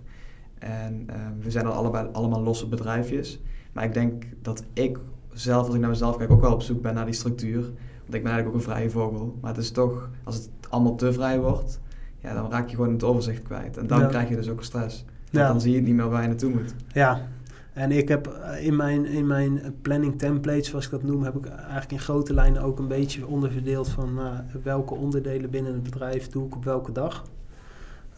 En 0.66 1.07
uh, 1.09 1.16
we 1.41 1.51
zijn 1.51 1.66
dan 1.66 1.74
allebei 1.74 2.09
allemaal 2.11 2.41
losse 2.41 2.68
bedrijfjes. 2.68 3.39
Maar 3.74 3.84
ik 3.84 3.93
denk 3.93 4.24
dat 4.41 4.63
ik 4.74 4.97
zelf, 5.34 5.66
als 5.66 5.76
ik 5.76 5.82
naar 5.82 5.89
mezelf 5.89 6.18
kijk, 6.18 6.32
ook 6.32 6.41
wel 6.41 6.53
op 6.53 6.61
zoek 6.61 6.82
ben 6.82 6.93
naar 6.93 7.05
die 7.05 7.13
structuur. 7.13 7.61
Want 7.61 8.13
ik 8.13 8.24
ben 8.24 8.32
eigenlijk 8.32 8.47
ook 8.47 8.53
een 8.53 8.61
vrije 8.61 8.89
vogel. 8.89 9.38
Maar 9.41 9.53
het 9.53 9.63
is 9.63 9.72
toch, 9.72 10.09
als 10.24 10.36
het 10.36 10.49
allemaal 10.70 10.95
te 10.95 11.13
vrij 11.13 11.39
wordt, 11.39 11.80
ja, 12.20 12.34
dan 12.34 12.51
raak 12.51 12.70
je 12.70 12.76
gewoon 12.76 12.91
het 12.91 13.03
overzicht 13.03 13.43
kwijt. 13.43 13.78
En 13.78 13.88
dan 13.88 13.99
ja. 13.99 14.05
krijg 14.05 14.30
je 14.30 14.36
dus 14.36 14.49
ook 14.49 14.63
stress. 14.63 15.05
Want 15.05 15.45
ja. 15.45 15.47
dan 15.47 15.61
zie 15.61 15.72
je 15.72 15.78
het 15.78 15.86
niet 15.86 15.95
meer 15.95 16.09
waar 16.09 16.22
je 16.22 16.28
naartoe 16.28 16.49
moet. 16.49 16.76
Ja, 16.88 17.28
en 17.74 17.91
ik 17.91 18.07
heb 18.07 18.39
in 18.61 18.76
mijn, 18.76 19.05
in 19.05 19.28
mijn 19.28 19.76
planning 19.82 20.20
template, 20.20 20.63
zoals 20.63 20.86
ik 20.86 20.91
dat 20.91 21.03
noem, 21.03 21.24
heb 21.24 21.36
ik 21.36 21.45
eigenlijk 21.45 21.91
in 21.91 21.99
grote 21.99 22.34
lijnen 22.34 22.61
ook 22.61 22.80
een 22.80 22.88
beetje 22.88 23.28
onderverdeeld 23.28 23.89
van 23.89 24.20
uh, 24.20 24.39
welke 24.63 24.93
onderdelen 24.93 25.49
binnen 25.49 25.74
het 25.74 25.84
bedrijf 25.84 26.28
doe 26.28 26.45
ik 26.45 26.55
op 26.55 26.63
welke 26.63 26.91
dag. 26.91 27.24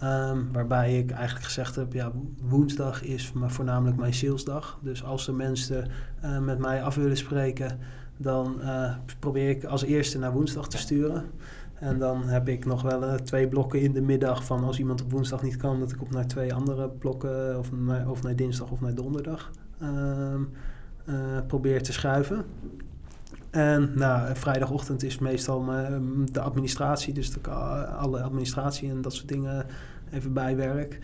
Um, 0.04 0.50
waarbij 0.52 0.98
ik 0.98 1.12
eigenlijk 1.12 1.46
gezegd 1.46 1.76
heb, 1.76 1.94
ja, 1.94 2.12
woensdag 2.42 3.04
is 3.04 3.34
voornamelijk 3.36 3.98
mijn 3.98 4.14
salesdag. 4.14 4.80
Dus 4.82 5.04
als 5.04 5.26
de 5.26 5.32
mensen 5.32 5.88
uh, 6.24 6.40
met 6.40 6.60
mij 6.60 6.84
af 6.84 6.96
willen 6.96 7.18
spreken, 7.18 7.80
dan 8.18 8.56
uh, 8.62 8.96
probeer 9.20 9.50
ik 9.50 9.64
als 9.64 9.84
eerste 9.84 10.20
naar 10.20 10.32
woensdag 10.32 10.68
te 10.68 10.78
sturen. 10.78 11.24
En 11.74 12.00
dan 12.00 12.24
heb 12.24 12.48
ik 12.48 12.66
nog 12.66 12.82
wel 12.82 13.04
uh, 13.04 13.14
twee 13.14 13.48
blokken 13.48 13.82
in 13.82 13.94
de 13.94 14.02
middag 14.02 14.46
van 14.46 14.64
als 14.64 14.80
iemand 14.80 15.02
op 15.02 15.12
woensdag 15.12 15.44
niet 15.44 15.58
kan, 15.58 15.80
dat 15.80 15.92
ik 15.92 16.02
op 16.02 16.12
naar 16.12 16.28
twee 16.28 16.54
andere 16.54 16.90
blokken, 16.90 17.60
of 17.60 17.72
naar, 17.72 18.10
of 18.10 18.24
naar 18.24 18.36
dinsdag 18.36 18.72
of 18.72 18.82
naar 18.82 18.96
donderdag, 18.96 19.52
um, 19.82 20.50
probeer 21.48 21.84
te 21.84 21.94
schuiven. 21.94 22.46
En 23.58 23.92
nou, 23.96 24.36
vrijdagochtend 24.36 25.04
is 25.04 25.20
meestal 25.20 25.60
mijn, 25.60 26.26
de 26.32 26.42
administratie, 26.42 27.14
dus 27.14 27.32
de, 27.32 27.50
alle 27.98 28.22
administratie 28.22 28.90
en 28.90 29.02
dat 29.02 29.14
soort 29.14 29.28
dingen 29.28 29.66
even 30.12 30.34
bijwerk. 30.34 31.00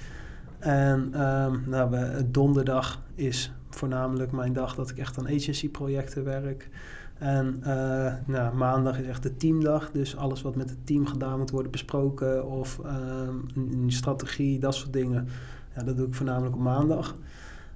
En 0.59 1.21
um, 1.21 1.63
nou, 1.67 1.95
donderdag 2.25 3.01
is 3.15 3.51
voornamelijk 3.69 4.31
mijn 4.31 4.53
dag 4.53 4.75
dat 4.75 4.89
ik 4.89 4.97
echt 4.97 5.17
aan 5.17 5.27
agency 5.27 5.69
projecten 5.69 6.23
werk. 6.23 6.69
En 7.17 7.59
uh, 7.59 8.13
nou, 8.25 8.55
maandag 8.55 8.99
is 8.99 9.07
echt 9.07 9.23
de 9.23 9.35
teamdag. 9.35 9.91
Dus 9.91 10.17
alles 10.17 10.41
wat 10.41 10.55
met 10.55 10.69
het 10.69 10.85
team 10.85 11.05
gedaan 11.05 11.37
moet 11.39 11.51
worden 11.51 11.71
besproken 11.71 12.49
of 12.49 12.79
um, 12.85 13.89
strategie, 13.89 14.59
dat 14.59 14.75
soort 14.75 14.93
dingen. 14.93 15.27
Ja, 15.75 15.83
dat 15.83 15.97
doe 15.97 16.07
ik 16.07 16.13
voornamelijk 16.13 16.55
op 16.55 16.61
maandag. 16.61 17.15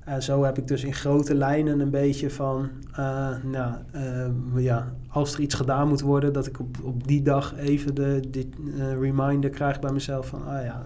En 0.07 0.23
zo 0.23 0.43
heb 0.43 0.57
ik 0.57 0.67
dus 0.67 0.83
in 0.83 0.93
grote 0.93 1.35
lijnen 1.35 1.79
een 1.79 1.89
beetje 1.89 2.29
van, 2.29 2.69
uh, 2.91 3.29
nou, 3.43 3.73
uh, 3.95 4.63
ja, 4.63 4.93
als 5.07 5.33
er 5.33 5.39
iets 5.39 5.55
gedaan 5.55 5.87
moet 5.87 6.01
worden, 6.01 6.33
dat 6.33 6.47
ik 6.47 6.59
op, 6.59 6.77
op 6.83 7.07
die 7.07 7.21
dag 7.21 7.57
even 7.57 7.95
de, 7.95 8.19
de 8.31 8.47
uh, 8.59 8.99
reminder 8.99 9.49
krijg 9.49 9.79
bij 9.79 9.91
mezelf 9.91 10.27
van, 10.27 10.47
ah 10.47 10.63
ja, 10.63 10.81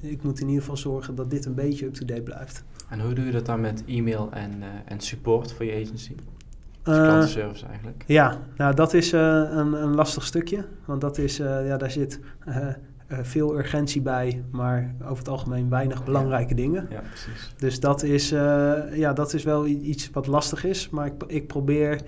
ik 0.00 0.22
moet 0.22 0.40
in 0.40 0.46
ieder 0.46 0.60
geval 0.60 0.76
zorgen 0.76 1.14
dat 1.14 1.30
dit 1.30 1.44
een 1.44 1.54
beetje 1.54 1.86
up-to-date 1.86 2.22
blijft. 2.22 2.64
En 2.88 3.00
hoe 3.00 3.12
doe 3.12 3.24
je 3.24 3.32
dat 3.32 3.46
dan 3.46 3.60
met 3.60 3.84
e-mail 3.86 4.28
en, 4.32 4.52
en 4.84 5.00
support 5.00 5.52
voor 5.52 5.64
je 5.64 5.72
agency? 5.84 6.14
Dus 6.82 6.96
klantenservice 6.96 7.66
eigenlijk. 7.66 8.04
Ja, 8.06 8.38
nou 8.56 8.74
dat 8.74 8.94
is 8.94 9.12
een, 9.12 9.72
een 9.72 9.94
lastig 9.94 10.24
stukje, 10.24 10.64
want 10.84 11.00
dat 11.00 11.18
is, 11.18 11.36
ja, 11.36 11.76
daar 11.76 11.90
zit 11.90 12.20
uh, 13.08 13.18
veel 13.22 13.58
urgentie 13.58 14.02
bij, 14.02 14.44
maar 14.50 14.94
over 15.02 15.18
het 15.18 15.28
algemeen 15.28 15.68
weinig 15.68 16.04
belangrijke 16.04 16.50
ja. 16.50 16.56
dingen. 16.56 16.86
Ja, 16.90 17.00
precies. 17.00 17.54
Dus 17.56 17.80
dat 17.80 18.02
is, 18.02 18.32
uh, 18.32 18.96
ja, 18.96 19.12
dat 19.12 19.34
is 19.34 19.44
wel 19.44 19.66
iets 19.66 20.10
wat 20.10 20.26
lastig 20.26 20.64
is, 20.64 20.90
maar 20.90 21.06
ik, 21.06 21.12
ik 21.26 21.46
probeer 21.46 22.00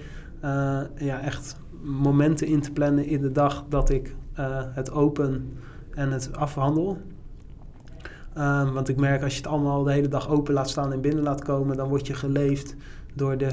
uh, 0.45 0.81
ja, 0.97 1.21
echt 1.21 1.57
momenten 1.83 2.47
in 2.47 2.61
te 2.61 2.73
plannen 2.73 3.07
in 3.07 3.21
de 3.21 3.33
dag 3.33 3.65
dat 3.69 3.91
ik 3.91 4.15
het 4.73 4.91
open 4.91 5.59
en 5.95 6.11
het 6.11 6.37
afhandel. 6.37 6.99
Um, 8.39 8.73
want 8.73 8.89
ik 8.89 8.97
merk 8.97 9.23
als 9.23 9.33
je 9.33 9.39
het 9.39 9.49
allemaal 9.49 9.83
de 9.83 9.93
hele 9.93 10.09
dag 10.09 10.29
open 10.29 10.55
laat 10.55 10.71
staan 10.71 10.93
en 10.93 11.01
binnen 11.01 11.23
laat 11.23 11.45
komen, 11.45 11.77
dan 11.77 11.89
word 11.89 12.07
je 12.07 12.15
geleefd 12.15 12.75
door 13.15 13.39
de 13.39 13.49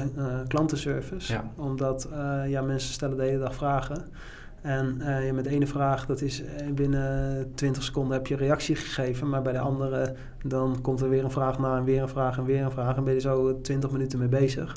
klantenservice. 0.48 1.32
Ja. 1.32 1.50
Omdat 1.56 2.08
ja, 2.48 2.62
mensen 2.62 2.92
stellen 2.92 3.16
de 3.16 3.22
hele 3.22 3.38
dag 3.38 3.54
vragen. 3.54 4.04
En 4.66 4.98
uh, 5.00 5.32
met 5.32 5.44
de 5.44 5.50
ene 5.50 5.66
vraag, 5.66 6.06
dat 6.06 6.20
is 6.20 6.42
binnen 6.74 7.50
20 7.54 7.82
seconden 7.82 8.16
heb 8.16 8.26
je 8.26 8.36
reactie 8.36 8.76
gegeven. 8.76 9.28
Maar 9.28 9.42
bij 9.42 9.52
de 9.52 9.58
andere, 9.58 10.14
dan 10.42 10.78
komt 10.80 11.00
er 11.00 11.08
weer 11.08 11.24
een 11.24 11.30
vraag 11.30 11.58
na 11.58 11.76
en 11.76 11.84
weer 11.84 12.02
een 12.02 12.08
vraag 12.08 12.38
en 12.38 12.44
weer 12.44 12.62
een 12.62 12.70
vraag. 12.70 12.96
En 12.96 13.04
ben 13.04 13.14
je 13.14 13.20
zo 13.20 13.60
20 13.60 13.90
minuten 13.90 14.18
mee 14.18 14.28
bezig. 14.28 14.76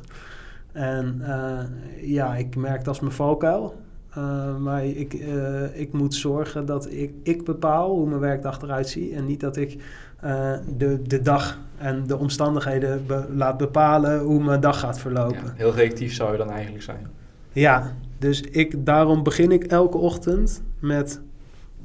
En 0.72 1.22
uh, 1.22 1.60
ja, 2.02 2.36
ik 2.36 2.56
merk 2.56 2.78
dat 2.78 2.88
als 2.88 3.00
mijn 3.00 3.12
valkuil. 3.12 3.76
Uh, 4.18 4.58
maar 4.58 4.86
ik, 4.86 5.14
ik 5.74 5.94
moet 5.94 6.14
zorgen 6.14 6.66
dat 6.66 6.92
ik, 6.92 7.12
ik 7.24 7.46
bepaal 7.46 7.90
hoe 7.90 8.08
mijn 8.08 8.20
werkdag 8.22 8.62
eruit 8.62 8.90
ziet. 8.90 9.12
En 9.12 9.26
niet 9.26 9.40
dat 9.40 9.58
ik 9.58 9.84
de, 10.78 11.02
de 11.04 11.22
dag 11.22 11.60
en 11.78 12.08
de 12.08 12.18
omstandigheden 12.18 13.06
be 13.08 13.26
laat 13.36 13.58
bepalen 13.58 14.20
hoe 14.20 14.44
mijn 14.44 14.60
dag 14.60 14.80
gaat 14.80 15.00
verlopen. 15.00 15.44
Ja, 15.44 15.54
heel 15.56 15.74
reactief 15.74 16.14
zou 16.14 16.32
je 16.32 16.38
dan 16.38 16.50
eigenlijk 16.50 16.84
zijn. 16.84 17.08
Ja, 17.52 17.94
dus 18.20 18.42
ik, 18.42 18.86
daarom 18.86 19.24
begin 19.24 19.52
ik 19.52 19.64
elke 19.64 19.98
ochtend 19.98 20.64
met 20.80 21.22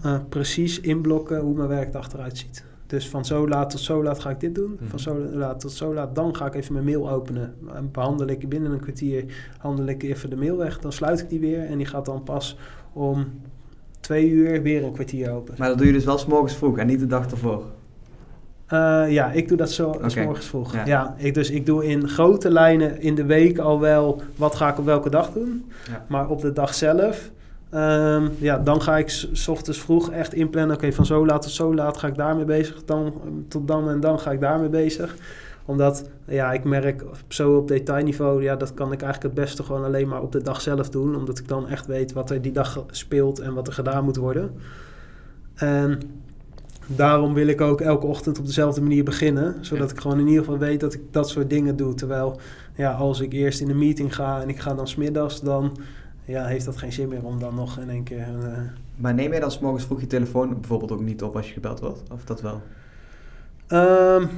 uh, 0.05 0.19
precies 0.29 0.81
inblokken 0.81 1.41
hoe 1.41 1.55
mijn 1.55 1.69
werkdag 1.69 2.13
eruit 2.13 2.39
ziet. 2.39 2.65
Dus 2.87 3.09
van 3.09 3.25
zo 3.25 3.49
laat 3.49 3.71
tot 3.71 3.81
zo 3.81 4.03
laat 4.03 4.21
ga 4.21 4.31
ik 4.31 4.41
dit 4.41 4.55
doen. 4.55 4.71
Mm 4.71 4.77
-hmm. 4.79 4.89
Van 4.89 4.99
zo 4.99 5.19
laat 5.19 5.61
tot 5.61 5.73
zo 5.73 5.95
laat, 5.95 6.15
dan 6.15 6.37
ga 6.37 6.47
ik 6.47 6.55
even 6.55 6.73
mijn 6.73 6.85
mail 6.85 7.11
openen. 7.11 7.55
En 7.75 7.91
behandel 7.93 8.27
ik 8.27 8.49
binnen 8.49 8.73
een 8.73 8.81
kwartier, 8.81 9.25
handel 9.59 9.87
ik 9.87 10.03
even 10.03 10.31
de 10.31 10.37
mail 10.37 10.57
weg. 10.57 10.79
Dan 10.81 10.93
sluit 10.93 11.21
ik 11.21 11.29
die 11.29 11.41
weer 11.41 11.65
en 11.65 11.77
die 11.77 11.87
gaat 11.87 12.05
dan 12.05 12.23
pas 12.23 12.59
om 12.93 13.27
twee 14.01 14.31
uur 14.31 14.63
weer 14.63 14.85
een 14.85 14.93
kwartier 14.93 15.31
open. 15.31 15.55
Maar 15.59 15.69
dat 15.69 15.79
doe 15.79 15.87
je 15.87 15.93
dus 15.93 16.05
wel 16.05 16.19
s 16.19 16.27
morgens 16.27 16.57
vroeg 16.57 16.79
en 16.79 16.87
niet 16.87 17.01
de 17.01 17.07
dag 17.07 17.31
ervoor? 17.31 17.65
Uh, 18.73 19.05
ja, 19.09 19.31
ik 19.31 19.49
doe 19.49 19.57
dat 19.57 19.71
zo 19.71 19.89
okay. 19.89 20.09
s 20.09 20.15
morgens 20.15 20.47
vroeg. 20.47 20.75
Ja. 20.75 20.87
ja, 20.87 21.15
ik, 21.19 21.35
dus 21.35 21.51
ik 21.51 21.67
doe 21.67 21.87
in 21.87 22.09
grote 22.09 22.51
lijnen 22.51 23.01
in 23.01 23.15
de 23.15 23.25
week 23.25 23.59
al 23.59 23.81
wel 23.81 24.23
wat 24.37 24.55
ga 24.55 24.71
ik 24.71 24.79
op 24.79 24.85
welke 24.85 25.11
dag 25.11 25.33
doen. 25.33 25.71
Ja. 25.91 26.05
Maar 26.09 26.29
op 26.29 26.41
de 26.41 26.53
dag 26.53 26.75
zelf 26.75 27.31
Ehm, 27.75 28.29
ja, 28.39 28.59
dan 28.59 28.83
ga 28.83 28.99
ik 28.99 29.09
s, 29.11 29.29
s 29.33 29.49
ochtends 29.49 29.81
vroeg 29.81 30.11
echt 30.11 30.35
inplannen. 30.35 30.77
Oké, 30.77 30.93
van 30.93 31.07
zo 31.07 31.27
laat 31.27 31.43
tot 31.43 31.51
zo 31.51 31.75
laat 31.75 31.97
ga 31.97 32.07
ik 32.07 32.15
daarmee 32.15 32.45
bezig. 32.45 32.85
Dan, 32.85 33.15
tot 33.49 33.69
dan 33.69 33.89
en 33.89 34.01
dan 34.01 34.19
ga 34.19 34.31
ik 34.31 34.41
daarmee 34.41 34.69
bezig. 34.69 35.17
Omdat, 35.65 36.09
ja, 36.25 36.53
ik 36.53 36.65
merk 36.65 37.05
zo 37.29 37.57
op 37.57 37.69
detailniveau... 37.69 38.43
Ja, 38.43 38.57
dat 38.57 38.75
kan 38.75 38.93
ik 38.93 39.03
eigenlijk 39.03 39.35
het 39.35 39.45
beste 39.45 39.63
gewoon 39.63 39.85
alleen 39.85 40.09
maar 40.09 40.23
op 40.23 40.33
de 40.33 40.43
dag 40.43 40.61
zelf 40.61 40.91
doen. 40.91 41.17
Omdat 41.17 41.39
ik 41.39 41.49
dan 41.49 41.69
echt 41.69 41.87
weet 41.87 42.13
wat 42.13 42.31
er 42.31 42.43
die 42.43 42.53
dag 42.53 42.85
speelt 42.91 43.39
en 43.39 43.55
wat 43.55 43.67
er 43.67 43.73
gedaan 43.73 44.05
moet 44.05 44.17
worden. 44.17 44.55
En 45.55 46.01
daarom 46.87 47.35
wil 47.35 47.47
ik 47.47 47.61
ook 47.61 47.81
elke 47.81 48.07
ochtend 48.07 48.39
op 48.39 48.47
dezelfde 48.47 48.81
manier 48.81 49.05
beginnen. 49.05 49.57
Zodat 49.61 49.91
ik 49.91 50.01
gewoon 50.01 50.19
in 50.19 50.27
ieder 50.27 50.45
geval 50.45 50.59
weet 50.59 50.81
dat 50.81 50.95
ik 50.95 51.01
dat 51.11 51.29
soort 51.29 51.51
dingen 51.51 51.77
doe. 51.77 51.95
Terwijl, 51.95 52.41
ja, 52.75 52.93
als 52.93 53.21
ik 53.21 53.33
eerst 53.33 53.61
in 53.61 53.71
een 53.71 53.79
meeting 53.79 54.15
ga 54.15 54.43
en 54.43 54.49
ik 54.49 54.59
ga 54.59 54.75
dan 54.75 54.89
smiddags... 54.89 55.41
dan 55.41 55.77
ja, 56.25 56.45
heeft 56.45 56.65
dat 56.65 56.77
geen 56.77 56.93
zin 56.93 57.09
meer 57.09 57.25
om 57.25 57.39
dan 57.39 57.55
nog 57.55 57.79
in 57.79 57.91
één 57.91 58.03
keer... 58.03 58.29
Uh... 58.43 58.59
Maar 58.97 59.15
neem 59.15 59.31
jij 59.31 59.41
dan 59.41 59.51
s 59.51 59.59
morgens 59.59 59.85
vroeg 59.85 60.01
je 60.01 60.07
telefoon 60.07 60.61
bijvoorbeeld 60.61 60.93
ook 60.93 61.03
niet 61.03 61.23
op 61.23 61.37
als 61.37 61.47
je 61.47 61.53
gebeld 61.53 61.81
wordt? 61.81 62.03
Of 62.13 62.25
dat 62.25 62.41
wel? 62.41 62.63
Um, 63.69 64.29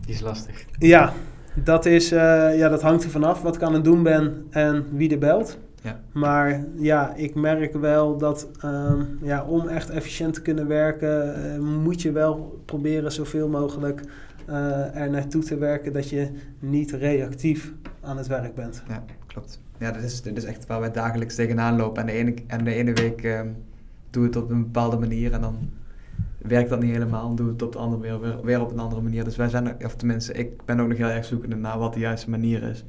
Die 0.00 0.14
is 0.14 0.20
lastig. 0.20 0.64
Ja, 0.78 1.12
dat, 1.54 1.86
is, 1.86 2.12
uh, 2.12 2.18
ja, 2.58 2.68
dat 2.68 2.82
hangt 2.82 3.04
er 3.04 3.10
vanaf 3.10 3.42
wat 3.42 3.54
ik 3.54 3.62
aan 3.62 3.74
het 3.74 3.84
doen 3.84 4.02
ben 4.02 4.46
en 4.50 4.86
wie 4.92 5.10
er 5.10 5.18
belt. 5.18 5.58
Ja. 5.82 6.00
Maar 6.12 6.64
ja, 6.76 7.14
ik 7.14 7.34
merk 7.34 7.72
wel 7.72 8.18
dat 8.18 8.48
um, 8.64 9.18
ja, 9.22 9.44
om 9.44 9.68
echt 9.68 9.90
efficiënt 9.90 10.34
te 10.34 10.42
kunnen 10.42 10.66
werken, 10.66 11.34
uh, 11.38 11.58
moet 11.58 12.02
je 12.02 12.12
wel 12.12 12.62
proberen 12.64 13.12
zoveel 13.12 13.48
mogelijk 13.48 14.02
uh, 14.48 14.96
er 14.96 15.10
naartoe 15.10 15.42
te 15.42 15.58
werken 15.58 15.92
dat 15.92 16.08
je 16.08 16.30
niet 16.58 16.90
reactief 16.90 17.72
aan 18.00 18.16
het 18.16 18.26
werk 18.26 18.54
bent. 18.54 18.82
Ja, 18.88 19.04
klopt. 19.26 19.60
Ja, 19.78 19.90
dat 19.92 20.02
is, 20.02 20.22
dat 20.22 20.36
is 20.36 20.44
echt 20.44 20.66
waar 20.66 20.80
wij 20.80 20.92
dagelijks 20.92 21.34
tegenaan 21.34 21.76
lopen. 21.76 22.00
En 22.00 22.06
de 22.06 22.12
ene, 22.12 22.34
en 22.46 22.64
de 22.64 22.74
ene 22.74 22.92
week 22.92 23.22
uh, 23.22 23.40
doe 24.10 24.24
het 24.24 24.36
op 24.36 24.50
een 24.50 24.62
bepaalde 24.62 24.98
manier 24.98 25.32
en 25.32 25.40
dan 25.40 25.56
werkt 26.38 26.68
dat 26.68 26.80
niet 26.80 26.92
helemaal. 26.92 27.26
Dan 27.26 27.36
doe 27.36 27.48
het 27.48 27.62
op 27.62 27.72
de 27.72 27.78
andere 27.78 28.02
weer, 28.02 28.20
weer, 28.20 28.44
weer 28.44 28.60
op 28.60 28.72
een 28.72 28.78
andere 28.78 29.00
manier. 29.00 29.24
Dus 29.24 29.36
wij 29.36 29.48
zijn, 29.48 29.84
of 29.84 29.94
tenminste, 29.94 30.32
ik 30.32 30.64
ben 30.64 30.80
ook 30.80 30.88
nog 30.88 30.98
heel 30.98 31.08
erg 31.08 31.24
zoekende 31.24 31.56
naar 31.56 31.78
wat 31.78 31.92
de 31.92 32.00
juiste 32.00 32.30
manier 32.30 32.62
is. 32.62 32.84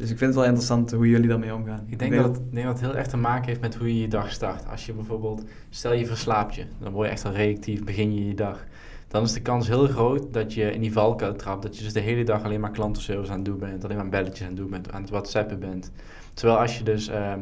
Dus 0.00 0.10
ik 0.10 0.18
vind 0.18 0.30
het 0.30 0.34
wel 0.34 0.44
interessant 0.44 0.90
hoe 0.90 1.08
jullie 1.08 1.28
daarmee 1.28 1.54
omgaan. 1.54 1.84
Ik 1.86 1.98
denk, 1.98 2.14
dat, 2.14 2.24
het, 2.24 2.52
denk 2.52 2.66
dat 2.66 2.80
het 2.80 2.88
heel 2.88 2.96
erg 2.96 3.06
te 3.06 3.16
maken 3.16 3.46
heeft 3.46 3.60
met 3.60 3.74
hoe 3.74 3.94
je 3.94 4.00
je 4.00 4.08
dag 4.08 4.32
start. 4.32 4.68
Als 4.70 4.86
je 4.86 4.92
bijvoorbeeld, 4.92 5.44
stel 5.70 5.92
je 5.92 6.06
verslaapt 6.06 6.54
je, 6.54 6.64
dan 6.78 6.92
word 6.92 7.06
je 7.06 7.12
echt 7.12 7.24
al 7.24 7.32
reactief, 7.32 7.84
begin 7.84 8.14
je 8.14 8.26
je 8.26 8.34
dag. 8.34 8.64
Dan 9.08 9.22
is 9.22 9.32
de 9.32 9.40
kans 9.40 9.68
heel 9.68 9.86
groot 9.86 10.32
dat 10.32 10.54
je 10.54 10.72
in 10.72 10.80
die 10.80 10.92
valkuil 10.92 11.36
trapt. 11.36 11.62
Dat 11.62 11.76
je 11.76 11.82
dus 11.84 11.92
de 11.92 12.00
hele 12.00 12.24
dag 12.24 12.44
alleen 12.44 12.60
maar 12.60 12.70
klantenservice 12.70 13.30
aan 13.30 13.36
het 13.36 13.44
doen 13.44 13.58
bent. 13.58 13.84
Alleen 13.84 13.96
maar 13.96 14.08
belletjes 14.08 14.40
aan 14.40 14.46
het 14.46 14.56
doen 14.56 14.70
bent, 14.70 14.92
aan 14.92 15.00
het 15.00 15.10
whatsappen 15.10 15.58
bent. 15.58 15.90
Terwijl 16.34 16.58
als 16.58 16.78
je 16.78 16.84
dus, 16.84 17.08
uh, 17.08 17.14
bij 17.14 17.38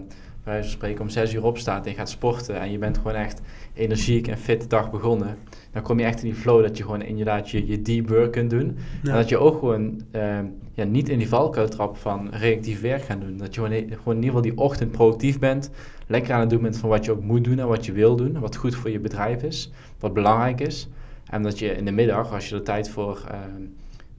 wijze 0.48 0.68
van 0.68 0.78
spreken, 0.78 1.00
om 1.00 1.08
zes 1.08 1.34
uur 1.34 1.44
opstaat 1.44 1.84
en 1.84 1.90
je 1.90 1.96
gaat 1.96 2.10
sporten. 2.10 2.60
En 2.60 2.70
je 2.70 2.78
bent 2.78 2.96
gewoon 2.96 3.12
echt 3.12 3.40
energiek 3.74 4.28
en 4.28 4.38
fit 4.38 4.60
de 4.60 4.66
dag 4.66 4.90
begonnen. 4.90 5.36
Dan 5.72 5.82
kom 5.82 5.98
je 5.98 6.04
echt 6.04 6.22
in 6.22 6.30
die 6.30 6.38
flow 6.38 6.62
dat 6.62 6.76
je 6.76 6.82
gewoon 6.82 7.02
inderdaad 7.02 7.50
je, 7.50 7.66
je 7.66 7.82
deep 7.82 8.08
work 8.08 8.32
kunt 8.32 8.50
doen. 8.50 8.76
Ja. 9.02 9.10
En 9.10 9.16
dat 9.16 9.28
je 9.28 9.38
ook 9.38 9.58
gewoon 9.58 10.00
uh, 10.12 10.38
ja, 10.72 10.84
niet 10.84 11.08
in 11.08 11.18
die 11.18 11.28
valkuil 11.28 11.68
trapt 11.68 11.98
van 11.98 12.28
reactief 12.30 12.80
werk 12.80 13.02
gaan 13.02 13.20
doen. 13.20 13.36
Dat 13.36 13.54
je 13.54 13.60
gewoon, 13.60 13.78
gewoon 13.78 14.16
in 14.16 14.22
ieder 14.22 14.24
geval 14.24 14.42
die 14.42 14.56
ochtend 14.56 14.90
productief 14.90 15.38
bent. 15.38 15.70
Lekker 16.06 16.34
aan 16.34 16.40
het 16.40 16.50
doen 16.50 16.62
bent 16.62 16.78
van 16.78 16.88
wat 16.88 17.04
je 17.04 17.10
ook 17.10 17.22
moet 17.22 17.44
doen 17.44 17.58
en 17.58 17.66
wat 17.66 17.86
je 17.86 17.92
wil 17.92 18.16
doen. 18.16 18.40
Wat 18.40 18.56
goed 18.56 18.74
voor 18.74 18.90
je 18.90 19.00
bedrijf 19.00 19.42
is. 19.42 19.70
Wat 19.98 20.14
belangrijk 20.14 20.60
is. 20.60 20.88
En 21.30 21.42
dat 21.42 21.58
je 21.58 21.70
in 21.70 21.84
de 21.84 21.90
middag, 21.90 22.32
als 22.32 22.48
je 22.48 22.54
er 22.54 22.62
tijd 22.62 22.90
voor, 22.90 23.24
uh, 23.30 23.38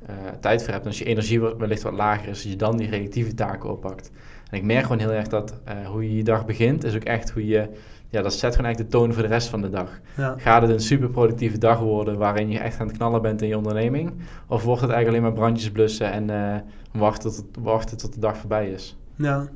uh, 0.09 0.15
tijd 0.39 0.63
voor 0.63 0.71
hebt, 0.71 0.83
en 0.83 0.89
als 0.89 0.99
je 0.99 1.05
energie 1.05 1.39
wellicht 1.39 1.81
wat 1.81 1.93
lager 1.93 2.27
is, 2.27 2.41
dat 2.41 2.51
je 2.51 2.57
dan 2.57 2.77
die 2.77 2.89
reactieve 2.89 3.33
taken 3.33 3.69
oppakt. 3.69 4.11
En 4.49 4.57
ik 4.57 4.63
merk 4.63 4.83
gewoon 4.83 4.99
heel 4.99 5.11
erg 5.11 5.27
dat 5.27 5.53
uh, 5.67 5.87
hoe 5.87 6.03
je 6.03 6.15
je 6.15 6.23
dag 6.23 6.45
begint, 6.45 6.83
is 6.83 6.95
ook 6.95 7.03
echt 7.03 7.29
hoe 7.29 7.47
je, 7.47 7.69
ja, 8.09 8.21
dat 8.21 8.33
zet 8.33 8.51
gewoon 8.51 8.65
eigenlijk 8.65 8.91
de 8.91 8.97
toon 8.97 9.13
voor 9.13 9.21
de 9.21 9.27
rest 9.27 9.47
van 9.47 9.61
de 9.61 9.69
dag. 9.69 9.99
Ja. 10.17 10.35
Gaat 10.37 10.61
het 10.61 10.71
een 10.71 10.79
super 10.79 11.09
productieve 11.09 11.57
dag 11.57 11.79
worden 11.79 12.17
waarin 12.17 12.49
je 12.49 12.59
echt 12.59 12.79
aan 12.79 12.87
het 12.87 12.97
knallen 12.97 13.21
bent 13.21 13.41
in 13.41 13.47
je 13.47 13.57
onderneming? 13.57 14.11
Of 14.47 14.63
wordt 14.63 14.81
het 14.81 14.91
eigenlijk 14.91 15.07
alleen 15.07 15.33
maar 15.33 15.43
brandjes 15.43 15.71
blussen 15.71 16.11
en 16.11 16.29
uh, 16.29 16.55
wachten, 17.01 17.31
tot, 17.31 17.45
wachten 17.59 17.97
tot 17.97 18.13
de 18.13 18.19
dag 18.19 18.37
voorbij 18.37 18.69
is? 18.69 18.97
Ja, 19.15 19.47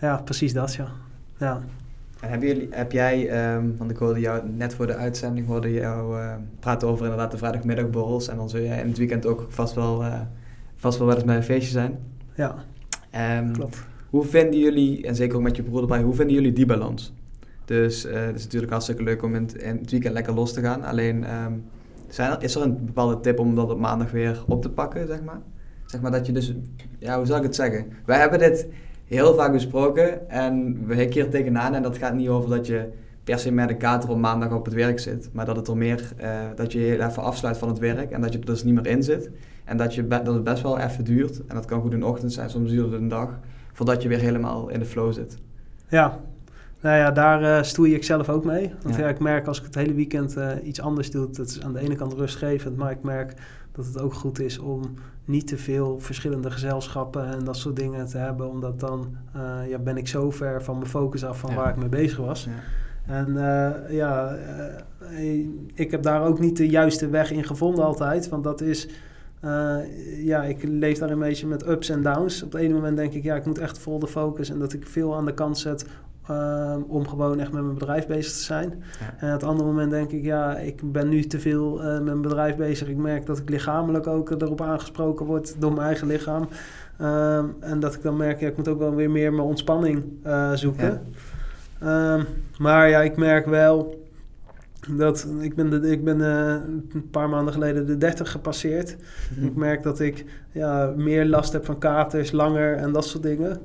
ja 0.00 0.16
precies 0.24 0.52
dat, 0.52 0.74
ja. 0.74 0.88
ja. 1.38 1.60
En 2.20 2.30
heb, 2.30 2.42
jullie, 2.42 2.68
heb 2.70 2.92
jij, 2.92 3.54
um, 3.54 3.76
want 3.76 3.90
ik 3.90 3.96
hoorde 3.96 4.20
jou 4.20 4.48
net 4.56 4.74
voor 4.74 4.86
de 4.86 4.94
uitzending, 4.94 5.46
hoorde 5.46 5.72
jou 5.72 6.18
uh, 6.18 6.32
praten 6.60 6.88
over 6.88 7.04
inderdaad 7.04 7.30
de 7.30 7.38
vrijdagmiddagborrels. 7.38 8.28
En 8.28 8.36
dan 8.36 8.48
zul 8.48 8.60
jij 8.60 8.80
in 8.80 8.88
het 8.88 8.98
weekend 8.98 9.26
ook 9.26 9.46
vast 9.48 9.74
wel, 9.74 10.02
uh, 10.02 10.20
vast 10.76 10.98
wel 10.98 11.06
wel 11.06 11.16
eens 11.16 11.24
bij 11.24 11.36
een 11.36 11.42
feestje 11.42 11.72
zijn. 11.72 11.98
Ja, 12.34 12.54
um, 13.14 13.52
klopt. 13.52 13.86
Hoe 14.10 14.24
vinden 14.24 14.60
jullie, 14.60 15.06
en 15.06 15.16
zeker 15.16 15.36
ook 15.36 15.42
met 15.42 15.56
je 15.56 15.62
broer 15.62 15.80
erbij, 15.80 16.02
hoe 16.02 16.14
vinden 16.14 16.34
jullie 16.34 16.52
die 16.52 16.66
balans? 16.66 17.12
Dus 17.64 18.06
uh, 18.06 18.12
het 18.12 18.36
is 18.36 18.42
natuurlijk 18.42 18.72
hartstikke 18.72 19.02
leuk 19.02 19.22
om 19.22 19.34
in 19.34 19.42
het, 19.42 19.54
in 19.54 19.76
het 19.76 19.90
weekend 19.90 20.14
lekker 20.14 20.34
los 20.34 20.52
te 20.52 20.60
gaan. 20.60 20.84
Alleen, 20.84 21.34
um, 21.44 21.64
zijn 22.08 22.30
er, 22.30 22.42
is 22.42 22.54
er 22.54 22.62
een 22.62 22.84
bepaalde 22.84 23.20
tip 23.20 23.38
om 23.38 23.54
dat 23.54 23.70
op 23.70 23.78
maandag 23.78 24.10
weer 24.10 24.42
op 24.46 24.62
te 24.62 24.70
pakken, 24.70 25.06
zeg 25.06 25.22
maar? 25.22 25.40
Zeg 25.86 26.00
maar 26.00 26.10
dat 26.10 26.26
je 26.26 26.32
dus, 26.32 26.54
ja, 26.98 27.16
hoe 27.16 27.26
zal 27.26 27.36
ik 27.36 27.42
het 27.42 27.54
zeggen? 27.54 27.86
Wij 28.04 28.18
hebben 28.18 28.38
dit 28.38 28.66
heel 29.04 29.34
vaak 29.34 29.52
besproken 29.52 30.30
en 30.30 30.86
we 30.86 30.94
hikken 30.94 31.20
hier 31.22 31.30
tegenaan. 31.30 31.74
En 31.74 31.82
dat 31.82 31.98
gaat 31.98 32.14
niet 32.14 32.28
over 32.28 32.50
dat 32.50 32.66
je 32.66 32.88
per 33.24 33.38
se 33.38 33.52
met 33.52 33.70
een 33.70 33.76
kater 33.76 34.10
op 34.10 34.18
maandag 34.18 34.52
op 34.52 34.64
het 34.64 34.74
werk 34.74 34.98
zit. 34.98 35.28
Maar 35.32 35.44
dat 35.44 35.56
het 35.56 35.68
er 35.68 35.76
meer, 35.76 36.12
uh, 36.20 36.40
dat 36.54 36.72
je 36.72 36.80
je 36.80 37.06
even 37.06 37.22
afsluit 37.22 37.58
van 37.58 37.68
het 37.68 37.78
werk 37.78 38.10
en 38.10 38.20
dat 38.20 38.32
je 38.32 38.38
er 38.38 38.46
dus 38.46 38.64
niet 38.64 38.74
meer 38.74 38.86
in 38.86 39.02
zit. 39.02 39.30
En 39.68 39.76
dat, 39.76 39.94
je, 39.94 40.08
dat 40.08 40.26
het 40.26 40.44
best 40.44 40.62
wel 40.62 40.78
even 40.78 41.04
duurt. 41.04 41.46
En 41.46 41.54
dat 41.54 41.64
kan 41.64 41.80
goed 41.80 41.92
een 41.92 42.04
ochtend 42.04 42.32
zijn, 42.32 42.50
soms 42.50 42.70
duurt 42.70 42.92
het 42.92 43.00
een 43.00 43.08
dag. 43.08 43.38
Voordat 43.72 44.02
je 44.02 44.08
weer 44.08 44.18
helemaal 44.18 44.68
in 44.68 44.78
de 44.78 44.84
flow 44.84 45.12
zit. 45.12 45.38
Ja, 45.88 46.20
nou 46.80 46.96
ja, 46.96 47.10
daar 47.10 47.42
uh, 47.42 47.62
stoei 47.62 47.94
ik 47.94 48.04
zelf 48.04 48.28
ook 48.28 48.44
mee. 48.44 48.72
Want 48.82 48.96
ja. 48.96 49.00
ja. 49.00 49.08
ik 49.08 49.18
merk 49.18 49.46
als 49.46 49.58
ik 49.58 49.64
het 49.64 49.74
hele 49.74 49.94
weekend 49.94 50.36
uh, 50.36 50.50
iets 50.62 50.80
anders 50.80 51.10
doe, 51.10 51.30
dat 51.30 51.46
is 51.46 51.62
aan 51.62 51.72
de 51.72 51.80
ene 51.80 51.94
kant 51.94 52.12
rustgevend, 52.12 52.76
maar 52.76 52.90
ik 52.90 53.02
merk 53.02 53.34
dat 53.72 53.86
het 53.86 54.00
ook 54.00 54.14
goed 54.14 54.40
is 54.40 54.58
om 54.58 54.82
niet 55.24 55.46
te 55.46 55.56
veel 55.56 56.00
verschillende 56.00 56.50
gezelschappen 56.50 57.26
en 57.26 57.44
dat 57.44 57.56
soort 57.56 57.76
dingen 57.76 58.06
te 58.06 58.18
hebben, 58.18 58.50
omdat 58.50 58.80
dan 58.80 59.16
uh, 59.36 59.68
ja, 59.68 59.78
ben 59.78 59.96
ik 59.96 60.08
zo 60.08 60.30
ver 60.30 60.62
van 60.62 60.76
mijn 60.78 60.90
focus 60.90 61.24
af 61.24 61.38
van 61.38 61.50
ja. 61.50 61.56
waar 61.56 61.68
ik 61.68 61.76
mee 61.76 61.88
bezig 61.88 62.18
was. 62.18 62.44
Ja. 62.44 62.50
En 63.14 63.32
ja, 63.90 64.36
ik 65.74 65.90
heb 65.90 66.02
daar 66.02 66.24
ook 66.24 66.38
niet 66.40 66.56
de 66.56 66.68
juiste 66.68 67.08
weg 67.08 67.30
in 67.30 67.44
gevonden 67.44 67.84
altijd, 67.84 68.28
want 68.28 68.44
dat 68.44 68.60
is, 68.60 68.88
ja, 70.18 70.42
ik 70.44 70.62
leef 70.62 70.98
daar 70.98 71.10
een 71.10 71.18
beetje 71.18 71.46
met 71.46 71.68
ups 71.68 71.88
en 71.88 72.02
downs. 72.02 72.42
Op 72.42 72.52
het 72.52 72.60
ene 72.60 72.74
moment 72.74 72.96
denk 72.96 73.12
ik, 73.12 73.22
ja, 73.22 73.36
ik 73.36 73.44
moet 73.44 73.58
echt 73.58 73.78
vol 73.78 73.98
de 73.98 74.06
focus 74.06 74.50
en 74.50 74.58
dat 74.58 74.72
ik 74.72 74.86
veel 74.86 75.16
aan 75.16 75.24
de 75.24 75.34
kant 75.34 75.58
zet 75.58 75.86
uh, 76.30 76.76
om 76.86 77.08
gewoon 77.08 77.40
echt 77.40 77.52
met 77.52 77.62
mijn 77.62 77.74
bedrijf 77.74 78.06
bezig 78.06 78.32
te 78.32 78.42
zijn. 78.42 78.82
Ja. 79.00 79.14
En 79.18 79.34
op 79.34 79.40
het 79.40 79.50
andere 79.50 79.68
moment 79.68 79.90
denk 79.90 80.10
ik, 80.10 80.24
ja, 80.24 80.56
ik 80.56 80.92
ben 80.92 81.08
nu 81.08 81.22
te 81.22 81.40
veel 81.40 81.84
uh, 81.84 81.92
met 81.92 82.04
mijn 82.04 82.20
bedrijf 82.20 82.56
bezig. 82.56 82.88
Ik 82.88 82.96
merk 82.96 83.26
dat 83.26 83.38
ik 83.38 83.48
lichamelijk 83.48 84.06
ook 84.06 84.30
erop 84.30 84.60
aangesproken 84.60 85.26
word 85.26 85.54
door 85.58 85.72
mijn 85.72 85.86
eigen 85.86 86.06
lichaam. 86.06 86.48
Uh, 87.00 87.38
en 87.60 87.80
dat 87.80 87.94
ik 87.94 88.02
dan 88.02 88.16
merk, 88.16 88.40
ja, 88.40 88.48
ik 88.48 88.56
moet 88.56 88.68
ook 88.68 88.78
wel 88.78 88.94
weer 88.94 89.10
meer 89.10 89.32
mijn 89.32 89.48
ontspanning 89.48 90.04
zoeken. 90.54 91.00
Ja. 91.80 92.18
maar 92.58 92.88
ja, 92.88 93.00
ik 93.00 93.16
merk 93.16 93.46
wel 93.46 94.06
dat 94.96 95.26
ik 95.40 95.54
ben, 95.54 95.70
de, 95.70 95.90
ik 95.90 96.04
ben 96.04 96.20
een 96.20 97.10
paar 97.10 97.28
maanden 97.28 97.52
geleden 97.52 97.86
de 97.86 97.96
30 97.96 98.30
gepasseerd. 98.30 98.96
Ik 99.48 99.54
merk 99.54 99.82
dat 99.82 100.00
ik 100.00 100.24
ja, 100.52 100.92
meer 100.96 101.26
last 101.26 101.52
heb 101.52 101.64
van 101.64 101.78
katers, 101.78 102.32
langer 102.32 102.76
en 102.76 102.92
dat 102.92 103.04
soort 103.04 103.22
dingen. 103.22 103.60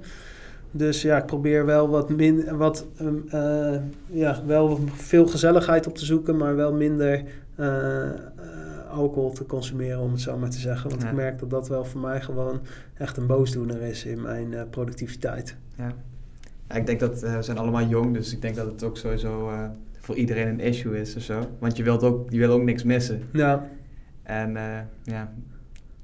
Dus 0.72 1.02
ja, 1.02 1.18
ik 1.18 1.26
probeer 1.26 1.66
wel 1.66 1.90
wat 1.90 2.10
min, 2.10 2.58
wat, 2.58 2.86
um, 3.02 3.24
uh, 3.34 3.76
ja, 4.08 4.42
wel 4.46 4.80
veel 4.94 5.28
gezelligheid 5.28 5.88
op 5.88 5.96
te 5.96 6.06
zoeken, 6.06 6.38
maar 6.38 6.56
wel 6.56 6.74
minder 6.74 7.24
uh, 7.60 7.66
uh, 7.66 8.12
alcohol 8.92 9.32
te 9.32 9.46
consumeren, 9.46 10.00
om 10.00 10.12
het 10.12 10.22
zo 10.22 10.38
maar 10.38 10.50
te 10.50 10.60
zeggen. 10.60 10.90
Want 10.90 11.02
Ja. 11.02 11.08
ik 11.10 11.16
merk 11.16 11.40
dat 11.40 11.50
dat 11.50 11.68
wel 11.68 11.86
voor 11.86 12.02
mij 12.02 12.22
gewoon 12.22 12.62
echt 12.98 13.18
een 13.18 13.28
boosdoener 13.28 13.82
is 13.82 14.06
in 14.06 14.22
mijn 14.22 14.56
productiviteit. 14.70 15.56
Ja. 15.78 15.94
ja. 16.68 16.76
Ik 16.76 16.86
denk 16.86 17.00
dat 17.00 17.20
we 17.22 17.42
zijn 17.42 17.58
allemaal 17.58 17.86
jong, 17.86 18.14
dus 18.14 18.34
ik 18.34 18.42
denk 18.42 18.56
dat 18.56 18.66
het 18.66 18.84
ook 18.84 18.98
sowieso 18.98 19.52
voor 20.04 20.16
iedereen 20.16 20.48
een 20.48 20.60
issue 20.60 21.00
is 21.00 21.16
of 21.16 21.22
zo. 21.22 21.50
Want 21.60 21.78
je 21.78 21.84
wilt 21.84 22.04
ook, 22.04 22.30
je 22.30 22.38
wil 22.38 22.52
ook 22.52 22.64
niks 22.64 22.84
missen. 22.84 23.22
Ja. 23.34 23.70
En 24.24 24.56
uh, 24.56 24.80
ja, 25.04 25.34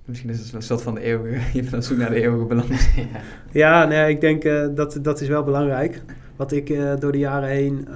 misschien 0.06 0.30
is 0.30 0.40
het 0.40 0.54
een 0.54 0.62
soort 0.62 0.82
van 0.82 0.96
de 0.96 1.02
eeuwige, 1.02 1.40
je 1.58 1.62
bent 1.62 1.74
op 1.74 1.82
zoek 1.82 1.98
naar 1.98 2.10
de 2.10 2.22
eeuwige 2.22 2.46
balans. 2.46 2.90
ja, 2.96 3.06
ja 3.52 3.86
nee, 3.86 4.10
ik 4.10 4.22
denk 4.22 4.44
uh, 4.44 4.68
dat 4.76 5.00
dat 5.02 5.22
is 5.22 5.28
wel 5.28 5.44
belangrijk. 5.44 6.02
Wat 6.36 6.52
ik 6.52 6.70
uh, 6.70 6.94
door 7.00 7.12
de 7.12 7.18
jaren 7.18 7.50
heen 7.50 7.88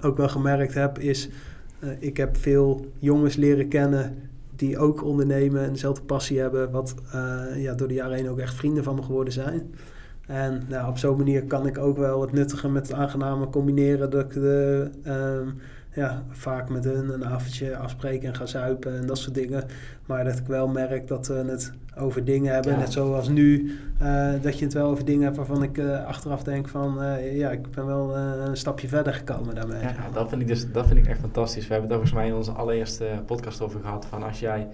ook 0.00 0.16
wel 0.16 0.28
gemerkt 0.28 0.74
heb, 0.74 0.98
is 0.98 1.28
ik 1.98 2.16
heb 2.16 2.36
veel 2.36 2.92
jongens 2.98 3.36
leren 3.36 3.68
kennen 3.68 4.30
die 4.56 4.78
ook 4.78 5.04
ondernemen 5.04 5.64
en 5.64 5.72
dezelfde 5.72 6.02
passie 6.02 6.38
hebben, 6.38 6.70
wat 6.70 6.94
ja, 7.56 7.74
door 7.74 7.88
de 7.88 7.94
jaren 7.94 8.16
heen 8.16 8.28
ook 8.28 8.38
echt 8.38 8.54
vrienden 8.54 8.84
van 8.84 8.94
me 8.94 9.02
geworden 9.02 9.32
zijn. 9.32 9.74
En 10.32 10.62
nou, 10.68 10.88
op 10.88 10.98
zo'n 10.98 11.16
manier 11.16 11.44
kan 11.44 11.66
ik 11.66 11.78
ook 11.78 11.96
wel 11.96 12.20
het 12.20 12.32
nuttige 12.32 12.68
met 12.68 12.88
het 12.88 12.96
aangename 12.96 13.50
combineren. 13.50 14.10
Dat 14.10 14.24
ik 14.24 14.32
de, 14.32 14.90
um, 15.06 15.54
ja, 15.94 16.22
vaak 16.30 16.68
met 16.68 16.84
hun 16.84 17.08
een 17.08 17.24
avondje 17.24 17.76
afspreken 17.76 18.28
en 18.28 18.34
gaan 18.34 18.48
zuipen 18.48 18.98
en 18.98 19.06
dat 19.06 19.18
soort 19.18 19.34
dingen. 19.34 19.64
Maar 20.06 20.24
dat 20.24 20.38
ik 20.38 20.46
wel 20.46 20.68
merk 20.68 21.08
dat 21.08 21.26
we 21.26 21.34
het 21.34 21.72
over 21.98 22.24
dingen 22.24 22.52
hebben, 22.54 22.72
Ja. 22.72 22.78
net 22.78 22.92
zoals 22.92 23.28
nu, 23.28 23.78
eh, 23.98 24.32
dat 24.42 24.58
je 24.58 24.64
het 24.64 24.74
wel 24.74 24.90
over 24.90 25.04
dingen 25.04 25.22
hebt 25.22 25.36
waarvan 25.36 25.62
ik 25.62 25.78
eh, 25.78 26.04
achteraf 26.06 26.42
denk 26.42 26.68
van, 26.68 27.02
eh, 27.02 27.36
ja, 27.36 27.50
ik 27.50 27.70
ben 27.70 27.86
wel 27.86 28.16
een 28.16 28.56
stapje 28.56 28.88
verder 28.88 29.14
gekomen 29.14 29.54
daarmee. 29.54 29.80
Ja, 29.80 29.94
dat 30.12 30.28
vind 30.28 30.40
ik 30.40 30.48
dus 30.48 30.72
dat 30.72 30.86
vind 30.86 30.98
ik 30.98 31.06
echt 31.06 31.20
fantastisch. 31.20 31.66
We 31.66 31.72
hebben 31.72 31.90
het 31.90 31.98
daar 31.98 32.08
volgens 32.08 32.18
mij 32.18 32.26
in 32.26 32.34
onze 32.34 32.60
allereerste 32.60 33.06
podcast 33.26 33.60
over 33.60 33.80
gehad. 33.80 34.06
Van 34.06 34.22
als 34.22 34.40
jij 34.40 34.68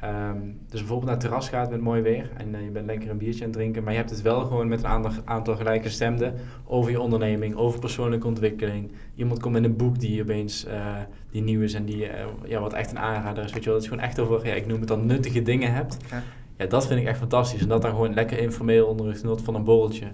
ehm, 0.00 0.38
dus 0.68 0.80
bijvoorbeeld 0.80 1.04
naar 1.04 1.14
het 1.14 1.20
terras 1.20 1.48
gaat 1.48 1.70
met 1.70 1.80
mooi 1.80 2.02
weer 2.02 2.30
en 2.36 2.54
eh, 2.54 2.64
je 2.64 2.70
bent 2.70 2.86
lekker 2.86 3.10
een 3.10 3.18
biertje 3.18 3.44
aan 3.44 3.50
het 3.50 3.58
drinken, 3.58 3.82
maar 3.82 3.92
je 3.92 3.98
hebt 3.98 4.10
het 4.10 4.22
wel 4.22 4.40
gewoon 4.44 4.68
met 4.68 4.78
een 4.78 4.88
aantal, 4.88 5.12
aantal 5.24 5.56
gelijke 5.56 5.88
stemden 5.88 6.34
over 6.64 6.90
je 6.90 7.00
onderneming, 7.00 7.54
over 7.54 7.80
persoonlijke 7.80 8.26
ontwikkeling. 8.26 8.92
Iemand 9.14 9.40
komt 9.40 9.54
met 9.54 9.64
een 9.64 9.76
boek 9.76 9.98
die 9.98 10.22
opeens 10.22 10.64
eh, 10.64 10.96
die 11.30 11.42
nieuw 11.42 11.60
is 11.60 11.74
en 11.74 11.84
die 11.84 12.06
eh, 12.06 12.26
ja, 12.44 12.60
wat 12.60 12.72
echt 12.72 12.90
een 12.90 12.98
aanrader 12.98 13.44
is. 13.44 13.52
Weet 13.52 13.64
je 13.64 13.70
wel, 13.70 13.78
dat 13.78 13.84
je 13.84 13.90
gewoon 13.90 14.08
echt 14.08 14.18
over, 14.18 14.46
ja, 14.46 14.54
ik 14.54 14.66
noem 14.66 14.78
het 14.78 14.88
dan 14.88 15.06
nuttige 15.06 15.42
dingen 15.42 15.72
hebt. 15.72 15.96
Ja. 16.10 16.22
Ja, 16.56 16.66
dat 16.66 16.86
vind 16.86 17.00
ik 17.00 17.06
echt 17.06 17.18
fantastisch. 17.18 17.62
En 17.62 17.68
dat 17.68 17.82
dan 17.82 17.90
gewoon 17.90 18.14
lekker 18.14 18.38
informeel 18.38 18.86
onder 18.86 19.06
het 19.06 19.18
genot 19.18 19.42
van 19.42 19.54
een 19.54 19.64
borreltje. 19.64 20.06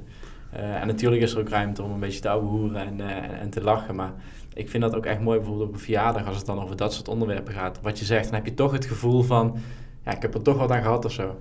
En 0.50 0.86
natuurlijk 0.86 1.22
is 1.22 1.32
er 1.32 1.40
ook 1.40 1.48
ruimte 1.48 1.82
om 1.82 1.90
een 1.90 2.00
beetje 2.00 2.20
te 2.20 2.28
ouwehoeren 2.28 2.86
en, 2.86 3.00
eh, 3.00 3.16
en, 3.16 3.38
en 3.38 3.50
te 3.50 3.62
lachen. 3.62 3.94
Maar 3.94 4.12
ik 4.56 4.70
vind 4.70 4.82
dat 4.82 4.94
ook 4.94 5.06
echt 5.06 5.20
mooi 5.20 5.38
bijvoorbeeld 5.38 5.68
op 5.68 5.74
een 5.74 5.80
verjaardag 5.80 6.26
als 6.26 6.36
het 6.36 6.46
dan 6.46 6.60
over 6.60 6.76
dat 6.76 6.92
soort 6.92 7.08
onderwerpen 7.08 7.54
gaat. 7.54 7.78
Wat 7.82 7.98
je 7.98 8.04
zegt, 8.04 8.24
dan 8.24 8.34
heb 8.34 8.46
je 8.46 8.54
toch 8.54 8.72
het 8.72 8.84
gevoel 8.84 9.22
van, 9.22 9.56
ja, 10.04 10.14
ik 10.14 10.22
heb 10.22 10.34
er 10.34 10.42
toch 10.42 10.58
wat 10.58 10.70
aan 10.70 10.82
gehad 10.82 11.04
of 11.04 11.12
zo. 11.12 11.36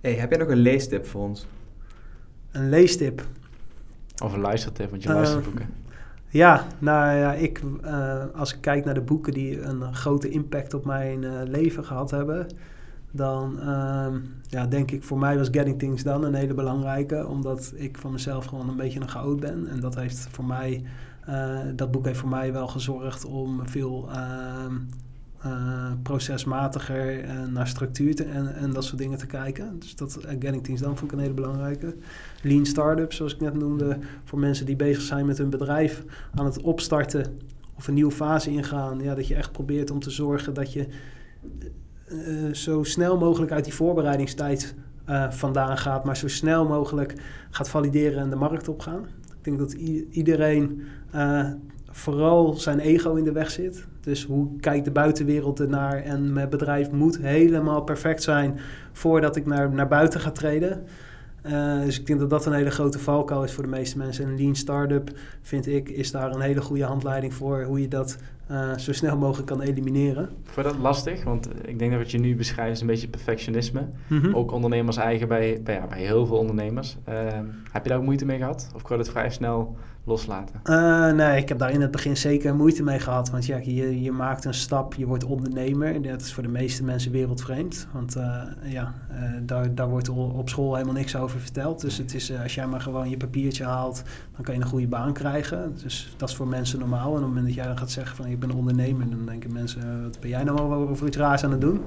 Hey, 0.00 0.12
heb 0.12 0.30
jij 0.30 0.38
nog 0.38 0.48
een 0.48 0.56
leestip 0.56 1.06
voor 1.06 1.22
ons? 1.22 1.46
Een 2.50 2.68
leestip. 2.68 3.26
Of 4.22 4.32
een 4.32 4.40
luistertip, 4.40 4.90
want 4.90 5.02
je 5.02 5.08
Eh, 5.08 5.14
luistert 5.14 5.44
boeken. 5.44 5.68
Ja, 6.28 6.66
nou 6.78 7.16
ja, 7.16 7.32
ik, 7.32 7.62
eh, 7.82 8.24
als 8.34 8.54
ik 8.54 8.60
kijk 8.60 8.84
naar 8.84 8.94
de 8.94 9.00
boeken 9.00 9.32
die 9.32 9.62
een 9.62 9.94
grote 9.94 10.28
impact 10.28 10.74
op 10.74 10.84
mijn 10.84 11.24
eh, 11.24 11.30
leven 11.44 11.84
gehad 11.84 12.10
hebben, 12.10 12.46
dan 13.10 13.60
ehm, 13.60 14.14
ja, 14.48 14.66
denk 14.66 14.90
ik 14.90 15.02
voor 15.02 15.18
mij 15.18 15.38
was 15.38 15.48
Getting 15.50 15.78
Things 15.78 16.02
Done 16.02 16.26
een 16.26 16.34
hele 16.34 16.54
belangrijke, 16.54 17.26
omdat 17.26 17.72
ik 17.76 17.98
van 17.98 18.12
mezelf 18.12 18.44
gewoon 18.44 18.68
een 18.68 18.76
beetje 18.76 19.00
een 19.00 19.08
chaot 19.08 19.40
ben. 19.40 19.68
En 19.68 19.80
dat 19.80 19.94
heeft 19.94 20.28
voor 20.30 20.44
mij, 20.44 20.84
dat 21.74 21.90
boek 21.90 22.06
heeft 22.06 22.18
voor 22.18 22.28
mij 22.28 22.52
wel 22.52 22.66
gezorgd 22.66 23.24
om 23.24 23.68
veel 23.68 24.08
ehm, 24.10 24.74
eh, 25.44 25.92
procesmatiger 26.02 27.24
eh, 27.24 27.46
naar 27.46 27.68
structuur 27.68 28.14
te, 28.14 28.24
en, 28.24 28.54
en 28.54 28.72
dat 28.72 28.84
soort 28.84 28.98
dingen 28.98 29.18
te 29.18 29.26
kijken. 29.26 29.78
Dus 29.78 29.96
dat 29.96 30.16
eh, 30.16 30.30
Getting 30.30 30.64
Things 30.64 30.80
Done 30.80 30.96
vond 30.96 31.10
ik 31.10 31.16
een 31.16 31.22
hele 31.22 31.34
belangrijke. 31.34 31.94
Lean 32.42 32.66
Startups, 32.66 33.16
zoals 33.16 33.34
ik 33.34 33.40
net 33.40 33.54
noemde, 33.54 33.98
voor 34.24 34.38
mensen 34.38 34.66
die 34.66 34.76
bezig 34.76 35.02
zijn 35.02 35.26
met 35.26 35.38
hun 35.38 35.50
bedrijf 35.50 36.04
aan 36.34 36.44
het 36.44 36.60
opstarten 36.60 37.38
of 37.76 37.88
een 37.88 37.94
nieuwe 37.94 38.12
fase 38.12 38.50
ingaan. 38.50 39.00
Ja, 39.00 39.14
dat 39.14 39.26
je 39.26 39.34
echt 39.34 39.52
probeert 39.52 39.90
om 39.90 40.00
te 40.00 40.10
zorgen 40.10 40.54
dat 40.54 40.72
je 40.72 40.88
eh, 42.08 42.52
zo 42.52 42.82
snel 42.82 43.18
mogelijk 43.18 43.52
uit 43.52 43.64
die 43.64 43.74
voorbereidingstijd 43.74 44.74
eh, 45.04 45.30
vandaan 45.30 45.78
gaat, 45.78 46.04
maar 46.04 46.16
zo 46.16 46.28
snel 46.28 46.66
mogelijk 46.66 47.14
gaat 47.50 47.68
valideren 47.68 48.18
en 48.18 48.30
de 48.30 48.36
markt 48.36 48.68
opgaan. 48.68 49.06
Ik 49.38 49.44
denk 49.44 49.58
dat 49.58 49.72
iedereen 50.10 50.82
eh, 51.14 51.46
vooral 51.90 52.52
zijn 52.54 52.78
ego 52.78 53.14
in 53.14 53.24
de 53.24 53.32
weg 53.32 53.50
zit. 53.50 53.86
Dus 54.00 54.24
hoe 54.24 54.60
kijkt 54.60 54.84
de 54.84 54.90
buitenwereld 54.90 55.60
ernaar 55.60 56.02
en 56.02 56.32
mijn 56.32 56.48
bedrijf 56.48 56.90
moet 56.90 57.18
helemaal 57.18 57.82
perfect 57.82 58.22
zijn 58.22 58.58
voordat 58.92 59.36
ik 59.36 59.46
naar, 59.46 59.70
naar 59.70 59.88
buiten 59.88 60.20
ga 60.20 60.30
treden. 60.30 60.84
Eh, 61.42 61.80
dus 61.80 61.98
ik 61.98 62.06
denk 62.06 62.20
dat 62.20 62.30
dat 62.30 62.46
een 62.46 62.52
hele 62.52 62.70
grote 62.70 62.98
valkuil 62.98 63.44
is 63.44 63.52
voor 63.52 63.62
de 63.62 63.68
meeste 63.68 63.98
mensen. 63.98 64.24
En 64.24 64.36
Lean 64.36 64.54
Startup, 64.54 65.10
vind 65.42 65.66
ik, 65.66 65.88
is 65.88 66.10
daar 66.10 66.30
een 66.30 66.40
hele 66.40 66.60
goede 66.60 66.84
handleiding 66.84 67.34
voor 67.34 67.62
hoe 67.62 67.80
je 67.80 67.88
dat 67.88 68.18
eh, 68.46 68.76
zo 68.76 68.92
snel 68.92 69.16
mogelijk 69.16 69.46
kan 69.46 69.60
elimineren. 69.60 70.28
Vond 70.44 70.66
je 70.66 70.72
dat 70.72 70.82
lastig? 70.82 71.24
Want 71.24 71.48
ik 71.64 71.78
denk 71.78 71.90
dat 71.90 72.00
wat 72.00 72.10
je 72.10 72.18
nu 72.18 72.36
beschrijft 72.36 72.74
is 72.74 72.80
een 72.80 72.86
beetje 72.86 73.08
perfectionisme. 73.08 73.88
Mhm. 74.06 74.34
Ook 74.34 74.52
ondernemers 74.52 74.96
eigen 74.96 75.28
bij, 75.28 75.60
bij, 75.64 75.74
ja, 75.74 75.86
bij 75.86 75.98
heel 75.98 76.26
veel 76.26 76.36
ondernemers. 76.38 76.96
Heb 77.72 77.82
je 77.82 77.88
daar 77.88 77.98
ook 77.98 78.04
moeite 78.04 78.24
mee 78.24 78.38
gehad? 78.38 78.70
Of 78.74 78.82
kon 78.82 78.98
het 78.98 79.10
vrij 79.10 79.30
snel 79.30 79.76
loslaten? 80.04 80.60
Eh, 80.62 81.12
nee, 81.12 81.40
ik 81.40 81.48
heb 81.48 81.58
daar 81.58 81.70
in 81.70 81.80
het 81.80 81.90
begin 81.90 82.16
zeker 82.16 82.54
moeite 82.54 82.82
mee 82.82 82.98
gehad. 82.98 83.30
Want 83.30 83.46
ja, 83.46 83.56
je, 83.62 84.02
je 84.02 84.12
maakt 84.12 84.44
een 84.44 84.54
stap, 84.54 84.94
je 84.94 85.06
wordt 85.06 85.24
ondernemer. 85.24 86.02
Dat 86.02 86.20
is 86.20 86.34
voor 86.34 86.42
de 86.42 86.48
meeste 86.48 86.84
mensen 86.84 87.12
wereldvreemd. 87.12 87.86
Want 87.92 88.16
eh, 88.16 88.42
ja, 88.62 88.94
eh, 89.08 89.22
daar, 89.42 89.74
daar 89.74 89.88
wordt 89.88 90.08
op 90.08 90.48
school 90.48 90.74
helemaal 90.74 90.94
niks 90.94 91.16
over 91.16 91.40
verteld. 91.40 91.80
Dus 91.80 91.98
het 91.98 92.14
is, 92.14 92.32
als 92.42 92.54
jij 92.54 92.66
maar 92.66 92.80
gewoon 92.80 93.10
je 93.10 93.16
papiertje 93.16 93.64
haalt, 93.64 94.02
dan 94.34 94.44
kan 94.44 94.54
je 94.54 94.60
een 94.60 94.66
goede 94.66 94.86
baan 94.86 95.12
krijgen. 95.12 95.74
Dus 95.82 96.14
dat 96.16 96.28
is 96.28 96.34
voor 96.34 96.48
mensen 96.48 96.78
normaal. 96.78 97.02
En 97.02 97.08
op 97.08 97.14
het 97.14 97.26
moment 97.26 97.46
dat 97.46 97.54
jij 97.54 97.66
dan 97.66 97.78
gaat 97.78 97.90
zeggen 97.90 98.16
van 98.16 98.26
ik 98.26 98.40
ben 98.40 98.50
ondernemer, 98.50 99.10
dan 99.10 99.26
denken 99.26 99.52
mensen, 99.52 100.02
wat 100.02 100.20
ben 100.20 100.30
jij 100.30 100.44
nou 100.44 100.96
voor 100.96 101.06
iets 101.06 101.16
raars 101.16 101.44
aan 101.44 101.50
het 101.50 101.60
doen? 101.60 101.80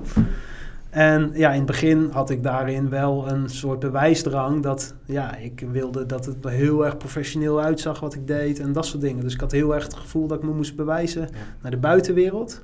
En 0.89 1.31
ja, 1.33 1.49
in 1.51 1.57
het 1.57 1.65
begin 1.65 2.09
had 2.11 2.29
ik 2.29 2.43
daarin 2.43 2.89
wel 2.89 3.29
een 3.29 3.49
soort 3.49 3.79
bewijsdrang 3.79 4.63
dat 4.63 4.95
ja, 5.05 5.35
ik 5.35 5.65
wilde 5.71 6.05
dat 6.05 6.25
het 6.25 6.37
heel 6.47 6.85
erg 6.85 6.97
professioneel 6.97 7.61
uitzag 7.61 7.99
wat 7.99 8.13
ik 8.13 8.27
deed 8.27 8.59
en 8.59 8.71
dat 8.71 8.85
soort 8.85 9.01
dingen. 9.01 9.23
Dus 9.23 9.33
ik 9.33 9.39
had 9.39 9.51
heel 9.51 9.75
erg 9.75 9.83
het 9.83 9.93
gevoel 9.93 10.27
dat 10.27 10.37
ik 10.37 10.43
me 10.43 10.53
moest 10.53 10.75
bewijzen 10.75 11.29
naar 11.61 11.71
de 11.71 11.77
buitenwereld. 11.77 12.63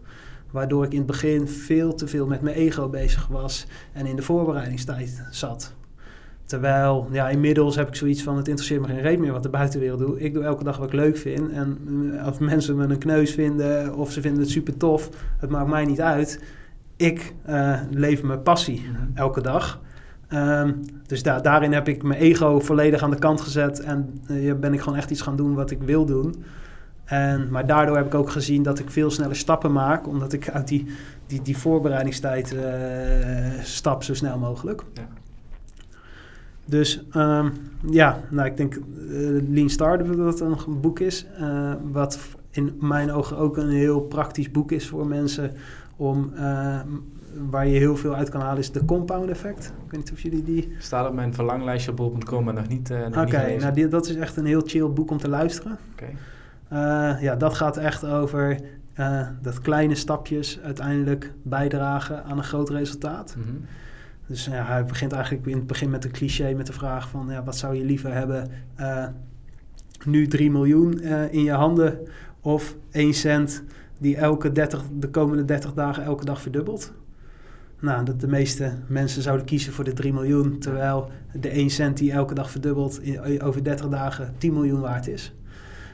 Waardoor 0.52 0.86
ik 0.86 0.92
in 0.92 0.98
het 0.98 1.08
begin 1.08 1.48
veel 1.48 1.94
te 1.94 2.08
veel 2.08 2.28
met 2.28 2.42
mijn 2.42 2.56
ego 2.56 2.90
bezig 2.90 3.28
was 3.28 3.68
en 3.94 4.06
in 4.06 4.16
de 4.16 4.22
voorbereidingstijd 4.22 5.24
zat. 5.32 5.74
Terwijl, 6.46 7.08
ja, 7.12 7.30
inmiddels 7.30 7.76
heb 7.76 7.88
ik 7.88 7.96
zoiets 7.96 8.24
van, 8.24 8.38
het 8.38 8.48
interesseert 8.48 8.82
me 8.82 8.88
geen 8.88 9.02
reet 9.02 9.20
meer 9.20 9.32
wat 9.32 9.44
de 9.44 9.50
buitenwereld 9.50 10.00
doet. 10.00 10.22
Ik 10.22 10.34
doe 10.34 10.44
elke 10.44 10.64
dag 10.64 10.78
wat 10.78 10.88
ik 10.88 10.94
leuk 10.94 11.18
vind. 11.18 11.52
En 11.52 11.78
eh, 12.18 12.28
of 12.28 12.40
mensen 12.40 12.76
me 12.76 12.84
een 12.84 12.98
kneus 12.98 13.32
vinden 13.32 13.96
of 13.96 14.12
ze 14.12 14.22
vinden 14.22 14.42
het 14.42 14.50
super 14.50 14.78
tof, 14.78 15.10
het 15.38 15.50
maakt 15.50 15.70
mij 15.70 15.86
niet 15.86 16.02
uit. 16.02 16.40
Ik 16.96 17.34
eh, 17.46 17.80
leef 17.90 18.24
mijn 18.24 18.42
passie 18.44 18.86
elke 19.14 19.42
dag. 19.42 19.82
Ehm, 20.28 20.72
dus 21.06 21.24
da- 21.24 21.40
daarin 21.40 21.74
heb 21.74 21.88
ik 21.88 22.04
mijn 22.04 22.20
ego 22.20 22.60
volledig 22.60 23.02
aan 23.04 23.10
de 23.10 23.20
kant 23.20 23.42
gezet 23.42 23.80
en 23.80 24.22
eh, 24.28 24.54
ben 24.54 24.74
ik 24.74 24.80
gewoon 24.82 24.98
echt 24.98 25.12
iets 25.12 25.22
gaan 25.22 25.36
doen 25.36 25.54
wat 25.54 25.72
ik 25.72 25.82
wil 25.84 26.06
doen. 26.06 26.44
En, 27.06 27.50
maar 27.50 27.66
daardoor 27.66 27.96
heb 27.98 28.06
ik 28.06 28.14
ook 28.14 28.30
gezien 28.30 28.64
dat 28.64 28.80
ik 28.80 28.90
veel 28.90 29.12
sneller 29.12 29.36
stappen 29.36 29.72
maak, 29.72 30.08
omdat 30.08 30.34
ik 30.34 30.50
uit 30.50 30.68
die, 30.68 30.86
die, 31.28 31.42
die 31.42 31.58
voorbereidingstijd 31.58 32.56
eh, 32.56 33.62
stap 33.62 34.04
zo 34.04 34.14
snel 34.14 34.38
mogelijk. 34.38 34.84
Ja. 34.94 35.08
Dus 36.66 37.04
ehm, 37.12 37.50
ja, 37.90 38.20
nou, 38.30 38.48
ik 38.48 38.58
denk 38.58 38.80
Lean 39.50 39.70
Startup 39.70 40.18
dat 40.18 40.40
een 40.40 40.58
boek 40.82 41.00
is. 41.00 41.26
wat 41.92 42.20
in 42.52 42.78
mijn 42.80 43.12
ogen 43.12 43.38
ook 43.38 43.58
een 43.58 43.70
heel 43.70 44.02
praktisch 44.02 44.52
boek 44.52 44.72
is 44.72 44.88
voor 44.88 45.08
mensen 45.08 45.52
om 45.96 46.32
eh, 46.36 46.80
waar 47.50 47.68
je 47.68 47.78
heel 47.78 47.98
veel 47.98 48.16
uit 48.16 48.30
kan 48.30 48.42
halen, 48.42 48.60
is 48.60 48.72
de 48.72 48.86
compound 48.86 49.30
effect. 49.30 49.74
Ik 49.86 49.92
weet 49.92 50.00
niet 50.00 50.12
of 50.12 50.22
jullie 50.22 50.44
die. 50.44 50.76
Staat 50.80 51.08
op 51.08 51.14
mijn 51.14 51.34
verlanglijstje 51.34 51.92
op 51.92 51.98
bol.com, 51.98 52.44
maar 52.44 52.54
nog 52.54 52.68
niet, 52.68 52.90
nog 52.90 53.26
Oké, 53.26 53.56
nou 53.60 53.74
die, 53.74 53.88
dat 53.88 54.10
is 54.10 54.16
echt 54.16 54.38
een 54.38 54.46
heel 54.46 54.62
chill 54.66 54.90
boek 54.90 55.12
om 55.12 55.18
te 55.18 55.30
luisteren. 55.30 55.78
Oké. 55.94 56.06
Eh, 56.68 57.22
ja, 57.22 57.36
dat 57.36 57.54
gaat 57.54 57.78
echt 57.78 58.06
over 58.06 58.60
dat 59.42 59.62
kleine 59.62 59.96
stapjes 59.96 60.60
uiteindelijk 60.60 61.34
bijdragen 61.42 62.24
aan 62.24 62.38
een 62.38 62.44
groot 62.44 62.70
resultaat. 62.70 63.36
Mhm. 63.38 63.56
Dus 64.28 64.46
ja, 64.46 64.66
hij 64.66 64.86
begint 64.86 65.12
eigenlijk 65.12 65.46
in 65.46 65.58
het 65.58 65.68
begin 65.68 65.90
met 65.90 66.06
een 66.06 66.12
cliché 66.12 66.54
met 66.54 66.68
de 66.68 66.74
vraag 66.74 67.10
van 67.10 67.28
ja, 67.30 67.44
wat 67.44 67.58
zou 67.58 67.76
je 67.76 67.86
liever 67.86 68.14
hebben? 68.14 68.50
nu 70.06 70.28
3 70.28 70.52
miljoen 70.52 71.02
in 71.32 71.44
je 71.44 71.52
handen 71.52 72.00
of 72.42 72.76
1 72.92 73.14
cent 73.14 73.64
die 74.04 74.16
elke 74.16 74.52
30, 74.52 74.84
de 75.00 75.10
komende 75.10 75.46
30 75.46 75.74
dagen 75.74 76.04
elke 76.04 76.26
dag 76.26 76.42
verdubbelt? 76.42 76.92
Nou, 77.80 78.06
dat 78.06 78.20
de 78.20 78.28
meeste 78.28 78.74
mensen 78.88 79.22
zouden 79.22 79.46
kiezen 79.46 79.74
voor 79.74 79.84
de 79.84 79.94
3 79.94 80.14
miljoen, 80.14 80.60
terwijl 80.60 81.10
de 81.34 81.50
1 81.50 81.70
cent 81.70 81.98
die 81.98 82.12
elke 82.12 82.34
dag 82.34 82.52
verdubbelt 82.52 83.02
in, 83.02 83.42
over 83.42 83.64
30 83.64 83.90
dagen 83.90 84.34
10 84.38 84.54
miljoen 84.54 84.80
waard 84.80 85.08
is. 85.08 85.34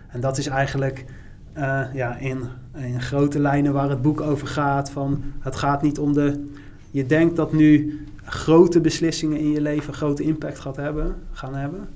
En 0.07 0.19
dat 0.19 0.37
is 0.37 0.47
eigenlijk 0.47 1.05
eh, 1.53 1.85
ja, 1.93 2.17
in, 2.17 2.43
in 2.77 3.01
grote 3.01 3.39
lijnen 3.39 3.73
waar 3.73 3.89
het 3.89 4.01
boek 4.01 4.21
over 4.21 4.47
gaat. 4.47 4.91
Van, 4.91 5.23
het 5.39 5.55
gaat 5.55 5.81
niet 5.81 5.99
om 5.99 6.13
de. 6.13 6.49
Je 6.91 7.05
denkt 7.05 7.35
dat 7.35 7.53
nu 7.53 7.99
grote 8.23 8.81
beslissingen 8.81 9.39
in 9.39 9.51
je 9.51 9.61
leven 9.61 9.93
grote 9.93 10.23
impact 10.23 10.59
gaat 10.59 10.75
hebben, 10.75 11.15
gaan 11.31 11.55
hebben. 11.55 11.87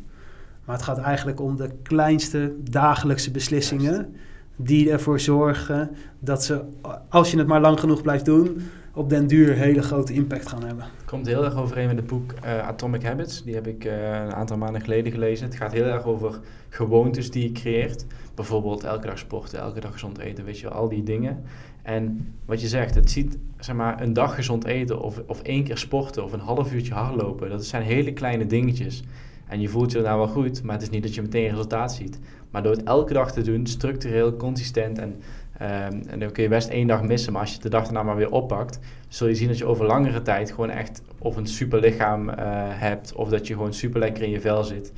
Maar 0.65 0.76
het 0.76 0.85
gaat 0.85 0.98
eigenlijk 0.98 1.41
om 1.41 1.56
de 1.57 1.69
kleinste 1.84 2.56
dagelijkse 2.69 3.31
beslissingen. 3.31 4.15
Die 4.55 4.91
ervoor 4.91 5.19
zorgen 5.19 5.95
dat 6.19 6.43
ze, 6.43 6.61
als 7.09 7.31
je 7.31 7.38
het 7.38 7.47
maar 7.47 7.61
lang 7.61 7.80
genoeg 7.80 8.01
blijft 8.01 8.25
doen, 8.25 8.61
op 8.95 9.09
den 9.09 9.27
duur 9.27 9.53
hele 9.55 9.81
grote 9.81 10.13
impact 10.13 10.47
gaan 10.47 10.63
hebben. 10.63 10.85
Komt 11.05 11.27
heel 11.27 11.43
erg 11.43 11.55
overeen 11.55 11.88
met 11.88 11.95
het 11.95 12.07
boek 12.07 12.31
eh, 12.31 12.67
Atomic 12.67 13.03
Habits. 13.03 13.43
Die 13.43 13.53
heb 13.53 13.67
ik 13.67 13.85
eh, 13.85 14.11
een 14.11 14.34
aantal 14.34 14.57
maanden 14.57 14.81
geleden 14.81 15.11
gelezen. 15.11 15.45
Het 15.45 15.55
gaat 15.55 15.71
heel 15.71 15.85
erg 15.85 16.05
over 16.05 16.39
gewoontes 16.69 17.31
die 17.31 17.43
je 17.43 17.51
creëert. 17.51 18.05
Bijvoorbeeld 18.35 18.84
elke 18.84 19.07
dag 19.07 19.17
sporten, 19.17 19.59
elke 19.59 19.80
dag 19.80 19.91
gezond 19.91 20.17
eten, 20.17 20.45
weet 20.45 20.59
je 20.59 20.69
al 20.69 20.89
die 20.89 21.03
dingen. 21.03 21.43
En 21.81 22.34
wat 22.45 22.61
je 22.61 22.67
zegt, 22.67 22.95
het 22.95 23.11
ziet, 23.11 23.38
zeg 23.59 23.75
maar, 23.75 24.01
een 24.01 24.13
dag 24.13 24.35
gezond 24.35 24.65
eten 24.65 25.01
of, 25.01 25.21
of 25.27 25.41
één 25.41 25.63
keer 25.63 25.77
sporten 25.77 26.23
of 26.23 26.34
een 26.34 26.39
half 26.39 26.73
uurtje 26.73 26.93
hardlopen. 26.93 27.49
Dat 27.49 27.65
zijn 27.65 27.84
hele 27.84 28.13
kleine 28.13 28.45
dingetjes. 28.45 29.03
En 29.47 29.61
je 29.61 29.67
voelt 29.67 29.91
je 29.91 30.01
nou 30.01 30.17
wel 30.17 30.27
goed, 30.27 30.63
maar 30.63 30.73
het 30.73 30.84
is 30.84 30.89
niet 30.89 31.03
dat 31.03 31.15
je 31.15 31.21
meteen 31.21 31.49
resultaat 31.49 31.93
ziet. 31.93 32.19
Maar 32.53 32.63
door 32.63 32.71
het 32.71 32.84
elke 32.84 33.13
dag 33.13 33.31
te 33.31 33.41
doen, 33.41 33.67
structureel, 33.67 34.35
consistent 34.35 34.97
en 34.97 35.15
Ehm, 35.57 36.01
en 36.07 36.19
dan 36.19 36.31
kun 36.31 36.43
je 36.43 36.49
best 36.49 36.69
één 36.69 36.88
dag 36.88 37.01
missen, 37.01 37.34
maar 37.34 37.41
als 37.41 37.53
je 37.53 37.59
de 37.59 37.69
dag 37.69 37.84
daarna 37.84 38.03
maar 38.03 38.15
weer 38.15 38.31
oppakt, 38.31 38.80
zul 39.07 39.27
je 39.27 39.35
zien 39.35 39.47
dat 39.47 39.57
je 39.57 39.65
over 39.65 39.85
langere 39.85 40.21
tijd 40.21 40.51
gewoon 40.51 40.69
echt 40.69 41.01
of 41.19 41.35
een 41.35 41.47
super 41.47 41.80
lichaam 41.80 42.30
uh, 42.30 42.35
hebt, 42.69 43.13
of 43.13 43.30
dat 43.30 43.47
je 43.47 43.53
gewoon 43.53 43.73
super 43.73 43.99
lekker 43.99 44.23
in 44.23 44.30
je 44.30 44.41
vel 44.41 44.63
zit. 44.63 44.93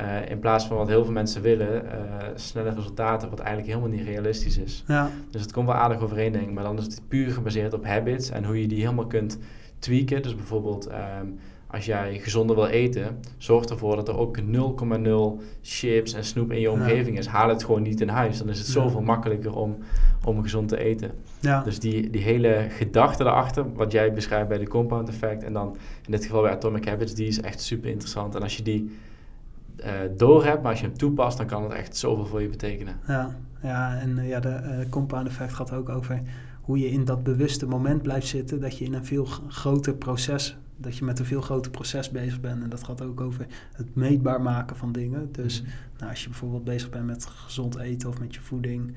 Uh, 0.00 0.30
in 0.30 0.38
plaats 0.38 0.66
van 0.66 0.76
wat 0.76 0.88
heel 0.88 1.04
veel 1.04 1.12
mensen 1.12 1.42
willen, 1.42 1.84
uh, 1.84 1.90
snelle 2.34 2.70
resultaten, 2.70 3.30
wat 3.30 3.38
eigenlijk 3.38 3.68
helemaal 3.68 3.96
niet 3.96 4.06
realistisch 4.06 4.58
is. 4.58 4.84
Ja. 4.86 5.10
Dus 5.30 5.40
het 5.40 5.52
komt 5.52 5.66
wel 5.66 5.74
aardig 5.74 6.00
overeen, 6.00 6.32
denk 6.32 6.44
ik. 6.48 6.52
Maar 6.52 6.64
dan 6.64 6.78
is 6.78 6.84
het 6.84 7.02
puur 7.08 7.30
gebaseerd 7.30 7.74
op 7.74 7.86
habits 7.86 8.30
en 8.30 8.44
hoe 8.44 8.60
je 8.60 8.68
die 8.68 8.80
helemaal 8.80 9.06
kunt 9.06 9.38
tweaken. 9.78 10.22
Dus 10.22 10.34
bijvoorbeeld, 10.34 10.88
um, 10.90 11.38
als 11.70 11.84
jij 11.84 12.18
gezonder 12.18 12.56
wil 12.56 12.66
eten, 12.66 13.20
zorg 13.36 13.64
ervoor 13.64 13.96
dat 13.96 14.08
er 14.08 14.18
ook 14.18 14.38
0,0 14.40 15.42
chips 15.62 16.12
en 16.12 16.24
snoep 16.24 16.52
in 16.52 16.60
je 16.60 16.70
omgeving 16.70 17.18
is. 17.18 17.26
Haal 17.26 17.48
het 17.48 17.64
gewoon 17.64 17.82
niet 17.82 18.00
in 18.00 18.08
huis. 18.08 18.38
Dan 18.38 18.48
is 18.48 18.58
het 18.58 18.66
zoveel 18.66 19.00
makkelijker 19.00 19.56
om, 19.56 19.76
om 20.24 20.42
gezond 20.42 20.68
te 20.68 20.78
eten. 20.78 21.10
Ja. 21.40 21.62
Dus 21.62 21.78
die, 21.78 22.10
die 22.10 22.22
hele 22.22 22.66
gedachte 22.68 23.24
erachter, 23.24 23.72
wat 23.72 23.92
jij 23.92 24.12
beschrijft 24.12 24.48
bij 24.48 24.58
de 24.58 24.68
compound 24.68 25.08
effect 25.08 25.42
en 25.42 25.52
dan 25.52 25.76
in 26.06 26.12
dit 26.12 26.24
geval 26.24 26.42
bij 26.42 26.50
Atomic 26.50 26.88
Habits, 26.88 27.14
die 27.14 27.26
is 27.26 27.40
echt 27.40 27.60
super 27.60 27.90
interessant. 27.90 28.34
En 28.34 28.42
als 28.42 28.56
je 28.56 28.62
die 28.62 28.98
uh, 29.80 29.86
door 30.16 30.44
hebt, 30.44 30.62
maar 30.62 30.70
als 30.70 30.80
je 30.80 30.86
hem 30.86 30.96
toepast, 30.96 31.36
dan 31.36 31.46
kan 31.46 31.62
het 31.62 31.72
echt 31.72 31.96
zoveel 31.96 32.26
voor 32.26 32.42
je 32.42 32.48
betekenen. 32.48 32.96
Ja, 33.06 33.36
ja 33.62 33.98
en 33.98 34.18
uh, 34.18 34.28
ja, 34.28 34.40
de 34.40 34.48
uh, 34.48 34.90
compound 34.90 35.26
effect 35.26 35.52
gaat 35.52 35.72
ook 35.72 35.88
over 35.88 36.22
hoe 36.60 36.78
je 36.78 36.90
in 36.90 37.04
dat 37.04 37.22
bewuste 37.22 37.66
moment 37.66 38.02
blijft 38.02 38.26
zitten, 38.26 38.60
dat 38.60 38.78
je 38.78 38.84
in 38.84 38.94
een 38.94 39.04
veel 39.04 39.24
groter 39.48 39.94
proces, 39.94 40.58
dat 40.80 40.96
je 40.96 41.04
met 41.04 41.18
een 41.18 41.24
veel 41.24 41.40
groter 41.40 41.70
proces 41.70 42.10
bezig 42.10 42.40
bent. 42.40 42.62
En 42.62 42.70
dat 42.70 42.84
gaat 42.84 43.02
ook 43.02 43.20
over 43.20 43.46
het 43.72 43.94
meetbaar 43.94 44.42
maken 44.42 44.76
van 44.76 44.92
dingen. 44.92 45.32
Dus 45.32 45.60
mm-hmm. 45.60 45.76
nou, 45.98 46.10
als 46.10 46.22
je 46.22 46.28
bijvoorbeeld 46.28 46.64
bezig 46.64 46.90
bent 46.90 47.06
met 47.06 47.26
gezond 47.26 47.76
eten 47.76 48.08
of 48.08 48.18
met 48.18 48.34
je 48.34 48.40
voeding, 48.40 48.96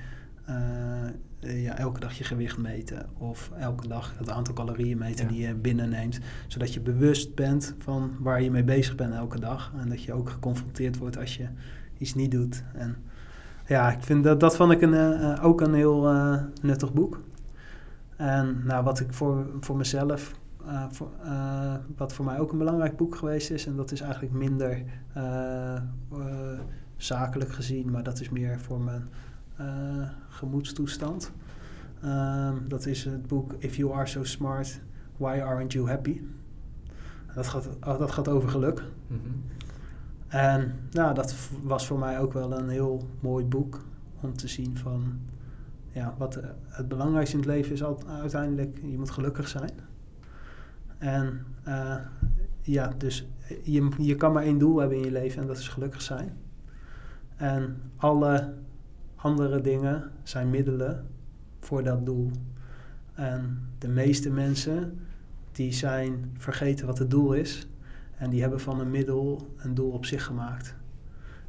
uh, 0.49 1.63
ja, 1.63 1.77
elke 1.77 1.99
dag 1.99 2.17
je 2.17 2.23
gewicht 2.23 2.57
meten. 2.57 3.09
Of 3.17 3.51
elke 3.59 3.87
dag 3.87 4.13
het 4.17 4.29
aantal 4.29 4.53
calorieën 4.53 4.97
meten 4.97 5.27
die 5.27 5.47
je 5.47 5.53
binnenneemt. 5.53 6.19
Zodat 6.47 6.73
je 6.73 6.79
bewust 6.79 7.35
bent 7.35 7.75
van 7.79 8.11
waar 8.19 8.41
je 8.41 8.51
mee 8.51 8.63
bezig 8.63 8.95
bent 8.95 9.13
elke 9.13 9.39
dag. 9.39 9.73
En 9.77 9.89
dat 9.89 10.03
je 10.03 10.13
ook 10.13 10.29
geconfronteerd 10.29 10.97
wordt 10.97 11.17
als 11.17 11.37
je 11.37 11.47
iets 11.97 12.13
niet 12.15 12.31
doet. 12.31 12.63
En 12.73 12.95
ja, 13.67 13.91
ik 13.91 14.03
vind 14.03 14.23
dat, 14.23 14.39
dat 14.39 14.55
vond 14.55 14.71
ik 14.71 14.81
een, 14.81 14.93
uh, 14.93 15.45
ook 15.45 15.61
een 15.61 15.73
heel 15.73 16.13
uh, 16.13 16.41
nuttig 16.61 16.93
boek. 16.93 17.21
En 18.15 18.61
nou, 18.65 18.83
wat 18.83 18.99
ik 18.99 19.13
voor, 19.13 19.45
voor 19.59 19.77
mezelf, 19.77 20.35
voor, 20.89 21.09
wat 21.97 22.13
voor 22.13 22.25
mij 22.25 22.39
ook 22.39 22.51
een 22.51 22.57
belangrijk 22.57 22.97
boek 22.97 23.15
geweest 23.15 23.51
is, 23.51 23.65
en 23.65 23.75
dat 23.75 23.91
is 23.91 24.01
eigenlijk 24.01 24.33
minder 24.33 24.83
zakelijk 26.97 27.51
gezien, 27.51 27.91
maar 27.91 28.03
dat 28.03 28.19
is 28.19 28.29
meer 28.29 28.59
voor 28.59 28.81
mijn 28.81 29.09
gemoedstoestand. 30.29 31.31
Um, 32.05 32.67
dat 32.67 32.85
is 32.85 33.05
het 33.05 33.27
boek 33.27 33.53
If 33.57 33.75
You 33.75 33.93
Are 33.93 34.05
So 34.05 34.23
Smart, 34.23 34.81
Why 35.17 35.39
Aren't 35.43 35.73
You 35.73 35.87
Happy? 35.87 36.21
Dat 37.35 37.47
gaat, 37.47 37.69
oh, 37.81 37.99
dat 37.99 38.11
gaat 38.11 38.27
over 38.27 38.49
geluk. 38.49 38.83
Mm 39.07 39.19
-hmm. 39.23 39.43
En 40.27 40.73
nou, 40.91 41.13
dat 41.13 41.35
was 41.63 41.87
voor 41.87 41.99
mij 41.99 42.19
ook 42.19 42.33
wel 42.33 42.57
een 42.57 42.69
heel 42.69 43.07
mooi 43.19 43.45
boek 43.45 43.85
om 44.21 44.37
te 44.37 44.47
zien 44.47 44.77
van 44.77 45.19
ja, 45.91 46.15
wat 46.17 46.39
het 46.67 46.87
belangrijkste 46.87 47.35
in 47.35 47.41
het 47.41 47.51
leven 47.51 47.71
is 47.71 47.83
uiteindelijk, 48.07 48.79
je 48.81 48.97
moet 48.97 49.11
gelukkig 49.11 49.47
zijn. 49.47 49.71
En 51.03 51.45
uh, 51.67 51.95
ja, 52.61 52.93
dus 52.97 53.27
je, 53.63 53.89
je 53.97 54.15
kan 54.15 54.33
maar 54.33 54.43
één 54.43 54.57
doel 54.57 54.77
hebben 54.77 54.97
in 54.97 55.03
je 55.03 55.11
leven 55.11 55.41
en 55.41 55.47
dat 55.47 55.57
is 55.57 55.67
gelukkig 55.67 56.01
zijn. 56.01 56.37
En 57.35 57.77
alle 57.97 58.53
andere 59.15 59.61
dingen 59.61 60.11
zijn 60.23 60.49
middelen 60.49 61.07
voor 61.59 61.83
dat 61.83 62.05
doel. 62.05 62.31
En 63.13 63.59
de 63.77 63.87
meeste 63.87 64.29
mensen 64.29 64.99
die 65.51 65.73
zijn 65.73 66.31
vergeten 66.37 66.85
wat 66.85 66.97
het 66.97 67.11
doel 67.11 67.33
is. 67.33 67.67
En 68.17 68.29
die 68.29 68.41
hebben 68.41 68.59
van 68.59 68.79
een 68.79 68.91
middel 68.91 69.47
een 69.57 69.73
doel 69.73 69.91
op 69.91 70.05
zich 70.05 70.23
gemaakt. 70.23 70.75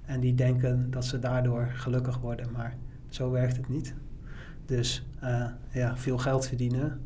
En 0.04 0.20
die 0.20 0.34
denken 0.34 0.90
dat 0.90 1.04
ze 1.04 1.18
daardoor 1.18 1.66
gelukkig 1.66 2.18
worden, 2.18 2.52
maar 2.52 2.76
zo 3.08 3.30
werkt 3.30 3.56
het 3.56 3.68
niet. 3.68 3.94
Dus 4.66 5.06
uh, 5.22 5.46
ja, 5.70 5.96
veel 5.96 6.18
geld 6.18 6.46
verdienen 6.46 7.00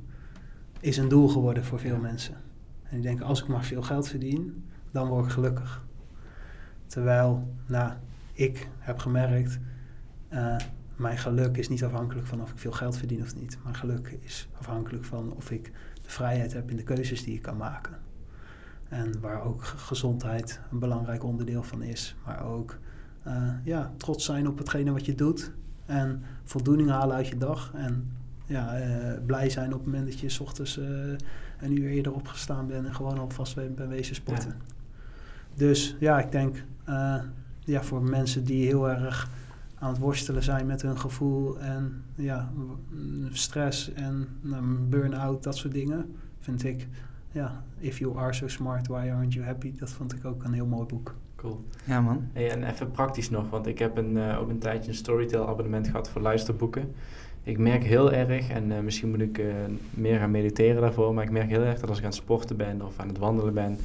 is 0.81 0.97
een 0.97 1.09
doel 1.09 1.29
geworden 1.29 1.65
voor 1.65 1.79
veel 1.79 1.99
mensen. 1.99 2.35
En 2.83 2.95
die 2.95 3.01
denken, 3.01 3.27
als 3.27 3.43
ik 3.43 3.49
maar 3.49 3.65
veel 3.65 3.83
geld 3.83 4.09
verdien, 4.09 4.65
dan 4.91 5.09
word 5.09 5.25
ik 5.25 5.31
gelukkig. 5.31 5.85
Terwijl, 6.87 7.55
nou, 7.67 7.93
ik 8.33 8.69
heb 8.79 8.99
gemerkt, 8.99 9.59
uh, 10.33 10.57
mijn 10.97 11.19
geluk 11.19 11.57
is 11.57 11.69
niet 11.69 11.85
afhankelijk 11.85 12.27
van 12.27 12.43
of 12.43 12.51
ik 12.51 12.59
veel 12.59 12.73
geld 12.73 12.97
verdien 12.97 13.23
of 13.23 13.37
niet. 13.37 13.59
Mijn 13.63 13.75
geluk 13.75 14.19
is 14.21 14.49
afhankelijk 14.59 15.05
van 15.05 15.33
of 15.33 15.51
ik 15.51 15.73
de 16.03 16.11
vrijheid 16.11 16.53
heb 16.53 16.71
in 16.71 16.77
de 16.77 16.83
keuzes 16.83 17.25
die 17.25 17.35
ik 17.35 17.43
kan 17.43 17.57
maken. 17.57 17.99
En 18.89 19.21
waar 19.21 19.43
ook 19.43 19.65
gezondheid 19.65 20.61
een 20.71 20.79
belangrijk 20.79 21.25
onderdeel 21.25 21.63
van 21.63 21.83
is. 21.83 22.17
Maar 22.25 22.45
ook 22.45 22.79
uh, 23.27 23.53
ja, 23.65 23.93
trots 23.97 24.25
zijn 24.25 24.49
op 24.49 24.59
hetgene 24.59 24.93
wat 24.93 25.07
je 25.07 25.15
doet. 25.15 25.53
En 25.87 26.23
voldoening 26.45 26.91
halen 26.91 27.17
uit 27.17 27.29
je 27.29 27.39
dag. 27.39 27.73
En 27.75 28.11
ja, 28.49 28.79
uh, 28.79 28.87
blij 29.27 29.51
zijn 29.51 29.73
op 29.73 29.79
het 29.79 29.85
moment 29.85 30.07
dat 30.11 30.21
je 30.21 30.29
s 30.29 30.41
ochtends 30.41 30.79
uh, 30.79 30.87
een 31.61 31.79
uur 31.79 31.91
eerder 31.91 32.15
opgestaan 32.15 32.67
bent 32.67 32.87
en 32.87 32.95
gewoon 32.95 33.19
alvast 33.19 33.55
bent 33.55 33.79
wezen 33.79 34.15
sporten. 34.15 34.49
Ja. 34.49 34.75
Dus 35.55 35.97
ja, 35.99 36.21
ik 36.21 36.33
denk 36.33 36.65
ja, 37.65 37.83
voor 37.83 38.03
mensen 38.03 38.45
die 38.45 38.67
heel 38.67 38.89
erg 38.89 39.31
aan 39.79 39.91
het 39.91 39.99
worstelen 39.99 40.43
zijn 40.43 40.67
met 40.67 40.83
hun 40.83 40.99
gevoel 40.99 41.59
en 41.59 42.05
ja, 42.15 42.51
stress 43.31 43.93
en 43.93 44.29
nou, 44.41 44.65
burn-out, 44.89 45.43
dat 45.43 45.57
soort 45.57 45.73
dingen, 45.73 46.15
vind 46.39 46.65
ik, 46.65 46.89
ja, 47.33 47.63
If 47.79 47.99
You 47.99 48.19
Are 48.19 48.33
So 48.33 48.49
Smart, 48.49 48.87
Why 48.87 49.11
Aren't 49.11 49.33
You 49.33 49.47
Happy, 49.47 49.73
dat 49.79 49.91
vond 49.91 50.13
ik 50.13 50.25
ook 50.25 50.45
een 50.45 50.53
heel 50.53 50.67
mooi 50.67 50.87
boek. 50.87 51.15
Cool. 51.37 51.65
Ja, 51.85 52.01
man. 52.01 52.29
Hey, 52.33 52.51
en 52.51 52.63
even 52.63 52.91
praktisch 52.91 53.31
nog, 53.31 53.51
want 53.51 53.67
ik 53.67 53.79
heb 53.79 53.97
een, 53.97 54.17
uh, 54.17 54.41
ook 54.41 54.49
een 54.49 54.59
tijdje 54.59 54.91
een 54.91 54.97
Storytel 54.97 55.49
abonnement 55.49 55.87
gehad 55.89 56.11
voor 56.11 56.21
luisterboeken. 56.21 56.95
Ik 57.43 57.59
merk 57.59 57.85
heel 57.85 58.13
erg, 58.13 58.49
en 58.49 58.71
uh, 58.71 58.79
misschien 58.79 59.11
moet 59.11 59.21
ik 59.21 59.39
uh, 59.39 59.47
meer 59.91 60.19
gaan 60.19 60.31
mediteren 60.31 60.81
daarvoor, 60.81 61.15
maar 61.15 61.25
ik 61.25 61.31
merk 61.31 61.49
heel 61.49 61.63
erg 61.63 61.81
dat 61.81 61.89
als 61.89 61.99
ik 61.99 62.05
aan 62.05 62.11
het 62.11 62.19
sporten 62.19 62.57
ben 62.57 62.83
of 62.83 62.99
aan 62.99 63.09
het 63.09 63.19
wandelen 63.19 63.55
ben, 63.55 63.79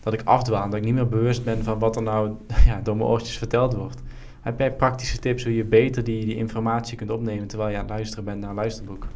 dat 0.00 0.12
ik 0.12 0.22
afdwaal. 0.24 0.70
Dat 0.70 0.78
ik 0.78 0.84
niet 0.84 0.94
meer 0.94 1.08
bewust 1.08 1.44
ben 1.44 1.64
van 1.64 1.78
wat 1.78 1.96
er 1.96 2.02
nou 2.02 2.32
ja, 2.66 2.80
door 2.82 2.96
mijn 2.96 3.08
oortjes 3.08 3.38
verteld 3.38 3.74
wordt. 3.74 4.02
Heb 4.40 4.58
jij 4.58 4.72
praktische 4.72 5.18
tips 5.18 5.44
hoe 5.44 5.56
je 5.56 5.64
beter 5.64 6.04
die, 6.04 6.24
die 6.24 6.36
informatie 6.36 6.96
kunt 6.96 7.10
opnemen 7.10 7.46
terwijl 7.46 7.70
je 7.70 7.76
aan 7.76 7.82
het 7.82 7.90
luisteren 7.90 8.24
bent 8.24 8.40
naar 8.40 8.50
een 8.50 8.56
luisterboek? 8.56 9.06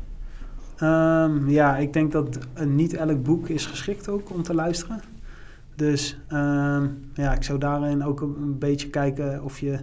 Um, 0.82 1.48
ja, 1.48 1.76
ik 1.76 1.92
denk 1.92 2.12
dat 2.12 2.38
niet 2.66 2.94
elk 2.94 3.22
boek 3.22 3.48
is 3.48 3.66
geschikt 3.66 4.08
ook 4.08 4.30
om 4.30 4.42
te 4.42 4.54
luisteren. 4.54 5.00
Dus 5.74 6.18
um, 6.32 7.10
ja, 7.14 7.34
ik 7.34 7.42
zou 7.42 7.58
daarin 7.58 8.04
ook 8.04 8.20
een 8.20 8.58
beetje 8.58 8.88
kijken 8.88 9.44
of 9.44 9.58
je 9.58 9.78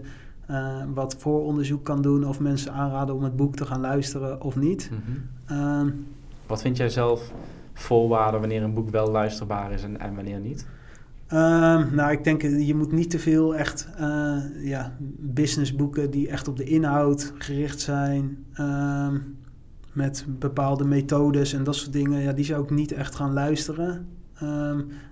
uh, 0.52 0.84
wat 0.94 1.16
vooronderzoek 1.18 1.84
kan 1.84 2.02
doen 2.02 2.28
of 2.28 2.40
mensen 2.40 2.74
aanraden 2.74 3.16
om 3.16 3.24
het 3.24 3.36
boek 3.36 3.56
te 3.56 3.66
gaan 3.66 3.82
luisteren 3.82 4.42
of 4.42 4.56
niet. 4.56 4.90
Mm 4.92 5.02
-hmm. 5.06 5.58
um, 5.58 6.08
wat 6.48 6.62
vind 6.62 6.78
jij 6.78 6.90
zelf 6.90 7.32
voorwaarden 7.74 8.40
wanneer 8.40 8.64
een 8.64 8.74
boek 8.74 8.90
wel 8.90 9.12
luisterbaar 9.12 9.72
is 9.72 9.84
en, 9.84 10.00
en 10.00 10.16
wanneer 10.16 10.40
niet? 10.40 10.66
Um, 11.34 11.96
nou, 11.96 12.12
ik 12.12 12.24
denk 12.24 12.42
je 12.42 12.76
moet 12.76 12.92
niet 12.92 13.10
te 13.10 13.20
veel 13.20 13.56
echt 13.56 13.88
uh, 14.00 14.38
ja, 14.64 14.96
businessboeken 15.18 16.12
die 16.12 16.30
echt 16.30 16.48
op 16.48 16.58
de 16.58 16.64
inhoud 16.64 17.34
gericht 17.38 17.82
zijn. 17.82 18.46
Um, 18.60 19.38
met 19.94 20.26
bepaalde 20.28 20.86
methodes 20.86 21.54
en 21.54 21.64
dat 21.64 21.76
soort 21.76 21.94
dingen. 21.94 22.22
Ja, 22.22 22.32
die 22.32 22.46
zou 22.46 22.64
ik 22.64 22.70
niet 22.70 22.92
echt 22.92 23.16
gaan 23.16 23.34
luisteren. 23.34 24.08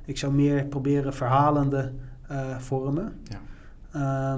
Ik 0.05 0.17
zou 0.17 0.33
meer 0.33 0.65
proberen 0.65 1.13
verhalende 1.13 1.91
vormen. 2.59 3.13
Ja. 3.23 4.37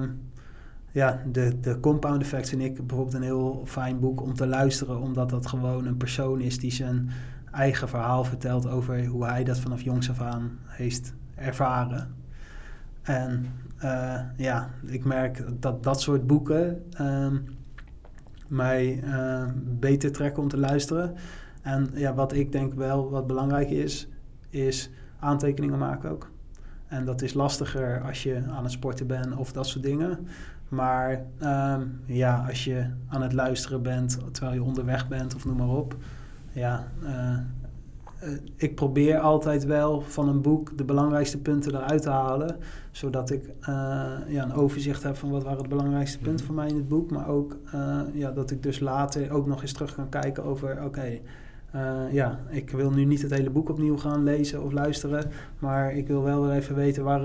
Ja, 0.95 1.21
de, 1.31 1.59
de 1.59 1.79
Compound 1.79 2.21
Effect 2.21 2.49
vind 2.49 2.61
ik 2.61 2.87
bijvoorbeeld 2.87 3.15
een 3.15 3.21
heel 3.21 3.61
fijn 3.65 3.99
boek 3.99 4.21
om 4.21 4.33
te 4.33 4.47
luisteren. 4.47 4.99
Omdat 4.99 5.29
dat 5.29 5.47
gewoon 5.47 5.85
een 5.85 5.97
persoon 5.97 6.41
is 6.41 6.59
die 6.59 6.71
zijn 6.71 7.09
eigen 7.51 7.89
verhaal 7.89 8.23
vertelt 8.23 8.67
over 8.67 9.05
hoe 9.05 9.25
hij 9.25 9.43
dat 9.43 9.59
vanaf 9.59 9.81
jongs 9.81 10.09
af 10.09 10.21
aan 10.21 10.59
heeft 10.65 11.13
ervaren. 11.35 12.15
En 13.01 13.45
uh, 13.83 14.19
ja, 14.37 14.69
ik 14.85 15.05
merk 15.05 15.43
dat 15.59 15.83
dat 15.83 16.01
soort 16.01 16.27
boeken 16.27 16.83
um, 17.01 17.43
mij 18.47 19.03
uh, 19.03 19.45
beter 19.63 20.11
trekken 20.11 20.43
om 20.43 20.49
te 20.49 20.57
luisteren. 20.57 21.15
En 21.61 21.89
ja, 21.93 22.13
wat 22.13 22.33
ik 22.33 22.51
denk 22.51 22.73
wel 22.73 23.09
wat 23.09 23.27
belangrijk 23.27 23.69
is, 23.69 24.07
is 24.49 24.89
aantekeningen 25.19 25.79
maken 25.79 26.11
ook. 26.11 26.31
En 26.87 27.05
dat 27.05 27.21
is 27.21 27.33
lastiger 27.33 28.01
als 28.01 28.23
je 28.23 28.43
aan 28.49 28.63
het 28.63 28.71
sporten 28.71 29.07
bent 29.07 29.35
of 29.35 29.51
dat 29.51 29.67
soort 29.67 29.83
dingen. 29.83 30.27
Maar 30.75 31.25
um, 31.43 31.99
ja, 32.05 32.45
als 32.47 32.63
je 32.63 32.85
aan 33.07 33.21
het 33.21 33.33
luisteren 33.33 33.81
bent 33.81 34.19
terwijl 34.31 34.55
je 34.55 34.63
onderweg 34.63 35.07
bent 35.07 35.35
of 35.35 35.45
noem 35.45 35.57
maar 35.57 35.69
op. 35.69 35.95
Ja, 36.51 36.87
uh, 37.03 37.37
eh, 38.19 38.31
ik 38.55 38.75
probeer 38.75 39.19
altijd 39.19 39.65
wel 39.65 40.01
van 40.01 40.27
een 40.27 40.41
boek 40.41 40.77
de 40.77 40.83
belangrijkste 40.83 41.41
punten 41.41 41.75
eruit 41.75 42.01
te 42.01 42.09
halen. 42.09 42.57
Zodat 42.91 43.29
ik 43.29 43.43
eh, 43.61 43.73
ja, 44.27 44.43
een 44.43 44.53
overzicht 44.53 45.03
heb 45.03 45.15
van 45.15 45.29
wat 45.29 45.43
waren 45.43 45.63
de 45.63 45.69
belangrijkste 45.69 46.19
punten 46.19 46.45
voor 46.45 46.55
mij 46.55 46.67
in 46.67 46.75
het 46.75 46.87
boek. 46.87 47.11
Maar 47.11 47.27
ook 47.27 47.57
eh, 47.71 47.99
ja, 48.13 48.31
dat 48.31 48.51
ik 48.51 48.63
dus 48.63 48.79
later 48.79 49.31
ook 49.31 49.47
nog 49.47 49.61
eens 49.61 49.73
terug 49.73 49.95
kan 49.95 50.09
kijken 50.09 50.43
over 50.43 50.83
oké. 50.83 51.19
Ja, 52.11 52.39
ik 52.49 52.69
wil 52.69 52.91
nu 52.91 53.05
niet 53.05 53.21
het 53.21 53.31
hele 53.31 53.49
boek 53.49 53.69
opnieuw 53.69 53.97
gaan 53.97 54.23
lezen 54.23 54.63
of 54.63 54.71
luisteren. 54.71 55.31
Maar 55.59 55.93
ik 55.93 56.07
wil 56.07 56.23
wel 56.23 56.41
weer 56.41 56.55
even 56.55 56.75
weten 56.75 57.03
waar, 57.03 57.21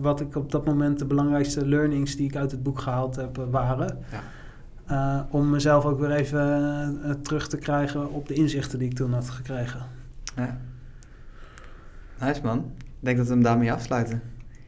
wat 0.00 0.20
ik 0.20 0.36
op 0.36 0.52
dat 0.52 0.64
moment 0.64 0.98
de 0.98 1.04
belangrijkste 1.04 1.66
learnings 1.66 2.16
die 2.16 2.26
ik 2.26 2.36
uit 2.36 2.50
het 2.50 2.62
boek 2.62 2.80
gehaald 2.80 3.16
heb 3.16 3.46
waren. 3.50 3.98
Ja. 4.86 5.26
om 5.30 5.50
mezelf 5.50 5.84
ook 5.84 5.98
weer 5.98 6.10
even 6.10 7.20
terug 7.22 7.48
te 7.48 7.56
krijgen 7.56 8.10
op 8.12 8.28
de 8.28 8.34
inzichten 8.34 8.78
die 8.78 8.88
ik 8.88 8.96
toen 8.96 9.12
had 9.12 9.30
gekregen. 9.30 9.80
Ja. 10.36 10.56
Nice 12.20 12.40
man. 12.42 12.58
Ik 12.78 13.06
denk 13.06 13.16
dat 13.16 13.26
we 13.26 13.32
hem 13.32 13.42
daarmee 13.42 13.72
afsluiten. 13.72 14.22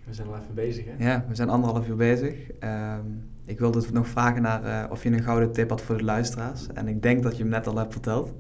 We 0.05 0.15
zijn 0.15 0.29
al 0.29 0.35
even 0.35 0.55
bezig 0.55 0.85
hè? 0.85 1.05
Ja, 1.11 1.25
we 1.29 1.35
zijn 1.35 1.49
anderhalf 1.49 1.89
uur 1.89 1.97
bezig. 1.97 2.35
Um, 2.61 3.31
ik 3.45 3.59
wilde 3.59 3.85
nog 3.93 4.07
vragen 4.07 4.43
naar 4.43 4.65
uh, 4.65 4.91
of 4.91 5.03
je 5.03 5.11
een 5.11 5.23
gouden 5.23 5.53
tip 5.53 5.69
had 5.69 5.81
voor 5.81 5.97
de 5.97 6.05
luisteraars. 6.05 6.67
En 6.75 6.89
ik 6.89 7.03
denk 7.03 7.23
dat 7.23 7.37
je 7.37 7.43
hem 7.43 7.53
net 7.53 7.67
al 7.67 7.77
hebt 7.77 7.93
verteld. 7.93 8.33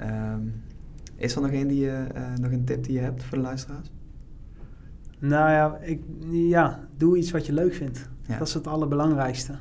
Um, 0.00 0.62
is 1.16 1.34
er 1.34 1.42
nog 1.42 1.52
een, 1.52 1.68
die, 1.68 1.86
uh, 1.86 2.02
nog 2.40 2.50
een 2.50 2.64
tip 2.64 2.84
die 2.84 2.92
je 2.92 3.00
hebt 3.00 3.24
voor 3.24 3.38
de 3.38 3.44
luisteraars? 3.44 3.90
Nou 5.18 5.50
ja, 5.50 5.78
ik, 5.80 6.02
ja 6.30 6.88
doe 6.96 7.16
iets 7.18 7.30
wat 7.30 7.46
je 7.46 7.52
leuk 7.52 7.74
vindt. 7.74 8.08
Ja. 8.26 8.38
Dat 8.38 8.48
is 8.48 8.54
het 8.54 8.66
allerbelangrijkste. 8.66 9.52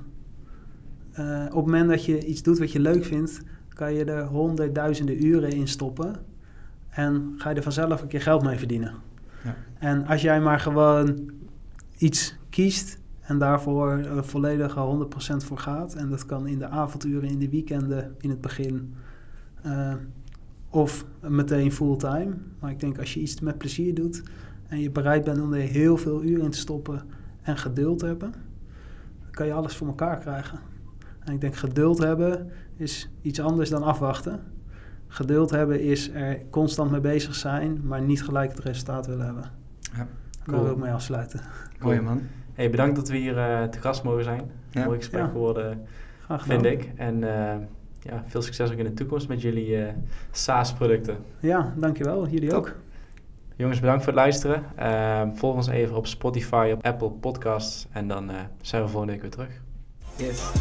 Uh, 1.20 1.46
op 1.46 1.56
het 1.56 1.66
moment 1.66 1.90
dat 1.90 2.06
je 2.06 2.26
iets 2.26 2.44
doet 2.44 2.60
wat 2.60 2.72
je 2.72 2.80
leuk 2.80 3.06
vindt, 3.06 3.42
kan 3.70 3.94
je 3.94 4.06
er 4.06 4.26
honderdduizenden 4.26 5.26
uren 5.26 5.52
in 5.52 5.68
stoppen. 5.68 6.16
En 6.90 7.34
ga 7.38 7.50
je 7.50 7.56
er 7.56 7.64
vanzelf 7.64 8.02
een 8.02 8.08
keer 8.08 8.22
geld 8.22 8.44
mee 8.44 8.58
verdienen. 8.58 8.94
Ja. 9.44 9.56
En 9.80 10.06
als 10.06 10.22
jij 10.22 10.42
maar 10.42 10.60
gewoon 10.60 11.32
iets 11.98 12.36
kiest 12.50 13.00
en 13.22 13.38
daarvoor 13.38 14.00
uh, 14.00 14.22
volledig 14.22 14.76
100% 14.76 14.76
voor 15.38 15.58
gaat. 15.58 15.94
En 15.94 16.10
dat 16.10 16.26
kan 16.26 16.48
in 16.48 16.60
de 16.60 16.68
avonduren, 16.68 17.30
in 17.30 17.40
de 17.40 17.50
weekenden, 17.50 18.16
in 18.20 18.30
het 18.30 18.42
begin. 18.42 18.94
Uh, 19.66 19.94
of 20.74 21.06
meteen 21.20 21.72
fulltime. 21.72 22.34
Maar 22.60 22.72
ik 22.72 22.80
denk 22.80 23.00
als 23.00 23.14
je 23.14 23.20
iets 23.20 23.40
met 23.40 23.58
plezier 23.58 23.94
doet 23.94 24.24
en 24.68 24.80
je 24.80 24.92
bereid 24.92 25.24
bent 25.24 25.42
om 25.42 25.54
er 25.54 25.60
heel 25.60 25.98
veel 25.98 26.24
uren 26.24 26.44
in 26.44 26.52
te 26.52 26.58
stoppen 26.58 27.02
en 27.42 27.58
geduld 27.58 28.00
te 28.00 28.06
hebben, 28.06 28.34
dan 29.22 29.32
kan 29.32 29.46
je 29.46 29.54
alles 29.54 29.76
voor 29.76 29.88
elkaar 29.88 30.20
krijgen. 30.20 30.60
En 31.20 31.34
ik 31.34 31.42
denk 31.42 31.56
geduld 31.56 31.98
hebben 31.98 32.52
is 32.76 33.10
iets 33.22 33.40
anders 33.40 33.70
dan 33.70 33.84
afwachten. 33.84 34.40
Geduld 35.08 35.50
hebben 35.50 35.82
is 35.82 36.10
er 36.10 36.42
constant 36.50 36.92
mee 36.92 37.02
bezig 37.02 37.36
zijn, 37.36 37.82
maar 37.84 38.02
niet 38.02 38.24
gelijk 38.24 38.52
het 38.52 38.60
resultaat 38.60 39.08
willen 39.08 39.26
hebben. 39.26 39.52
Ja, 39.96 40.08
cool. 40.44 40.56
Daar 40.58 40.64
wil 40.64 40.74
ik 40.74 40.80
mee 40.80 40.92
afsluiten. 40.92 41.40
Mooi 41.80 42.02
man. 42.02 42.22
Hey, 42.54 42.70
bedankt 42.70 42.96
dat 42.96 43.10
we 43.10 43.18
hier 43.18 43.38
uh, 43.38 43.64
te 43.64 43.80
gast 43.80 44.04
mogen 44.04 44.24
zijn. 44.24 44.42
Ja. 44.70 44.86
Mooi 44.86 44.98
gesprek 44.98 45.32
geworden, 45.32 45.82
vind 46.30 46.66
ik. 46.66 46.92
En 46.96 47.22
uh, 47.22 47.56
ja, 48.04 48.24
veel 48.28 48.42
succes 48.42 48.72
ook 48.72 48.78
in 48.78 48.84
de 48.84 48.94
toekomst 48.94 49.28
met 49.28 49.42
jullie 49.42 49.68
uh, 49.68 49.88
SaaS-producten. 50.32 51.18
Ja, 51.40 51.74
dankjewel. 51.78 52.28
Jullie 52.28 52.54
ook. 52.54 52.76
Jongens, 53.56 53.80
bedankt 53.80 54.04
voor 54.04 54.14
het 54.14 54.22
luisteren. 54.22 54.64
volg 55.38 55.56
ons 55.56 55.68
even 55.68 55.96
op 55.96 56.08
Spotify, 56.08 56.72
op 56.74 56.86
Apple 56.86 57.10
Podcasts. 57.10 57.88
En 57.92 58.08
dan 58.08 58.32
zijn 58.62 58.84
we 58.84 58.90
volgende 58.90 59.14
week 59.14 59.22
weer 59.22 59.32
terug. 59.32 59.62
Yes. 60.18 60.52